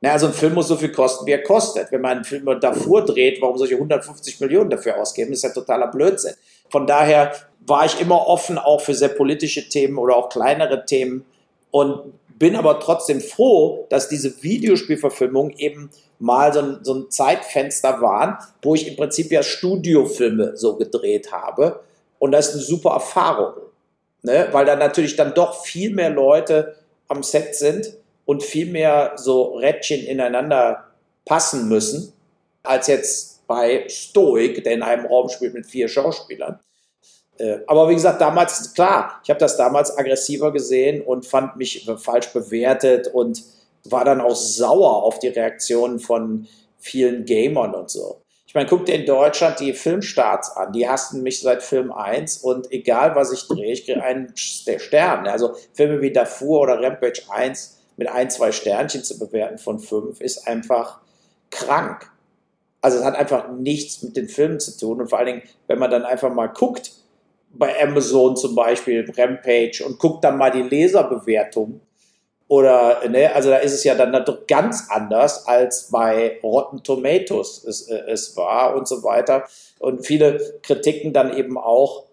Na, 0.00 0.12
also 0.12 0.26
ein 0.26 0.34
Film 0.34 0.52
muss 0.52 0.68
so 0.68 0.76
viel 0.76 0.92
kosten, 0.92 1.24
wie 1.24 1.32
er 1.32 1.42
kostet. 1.42 1.90
Wenn 1.90 2.02
man 2.02 2.16
einen 2.16 2.24
Film 2.24 2.44
davor 2.60 3.02
dreht, 3.06 3.40
warum 3.40 3.56
solche 3.56 3.76
150 3.76 4.38
Millionen 4.40 4.68
dafür 4.68 5.00
ausgeben, 5.00 5.30
das 5.30 5.38
ist 5.38 5.44
ja 5.44 5.50
totaler 5.50 5.86
Blödsinn. 5.86 6.34
Von 6.68 6.86
daher 6.86 7.32
war 7.66 7.86
ich 7.86 7.98
immer 7.98 8.26
offen 8.26 8.58
auch 8.58 8.82
für 8.82 8.94
sehr 8.94 9.08
politische 9.08 9.66
Themen 9.66 9.96
oder 9.96 10.16
auch 10.16 10.28
kleinere 10.28 10.84
Themen 10.84 11.24
und 11.70 12.12
bin 12.38 12.56
aber 12.56 12.80
trotzdem 12.80 13.20
froh, 13.20 13.86
dass 13.90 14.08
diese 14.08 14.42
Videospielverfilmungen 14.42 15.56
eben 15.56 15.90
mal 16.18 16.52
so 16.52 16.60
ein, 16.60 16.78
so 16.82 16.94
ein 16.94 17.10
Zeitfenster 17.10 18.00
waren, 18.00 18.38
wo 18.62 18.74
ich 18.74 18.88
im 18.88 18.96
Prinzip 18.96 19.30
ja 19.30 19.42
Studiofilme 19.42 20.56
so 20.56 20.76
gedreht 20.76 21.32
habe. 21.32 21.80
Und 22.18 22.32
das 22.32 22.48
ist 22.48 22.54
eine 22.54 22.62
super 22.62 22.90
Erfahrung, 22.90 23.54
ne? 24.22 24.48
weil 24.52 24.64
da 24.64 24.76
natürlich 24.76 25.16
dann 25.16 25.34
doch 25.34 25.64
viel 25.64 25.94
mehr 25.94 26.10
Leute 26.10 26.76
am 27.08 27.22
Set 27.22 27.54
sind 27.54 27.96
und 28.24 28.42
viel 28.42 28.66
mehr 28.66 29.12
so 29.16 29.56
Rädchen 29.56 30.04
ineinander 30.04 30.84
passen 31.24 31.68
müssen, 31.68 32.12
als 32.62 32.86
jetzt 32.86 33.46
bei 33.46 33.86
Stoic, 33.88 34.64
der 34.64 34.72
in 34.72 34.82
einem 34.82 35.06
Raum 35.06 35.28
spielt 35.28 35.54
mit 35.54 35.66
vier 35.66 35.88
Schauspielern. 35.88 36.58
Äh, 37.38 37.58
aber 37.66 37.88
wie 37.88 37.94
gesagt, 37.94 38.20
damals, 38.20 38.72
klar, 38.74 39.20
ich 39.24 39.30
habe 39.30 39.40
das 39.40 39.56
damals 39.56 39.96
aggressiver 39.96 40.52
gesehen 40.52 41.02
und 41.02 41.26
fand 41.26 41.56
mich 41.56 41.88
falsch 41.98 42.32
bewertet 42.32 43.08
und 43.08 43.42
war 43.84 44.04
dann 44.04 44.20
auch 44.20 44.36
sauer 44.36 45.02
auf 45.02 45.18
die 45.18 45.28
Reaktionen 45.28 45.98
von 45.98 46.46
vielen 46.78 47.24
Gamern 47.24 47.74
und 47.74 47.90
so. 47.90 48.20
Ich 48.46 48.56
meine, 48.56 48.68
guck 48.68 48.86
dir 48.86 48.94
in 48.94 49.04
Deutschland 49.04 49.58
die 49.58 49.72
Filmstarts 49.72 50.56
an. 50.56 50.72
Die 50.72 50.88
hassen 50.88 51.24
mich 51.24 51.40
seit 51.40 51.62
Film 51.62 51.90
1 51.90 52.38
und 52.38 52.70
egal 52.70 53.16
was 53.16 53.32
ich 53.32 53.48
drehe, 53.48 53.72
ich 53.72 53.84
kriege 53.84 54.00
einen 54.00 54.32
Stern. 54.36 55.26
Also 55.26 55.56
Filme 55.72 56.00
wie 56.00 56.12
Darfur 56.12 56.60
oder 56.60 56.80
Rampage 56.80 57.22
1 57.28 57.80
mit 57.96 58.08
ein, 58.08 58.30
zwei 58.30 58.52
Sternchen 58.52 59.02
zu 59.02 59.18
bewerten 59.18 59.58
von 59.58 59.80
fünf, 59.80 60.20
ist 60.20 60.46
einfach 60.46 61.00
krank. 61.50 62.10
Also 62.80 62.98
es 62.98 63.04
hat 63.04 63.16
einfach 63.16 63.50
nichts 63.50 64.02
mit 64.02 64.16
den 64.16 64.28
Filmen 64.28 64.60
zu 64.60 64.78
tun. 64.78 65.00
Und 65.00 65.08
vor 65.08 65.18
allen 65.18 65.26
Dingen, 65.26 65.42
wenn 65.66 65.80
man 65.80 65.90
dann 65.90 66.04
einfach 66.04 66.32
mal 66.32 66.46
guckt, 66.46 66.92
bei 67.58 67.82
Amazon 67.82 68.36
zum 68.36 68.54
Beispiel, 68.54 69.10
Rampage, 69.16 69.84
und 69.86 69.98
guckt 69.98 70.24
dann 70.24 70.38
mal 70.38 70.50
die 70.50 70.62
Leserbewertung. 70.62 71.80
Oder, 72.46 73.08
ne, 73.08 73.34
also 73.34 73.48
da 73.48 73.56
ist 73.56 73.72
es 73.72 73.84
ja 73.84 73.94
dann 73.94 74.24
ganz 74.46 74.88
anders 74.90 75.46
als 75.46 75.90
bei 75.90 76.38
Rotten 76.42 76.82
Tomatoes 76.82 77.64
es, 77.64 77.88
äh, 77.88 78.02
es 78.08 78.36
war 78.36 78.76
und 78.76 78.86
so 78.86 79.02
weiter. 79.02 79.44
Und 79.78 80.06
viele 80.06 80.60
Kritiken 80.62 81.12
dann 81.12 81.36
eben 81.36 81.56
auch, 81.56 82.04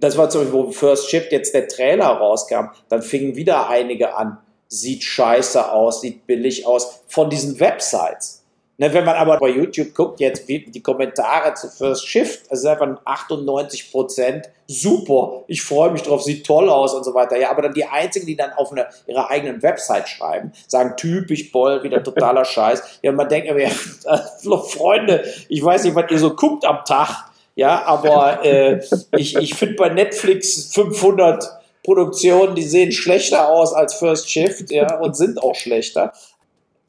das 0.00 0.18
war 0.18 0.28
zum 0.30 0.42
Beispiel, 0.42 0.58
wo 0.58 0.70
First 0.72 1.08
Shift 1.08 1.30
jetzt 1.30 1.54
der 1.54 1.68
Trailer 1.68 2.06
rauskam, 2.06 2.70
dann 2.88 3.02
fingen 3.02 3.36
wieder 3.36 3.68
einige 3.68 4.16
an, 4.16 4.38
sieht 4.66 5.04
scheiße 5.04 5.70
aus, 5.70 6.00
sieht 6.00 6.26
billig 6.26 6.66
aus, 6.66 7.04
von 7.06 7.30
diesen 7.30 7.60
Websites. 7.60 8.41
Ne, 8.82 8.92
wenn 8.92 9.04
man 9.04 9.14
aber 9.14 9.38
bei 9.38 9.50
YouTube 9.50 9.94
guckt, 9.94 10.18
jetzt 10.18 10.48
wie 10.48 10.58
die 10.58 10.82
Kommentare 10.82 11.54
zu 11.54 11.68
First 11.68 12.04
Shift, 12.04 12.50
also 12.50 12.66
einfach 12.66 12.88
98 13.04 13.92
Prozent, 13.92 14.48
super, 14.66 15.44
ich 15.46 15.62
freue 15.62 15.92
mich 15.92 16.02
drauf, 16.02 16.24
sieht 16.24 16.44
toll 16.44 16.68
aus 16.68 16.92
und 16.92 17.04
so 17.04 17.14
weiter. 17.14 17.38
Ja, 17.38 17.52
aber 17.52 17.62
dann 17.62 17.74
die 17.74 17.84
einzigen, 17.84 18.26
die 18.26 18.34
dann 18.34 18.50
auf 18.54 18.72
eine, 18.72 18.88
ihrer 19.06 19.30
eigenen 19.30 19.62
Website 19.62 20.08
schreiben, 20.08 20.50
sagen 20.66 20.94
typisch 20.96 21.52
Boll, 21.52 21.84
wieder 21.84 22.02
totaler 22.02 22.44
Scheiß. 22.44 22.98
Ja, 23.02 23.12
man 23.12 23.28
denkt, 23.28 23.46
ja, 23.56 23.68
Freunde, 24.58 25.32
ich 25.48 25.62
weiß 25.62 25.84
nicht, 25.84 25.94
was 25.94 26.10
ihr 26.10 26.18
so 26.18 26.34
guckt 26.34 26.64
am 26.64 26.84
Tag, 26.84 27.26
ja, 27.54 27.84
aber 27.84 28.44
äh, 28.44 28.80
ich, 29.16 29.36
ich 29.36 29.54
finde 29.54 29.76
bei 29.76 29.90
Netflix 29.90 30.74
500 30.74 31.62
Produktionen, 31.84 32.56
die 32.56 32.62
sehen 32.62 32.90
schlechter 32.90 33.48
aus 33.48 33.74
als 33.74 33.94
First 33.94 34.28
Shift, 34.28 34.72
ja, 34.72 34.98
und 34.98 35.16
sind 35.16 35.40
auch 35.40 35.54
schlechter. 35.54 36.12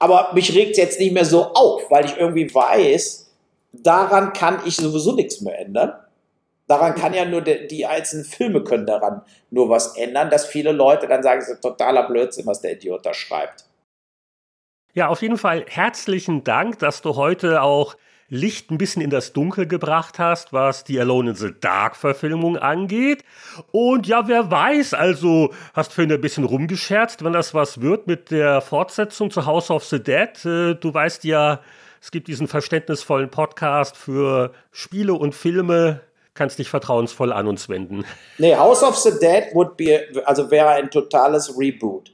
Aber 0.03 0.31
mich 0.33 0.53
regt 0.53 0.71
es 0.71 0.77
jetzt 0.77 0.99
nicht 0.99 1.13
mehr 1.13 1.23
so 1.23 1.53
auf, 1.53 1.89
weil 1.89 2.03
ich 2.03 2.17
irgendwie 2.17 2.53
weiß, 2.53 3.33
daran 3.71 4.33
kann 4.33 4.59
ich 4.65 4.75
sowieso 4.75 5.13
nichts 5.13 5.39
mehr 5.39 5.57
ändern. 5.57 5.93
Daran 6.67 6.93
kann 6.93 7.13
ja 7.13 7.23
nur 7.23 7.39
die, 7.39 7.67
die 7.67 7.85
einzelnen 7.85 8.25
Filme 8.25 8.65
können 8.65 8.85
daran 8.85 9.21
nur 9.49 9.69
was 9.69 9.95
ändern, 9.95 10.29
dass 10.29 10.45
viele 10.45 10.73
Leute 10.73 11.07
dann 11.07 11.23
sagen, 11.23 11.39
es 11.39 11.47
ist 11.47 11.61
totaler 11.61 12.05
Blödsinn, 12.05 12.45
was 12.45 12.59
der 12.59 12.73
Idiot 12.73 13.05
da 13.05 13.13
schreibt. 13.13 13.63
Ja, 14.93 15.07
auf 15.07 15.21
jeden 15.21 15.37
Fall 15.37 15.63
herzlichen 15.69 16.43
Dank, 16.43 16.79
dass 16.79 17.01
du 17.01 17.15
heute 17.15 17.61
auch 17.61 17.95
Licht 18.33 18.71
ein 18.71 18.79
bisschen 18.79 19.03
in 19.03 19.11
das 19.11 19.31
Dunkel 19.31 19.67
gebracht 19.67 20.17
hast, 20.17 20.53
was 20.53 20.83
die 20.83 20.99
Alone 20.99 21.29
in 21.29 21.35
the 21.35 21.53
Dark 21.61 21.95
Verfilmung 21.95 22.57
angeht. 22.57 23.23
Und 23.71 24.07
ja, 24.07 24.27
wer 24.27 24.49
weiß, 24.49 24.95
also 24.95 25.53
hast 25.75 25.93
vorhin 25.93 26.11
ein 26.11 26.19
bisschen 26.19 26.43
rumgescherzt, 26.43 27.23
wenn 27.23 27.33
das 27.33 27.53
was 27.53 27.81
wird 27.81 28.07
mit 28.07 28.31
der 28.31 28.61
Fortsetzung 28.61 29.29
zu 29.29 29.45
House 29.45 29.69
of 29.69 29.83
the 29.85 30.01
Dead. 30.01 30.29
Äh, 30.45 30.73
du 30.73 30.91
weißt 30.91 31.25
ja, 31.25 31.59
es 32.01 32.09
gibt 32.09 32.27
diesen 32.27 32.47
verständnisvollen 32.47 33.29
Podcast 33.29 33.95
für 33.95 34.51
Spiele 34.71 35.13
und 35.13 35.35
Filme. 35.35 36.01
Kannst 36.33 36.57
dich 36.57 36.69
vertrauensvoll 36.69 37.31
an 37.31 37.45
uns 37.45 37.69
wenden. 37.69 38.03
Nee, 38.39 38.55
House 38.55 38.81
of 38.81 38.97
the 38.97 39.11
Dead 39.19 39.53
would 39.53 39.77
be, 39.77 40.07
also 40.25 40.49
wäre 40.49 40.69
ein 40.69 40.89
totales 40.89 41.55
Reboot. 41.55 42.11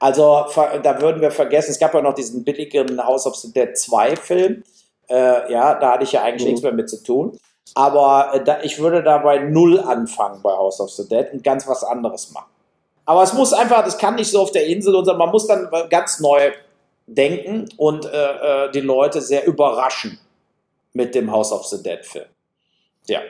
Also 0.00 0.46
da 0.82 1.00
würden 1.00 1.20
wir 1.20 1.30
vergessen, 1.30 1.70
es 1.70 1.78
gab 1.78 1.94
ja 1.94 2.02
noch 2.02 2.14
diesen 2.14 2.42
billigen 2.42 3.00
House 3.00 3.28
of 3.28 3.36
the 3.36 3.52
Dead 3.52 3.78
2 3.78 4.16
Film 4.16 4.64
äh, 5.08 5.52
ja, 5.52 5.74
da 5.74 5.92
hatte 5.92 6.04
ich 6.04 6.12
ja 6.12 6.22
eigentlich 6.22 6.44
mhm. 6.44 6.50
nichts 6.50 6.62
mehr 6.62 6.72
mit 6.72 6.90
zu 6.90 7.02
tun. 7.02 7.38
Aber 7.74 8.34
äh, 8.34 8.44
da, 8.44 8.62
ich 8.62 8.78
würde 8.78 9.02
da 9.02 9.18
bei 9.18 9.38
Null 9.38 9.80
anfangen 9.80 10.40
bei 10.42 10.52
House 10.52 10.80
of 10.80 10.90
the 10.90 11.08
Dead 11.08 11.26
und 11.32 11.44
ganz 11.44 11.66
was 11.66 11.84
anderes 11.84 12.32
machen. 12.32 12.50
Aber 13.04 13.22
es 13.22 13.32
muss 13.32 13.52
einfach, 13.52 13.84
das 13.84 13.98
kann 13.98 14.16
nicht 14.16 14.30
so 14.30 14.40
auf 14.40 14.50
der 14.50 14.66
Insel, 14.66 14.92
sondern 14.92 15.18
man 15.18 15.30
muss 15.30 15.46
dann 15.46 15.68
ganz 15.90 16.18
neu 16.20 16.52
denken 17.06 17.68
und 17.76 18.04
äh, 18.04 18.64
äh, 18.64 18.70
die 18.72 18.80
Leute 18.80 19.20
sehr 19.20 19.46
überraschen 19.46 20.18
mit 20.92 21.14
dem 21.14 21.30
House 21.30 21.52
of 21.52 21.64
the 21.66 21.82
Dead 21.82 22.04
Film. 22.04 22.26
Ja, 23.06 23.20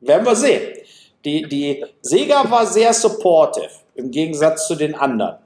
werden 0.00 0.24
wir 0.24 0.36
sehen. 0.36 0.78
Die, 1.24 1.42
die 1.42 1.84
Sega 2.00 2.50
war 2.50 2.66
sehr 2.66 2.94
supportive 2.94 3.68
im 3.94 4.10
Gegensatz 4.10 4.66
zu 4.66 4.74
den 4.74 4.94
anderen, 4.94 5.36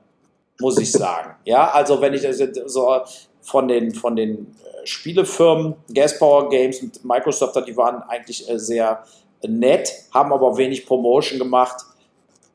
muss 0.60 0.78
ich 0.78 0.92
sagen. 0.92 1.34
Ja, 1.44 1.72
also 1.72 2.00
wenn 2.00 2.14
ich 2.14 2.22
das 2.22 2.38
so 2.66 3.00
von 3.44 3.68
den, 3.68 3.94
von 3.94 4.16
den 4.16 4.54
Spielefirmen, 4.84 5.74
Gaspower 5.92 6.48
Games 6.48 6.80
und 6.82 7.04
Microsoft, 7.04 7.56
die 7.66 7.76
waren 7.76 8.02
eigentlich 8.02 8.48
äh, 8.48 8.58
sehr 8.58 9.04
nett, 9.46 9.92
haben 10.12 10.32
aber 10.32 10.56
wenig 10.56 10.86
Promotion 10.86 11.38
gemacht. 11.38 11.84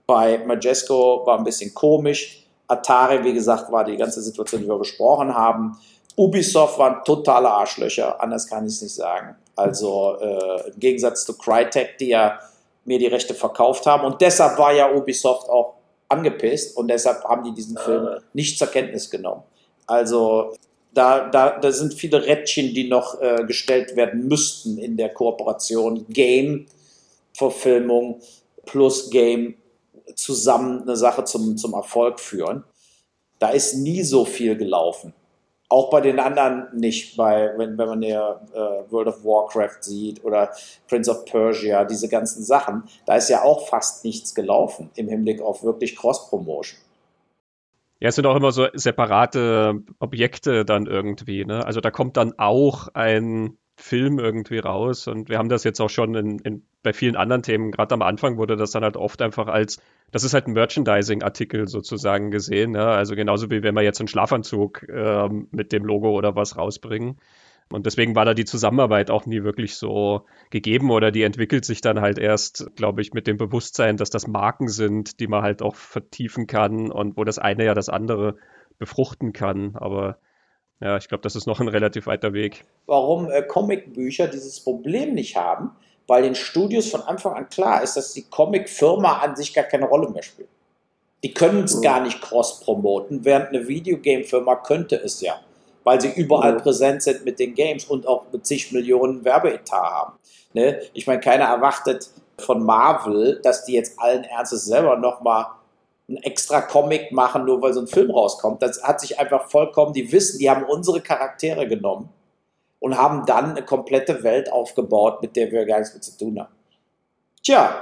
Bei 0.06 0.40
Majesco 0.40 1.26
war 1.26 1.38
ein 1.38 1.44
bisschen 1.44 1.74
komisch. 1.74 2.44
Atari, 2.68 3.24
wie 3.24 3.34
gesagt, 3.34 3.72
war 3.72 3.84
die 3.84 3.98
ganze 3.98 4.22
Situation, 4.22 4.62
die 4.62 4.68
wir 4.68 4.78
besprochen 4.78 5.34
haben. 5.34 5.78
Ubisoft 6.16 6.78
waren 6.78 7.04
totale 7.06 7.50
Arschlöcher, 7.50 8.22
anders 8.22 8.48
kann 8.48 8.66
ich 8.66 8.74
es 8.74 8.82
nicht 8.82 8.96
sagen. 8.96 9.36
Also 9.56 10.18
äh, 10.20 10.70
im 10.70 10.80
Gegensatz 10.80 11.26
zu 11.26 11.38
Crytek, 11.38 11.98
die 11.98 12.10
ja 12.10 12.40
mir 12.86 13.00
die 13.00 13.08
Rechte 13.08 13.34
verkauft 13.34 13.86
haben. 13.86 14.06
Und 14.06 14.20
deshalb 14.22 14.58
war 14.58 14.74
ja 14.74 14.92
Ubisoft 14.92 15.50
auch 15.50 15.76
angepisst 16.08 16.76
und 16.76 16.88
deshalb 16.88 17.24
haben 17.24 17.44
die 17.44 17.54
diesen 17.54 17.78
Film 17.78 18.20
nicht 18.34 18.58
zur 18.58 18.68
Kenntnis 18.68 19.10
genommen. 19.10 19.44
Also 19.86 20.54
da, 21.00 21.30
da, 21.30 21.58
da 21.58 21.72
sind 21.72 21.94
viele 21.94 22.26
Rädchen, 22.26 22.74
die 22.74 22.90
noch 22.90 23.22
äh, 23.22 23.46
gestellt 23.48 23.96
werden 23.96 24.28
müssten 24.28 24.78
in 24.78 24.98
der 24.98 25.14
Kooperation. 25.14 26.06
Game-Verfilmung 26.10 28.20
plus 28.66 29.10
Game 29.10 29.56
zusammen 30.16 30.82
eine 30.82 30.98
Sache 30.98 31.24
zum, 31.24 31.56
zum 31.56 31.74
Erfolg 31.74 32.20
führen. 32.20 32.66
Da 33.40 33.52
ist 33.52 33.76
nie 33.76 34.04
so 34.04 34.26
viel 34.26 34.58
gelaufen. 34.58 35.14
Auch 35.70 35.90
bei 35.90 36.02
den 36.02 36.20
anderen 36.20 36.68
nicht, 36.78 37.16
bei, 37.16 37.54
wenn, 37.56 37.78
wenn 37.78 37.88
man 37.88 38.02
ja 38.02 38.42
äh, 38.54 38.92
World 38.92 39.08
of 39.08 39.24
Warcraft 39.24 39.82
sieht 39.82 40.26
oder 40.26 40.52
Prince 40.90 41.10
of 41.10 41.24
Persia, 41.24 41.86
diese 41.86 42.10
ganzen 42.10 42.44
Sachen, 42.44 42.84
da 43.06 43.16
ist 43.16 43.30
ja 43.30 43.44
auch 43.44 43.70
fast 43.70 44.04
nichts 44.04 44.36
gelaufen 44.36 44.90
im 44.96 45.08
Hinblick 45.08 45.42
auf 45.42 45.64
wirklich 45.64 45.96
Cross-Promotion. 45.96 46.78
Ja, 48.00 48.10
es 48.10 48.16
sind 48.16 48.26
auch 48.26 48.36
immer 48.36 48.52
so 48.52 48.68
separate 48.74 49.84
Objekte 50.00 50.64
dann 50.66 50.86
irgendwie. 50.86 51.44
Ne? 51.46 51.66
Also 51.66 51.82
da 51.82 51.92
kommt 51.92 52.18
dann 52.18 52.34
auch 52.38 52.88
ein 52.94 53.58
Film 53.76 54.20
irgendwie 54.20 54.60
raus 54.60 55.08
und 55.08 55.30
wir 55.30 55.38
haben 55.38 55.50
das 55.50 55.64
jetzt 55.64 55.80
auch 55.80 55.90
schon 55.90 56.16
in, 56.16 56.40
in 56.40 56.66
bei 56.84 56.94
vielen 56.94 57.16
anderen 57.16 57.44
Themen, 57.44 57.72
gerade 57.72 57.94
am 57.94 58.02
Anfang 58.02 58.38
wurde 58.38 58.56
das 58.56 58.72
dann 58.72 58.84
halt 58.84 58.98
oft 58.98 59.22
einfach 59.22 59.48
als, 59.48 59.82
das 60.12 60.24
ist 60.24 60.34
halt 60.34 60.48
ein 60.48 60.54
Merchandising-Artikel 60.54 61.68
sozusagen 61.68 62.32
gesehen. 62.32 62.72
Ne? 62.72 62.86
Also 62.86 63.16
genauso 63.16 63.50
wie 63.50 63.64
wenn 63.64 63.76
wir 63.76 63.82
jetzt 63.82 64.00
einen 64.00 64.08
Schlafanzug 64.08 64.86
ähm, 64.90 65.48
mit 65.52 65.72
dem 65.72 65.84
Logo 65.84 66.12
oder 66.12 66.36
was 66.36 66.58
rausbringen. 66.58 67.18
Und 67.72 67.86
deswegen 67.86 68.16
war 68.16 68.26
da 68.26 68.34
die 68.34 68.46
Zusammenarbeit 68.46 69.12
auch 69.12 69.28
nie 69.28 69.44
wirklich 69.44 69.76
so 69.76 70.26
gegeben 70.50 70.90
oder 70.90 71.12
die 71.12 71.22
entwickelt 71.22 71.66
sich 71.66 71.82
dann 71.82 72.02
halt 72.02 72.18
erst, 72.18 72.76
glaube 72.76 73.02
ich, 73.02 73.14
mit 73.14 73.28
dem 73.28 73.38
Bewusstsein, 73.38 73.96
dass 73.96 74.10
das 74.10 74.28
Marken 74.28 74.70
sind, 74.70 75.20
die 75.20 75.28
man 75.28 75.44
halt 75.44 75.62
auch 75.62 75.76
vertiefen 75.76 76.48
kann 76.48 76.92
und 76.92 77.16
wo 77.16 77.24
das 77.24 77.38
eine 77.38 77.66
ja 77.66 77.76
das 77.76 77.90
andere 77.90 78.38
befruchten 78.80 79.34
kann. 79.34 79.76
Aber 79.76 80.18
ja, 80.82 80.98
ich 80.98 81.10
glaube, 81.10 81.22
das 81.22 81.36
ist 81.36 81.46
noch 81.46 81.60
ein 81.60 81.68
relativ 81.68 82.08
weiter 82.08 82.34
Weg. 82.34 82.66
Warum 82.88 83.30
äh, 83.30 83.44
Comicbücher 83.44 84.28
dieses 84.28 84.60
Problem 84.62 85.14
nicht 85.14 85.36
haben, 85.36 85.72
weil 86.08 86.24
den 86.24 86.36
Studios 86.36 86.90
von 86.90 87.02
Anfang 87.02 87.34
an 87.34 87.50
klar 87.50 87.84
ist, 87.84 87.96
dass 87.96 88.14
die 88.14 88.24
Comicfirma 88.24 89.20
an 89.20 89.36
sich 89.36 89.54
gar 89.54 89.66
keine 89.66 89.86
Rolle 89.86 90.10
mehr 90.10 90.24
spielt. 90.24 90.50
Die 91.24 91.34
können 91.34 91.66
es 91.66 91.76
mhm. 91.76 91.82
gar 91.82 92.02
nicht 92.02 92.20
cross-promoten, 92.20 93.26
während 93.26 93.50
eine 93.50 93.68
Videogame-Firma 93.68 94.56
könnte 94.56 94.96
es 94.96 95.22
ja 95.22 95.40
weil 95.90 96.00
sie 96.00 96.12
überall 96.12 96.54
mhm. 96.54 96.58
präsent 96.60 97.02
sind 97.02 97.26
mit 97.26 97.40
den 97.40 97.56
Games 97.56 97.86
und 97.86 98.06
auch 98.06 98.26
mit 98.32 98.46
zig 98.46 98.72
Millionen 98.72 99.26
Werbeetat 99.26 99.72
haben. 99.72 100.20
Ne? 100.54 100.80
Ich 100.94 101.08
meine, 101.08 101.20
keiner 101.20 101.46
erwartet 101.46 102.12
von 102.38 102.64
Marvel, 102.64 103.40
dass 103.42 103.66
die 103.66 103.74
jetzt 103.74 104.00
allen 104.00 104.24
Ernstes 104.24 104.66
selber 104.66 104.98
nochmal 104.98 105.48
einen 106.08 106.18
extra 106.18 106.62
Comic 106.62 107.12
machen, 107.12 107.44
nur 107.46 107.60
weil 107.64 107.74
so 107.74 107.80
ein 107.80 107.88
Film 107.88 108.12
rauskommt. 108.12 108.62
Das 108.62 108.84
hat 108.84 109.02
sich 109.02 109.18
einfach 109.18 109.50
vollkommen, 109.50 109.94
die 109.94 110.12
wissen, 110.12 110.38
die 110.38 110.48
haben 110.48 110.64
unsere 110.64 111.02
Charaktere 111.02 111.68
genommen 111.68 112.10
und 112.78 112.96
haben 112.96 113.26
dann 113.26 113.56
eine 113.56 113.66
komplette 113.66 114.22
Welt 114.22 114.52
aufgebaut, 114.52 115.24
mit 115.24 115.36
der 115.36 115.52
wir 115.52 115.66
gar 115.66 115.80
nichts 115.80 115.96
mehr 115.96 116.02
zu 116.04 116.16
tun 116.16 116.40
haben. 116.40 116.54
Tja, 117.44 117.82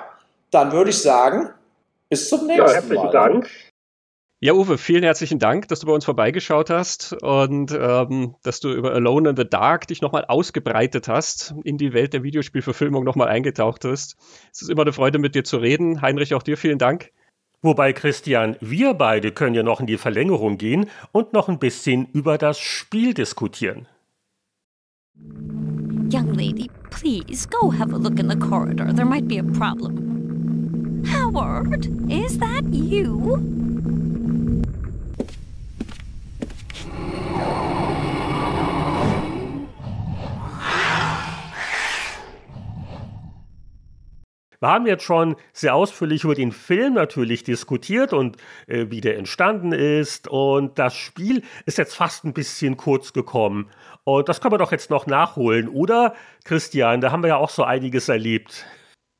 dann 0.50 0.72
würde 0.72 0.92
ich 0.92 1.02
sagen, 1.02 1.50
bis 2.08 2.30
zum 2.30 2.48
nächsten 2.48 2.68
ja, 2.68 2.74
herzlichen 2.74 3.04
Mal. 3.04 3.12
Dank. 3.12 3.50
Ja, 4.40 4.54
Uwe, 4.54 4.78
vielen 4.78 5.02
herzlichen 5.02 5.40
Dank, 5.40 5.68
dass 5.68 5.80
du 5.80 5.88
bei 5.88 5.94
uns 5.94 6.06
vorbeigeschaut 6.06 6.70
hast 6.70 7.14
und 7.24 7.72
ähm, 7.72 8.36
dass 8.44 8.60
du 8.60 8.72
über 8.72 8.94
Alone 8.94 9.32
in 9.32 9.36
the 9.36 9.50
Dark 9.50 9.88
dich 9.88 10.04
nochmal 10.04 10.26
ausgebreitet 10.26 11.08
hast, 11.08 11.56
in 11.64 11.80
die 11.80 11.92
Welt 11.92 12.14
der 12.14 12.22
Videospielverfilmung 12.22 13.04
nochmal 13.04 13.30
eingetaucht 13.30 13.82
bist. 13.82 14.16
Es 14.54 14.62
ist 14.62 14.70
immer 14.70 14.84
eine 14.84 14.94
Freude, 14.94 15.18
mit 15.18 15.34
dir 15.34 15.44
zu 15.44 15.58
reden. 15.58 16.04
Heinrich, 16.04 16.36
auch 16.36 16.44
dir 16.44 16.56
vielen 16.56 16.78
Dank. 16.78 17.12
Wobei, 17.64 17.94
Christian, 17.94 18.58
wir 18.60 18.94
beide 18.94 19.32
können 19.32 19.56
ja 19.56 19.64
noch 19.64 19.80
in 19.80 19.88
die 19.88 19.98
Verlängerung 19.98 20.60
gehen 20.60 20.88
und 21.12 21.34
noch 21.34 21.50
ein 21.50 21.58
bisschen 21.58 22.06
über 22.14 22.38
das 22.38 22.60
Spiel 22.60 23.16
diskutieren. 23.16 23.88
Young 26.14 26.36
lady, 26.36 26.70
please 26.92 27.48
go 27.50 27.74
have 27.74 27.92
a 27.92 27.98
look 27.98 28.20
in 28.20 28.30
the 28.30 28.38
corridor. 28.38 28.94
There 28.94 29.04
might 29.04 29.28
be 29.28 29.40
a 29.40 29.44
problem. 29.44 31.04
Howard, 31.08 31.88
is 32.08 32.38
that 32.38 32.66
you? 32.72 33.67
Wir 44.60 44.70
haben 44.70 44.88
jetzt 44.88 45.04
schon 45.04 45.36
sehr 45.54 45.76
ausführlich 45.76 46.24
über 46.24 46.34
den 46.34 46.52
Film 46.52 46.96
natürlich 46.96 47.44
diskutiert 47.44 48.12
und 48.12 48.38
äh, 48.66 48.88
wie 48.90 49.02
der 49.02 49.18
entstanden 49.18 49.72
ist. 49.72 50.28
Und 50.28 50.80
das 50.80 50.96
Spiel 50.96 51.44
ist 51.66 51.78
jetzt 51.78 51.96
fast 51.96 52.26
ein 52.26 52.34
bisschen 52.34 52.76
kurz 52.76 53.14
gekommen. 53.14 53.70
Und 54.04 54.30
das 54.30 54.42
können 54.42 54.54
wir 54.54 54.58
doch 54.58 54.72
jetzt 54.72 54.90
noch 54.90 55.06
nachholen, 55.06 55.68
oder? 55.70 56.16
Christian, 56.44 57.02
da 57.02 57.12
haben 57.12 57.22
wir 57.22 57.30
ja 57.30 57.38
auch 57.38 57.50
so 57.50 57.64
einiges 57.64 58.10
erlebt. 58.10 58.66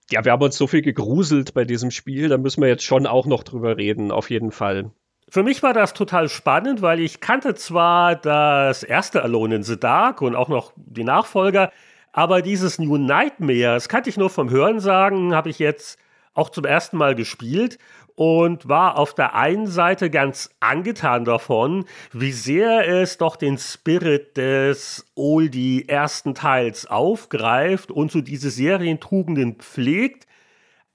Ja, 0.10 0.24
wir 0.24 0.32
haben 0.32 0.42
uns 0.42 0.58
so 0.58 0.66
viel 0.68 0.82
gegruselt 0.82 1.54
bei 1.54 1.66
diesem 1.66 1.92
Spiel, 1.92 2.30
da 2.30 2.38
müssen 2.38 2.62
wir 2.62 2.70
jetzt 2.70 2.86
schon 2.86 3.06
auch 3.06 3.26
noch 3.26 3.44
drüber 3.44 3.78
reden, 3.78 4.12
auf 4.12 4.30
jeden 4.30 4.52
Fall. 4.52 4.92
Für 5.30 5.44
mich 5.44 5.62
war 5.62 5.74
das 5.74 5.94
total 5.94 6.30
spannend, 6.30 6.82
weil 6.82 7.02
ich 7.02 7.20
kannte 7.20 7.54
zwar 7.54 8.16
das 8.16 8.84
erste 8.84 9.22
Alone 9.22 9.56
in 9.56 9.64
the 9.64 9.78
Dark 9.78 10.22
und 10.22 10.38
auch 10.38 10.48
noch 10.48 10.72
die 10.78 11.04
Nachfolger, 11.04 11.72
aber 12.12 12.42
dieses 12.42 12.80
New 12.80 12.98
Nightmare, 12.98 13.76
das 13.76 13.90
kannte 13.90 14.10
ich 14.10 14.18
nur 14.18 14.30
vom 14.30 14.50
Hören 14.50 14.80
sagen, 14.80 15.36
habe 15.36 15.50
ich 15.50 15.60
jetzt 15.60 16.00
auch 16.34 16.50
zum 16.50 16.66
ersten 16.66 16.98
Mal 16.98 17.16
gespielt 17.16 17.78
und 18.18 18.68
war 18.68 18.98
auf 18.98 19.14
der 19.14 19.36
einen 19.36 19.68
Seite 19.68 20.10
ganz 20.10 20.50
angetan 20.60 21.24
davon, 21.24 21.86
wie 22.12 22.32
sehr 22.32 22.88
es 22.88 23.20
doch 23.20 23.36
den 23.36 23.60
Spirit 23.60 24.38
des 24.38 25.06
Oldie 25.14 25.88
ersten 25.88 26.34
Teils 26.34 26.88
aufgreift 26.88 27.92
und 27.92 28.12
so 28.12 28.22
diese 28.22 28.50
Serientugenden 28.50 29.58
pflegt. 29.58 30.26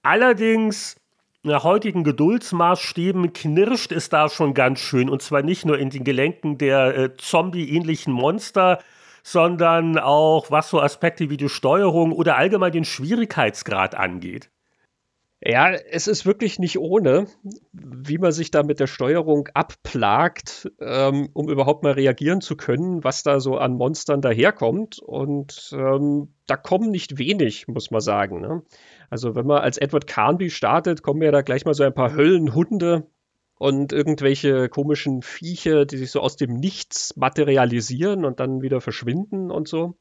Allerdings 0.02 0.97
nach 1.44 1.62
heutigen 1.62 2.02
Geduldsmaßstäben 2.02 3.32
knirscht 3.32 3.93
es 3.93 4.09
da 4.09 4.28
schon 4.28 4.52
ganz 4.52 4.80
schön 4.80 5.09
und 5.09 5.22
zwar 5.22 5.43
nicht 5.43 5.64
nur 5.64 5.78
in 5.78 5.90
den 5.90 6.02
Gelenken 6.02 6.59
der 6.59 6.97
äh, 6.97 7.16
Zombie-ähnlichen 7.16 8.12
Monster, 8.12 8.80
sondern 9.22 9.98
auch 9.98 10.50
was 10.50 10.70
so 10.70 10.80
Aspekte 10.80 11.30
wie 11.30 11.36
die 11.36 11.48
Steuerung 11.48 12.12
oder 12.12 12.36
allgemein 12.36 12.72
den 12.72 12.84
Schwierigkeitsgrad 12.84 13.94
angeht. 13.94 14.50
Ja, 15.44 15.72
es 15.72 16.06
ist 16.06 16.24
wirklich 16.24 16.60
nicht 16.60 16.78
ohne, 16.78 17.26
wie 17.72 18.18
man 18.18 18.30
sich 18.30 18.52
da 18.52 18.62
mit 18.62 18.78
der 18.78 18.86
Steuerung 18.86 19.48
abplagt, 19.54 20.70
ähm, 20.80 21.30
um 21.32 21.48
überhaupt 21.48 21.82
mal 21.82 21.94
reagieren 21.94 22.40
zu 22.40 22.56
können, 22.56 23.02
was 23.02 23.24
da 23.24 23.40
so 23.40 23.56
an 23.56 23.72
Monstern 23.72 24.20
daherkommt. 24.20 25.00
Und 25.00 25.70
ähm, 25.72 26.32
da 26.46 26.56
kommen 26.56 26.92
nicht 26.92 27.18
wenig, 27.18 27.66
muss 27.66 27.90
man 27.90 28.00
sagen. 28.00 28.40
Ne? 28.40 28.62
Also 29.10 29.34
wenn 29.34 29.46
man 29.46 29.62
als 29.62 29.78
Edward 29.78 30.06
Carnby 30.06 30.48
startet, 30.48 31.02
kommen 31.02 31.22
ja 31.22 31.32
da 31.32 31.42
gleich 31.42 31.64
mal 31.64 31.74
so 31.74 31.82
ein 31.82 31.94
paar 31.94 32.12
Höllenhunde 32.12 33.08
und 33.62 33.93
irgendwelche 33.93 34.68
komischen 34.68 35.22
Viecher, 35.22 35.86
die 35.86 35.97
sich 35.97 36.10
so 36.10 36.18
aus 36.18 36.34
dem 36.34 36.55
Nichts 36.55 37.14
materialisieren 37.14 38.24
und 38.24 38.40
dann 38.40 38.60
wieder 38.60 38.80
verschwinden 38.80 39.52
und 39.52 39.68
so. 39.68 39.94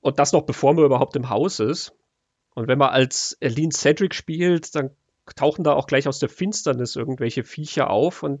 Und 0.00 0.18
das 0.18 0.32
noch 0.32 0.42
bevor 0.42 0.74
man 0.74 0.84
überhaupt 0.84 1.14
im 1.14 1.30
Haus 1.30 1.60
ist. 1.60 1.92
Und 2.56 2.66
wenn 2.66 2.78
man 2.78 2.88
als 2.88 3.38
Aline 3.40 3.70
Cedric 3.70 4.12
spielt, 4.12 4.74
dann 4.74 4.90
tauchen 5.36 5.62
da 5.62 5.74
auch 5.74 5.86
gleich 5.86 6.08
aus 6.08 6.18
der 6.18 6.28
Finsternis 6.28 6.96
irgendwelche 6.96 7.44
Viecher 7.44 7.90
auf 7.90 8.24
und 8.24 8.40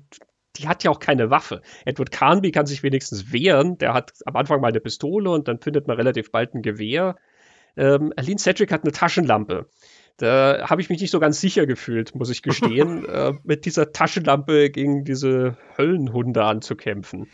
die 0.56 0.66
hat 0.66 0.82
ja 0.82 0.90
auch 0.90 0.98
keine 0.98 1.30
Waffe. 1.30 1.62
Edward 1.84 2.10
Carnby 2.10 2.50
kann 2.50 2.66
sich 2.66 2.82
wenigstens 2.82 3.32
wehren. 3.32 3.78
Der 3.78 3.94
hat 3.94 4.14
am 4.24 4.34
Anfang 4.34 4.60
mal 4.60 4.68
eine 4.70 4.80
Pistole 4.80 5.30
und 5.30 5.46
dann 5.46 5.60
findet 5.60 5.86
man 5.86 5.96
relativ 5.96 6.32
bald 6.32 6.54
ein 6.54 6.62
Gewehr. 6.62 7.14
Ähm, 7.76 8.12
Aline 8.16 8.40
Cedric 8.40 8.72
hat 8.72 8.82
eine 8.82 8.90
Taschenlampe. 8.90 9.68
Da 10.18 10.68
habe 10.70 10.80
ich 10.80 10.88
mich 10.88 11.00
nicht 11.00 11.10
so 11.10 11.20
ganz 11.20 11.40
sicher 11.40 11.66
gefühlt, 11.66 12.14
muss 12.14 12.30
ich 12.30 12.42
gestehen, 12.42 13.04
äh, 13.08 13.34
mit 13.44 13.66
dieser 13.66 13.92
Taschenlampe 13.92 14.70
gegen 14.70 15.04
diese 15.04 15.56
Höllenhunde 15.76 16.44
anzukämpfen. 16.44 17.28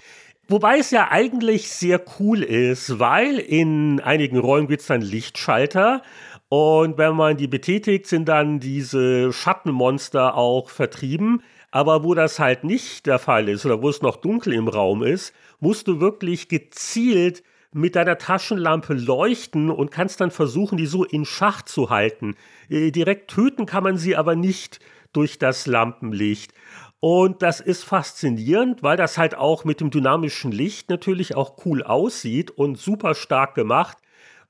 Wobei 0.48 0.78
es 0.78 0.90
ja 0.90 1.08
eigentlich 1.10 1.70
sehr 1.70 2.02
cool 2.18 2.42
ist, 2.42 2.98
weil 2.98 3.38
in 3.38 4.00
einigen 4.00 4.38
Räumen 4.38 4.66
gibt 4.66 4.82
es 4.82 4.88
dann 4.88 5.00
Lichtschalter 5.00 6.02
und 6.48 6.98
wenn 6.98 7.14
man 7.14 7.38
die 7.38 7.46
betätigt, 7.46 8.06
sind 8.06 8.28
dann 8.28 8.60
diese 8.60 9.32
Schattenmonster 9.32 10.36
auch 10.36 10.68
vertrieben. 10.68 11.42
Aber 11.70 12.04
wo 12.04 12.12
das 12.12 12.38
halt 12.38 12.64
nicht 12.64 13.06
der 13.06 13.18
Fall 13.18 13.48
ist 13.48 13.64
oder 13.64 13.80
wo 13.80 13.88
es 13.88 14.02
noch 14.02 14.16
dunkel 14.16 14.52
im 14.52 14.68
Raum 14.68 15.02
ist, 15.02 15.32
musst 15.60 15.88
du 15.88 16.00
wirklich 16.00 16.48
gezielt 16.48 17.42
mit 17.72 17.96
deiner 17.96 18.18
Taschenlampe 18.18 18.94
leuchten 18.94 19.70
und 19.70 19.90
kannst 19.90 20.20
dann 20.20 20.30
versuchen, 20.30 20.76
die 20.76 20.86
so 20.86 21.04
in 21.04 21.24
Schach 21.24 21.62
zu 21.62 21.90
halten. 21.90 22.36
Äh, 22.68 22.90
direkt 22.90 23.30
töten 23.30 23.66
kann 23.66 23.82
man 23.82 23.96
sie 23.96 24.16
aber 24.16 24.36
nicht 24.36 24.80
durch 25.12 25.38
das 25.38 25.66
Lampenlicht. 25.66 26.52
Und 27.00 27.42
das 27.42 27.60
ist 27.60 27.82
faszinierend, 27.84 28.82
weil 28.82 28.96
das 28.96 29.18
halt 29.18 29.34
auch 29.34 29.64
mit 29.64 29.80
dem 29.80 29.90
dynamischen 29.90 30.52
Licht 30.52 30.88
natürlich 30.88 31.34
auch 31.34 31.66
cool 31.66 31.82
aussieht 31.82 32.50
und 32.52 32.78
super 32.78 33.14
stark 33.14 33.54
gemacht. 33.54 33.98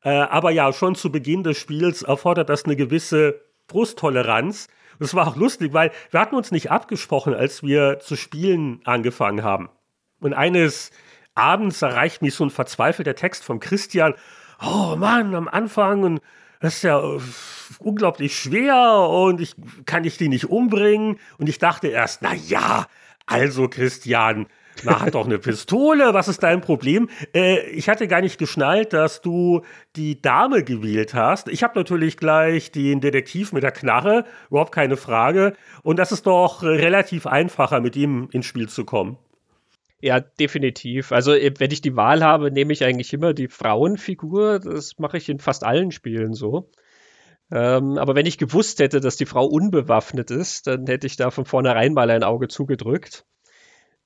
Äh, 0.02 0.10
aber 0.10 0.50
ja, 0.50 0.72
schon 0.72 0.94
zu 0.94 1.10
Beginn 1.10 1.44
des 1.44 1.56
Spiels 1.56 2.02
erfordert 2.02 2.50
das 2.50 2.64
eine 2.64 2.76
gewisse 2.76 3.40
Frusttoleranz. 3.68 4.68
Das 4.98 5.14
war 5.14 5.26
auch 5.28 5.36
lustig, 5.36 5.72
weil 5.72 5.92
wir 6.10 6.20
hatten 6.20 6.34
uns 6.34 6.50
nicht 6.50 6.70
abgesprochen, 6.70 7.34
als 7.34 7.62
wir 7.62 8.00
zu 8.00 8.16
spielen 8.16 8.80
angefangen 8.84 9.42
haben. 9.42 9.70
Und 10.20 10.34
eines 10.34 10.90
Abends 11.34 11.82
erreicht 11.82 12.22
mich 12.22 12.34
so 12.34 12.44
ein 12.44 12.50
verzweifelter 12.50 13.14
Text 13.14 13.44
von 13.44 13.60
Christian. 13.60 14.14
Oh 14.64 14.96
Mann, 14.96 15.34
am 15.34 15.48
Anfang 15.48 16.02
und 16.02 16.20
das 16.60 16.76
ist 16.76 16.82
ja 16.82 17.00
äh, 17.00 17.20
unglaublich 17.80 18.38
schwer 18.38 19.08
und 19.10 19.40
ich 19.40 19.56
kann 19.84 20.04
ich 20.04 20.16
die 20.16 20.28
nicht 20.28 20.48
umbringen. 20.48 21.18
Und 21.38 21.48
ich 21.48 21.58
dachte 21.58 21.88
erst, 21.88 22.22
na 22.22 22.34
ja, 22.34 22.86
also 23.26 23.68
Christian, 23.68 24.46
man 24.84 25.00
hat 25.00 25.14
doch 25.14 25.26
eine 25.26 25.38
Pistole, 25.40 26.14
was 26.14 26.28
ist 26.28 26.42
dein 26.44 26.60
Problem? 26.60 27.10
Äh, 27.34 27.68
ich 27.70 27.88
hatte 27.88 28.06
gar 28.06 28.20
nicht 28.20 28.38
geschnallt, 28.38 28.92
dass 28.92 29.22
du 29.22 29.62
die 29.96 30.22
Dame 30.22 30.62
gewählt 30.62 31.14
hast. 31.14 31.48
Ich 31.48 31.64
habe 31.64 31.76
natürlich 31.76 32.16
gleich 32.16 32.70
den 32.70 33.00
Detektiv 33.00 33.52
mit 33.52 33.64
der 33.64 33.72
Knarre, 33.72 34.24
überhaupt 34.48 34.72
keine 34.72 34.96
Frage. 34.96 35.54
Und 35.82 35.98
das 35.98 36.12
ist 36.12 36.26
doch 36.28 36.62
relativ 36.62 37.26
einfacher, 37.26 37.80
mit 37.80 37.96
ihm 37.96 38.28
ins 38.30 38.46
Spiel 38.46 38.68
zu 38.68 38.84
kommen. 38.84 39.18
Ja, 40.02 40.18
definitiv. 40.20 41.12
Also 41.12 41.32
äh, 41.32 41.54
wenn 41.58 41.70
ich 41.70 41.80
die 41.80 41.96
Wahl 41.96 42.24
habe, 42.24 42.50
nehme 42.50 42.72
ich 42.72 42.84
eigentlich 42.84 43.12
immer 43.12 43.32
die 43.34 43.48
Frauenfigur. 43.48 44.58
Das 44.58 44.98
mache 44.98 45.16
ich 45.16 45.28
in 45.28 45.38
fast 45.38 45.62
allen 45.64 45.92
Spielen 45.92 46.34
so. 46.34 46.70
Ähm, 47.52 47.98
aber 47.98 48.14
wenn 48.16 48.26
ich 48.26 48.38
gewusst 48.38 48.80
hätte, 48.80 49.00
dass 49.00 49.16
die 49.16 49.26
Frau 49.26 49.46
unbewaffnet 49.46 50.30
ist, 50.32 50.66
dann 50.66 50.86
hätte 50.86 51.06
ich 51.06 51.16
da 51.16 51.30
von 51.30 51.44
vornherein 51.46 51.94
mal 51.94 52.10
ein 52.10 52.24
Auge 52.24 52.48
zugedrückt. 52.48 53.26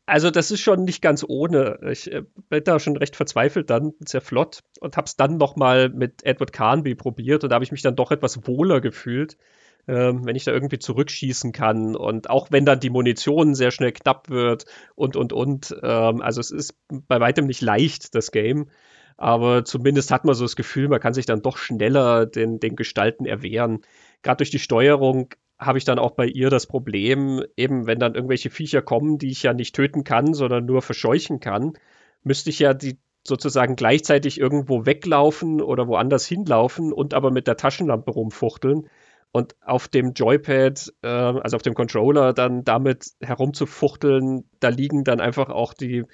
Also 0.07 0.31
das 0.31 0.51
ist 0.51 0.61
schon 0.61 0.85
nicht 0.85 1.03
ganz 1.03 1.25
ohne. 1.27 1.81
Ich 1.91 2.13
äh, 2.13 2.23
bin 2.51 2.65
da 2.65 2.79
schon 2.79 2.97
recht 2.97 3.17
verzweifelt 3.17 3.71
dann, 3.71 3.93
sehr 4.01 4.21
flott 4.21 4.61
und 4.81 4.97
habe 4.97 5.07
es 5.07 5.17
dann 5.17 5.39
noch 5.39 5.57
mal 5.57 5.89
mit 5.91 6.25
Edward 6.25 6.53
Carnby 6.53 6.95
probiert 6.95 7.45
und 7.45 7.51
da 7.51 7.55
habe 7.55 7.65
ich 7.65 7.73
mich 7.73 7.83
dann 7.83 7.97
doch 7.97 8.11
etwas 8.13 8.47
wohler 8.47 8.81
gefühlt, 8.81 9.39
ähm, 9.89 10.27
wenn 10.27 10.37
ich 10.37 10.45
da 10.45 10.53
irgendwie 10.53 10.79
zurückschießen 10.79 11.53
kann 11.53 11.97
und 11.97 12.31
auch 12.31 12.51
wenn 12.51 12.65
dann 12.65 12.81
die 12.81 12.91
Munition 12.91 13.55
sehr 13.55 13.71
schnell 13.71 13.93
knapp 13.93 14.29
wird 14.31 14.65
und 14.95 15.17
und 15.17 15.33
und. 15.33 15.77
Ähm, 15.83 16.23
also 16.23 16.41
es 16.41 16.51
ist 16.51 16.75
bei 16.91 17.21
weitem 17.21 17.47
nicht 17.47 17.63
leicht 17.63 18.15
das 18.15 18.33
Game, 18.33 18.71
aber 19.17 19.65
zumindest 19.65 20.11
hat 20.11 20.25
man 20.25 20.35
so 20.35 20.45
das 20.45 20.57
Gefühl, 20.57 20.89
man 20.89 21.01
kann 21.01 21.15
sich 21.15 21.27
dann 21.27 21.43
doch 21.43 21.57
schneller 21.57 22.27
den 22.27 22.61
den 22.61 22.77
Gestalten 22.77 23.27
erwehren. 23.27 23.81
Gerade 24.23 24.39
durch 24.39 24.51
die 24.51 24.59
Steuerung 24.59 25.31
habe 25.59 25.79
ich 25.79 25.85
dann 25.85 25.99
auch 25.99 26.13
bei 26.13 26.27
ihr 26.27 26.51
das 26.51 26.67
Problem, 26.67 27.43
eben 27.57 27.87
wenn 27.87 27.99
dann 27.99 28.15
irgendwelche 28.15 28.51
Viecher 28.51 28.83
kommen, 28.83 29.19
die 29.19 29.31
ich 29.31 29.43
ja 29.43 29.55
nicht 29.55 29.75
töten 29.75 30.05
kann, 30.05 30.35
sondern 30.35 30.67
nur 30.67 30.83
verscheuchen 30.83 31.41
kann, 31.41 31.75
müsste 32.23 32.51
ich 32.51 32.59
ja 32.59 32.75
die 32.75 32.99
sozusagen 33.27 33.77
gleichzeitig 33.77 34.39
irgendwo 34.39 34.87
weglaufen 34.87 35.61
oder 35.61 35.89
woanders 35.89 36.27
hinlaufen 36.27 36.93
und 36.93 37.15
aber 37.15 37.31
mit 37.31 37.47
der 37.47 37.57
Taschenlampe 37.57 38.11
rumfuchteln 38.11 38.89
und 39.33 39.55
auf 39.63 39.89
dem 39.89 40.13
Joypad, 40.13 40.93
äh, 41.03 41.07
also 41.07 41.57
auf 41.57 41.63
dem 41.63 41.75
Controller, 41.75 42.33
dann 42.33 42.65
damit 42.65 43.13
herumzufuchteln, 43.21 44.45
da 44.61 44.69
liegen 44.69 45.05
dann 45.05 45.21
einfach 45.21 45.51
auch 45.51 45.75
die 45.75 46.05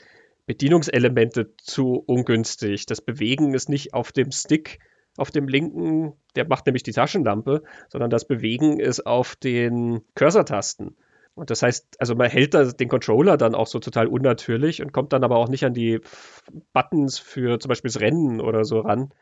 Bedienungselemente 0.47 1.55
zu 1.56 2.02
ungünstig. 2.06 2.86
Das 2.86 3.01
Bewegen 3.01 3.55
ist 3.55 3.68
nicht 3.68 3.94
auf 3.94 4.12
dem 4.12 4.32
Stick 4.32 4.80
auf 5.16 5.30
dem 5.30 5.47
linken, 5.47 6.14
der 6.36 6.48
macht 6.48 6.66
nämlich 6.66 6.82
die 6.82 6.93
Taschenlampe, 6.93 7.62
sondern 7.89 8.10
das 8.10 8.26
Bewegen 8.26 8.80
ist 8.80 9.06
auf 9.06 9.36
den 9.36 10.02
Cursor-Tasten. 10.14 10.97
Und 11.34 11.51
das 11.51 11.62
heißt, 11.62 12.01
also 12.01 12.14
man 12.14 12.30
hält 12.30 12.55
da 12.55 12.64
den 12.64 12.89
Controller 12.89 13.36
dann 13.36 13.55
auch 13.55 13.66
so 13.66 13.78
total 13.78 14.06
unnatürlich 14.06 14.82
und 14.82 14.93
kommt 14.93 15.12
dann 15.12 15.24
aber 15.24 15.36
auch 15.36 15.48
nicht 15.48 15.64
an 15.64 15.74
die 15.74 16.01
Buttons 16.72 17.18
für 17.18 17.59
zum 17.59 17.68
Beispiel 17.68 17.90
das 17.90 18.01
Rennen 18.01 18.40
oder 18.40 18.64
so 18.64 18.80
ran. 18.80 19.12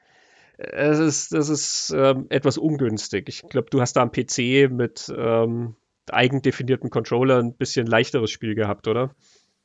Es 0.63 0.99
ist, 0.99 1.33
das 1.33 1.49
ist 1.49 1.95
ähm, 1.97 2.27
etwas 2.29 2.59
ungünstig. 2.59 3.29
Ich 3.29 3.43
glaube, 3.49 3.69
du 3.71 3.81
hast 3.81 3.95
da 3.95 4.03
am 4.03 4.13
PC 4.13 4.71
mit 4.71 5.13
ähm, 5.17 5.75
eigendefinierten 6.11 6.91
Controller 6.91 7.39
ein 7.39 7.55
bisschen 7.55 7.87
leichteres 7.87 8.31
Spiel 8.31 8.55
gehabt, 8.55 8.87
oder? 8.87 9.15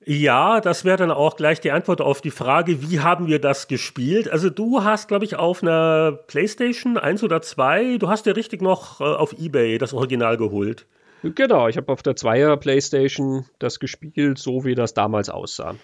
Ja, 0.05 0.61
das 0.61 0.85
wäre 0.85 0.97
dann 0.97 1.11
auch 1.11 1.35
gleich 1.35 1.59
die 1.59 1.71
Antwort 1.71 1.99
auf 1.99 2.21
die 2.21 2.31
Frage, 2.31 2.81
wie 2.89 2.99
haben 2.99 3.27
wir 3.27 3.39
das 3.39 3.67
gespielt? 3.67 4.29
Also 4.29 4.49
du 4.49 4.83
hast, 4.83 5.07
glaube 5.07 5.25
ich, 5.25 5.35
auf 5.35 5.63
einer 5.63 6.11
PlayStation 6.11 6.97
1 6.97 7.23
oder 7.23 7.41
2, 7.41 7.97
du 7.97 8.07
hast 8.07 8.25
dir 8.25 8.35
richtig 8.35 8.61
noch 8.61 9.01
äh, 9.01 9.03
auf 9.03 9.33
eBay 9.33 9.77
das 9.77 9.93
Original 9.93 10.37
geholt. 10.37 10.85
Genau, 11.23 11.67
ich 11.67 11.77
habe 11.77 11.91
auf 11.91 12.03
der 12.03 12.15
2er 12.15 12.55
PlayStation 12.57 13.45
das 13.57 13.79
gespielt, 13.79 14.37
so 14.37 14.63
wie 14.63 14.75
das 14.75 14.93
damals 14.93 15.29
aussah. 15.29 15.75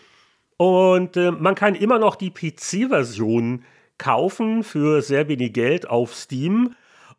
Und 0.57 1.17
äh, 1.17 1.31
man 1.31 1.55
kann 1.55 1.73
immer 1.73 1.97
noch 1.97 2.15
die 2.15 2.29
PC-Version 2.29 3.63
kaufen 4.01 4.63
für 4.63 5.03
sehr 5.03 5.27
wenig 5.27 5.53
Geld 5.53 5.87
auf 5.87 6.15
Steam 6.15 6.73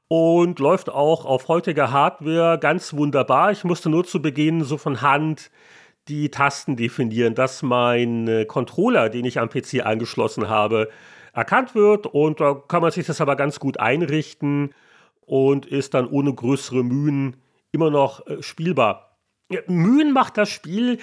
und 0.09 0.59
läuft 0.59 0.91
auch 0.91 1.25
auf 1.25 1.47
heutiger 1.47 1.93
Hardware 1.93 2.59
ganz 2.59 2.93
wunderbar. 2.93 3.53
Ich 3.53 3.63
musste 3.63 3.89
nur 3.89 4.05
zu 4.05 4.21
Beginn 4.21 4.65
so 4.65 4.77
von 4.77 5.01
Hand 5.01 5.53
die 6.09 6.29
Tasten 6.29 6.75
definieren, 6.75 7.37
dass 7.37 7.63
mein 7.63 8.27
äh, 8.27 8.45
Controller, 8.47 9.09
den 9.11 9.25
ich 9.25 9.39
am 9.39 9.49
PC 9.49 9.87
angeschlossen 9.87 10.49
habe, 10.49 10.89
erkannt 11.33 11.77
wird 11.77 12.07
und 12.07 12.41
da 12.41 12.55
kann 12.55 12.83
man 12.83 12.91
sich 12.91 13.07
das 13.07 13.21
aber 13.21 13.37
ganz 13.37 13.61
gut 13.61 13.79
einrichten 13.79 14.75
und 15.21 15.67
ist 15.67 15.95
dann 15.95 16.09
ohne 16.09 16.35
größere 16.35 16.83
Mühen 16.83 17.37
immer 17.71 17.91
noch 17.91 18.27
äh, 18.27 18.43
spielbar. 18.43 19.17
Mühen 19.69 20.13
macht 20.13 20.37
das 20.37 20.49
Spiel 20.49 20.99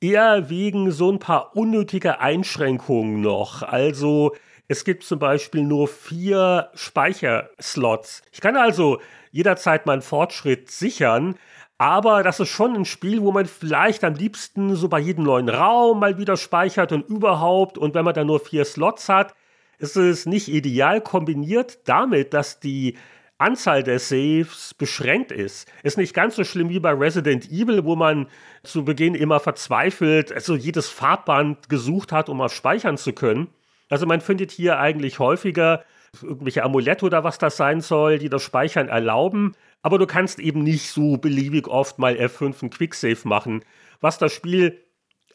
eher 0.00 0.48
wegen 0.48 0.92
so 0.92 1.10
ein 1.10 1.18
paar 1.18 1.56
unnötiger 1.56 2.20
Einschränkungen 2.20 3.20
noch. 3.20 3.62
Also 3.62 4.32
es 4.68 4.84
gibt 4.84 5.04
zum 5.04 5.18
Beispiel 5.18 5.62
nur 5.62 5.88
vier 5.88 6.70
Speicherslots. 6.74 8.22
Ich 8.32 8.40
kann 8.40 8.56
also 8.56 9.00
jederzeit 9.30 9.86
meinen 9.86 10.02
Fortschritt 10.02 10.70
sichern, 10.70 11.36
aber 11.76 12.22
das 12.22 12.40
ist 12.40 12.48
schon 12.48 12.74
ein 12.74 12.84
Spiel, 12.84 13.20
wo 13.20 13.32
man 13.32 13.46
vielleicht 13.46 14.04
am 14.04 14.14
liebsten 14.14 14.74
so 14.76 14.88
bei 14.88 15.00
jedem 15.00 15.24
neuen 15.24 15.48
Raum 15.48 16.00
mal 16.00 16.18
wieder 16.18 16.36
speichert 16.36 16.92
und 16.92 17.08
überhaupt. 17.08 17.76
Und 17.76 17.94
wenn 17.94 18.04
man 18.04 18.14
dann 18.14 18.28
nur 18.28 18.40
vier 18.40 18.64
Slots 18.64 19.08
hat, 19.08 19.34
ist 19.78 19.96
es 19.96 20.24
nicht 20.24 20.48
ideal 20.48 21.00
kombiniert 21.00 21.80
damit, 21.88 22.32
dass 22.32 22.60
die 22.60 22.96
Anzahl 23.36 23.82
der 23.82 23.98
Saves 23.98 24.72
beschränkt 24.74 25.32
ist. 25.32 25.70
Ist 25.82 25.98
nicht 25.98 26.14
ganz 26.14 26.36
so 26.36 26.44
schlimm 26.44 26.68
wie 26.68 26.78
bei 26.78 26.92
Resident 26.92 27.50
Evil, 27.50 27.84
wo 27.84 27.96
man 27.96 28.28
zu 28.62 28.84
Beginn 28.84 29.14
immer 29.16 29.40
verzweifelt, 29.40 30.32
also 30.32 30.54
jedes 30.54 30.88
Farbband 30.88 31.68
gesucht 31.68 32.12
hat, 32.12 32.28
um 32.28 32.40
auf 32.40 32.54
speichern 32.54 32.96
zu 32.96 33.12
können. 33.12 33.48
Also 33.88 34.06
man 34.06 34.20
findet 34.20 34.50
hier 34.50 34.78
eigentlich 34.78 35.18
häufiger 35.18 35.84
irgendwelche 36.22 36.62
Amulette 36.62 37.04
oder 37.04 37.24
was 37.24 37.38
das 37.38 37.56
sein 37.56 37.80
soll, 37.80 38.18
die 38.18 38.28
das 38.28 38.42
Speichern 38.42 38.88
erlauben. 38.88 39.52
Aber 39.82 39.98
du 39.98 40.06
kannst 40.06 40.38
eben 40.38 40.62
nicht 40.62 40.90
so 40.90 41.16
beliebig 41.16 41.68
oft 41.68 41.98
mal 41.98 42.14
F5 42.14 42.62
einen 42.62 42.70
Quicksave 42.70 43.28
machen, 43.28 43.64
was 44.00 44.18
das 44.18 44.32
Spiel 44.32 44.80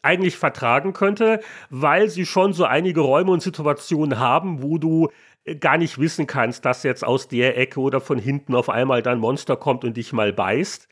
eigentlich 0.02 0.36
vertragen 0.36 0.92
könnte, 0.92 1.40
weil 1.68 2.08
sie 2.08 2.24
schon 2.24 2.52
so 2.52 2.64
einige 2.64 3.00
Räume 3.00 3.32
und 3.32 3.42
Situationen 3.42 4.18
haben, 4.18 4.62
wo 4.62 4.78
du 4.78 5.10
äh, 5.44 5.56
gar 5.56 5.76
nicht 5.76 5.98
wissen 5.98 6.26
kannst, 6.26 6.64
dass 6.64 6.82
jetzt 6.82 7.04
aus 7.04 7.28
der 7.28 7.58
Ecke 7.58 7.80
oder 7.80 8.00
von 8.00 8.18
hinten 8.18 8.54
auf 8.54 8.70
einmal 8.70 9.02
dein 9.02 9.18
Monster 9.18 9.56
kommt 9.56 9.84
und 9.84 9.96
dich 9.96 10.12
mal 10.12 10.32
beißt. 10.32 10.88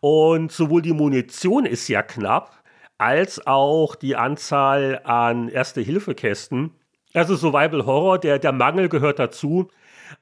Und 0.00 0.52
sowohl 0.52 0.82
die 0.82 0.92
Munition 0.92 1.66
ist 1.66 1.88
ja 1.88 2.02
knapp, 2.02 2.62
als 2.98 3.46
auch 3.46 3.94
die 3.94 4.16
Anzahl 4.16 5.00
an 5.04 5.48
Erste-Hilfe-Kästen. 5.48 6.72
Also 7.16 7.34
Survival 7.34 7.86
Horror, 7.86 8.18
der, 8.18 8.38
der 8.38 8.52
Mangel 8.52 8.88
gehört 8.88 9.18
dazu. 9.18 9.68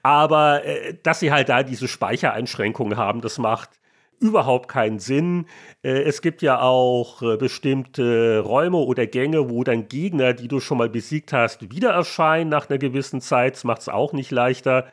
Aber 0.02 0.64
äh, 0.64 0.94
dass 1.02 1.20
sie 1.20 1.32
halt 1.32 1.48
da 1.48 1.62
diese 1.62 1.88
Speichereinschränkungen 1.88 2.96
haben, 2.96 3.20
das 3.20 3.38
macht 3.38 3.70
überhaupt 4.20 4.68
keinen 4.68 5.00
Sinn. 5.00 5.46
Äh, 5.82 6.02
es 6.02 6.22
gibt 6.22 6.40
ja 6.40 6.60
auch 6.60 7.20
äh, 7.22 7.36
bestimmte 7.36 8.40
Räume 8.40 8.78
oder 8.78 9.06
Gänge, 9.06 9.50
wo 9.50 9.64
dann 9.64 9.88
Gegner, 9.88 10.32
die 10.34 10.48
du 10.48 10.60
schon 10.60 10.78
mal 10.78 10.88
besiegt 10.88 11.32
hast, 11.32 11.70
wieder 11.72 11.90
erscheinen 11.90 12.48
nach 12.48 12.70
einer 12.70 12.78
gewissen 12.78 13.20
Zeit. 13.20 13.54
Das 13.54 13.64
macht 13.64 13.82
es 13.82 13.88
auch 13.88 14.12
nicht 14.12 14.30
leichter. 14.30 14.86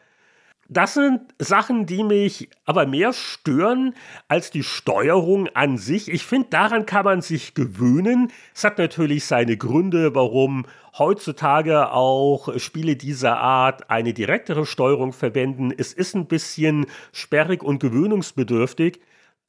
Das 0.74 0.94
sind 0.94 1.20
Sachen, 1.38 1.86
die 1.86 2.02
mich 2.02 2.50
aber 2.64 2.86
mehr 2.86 3.12
stören 3.12 3.94
als 4.30 4.52
die 4.52 4.64
Steuerung 4.64 5.50
an 5.50 5.78
sich. 5.78 6.08
Ich 6.10 6.26
finde, 6.26 6.48
daran 6.50 6.86
kann 6.86 7.04
man 7.04 7.22
sich 7.22 7.54
gewöhnen. 7.56 8.32
Es 8.56 8.64
hat 8.64 8.78
natürlich 8.78 9.26
seine 9.26 9.58
Gründe, 9.58 10.16
warum 10.16 10.66
heutzutage 10.98 11.92
auch 11.92 12.58
Spiele 12.58 12.96
dieser 12.96 13.38
Art 13.38 13.90
eine 13.90 14.14
direktere 14.14 14.66
Steuerung 14.66 15.12
verwenden. 15.12 15.74
Es 15.78 15.92
ist 15.92 16.16
ein 16.16 16.28
bisschen 16.28 16.86
sperrig 17.12 17.64
und 17.64 17.80
gewöhnungsbedürftig, 17.80 19.02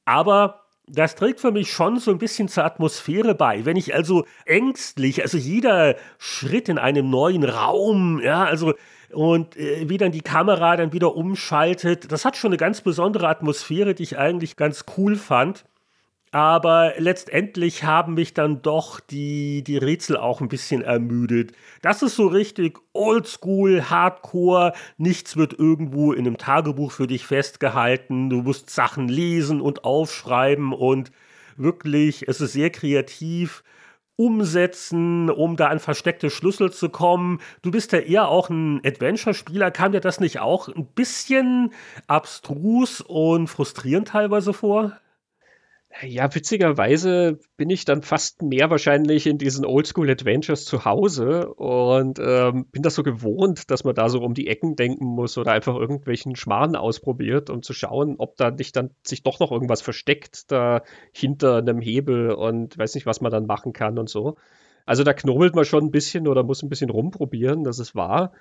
aber 0.05 0.63
das 0.89 1.15
trägt 1.15 1.39
für 1.39 1.53
mich 1.53 1.71
schon 1.71 2.01
so 2.01 2.11
ein 2.11 2.19
bisschen 2.19 2.49
zur 2.49 2.65
Atmosphäre 2.65 3.37
bei. 3.37 3.65
Wenn 3.65 3.77
ich 3.77 3.95
also 3.95 4.27
ängstlich, 4.45 5.23
also 5.23 5.39
jeder 5.39 5.95
Schritt 6.19 6.69
in 6.69 6.79
einem 6.79 7.11
neuen 7.11 7.45
Raum, 7.45 8.21
ja, 8.21 8.45
also 8.45 8.75
und 9.13 9.57
äh, 9.57 9.89
wie 9.89 9.99
dann 9.99 10.13
die 10.13 10.23
Kamera 10.23 10.77
dann 10.77 10.93
wieder 10.93 11.15
umschaltet. 11.17 12.11
Das 12.11 12.25
hat 12.25 12.37
schon 12.37 12.51
eine 12.51 12.57
ganz 12.57 12.81
besondere 12.81 13.29
Atmosphäre, 13.29 13.95
die 13.95 14.03
ich 14.03 14.19
eigentlich 14.19 14.57
ganz 14.57 14.85
cool 14.97 15.17
fand. 15.17 15.65
Aber 16.35 16.95
letztendlich 16.97 17.85
haben 17.85 18.15
mich 18.15 18.33
dann 18.33 18.63
doch 18.63 19.01
die, 19.01 19.63
die 19.63 19.77
Rätsel 19.77 20.17
auch 20.17 20.41
ein 20.41 20.49
bisschen 20.49 20.81
ermüdet. 20.81 21.53
Das 21.83 22.01
ist 22.01 22.17
so 22.17 22.27
richtig 22.27 22.79
oldschool, 22.95 23.91
hardcore. 23.91 24.73
Nichts 24.97 25.37
wird 25.37 25.59
irgendwo 25.59 26.13
in 26.15 26.27
einem 26.27 26.39
Tagebuch 26.39 26.91
für 26.91 27.07
dich 27.07 27.27
festgehalten. 27.27 28.31
Du 28.31 28.37
musst 28.37 28.71
Sachen 28.71 29.09
lesen 29.09 29.61
und 29.61 29.85
aufschreiben 29.85 30.73
und 30.73 31.13
wirklich, 31.59 32.27
es 32.27 32.41
ist 32.41 32.55
sehr 32.55 32.71
kreativ 32.71 33.63
umsetzen, 34.17 35.31
um 35.31 35.57
da 35.57 35.69
an 35.69 35.79
versteckte 35.79 36.31
Schlüssel 36.31 36.73
zu 36.73 36.89
kommen. 36.89 37.41
Du 37.63 37.71
bist 37.71 37.93
ja 37.93 37.99
eher 37.99 38.29
auch 38.29 38.51
ein 38.51 38.81
Adventure-Spieler. 38.85 39.71
Kam 39.71 39.93
dir 39.93 40.01
das 40.01 40.21
nicht 40.21 40.41
auch 40.41 40.69
ein 40.69 40.87
bisschen 40.87 41.73
abstrus 42.07 43.01
und 43.01 43.49
frustrierend 43.49 44.09
teilweise 44.09 44.53
vor? 44.53 44.93
Ja, 46.01 46.35
witzigerweise 46.35 47.39
bin 47.57 47.69
ich 47.69 47.85
dann 47.85 48.03
fast 48.03 48.41
mehr 48.41 48.71
wahrscheinlich 48.71 49.27
in 49.27 49.37
diesen 49.37 49.67
Oldschool-Adventures 49.67 50.65
zu 50.65 50.87
Hause 50.87 51.53
und 51.55 52.19
ähm, 52.19 52.67
bin 52.73 52.83
das 52.83 52.95
so 52.95 53.03
gewohnt, 53.03 53.71
dass 53.71 53.85
man 53.85 53.95
da 53.95 54.09
so 54.09 54.21
um 54.23 54.33
die 54.33 54.47
Ecken 54.47 54.75
denken 54.75 55.05
muss 55.05 55.37
oder 55.37 55.53
einfach 55.53 55.77
irgendwelchen 55.77 56.35
Schmarrn 56.35 56.77
ausprobiert, 56.77 57.51
um 57.51 57.63
zu 57.63 57.75
schauen, 57.75 58.17
ob 58.19 58.37
da 58.37 58.51
nicht 58.51 58.75
dann 58.75 58.91
sich 59.07 59.23
doch 59.23 59.39
noch 59.39 59.53
irgendwas 59.53 59.83
versteckt 59.83 60.51
da 60.51 60.83
hinter 61.13 61.59
einem 61.59 61.81
Hebel 61.81 62.33
und 62.33 62.79
weiß 62.79 62.95
nicht, 62.95 63.05
was 63.07 63.21
man 63.21 63.31
dann 63.31 63.47
machen 63.47 63.75
kann 63.75 63.99
und 63.99 64.09
so. 64.09 64.37
Also 64.87 65.05
da 65.05 65.13
knobelt 65.13 65.55
man 65.55 65.65
schon 65.67 65.85
ein 65.85 65.91
bisschen 65.91 66.27
oder 66.27 66.43
muss 66.43 66.63
ein 66.63 66.71
bisschen 66.71 66.91
rumprobieren, 66.91 67.65
das 67.65 67.79
ist 67.79 67.95
wahr. 67.95 68.33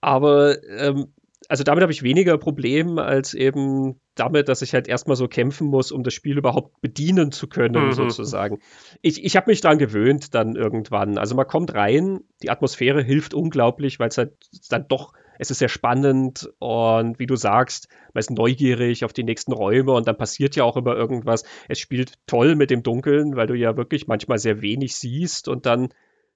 Aber 0.00 0.56
ähm, 0.68 1.12
also 1.48 1.64
damit 1.64 1.82
habe 1.82 1.92
ich 1.92 2.02
weniger 2.02 2.38
Problem 2.38 2.98
als 2.98 3.34
eben 3.34 4.00
damit, 4.14 4.48
dass 4.48 4.62
ich 4.62 4.74
halt 4.74 4.88
erstmal 4.88 5.16
so 5.16 5.28
kämpfen 5.28 5.66
muss, 5.68 5.92
um 5.92 6.02
das 6.02 6.14
Spiel 6.14 6.38
überhaupt 6.38 6.80
bedienen 6.80 7.32
zu 7.32 7.48
können, 7.48 7.86
mhm. 7.86 7.92
sozusagen. 7.92 8.60
Ich, 9.00 9.24
ich 9.24 9.36
habe 9.36 9.50
mich 9.50 9.60
daran 9.60 9.78
gewöhnt 9.78 10.34
dann 10.34 10.56
irgendwann. 10.56 11.18
Also 11.18 11.34
man 11.34 11.46
kommt 11.46 11.74
rein, 11.74 12.20
die 12.42 12.50
Atmosphäre 12.50 13.02
hilft 13.02 13.34
unglaublich, 13.34 13.98
weil 13.98 14.08
es 14.08 14.18
halt 14.18 14.32
dann 14.68 14.86
doch, 14.88 15.14
es 15.38 15.50
ist 15.50 15.58
sehr 15.58 15.68
spannend 15.68 16.50
und 16.58 17.18
wie 17.18 17.26
du 17.26 17.36
sagst, 17.36 17.88
man 18.12 18.20
ist 18.20 18.30
neugierig 18.30 19.04
auf 19.04 19.12
die 19.12 19.24
nächsten 19.24 19.52
Räume 19.52 19.92
und 19.92 20.06
dann 20.06 20.16
passiert 20.16 20.56
ja 20.56 20.64
auch 20.64 20.76
immer 20.76 20.94
irgendwas. 20.94 21.44
Es 21.68 21.78
spielt 21.78 22.14
toll 22.26 22.54
mit 22.54 22.70
dem 22.70 22.82
Dunkeln, 22.82 23.34
weil 23.36 23.46
du 23.46 23.54
ja 23.54 23.76
wirklich 23.76 24.06
manchmal 24.06 24.38
sehr 24.38 24.60
wenig 24.60 24.94
siehst 24.96 25.48
und 25.48 25.66
dann 25.66 25.88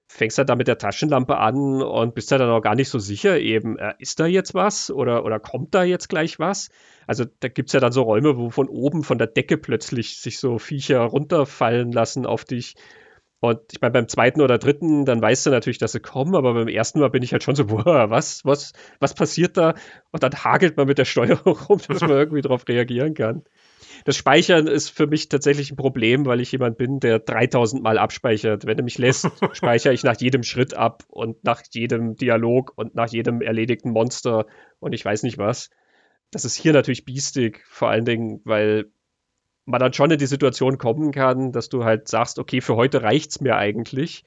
fängst 0.07 0.37
halt 0.37 0.49
da 0.49 0.55
mit 0.55 0.67
der 0.67 0.77
Taschenlampe 0.77 1.37
an 1.37 1.81
und 1.81 2.15
bist 2.15 2.31
ja 2.31 2.37
dann 2.37 2.49
auch 2.49 2.61
gar 2.61 2.75
nicht 2.75 2.89
so 2.89 2.97
sicher 2.97 3.39
eben, 3.39 3.77
äh, 3.77 3.93
ist 3.99 4.19
da 4.19 4.25
jetzt 4.25 4.53
was 4.53 4.89
oder, 4.89 5.25
oder 5.25 5.39
kommt 5.39 5.75
da 5.75 5.83
jetzt 5.83 6.07
gleich 6.07 6.39
was? 6.39 6.69
Also 7.07 7.25
da 7.39 7.49
gibt 7.49 7.69
es 7.69 7.73
ja 7.73 7.79
dann 7.79 7.91
so 7.91 8.03
Räume, 8.03 8.37
wo 8.37 8.49
von 8.49 8.69
oben 8.69 9.03
von 9.03 9.17
der 9.17 9.27
Decke 9.27 9.57
plötzlich 9.57 10.19
sich 10.19 10.39
so 10.39 10.59
Viecher 10.59 11.01
runterfallen 11.01 11.91
lassen 11.91 12.25
auf 12.25 12.45
dich. 12.45 12.75
Und 13.39 13.59
ich 13.71 13.81
meine, 13.81 13.91
beim 13.91 14.07
zweiten 14.07 14.41
oder 14.41 14.57
dritten, 14.57 15.05
dann 15.05 15.21
weißt 15.21 15.45
du 15.45 15.49
natürlich, 15.51 15.77
dass 15.77 15.91
sie 15.91 15.99
kommen, 15.99 16.35
aber 16.35 16.53
beim 16.53 16.67
ersten 16.67 16.99
Mal 16.99 17.09
bin 17.09 17.21
ich 17.21 17.33
halt 17.33 17.43
schon 17.43 17.55
so, 17.55 17.65
boah, 17.67 18.09
was, 18.09 18.45
was, 18.45 18.73
was 18.99 19.13
passiert 19.13 19.57
da? 19.57 19.75
Und 20.11 20.23
dann 20.23 20.33
hagelt 20.33 20.77
man 20.77 20.87
mit 20.87 20.97
der 20.97 21.05
Steuerung 21.05 21.57
rum, 21.57 21.79
dass 21.87 22.01
man 22.01 22.11
irgendwie 22.11 22.41
darauf 22.41 22.67
reagieren 22.67 23.13
kann 23.13 23.43
das 24.05 24.15
Speichern 24.15 24.67
ist 24.67 24.89
für 24.89 25.07
mich 25.07 25.29
tatsächlich 25.29 25.71
ein 25.71 25.77
Problem, 25.77 26.25
weil 26.25 26.41
ich 26.41 26.51
jemand 26.51 26.77
bin, 26.77 26.99
der 26.99 27.19
3000 27.19 27.81
Mal 27.81 27.97
abspeichert. 27.97 28.65
Wenn 28.65 28.77
er 28.77 28.83
mich 28.83 28.97
lässt, 28.97 29.29
speichere 29.53 29.93
ich 29.93 30.03
nach 30.03 30.19
jedem 30.19 30.43
Schritt 30.43 30.73
ab 30.73 31.03
und 31.07 31.43
nach 31.43 31.61
jedem 31.71 32.15
Dialog 32.15 32.73
und 32.75 32.95
nach 32.95 33.09
jedem 33.09 33.41
erledigten 33.41 33.91
Monster 33.91 34.45
und 34.79 34.93
ich 34.93 35.03
weiß 35.03 35.23
nicht 35.23 35.37
was. 35.37 35.69
Das 36.31 36.45
ist 36.45 36.55
hier 36.55 36.73
natürlich 36.73 37.05
biestig, 37.05 37.63
vor 37.69 37.89
allen 37.89 38.05
Dingen, 38.05 38.41
weil 38.43 38.91
man 39.65 39.79
dann 39.79 39.93
schon 39.93 40.11
in 40.11 40.17
die 40.17 40.25
Situation 40.25 40.77
kommen 40.77 41.11
kann, 41.11 41.51
dass 41.51 41.69
du 41.69 41.83
halt 41.83 42.07
sagst, 42.07 42.39
okay, 42.39 42.61
für 42.61 42.75
heute 42.75 43.01
reicht's 43.01 43.41
mir 43.41 43.57
eigentlich. 43.57 44.23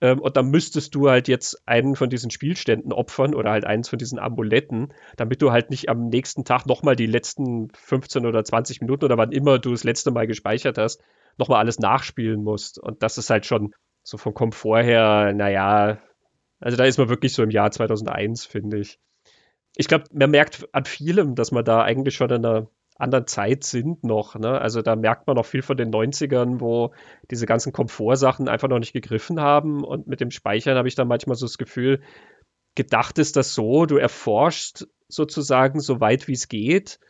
Ähm, 0.00 0.20
und 0.20 0.36
dann 0.36 0.50
müsstest 0.50 0.94
du 0.94 1.08
halt 1.08 1.28
jetzt 1.28 1.66
einen 1.66 1.96
von 1.96 2.10
diesen 2.10 2.30
Spielständen 2.30 2.92
opfern 2.92 3.34
oder 3.34 3.50
halt 3.50 3.64
eins 3.64 3.88
von 3.88 3.98
diesen 3.98 4.18
Amuletten, 4.18 4.92
damit 5.16 5.42
du 5.42 5.52
halt 5.52 5.70
nicht 5.70 5.88
am 5.88 6.08
nächsten 6.08 6.44
Tag 6.44 6.66
nochmal 6.66 6.96
die 6.96 7.06
letzten 7.06 7.70
15 7.74 8.26
oder 8.26 8.44
20 8.44 8.80
Minuten 8.80 9.04
oder 9.04 9.18
wann 9.18 9.32
immer 9.32 9.58
du 9.58 9.70
das 9.70 9.84
letzte 9.84 10.10
Mal 10.10 10.26
gespeichert 10.26 10.78
hast, 10.78 11.02
nochmal 11.38 11.60
alles 11.60 11.78
nachspielen 11.78 12.42
musst. 12.42 12.78
Und 12.78 13.02
das 13.02 13.18
ist 13.18 13.30
halt 13.30 13.46
schon 13.46 13.74
so 14.02 14.18
vom 14.18 14.34
Komfort 14.34 14.82
her, 14.82 15.32
naja, 15.34 15.98
also 16.60 16.76
da 16.76 16.84
ist 16.84 16.98
man 16.98 17.08
wirklich 17.08 17.32
so 17.32 17.42
im 17.42 17.50
Jahr 17.50 17.70
2001, 17.70 18.46
finde 18.46 18.78
ich. 18.78 18.98
Ich 19.76 19.88
glaube, 19.88 20.04
man 20.12 20.30
merkt 20.30 20.68
an 20.72 20.84
vielem, 20.84 21.34
dass 21.34 21.50
man 21.50 21.64
da 21.64 21.82
eigentlich 21.82 22.14
schon 22.14 22.30
in 22.30 22.44
einer 22.44 22.68
anderen 22.96 23.26
Zeit 23.26 23.64
sind 23.64 24.04
noch. 24.04 24.36
Ne? 24.36 24.60
Also 24.60 24.82
da 24.82 24.96
merkt 24.96 25.26
man 25.26 25.36
noch 25.36 25.46
viel 25.46 25.62
von 25.62 25.76
den 25.76 25.90
90ern, 25.90 26.60
wo 26.60 26.92
diese 27.30 27.46
ganzen 27.46 27.72
Komfortsachen 27.72 28.48
einfach 28.48 28.68
noch 28.68 28.78
nicht 28.78 28.92
gegriffen 28.92 29.40
haben. 29.40 29.84
Und 29.84 30.06
mit 30.06 30.20
dem 30.20 30.30
Speichern 30.30 30.76
habe 30.76 30.88
ich 30.88 30.94
dann 30.94 31.08
manchmal 31.08 31.36
so 31.36 31.46
das 31.46 31.58
Gefühl, 31.58 32.00
gedacht 32.74 33.18
ist 33.18 33.36
das 33.36 33.54
so, 33.54 33.86
du 33.86 33.96
erforschst 33.96 34.88
sozusagen 35.08 35.80
so 35.80 36.00
weit 36.00 36.28
wie 36.28 36.32
es 36.32 36.48
geht. 36.48 37.00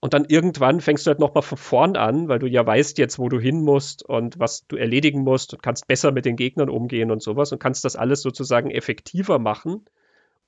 Und 0.00 0.14
dann 0.14 0.24
irgendwann 0.24 0.80
fängst 0.80 1.06
du 1.06 1.08
halt 1.08 1.18
nochmal 1.18 1.42
von 1.42 1.58
vorn 1.58 1.96
an, 1.96 2.28
weil 2.28 2.38
du 2.38 2.46
ja 2.46 2.64
weißt 2.64 2.98
jetzt, 2.98 3.18
wo 3.18 3.28
du 3.28 3.40
hin 3.40 3.62
musst 3.62 4.04
und 4.04 4.38
was 4.38 4.64
du 4.68 4.76
erledigen 4.76 5.22
musst 5.22 5.54
und 5.54 5.62
kannst 5.62 5.88
besser 5.88 6.12
mit 6.12 6.24
den 6.24 6.36
Gegnern 6.36 6.70
umgehen 6.70 7.10
und 7.10 7.20
sowas 7.20 7.50
und 7.50 7.58
kannst 7.58 7.84
das 7.84 7.96
alles 7.96 8.22
sozusagen 8.22 8.70
effektiver 8.70 9.40
machen 9.40 9.84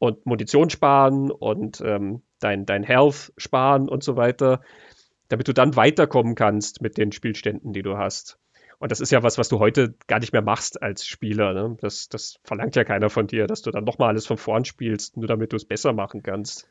und 0.00 0.26
Munition 0.26 0.70
sparen 0.70 1.30
und 1.30 1.80
ähm, 1.82 2.22
dein, 2.40 2.66
dein 2.66 2.82
Health 2.82 3.32
sparen 3.36 3.88
und 3.88 4.02
so 4.02 4.16
weiter. 4.16 4.62
damit 5.28 5.46
du 5.46 5.54
dann 5.54 5.76
weiterkommen 5.76 6.34
kannst 6.34 6.82
mit 6.82 6.98
den 6.98 7.12
Spielständen, 7.12 7.72
die 7.72 7.82
du 7.82 7.96
hast. 7.96 8.40
Und 8.80 8.90
das 8.90 9.00
ist 9.00 9.12
ja 9.12 9.22
was, 9.22 9.38
was 9.38 9.48
du 9.48 9.60
heute 9.60 9.94
gar 10.08 10.18
nicht 10.18 10.32
mehr 10.32 10.42
machst 10.42 10.82
als 10.82 11.06
Spieler. 11.06 11.52
Ne? 11.52 11.76
Das, 11.80 12.08
das 12.08 12.40
verlangt 12.42 12.74
ja 12.74 12.82
keiner 12.82 13.10
von 13.10 13.28
dir, 13.28 13.46
dass 13.46 13.62
du 13.62 13.70
dann 13.70 13.84
nochmal 13.84 14.08
alles 14.08 14.26
von 14.26 14.38
vorn 14.38 14.64
spielst, 14.64 15.16
nur 15.16 15.28
damit 15.28 15.52
du 15.52 15.56
es 15.56 15.66
besser 15.66 15.92
machen 15.92 16.22
kannst. 16.22 16.66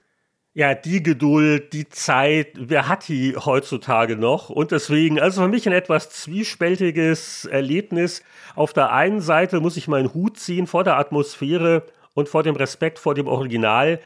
Ja, 0.54 0.74
die 0.74 1.04
Geduld, 1.04 1.72
die 1.72 1.88
Zeit, 1.88 2.48
wer 2.58 2.90
hat 2.90 3.08
die 3.08 3.38
heutzutage 3.38 4.18
noch? 4.18 4.50
Und 4.50 4.72
deswegen, 4.72 5.20
also 5.20 5.44
für 5.44 5.48
mich 5.48 5.68
ein 5.68 5.74
etwas 5.74 6.10
zwiespältiges 6.10 7.46
Erlebnis. 7.46 8.24
Auf 8.56 8.74
der 8.74 8.92
einen 8.92 9.22
Seite 9.22 9.62
muss 9.62 9.78
ich 9.78 9.88
meinen 9.88 10.14
Hut 10.14 10.38
ziehen 10.38 10.66
vor 10.66 10.84
der 10.84 10.98
Atmosphäre 10.98 11.86
und 12.20 12.30
vor 12.30 12.44
dem 12.44 12.56
Respekt 12.56 13.00
vor 13.00 13.16
dem 13.16 13.28
Original. 13.28 14.00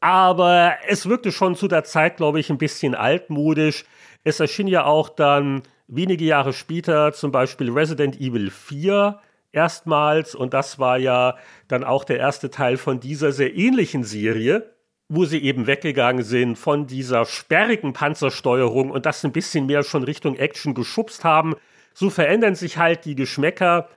Aber 0.00 0.74
es 0.86 1.08
wirkte 1.08 1.32
schon 1.32 1.56
zu 1.56 1.68
der 1.68 1.84
Zeit, 1.84 2.18
glaube 2.18 2.38
ich, 2.38 2.50
ein 2.50 2.58
bisschen 2.58 2.94
altmodisch. 2.94 3.84
Es 4.24 4.40
erschien 4.40 4.68
ja 4.68 4.84
auch 4.84 5.08
dann 5.08 5.62
wenige 5.88 6.24
Jahre 6.24 6.52
später 6.52 7.12
zum 7.12 7.32
Beispiel 7.32 7.70
Resident 7.70 8.20
Evil 8.20 8.50
4 8.50 9.18
erstmals 9.52 10.34
und 10.34 10.52
das 10.52 10.78
war 10.78 10.98
ja 10.98 11.36
dann 11.68 11.82
auch 11.82 12.04
der 12.04 12.18
erste 12.18 12.50
Teil 12.50 12.76
von 12.76 13.00
dieser 13.00 13.32
sehr 13.32 13.56
ähnlichen 13.56 14.04
Serie, 14.04 14.70
wo 15.08 15.24
sie 15.24 15.42
eben 15.42 15.66
weggegangen 15.66 16.24
sind 16.24 16.56
von 16.56 16.86
dieser 16.86 17.24
sperrigen 17.24 17.92
Panzersteuerung 17.92 18.90
und 18.90 19.06
das 19.06 19.24
ein 19.24 19.32
bisschen 19.32 19.66
mehr 19.66 19.82
schon 19.82 20.02
Richtung 20.02 20.36
Action 20.36 20.74
geschubst 20.74 21.24
haben. 21.24 21.54
So 21.94 22.10
verändern 22.10 22.54
sich 22.54 22.76
halt 22.76 23.04
die 23.06 23.14
Geschmäcker, 23.14 23.88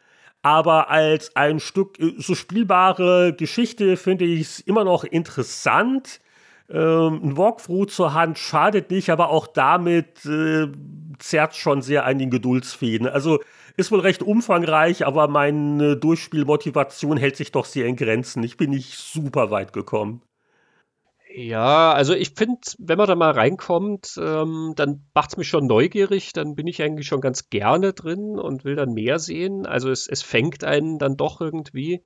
aber 0.41 0.89
als 0.89 1.35
ein 1.35 1.59
Stück 1.59 1.99
äh, 1.99 2.13
so 2.17 2.35
spielbare 2.35 3.33
Geschichte 3.33 3.97
finde 3.97 4.25
ich 4.25 4.41
es 4.41 4.59
immer 4.59 4.83
noch 4.83 5.03
interessant. 5.03 6.21
Ähm, 6.69 7.21
ein 7.23 7.37
Walkthrough 7.37 7.87
zur 7.87 8.13
Hand 8.13 8.37
schadet 8.37 8.91
nicht, 8.91 9.09
aber 9.09 9.29
auch 9.29 9.47
damit 9.47 10.25
äh, 10.25 10.67
zerrt 11.19 11.55
schon 11.55 11.81
sehr 11.81 12.05
an 12.05 12.19
den 12.19 12.29
Geduldsfäden. 12.29 13.07
Also 13.07 13.39
ist 13.77 13.91
wohl 13.91 14.01
recht 14.01 14.21
umfangreich, 14.23 15.05
aber 15.05 15.27
meine 15.27 15.95
Durchspielmotivation 15.97 17.17
hält 17.17 17.37
sich 17.37 17.51
doch 17.51 17.65
sehr 17.65 17.85
in 17.85 17.95
Grenzen. 17.95 18.43
Ich 18.43 18.57
bin 18.57 18.71
nicht 18.71 18.97
super 18.97 19.51
weit 19.51 19.73
gekommen. 19.73 20.21
Ja, 21.41 21.93
also 21.93 22.13
ich 22.13 22.31
finde, 22.35 22.59
wenn 22.79 22.97
man 22.97 23.07
da 23.07 23.15
mal 23.15 23.31
reinkommt, 23.31 24.19
ähm, 24.21 24.73
dann 24.75 25.05
macht 25.13 25.29
es 25.31 25.37
mich 25.37 25.47
schon 25.47 25.67
neugierig, 25.67 26.33
dann 26.33 26.55
bin 26.55 26.67
ich 26.67 26.81
eigentlich 26.81 27.07
schon 27.07 27.21
ganz 27.21 27.49
gerne 27.49 27.93
drin 27.93 28.37
und 28.37 28.65
will 28.65 28.75
dann 28.75 28.93
mehr 28.93 29.19
sehen. 29.19 29.65
Also 29.65 29.89
es, 29.89 30.07
es 30.07 30.21
fängt 30.21 30.65
einen 30.65 30.99
dann 30.99 31.15
doch 31.15 31.39
irgendwie. 31.39 32.03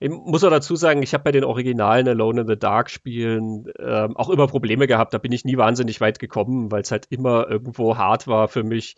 Ich 0.00 0.10
muss 0.10 0.44
auch 0.44 0.50
dazu 0.50 0.76
sagen, 0.76 1.02
ich 1.02 1.14
habe 1.14 1.24
bei 1.24 1.32
den 1.32 1.44
originalen 1.44 2.08
Alone 2.08 2.42
in 2.42 2.48
the 2.48 2.58
Dark 2.58 2.90
Spielen 2.90 3.66
ähm, 3.78 4.16
auch 4.16 4.30
immer 4.30 4.46
Probleme 4.46 4.86
gehabt. 4.86 5.14
Da 5.14 5.18
bin 5.18 5.32
ich 5.32 5.44
nie 5.44 5.56
wahnsinnig 5.56 6.00
weit 6.00 6.20
gekommen, 6.20 6.70
weil 6.72 6.82
es 6.82 6.92
halt 6.92 7.06
immer 7.10 7.48
irgendwo 7.50 7.96
hart 7.98 8.28
war 8.28 8.48
für 8.48 8.64
mich, 8.64 8.96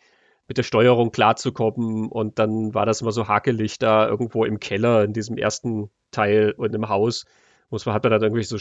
mit 0.49 0.59
der 0.59 0.65
Steuerung 0.65 1.13
klarzukommen. 1.13 2.09
Und 2.11 2.39
dann 2.39 2.75
war 2.75 2.87
das 2.87 3.01
immer 3.03 3.13
so 3.13 3.29
hakelig 3.29 3.79
da 3.79 4.09
irgendwo 4.09 4.45
im 4.45 4.61
Keller 4.61 5.05
in 5.05 5.15
diesem 5.15 5.39
ersten 5.39 5.91
Teil 6.11 6.53
und 6.57 6.75
im 6.75 6.89
Haus. 6.89 7.25
Muss 7.73 7.87
man, 7.87 7.95
hat 7.95 8.05
man 8.05 8.13
dann 8.13 8.23
irgendwie 8.23 8.43
so 8.43 8.59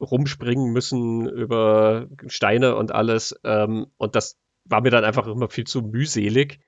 rumspringen 0.00 0.72
müssen 0.72 1.28
über 1.28 2.08
Steine 2.26 2.74
und 2.74 2.90
alles. 2.90 3.38
Ähm, 3.44 3.88
und 3.98 4.16
das 4.16 4.38
war 4.64 4.80
mir 4.80 4.88
dann 4.90 5.04
einfach 5.04 5.26
immer 5.26 5.50
viel 5.50 5.66
zu 5.66 5.82
mühselig. 5.82 6.60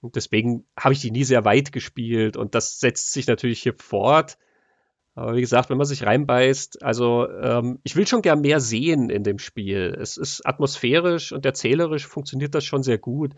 Und 0.00 0.16
deswegen 0.16 0.66
habe 0.74 0.94
ich 0.94 1.00
die 1.00 1.10
nie 1.10 1.24
sehr 1.24 1.44
weit 1.44 1.70
gespielt. 1.70 2.38
Und 2.38 2.54
das 2.54 2.80
setzt 2.80 3.12
sich 3.12 3.26
natürlich 3.26 3.60
hier 3.60 3.74
fort. 3.74 4.38
Aber 5.14 5.36
wie 5.36 5.42
gesagt, 5.42 5.68
wenn 5.68 5.76
man 5.76 5.86
sich 5.86 6.06
reinbeißt, 6.06 6.82
also 6.82 7.28
ähm, 7.28 7.78
ich 7.82 7.94
will 7.94 8.06
schon 8.06 8.22
gern 8.22 8.40
mehr 8.40 8.60
sehen 8.60 9.10
in 9.10 9.22
dem 9.22 9.38
Spiel. 9.38 9.94
Es 10.00 10.16
ist 10.16 10.46
atmosphärisch 10.46 11.32
und 11.32 11.44
erzählerisch 11.44 12.06
funktioniert 12.06 12.54
das 12.54 12.64
schon 12.64 12.82
sehr 12.82 12.96
gut. 12.96 13.34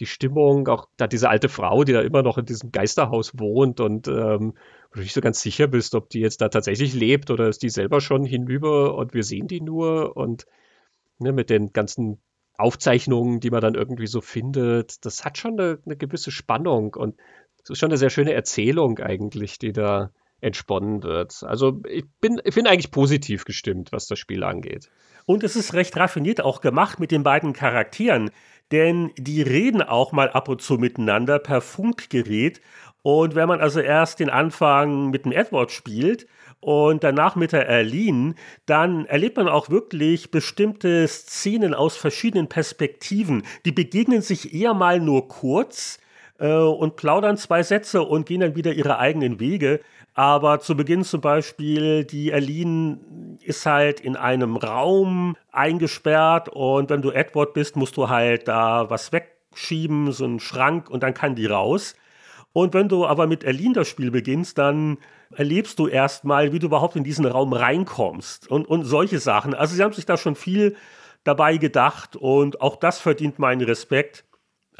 Die 0.00 0.06
Stimmung, 0.06 0.66
auch 0.68 0.88
da 0.96 1.06
diese 1.06 1.28
alte 1.28 1.48
Frau, 1.48 1.84
die 1.84 1.92
da 1.92 2.00
immer 2.00 2.22
noch 2.22 2.38
in 2.38 2.46
diesem 2.46 2.72
Geisterhaus 2.72 3.38
wohnt 3.38 3.80
und 3.80 4.08
ähm, 4.08 4.54
wo 4.90 4.94
du 4.94 5.00
nicht 5.00 5.12
so 5.12 5.20
ganz 5.20 5.40
sicher 5.40 5.68
bist, 5.68 5.94
ob 5.94 6.08
die 6.08 6.20
jetzt 6.20 6.40
da 6.40 6.48
tatsächlich 6.48 6.94
lebt 6.94 7.30
oder 7.30 7.48
ist 7.48 7.62
die 7.62 7.68
selber 7.68 8.00
schon 8.00 8.24
hinüber 8.24 8.96
und 8.96 9.14
wir 9.14 9.22
sehen 9.22 9.46
die 9.46 9.60
nur 9.60 10.16
und 10.16 10.46
ne, 11.18 11.32
mit 11.32 11.50
den 11.50 11.72
ganzen 11.72 12.20
Aufzeichnungen, 12.56 13.40
die 13.40 13.50
man 13.50 13.60
dann 13.60 13.74
irgendwie 13.74 14.06
so 14.06 14.20
findet, 14.20 15.04
das 15.04 15.24
hat 15.24 15.38
schon 15.38 15.58
eine, 15.58 15.78
eine 15.84 15.96
gewisse 15.96 16.30
Spannung 16.30 16.94
und 16.94 17.16
es 17.62 17.70
ist 17.70 17.78
schon 17.78 17.90
eine 17.90 17.98
sehr 17.98 18.10
schöne 18.10 18.32
Erzählung 18.32 18.98
eigentlich, 18.98 19.58
die 19.58 19.72
da 19.72 20.12
entsponnen 20.40 21.02
wird. 21.02 21.42
Also 21.42 21.82
ich 21.88 22.04
bin, 22.20 22.40
ich 22.44 22.54
bin 22.54 22.66
eigentlich 22.66 22.90
positiv 22.90 23.44
gestimmt, 23.44 23.92
was 23.92 24.06
das 24.06 24.18
Spiel 24.18 24.44
angeht. 24.44 24.90
Und 25.26 25.44
es 25.44 25.56
ist 25.56 25.74
recht 25.74 25.96
raffiniert 25.96 26.40
auch 26.40 26.60
gemacht 26.60 26.98
mit 26.98 27.10
den 27.10 27.22
beiden 27.22 27.52
Charakteren, 27.52 28.30
denn 28.72 29.10
die 29.16 29.42
reden 29.42 29.82
auch 29.82 30.12
mal 30.12 30.30
ab 30.30 30.48
und 30.48 30.62
zu 30.62 30.74
miteinander 30.74 31.38
per 31.38 31.60
Funkgerät. 31.60 32.60
Und 33.02 33.34
wenn 33.34 33.48
man 33.48 33.60
also 33.60 33.80
erst 33.80 34.20
den 34.20 34.30
Anfang 34.30 35.10
mit 35.10 35.24
dem 35.24 35.32
Edward 35.32 35.70
spielt 35.72 36.26
und 36.60 37.02
danach 37.02 37.36
mit 37.36 37.52
der 37.52 37.66
Erlin, 37.66 38.34
dann 38.66 39.06
erlebt 39.06 39.38
man 39.38 39.48
auch 39.48 39.70
wirklich 39.70 40.30
bestimmte 40.30 41.08
Szenen 41.08 41.72
aus 41.74 41.96
verschiedenen 41.96 42.48
Perspektiven. 42.48 43.44
Die 43.64 43.72
begegnen 43.72 44.20
sich 44.22 44.54
eher 44.54 44.74
mal 44.74 45.00
nur 45.00 45.28
kurz 45.28 45.98
äh, 46.40 46.52
und 46.52 46.96
plaudern 46.96 47.36
zwei 47.36 47.62
Sätze 47.62 48.02
und 48.02 48.26
gehen 48.26 48.40
dann 48.40 48.56
wieder 48.56 48.72
ihre 48.72 48.98
eigenen 48.98 49.38
Wege. 49.38 49.80
Aber 50.14 50.58
zu 50.58 50.76
Beginn 50.76 51.04
zum 51.04 51.20
Beispiel, 51.20 52.04
die 52.04 52.32
Aline 52.32 52.98
ist 53.42 53.64
halt 53.64 54.00
in 54.00 54.16
einem 54.16 54.56
Raum 54.56 55.36
eingesperrt 55.52 56.48
und 56.48 56.90
wenn 56.90 57.00
du 57.00 57.10
Edward 57.10 57.54
bist, 57.54 57.76
musst 57.76 57.96
du 57.96 58.08
halt 58.08 58.48
da 58.48 58.90
was 58.90 59.12
wegschieben, 59.12 60.10
so 60.12 60.24
einen 60.24 60.40
Schrank 60.40 60.90
und 60.90 61.02
dann 61.04 61.14
kann 61.14 61.36
die 61.36 61.46
raus. 61.46 61.94
Und 62.52 62.74
wenn 62.74 62.88
du 62.88 63.06
aber 63.06 63.28
mit 63.28 63.44
Aline 63.44 63.74
das 63.74 63.88
Spiel 63.88 64.10
beginnst, 64.10 64.58
dann 64.58 64.98
erlebst 65.32 65.78
du 65.78 65.86
erstmal, 65.86 66.52
wie 66.52 66.58
du 66.58 66.66
überhaupt 66.66 66.96
in 66.96 67.04
diesen 67.04 67.24
Raum 67.24 67.52
reinkommst 67.52 68.50
und, 68.50 68.66
und 68.66 68.84
solche 68.84 69.20
Sachen. 69.20 69.54
Also 69.54 69.76
sie 69.76 69.82
haben 69.82 69.92
sich 69.92 70.06
da 70.06 70.16
schon 70.16 70.34
viel 70.34 70.74
dabei 71.22 71.56
gedacht 71.56 72.16
und 72.16 72.60
auch 72.60 72.76
das 72.76 72.98
verdient 72.98 73.38
meinen 73.38 73.60
Respekt. 73.62 74.24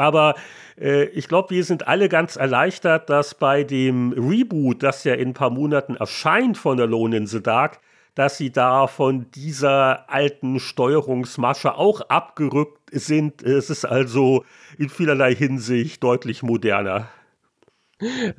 Aber 0.01 0.35
äh, 0.81 1.05
ich 1.11 1.29
glaube, 1.29 1.51
wir 1.51 1.63
sind 1.63 1.87
alle 1.87 2.09
ganz 2.09 2.37
erleichtert, 2.37 3.11
dass 3.11 3.35
bei 3.35 3.65
dem 3.65 4.13
Reboot, 4.13 4.83
das 4.83 5.05
ja 5.05 5.13
in 5.13 5.29
ein 5.29 5.35
paar 5.35 5.51
Monaten 5.51 5.95
erscheint 5.95 6.57
von 6.57 6.81
Alone 6.81 7.19
in 7.19 7.27
the 7.27 7.43
Dark, 7.43 7.81
dass 8.15 8.39
sie 8.39 8.51
da 8.51 8.87
von 8.87 9.31
dieser 9.33 10.11
alten 10.11 10.59
Steuerungsmasche 10.59 11.75
auch 11.75 12.01
abgerückt 12.01 12.79
sind. 12.93 13.43
Es 13.43 13.69
ist 13.69 13.85
also 13.85 14.47
in 14.79 14.89
vielerlei 14.89 15.35
Hinsicht 15.35 16.03
deutlich 16.03 16.43
moderner. 16.43 17.09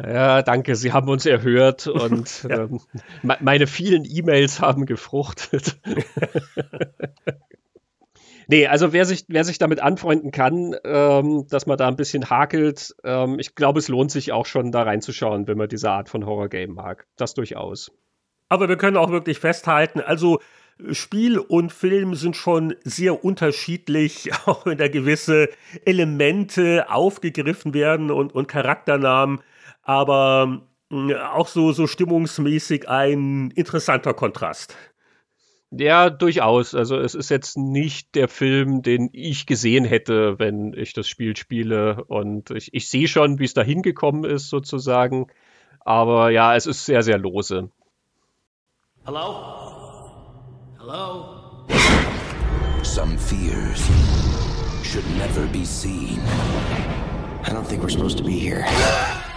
Ja, 0.03 0.41
danke. 0.41 0.75
Sie 0.75 0.91
haben 0.91 1.09
uns 1.09 1.27
erhört 1.27 1.85
und 1.85 2.43
ja. 2.49 2.63
ähm, 2.63 2.79
meine 3.21 3.67
vielen 3.67 4.03
E-Mails 4.03 4.59
haben 4.61 4.87
gefruchtet. 4.87 5.79
Nee, 8.47 8.67
also 8.67 8.93
wer 8.93 9.05
sich, 9.05 9.25
wer 9.27 9.43
sich 9.43 9.57
damit 9.57 9.79
anfreunden 9.81 10.31
kann, 10.31 10.75
ähm, 10.83 11.45
dass 11.49 11.65
man 11.65 11.77
da 11.77 11.87
ein 11.87 11.95
bisschen 11.95 12.29
hakelt, 12.29 12.95
ähm, 13.03 13.39
ich 13.39 13.55
glaube, 13.55 13.79
es 13.79 13.87
lohnt 13.87 14.11
sich 14.11 14.31
auch 14.31 14.45
schon 14.45 14.71
da 14.71 14.83
reinzuschauen, 14.83 15.47
wenn 15.47 15.57
man 15.57 15.69
diese 15.69 15.89
Art 15.91 16.09
von 16.09 16.25
Horror-Game 16.25 16.73
mag. 16.73 17.05
Das 17.17 17.33
durchaus. 17.33 17.91
Aber 18.49 18.67
wir 18.67 18.77
können 18.77 18.97
auch 18.97 19.11
wirklich 19.11 19.39
festhalten, 19.39 20.01
also 20.01 20.39
Spiel 20.91 21.37
und 21.37 21.71
Film 21.71 22.15
sind 22.15 22.35
schon 22.35 22.75
sehr 22.83 23.23
unterschiedlich, 23.23 24.31
auch 24.45 24.65
wenn 24.65 24.77
da 24.77 24.87
gewisse 24.87 25.49
Elemente 25.85 26.89
aufgegriffen 26.89 27.73
werden 27.73 28.11
und, 28.11 28.33
und 28.33 28.47
Charakternamen, 28.47 29.41
aber 29.83 30.61
äh, 30.91 31.15
auch 31.15 31.47
so, 31.47 31.71
so 31.71 31.87
stimmungsmäßig 31.87 32.89
ein 32.89 33.51
interessanter 33.51 34.13
Kontrast. 34.13 34.75
Ja, 35.71 36.09
durchaus. 36.09 36.75
Also 36.75 36.97
es 36.99 37.15
ist 37.15 37.29
jetzt 37.29 37.57
nicht 37.57 38.13
der 38.15 38.27
Film, 38.27 38.81
den 38.81 39.09
ich 39.13 39.45
gesehen 39.45 39.85
hätte, 39.85 40.37
wenn 40.37 40.73
ich 40.73 40.91
das 40.91 41.07
Spiel 41.07 41.37
spiele. 41.37 42.03
Und 42.07 42.51
ich, 42.51 42.73
ich 42.73 42.89
sehe 42.89 43.07
schon, 43.07 43.39
wie 43.39 43.45
es 43.45 43.53
da 43.53 43.61
hingekommen 43.61 44.25
ist, 44.25 44.49
sozusagen. 44.49 45.27
Aber 45.79 46.29
ja, 46.29 46.55
es 46.55 46.65
ist 46.65 46.85
sehr, 46.85 47.03
sehr 47.03 47.17
lose. 47.17 47.69
Hello? 49.05 49.61
Hello? 50.77 51.65
Some 52.83 53.17
fears 53.17 53.89
should 54.83 55.05
never 55.17 55.47
be 55.53 55.63
seen. 55.63 56.19
I 57.43 57.49
don't 57.49 57.65
think 57.65 57.81
we're 57.81 57.89
supposed 57.89 58.17
to 58.17 58.23
be 58.23 58.37
here. 58.37 58.65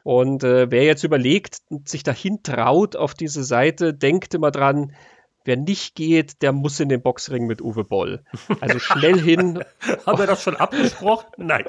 Und 0.05 0.43
äh, 0.43 0.69
wer 0.69 0.83
jetzt 0.83 1.03
überlegt 1.03 1.63
und 1.69 1.89
sich 1.89 2.03
dahin 2.03 2.43
traut 2.43 2.95
auf 2.95 3.15
diese 3.15 3.43
Seite, 3.43 3.91
denkt 3.91 4.35
immer 4.35 4.51
dran, 4.51 4.93
wer 5.45 5.57
nicht 5.57 5.95
geht, 5.95 6.43
der 6.43 6.51
muss 6.51 6.79
in 6.79 6.89
den 6.89 7.01
Boxring 7.01 7.47
mit 7.47 7.59
Uwe 7.59 7.83
Boll. 7.83 8.23
Also 8.61 8.77
schnell 8.77 9.19
hin. 9.19 9.63
Haben 10.05 10.19
wir 10.19 10.27
das 10.27 10.43
schon 10.43 10.57
abgesprochen? 10.57 11.25
Nein. 11.37 11.65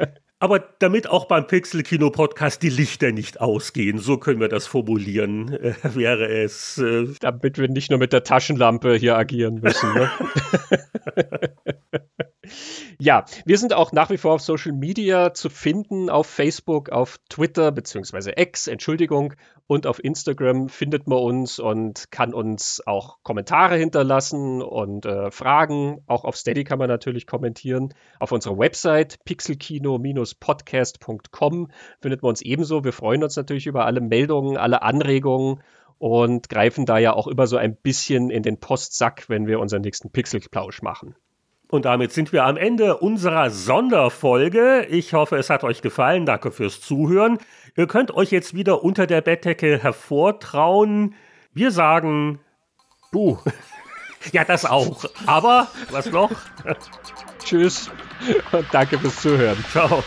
Aber 0.42 0.58
damit 0.58 1.08
auch 1.08 1.26
beim 1.26 1.46
Pixel-Kino-Podcast 1.46 2.64
die 2.64 2.68
Lichter 2.68 3.12
nicht 3.12 3.40
ausgehen, 3.40 3.98
so 3.98 4.18
können 4.18 4.40
wir 4.40 4.48
das 4.48 4.66
formulieren, 4.66 5.52
äh, 5.52 5.74
wäre 5.94 6.26
es. 6.26 6.78
Äh 6.78 7.14
damit 7.20 7.58
wir 7.58 7.68
nicht 7.68 7.90
nur 7.90 8.00
mit 8.00 8.12
der 8.12 8.24
Taschenlampe 8.24 8.96
hier 8.96 9.16
agieren 9.16 9.60
müssen. 9.62 9.94
Ne? 9.94 10.10
ja, 12.98 13.24
wir 13.44 13.56
sind 13.56 13.72
auch 13.72 13.92
nach 13.92 14.10
wie 14.10 14.16
vor 14.16 14.32
auf 14.32 14.42
Social 14.42 14.72
Media 14.72 15.32
zu 15.32 15.48
finden, 15.48 16.10
auf 16.10 16.26
Facebook, 16.26 16.90
auf 16.90 17.18
Twitter 17.28 17.70
beziehungsweise 17.70 18.32
X, 18.36 18.66
Entschuldigung, 18.66 19.34
und 19.66 19.86
auf 19.86 20.02
Instagram 20.02 20.68
findet 20.68 21.06
man 21.06 21.18
uns 21.18 21.58
und 21.58 22.10
kann 22.10 22.32
uns 22.34 22.82
auch 22.86 23.18
Kommentare 23.22 23.76
hinterlassen 23.76 24.62
und 24.62 25.06
äh, 25.06 25.30
Fragen. 25.30 26.02
Auch 26.06 26.24
auf 26.24 26.36
Steady 26.36 26.64
kann 26.64 26.78
man 26.78 26.88
natürlich 26.88 27.26
kommentieren. 27.26 27.94
Auf 28.20 28.32
unserer 28.32 28.58
Website 28.58 29.18
pixelkino-podcast.com 29.24 31.70
findet 32.00 32.22
man 32.22 32.28
uns 32.28 32.42
ebenso. 32.42 32.84
Wir 32.84 32.92
freuen 32.92 33.24
uns 33.24 33.36
natürlich 33.36 33.66
über 33.66 33.86
alle 33.86 34.00
Meldungen, 34.00 34.56
alle 34.56 34.82
Anregungen 34.82 35.62
und 35.98 36.48
greifen 36.48 36.84
da 36.84 36.98
ja 36.98 37.12
auch 37.12 37.28
immer 37.28 37.46
so 37.46 37.56
ein 37.56 37.76
bisschen 37.76 38.30
in 38.30 38.42
den 38.42 38.58
Postsack, 38.58 39.28
wenn 39.28 39.46
wir 39.46 39.60
unseren 39.60 39.82
nächsten 39.82 40.10
Pixelplausch 40.10 40.82
machen. 40.82 41.14
Und 41.72 41.86
damit 41.86 42.12
sind 42.12 42.34
wir 42.34 42.44
am 42.44 42.58
Ende 42.58 42.98
unserer 42.98 43.48
Sonderfolge. 43.48 44.84
Ich 44.90 45.14
hoffe, 45.14 45.36
es 45.36 45.48
hat 45.48 45.64
euch 45.64 45.80
gefallen. 45.80 46.26
Danke 46.26 46.52
fürs 46.52 46.82
Zuhören. 46.82 47.38
Ihr 47.78 47.86
könnt 47.86 48.10
euch 48.10 48.30
jetzt 48.30 48.52
wieder 48.52 48.84
unter 48.84 49.06
der 49.06 49.22
Bettdecke 49.22 49.78
hervortrauen. 49.82 51.14
Wir 51.54 51.70
sagen 51.70 52.40
du. 53.10 53.38
ja, 54.32 54.44
das 54.44 54.66
auch. 54.66 55.06
Aber 55.24 55.66
was 55.90 56.10
noch? 56.10 56.32
Tschüss 57.42 57.90
und 58.52 58.66
danke 58.72 58.98
fürs 58.98 59.22
Zuhören. 59.22 59.64
Ciao. 59.70 60.02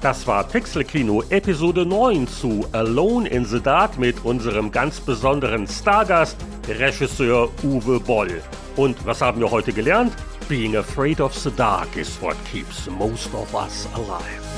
Das 0.00 0.26
war 0.26 0.44
Pixelkino 0.44 1.22
Episode 1.28 1.84
9 1.84 2.26
zu 2.26 2.64
Alone 2.72 3.28
in 3.28 3.44
the 3.44 3.60
Dark 3.60 3.98
mit 3.98 4.24
unserem 4.24 4.72
ganz 4.72 4.98
besonderen 4.98 5.66
Stargast, 5.66 6.38
Regisseur 6.66 7.50
Uwe 7.62 8.00
Boll. 8.00 8.40
Und 8.76 9.04
was 9.04 9.20
haben 9.20 9.40
wir 9.40 9.50
heute 9.50 9.74
gelernt? 9.74 10.14
Being 10.48 10.76
afraid 10.76 11.20
of 11.20 11.34
the 11.36 11.50
dark 11.50 11.94
is 11.96 12.16
what 12.22 12.36
keeps 12.50 12.88
most 12.88 13.28
of 13.34 13.52
us 13.52 13.86
alive. 13.94 14.49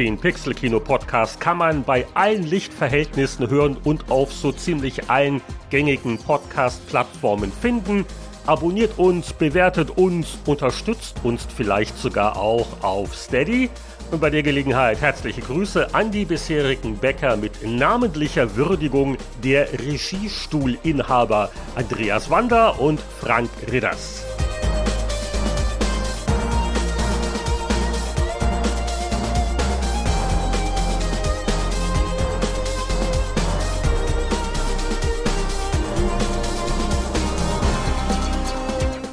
Den 0.00 0.16
Pixelkino-Podcast 0.16 1.40
kann 1.40 1.58
man 1.58 1.84
bei 1.84 2.06
allen 2.14 2.44
Lichtverhältnissen 2.44 3.50
hören 3.50 3.76
und 3.84 4.10
auf 4.10 4.32
so 4.32 4.50
ziemlich 4.50 5.10
allen 5.10 5.42
gängigen 5.68 6.16
Podcast-Plattformen 6.16 7.52
finden. 7.52 8.06
Abonniert 8.46 8.98
uns, 8.98 9.34
bewertet 9.34 9.90
uns, 9.98 10.38
unterstützt 10.46 11.16
uns 11.22 11.46
vielleicht 11.54 11.98
sogar 11.98 12.38
auch 12.38 12.82
auf 12.82 13.14
Steady. 13.14 13.68
Und 14.10 14.22
bei 14.22 14.30
der 14.30 14.42
Gelegenheit 14.42 15.02
herzliche 15.02 15.42
Grüße 15.42 15.94
an 15.94 16.10
die 16.10 16.24
bisherigen 16.24 16.96
Bäcker 16.96 17.36
mit 17.36 17.62
namentlicher 17.62 18.56
Würdigung 18.56 19.18
der 19.44 19.70
Regiestuhlinhaber 19.70 21.50
Andreas 21.74 22.30
Wander 22.30 22.80
und 22.80 23.02
Frank 23.20 23.50
Ridders. 23.70 24.29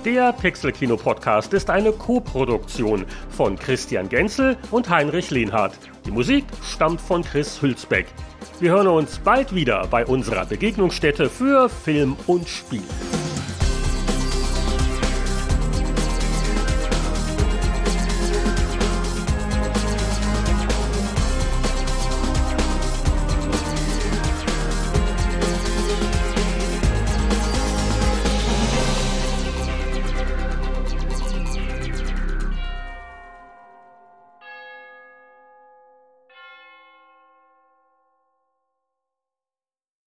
Der 0.07 0.31
Pixel-Kino 0.31 0.95
Podcast 0.95 1.51
ist 1.53 1.69
eine 1.69 1.91
Co-Produktion 1.91 3.05
von 3.29 3.59
Christian 3.59 4.07
Genzel 4.07 4.55
und 4.71 4.89
Heinrich 4.89 5.31
Lehnhardt. 5.31 5.77
Die 6.05 6.11
Musik 6.11 6.45
stammt 6.63 7.01
von 7.01 7.25
Chris 7.25 7.61
Hülsbeck. 7.61 8.05
Wir 8.61 8.71
hören 8.71 8.87
uns 8.87 9.19
bald 9.19 9.53
wieder 9.53 9.85
bei 9.87 10.05
unserer 10.05 10.45
Begegnungsstätte 10.45 11.29
für 11.29 11.67
Film 11.67 12.15
und 12.25 12.47
Spiel. 12.47 12.83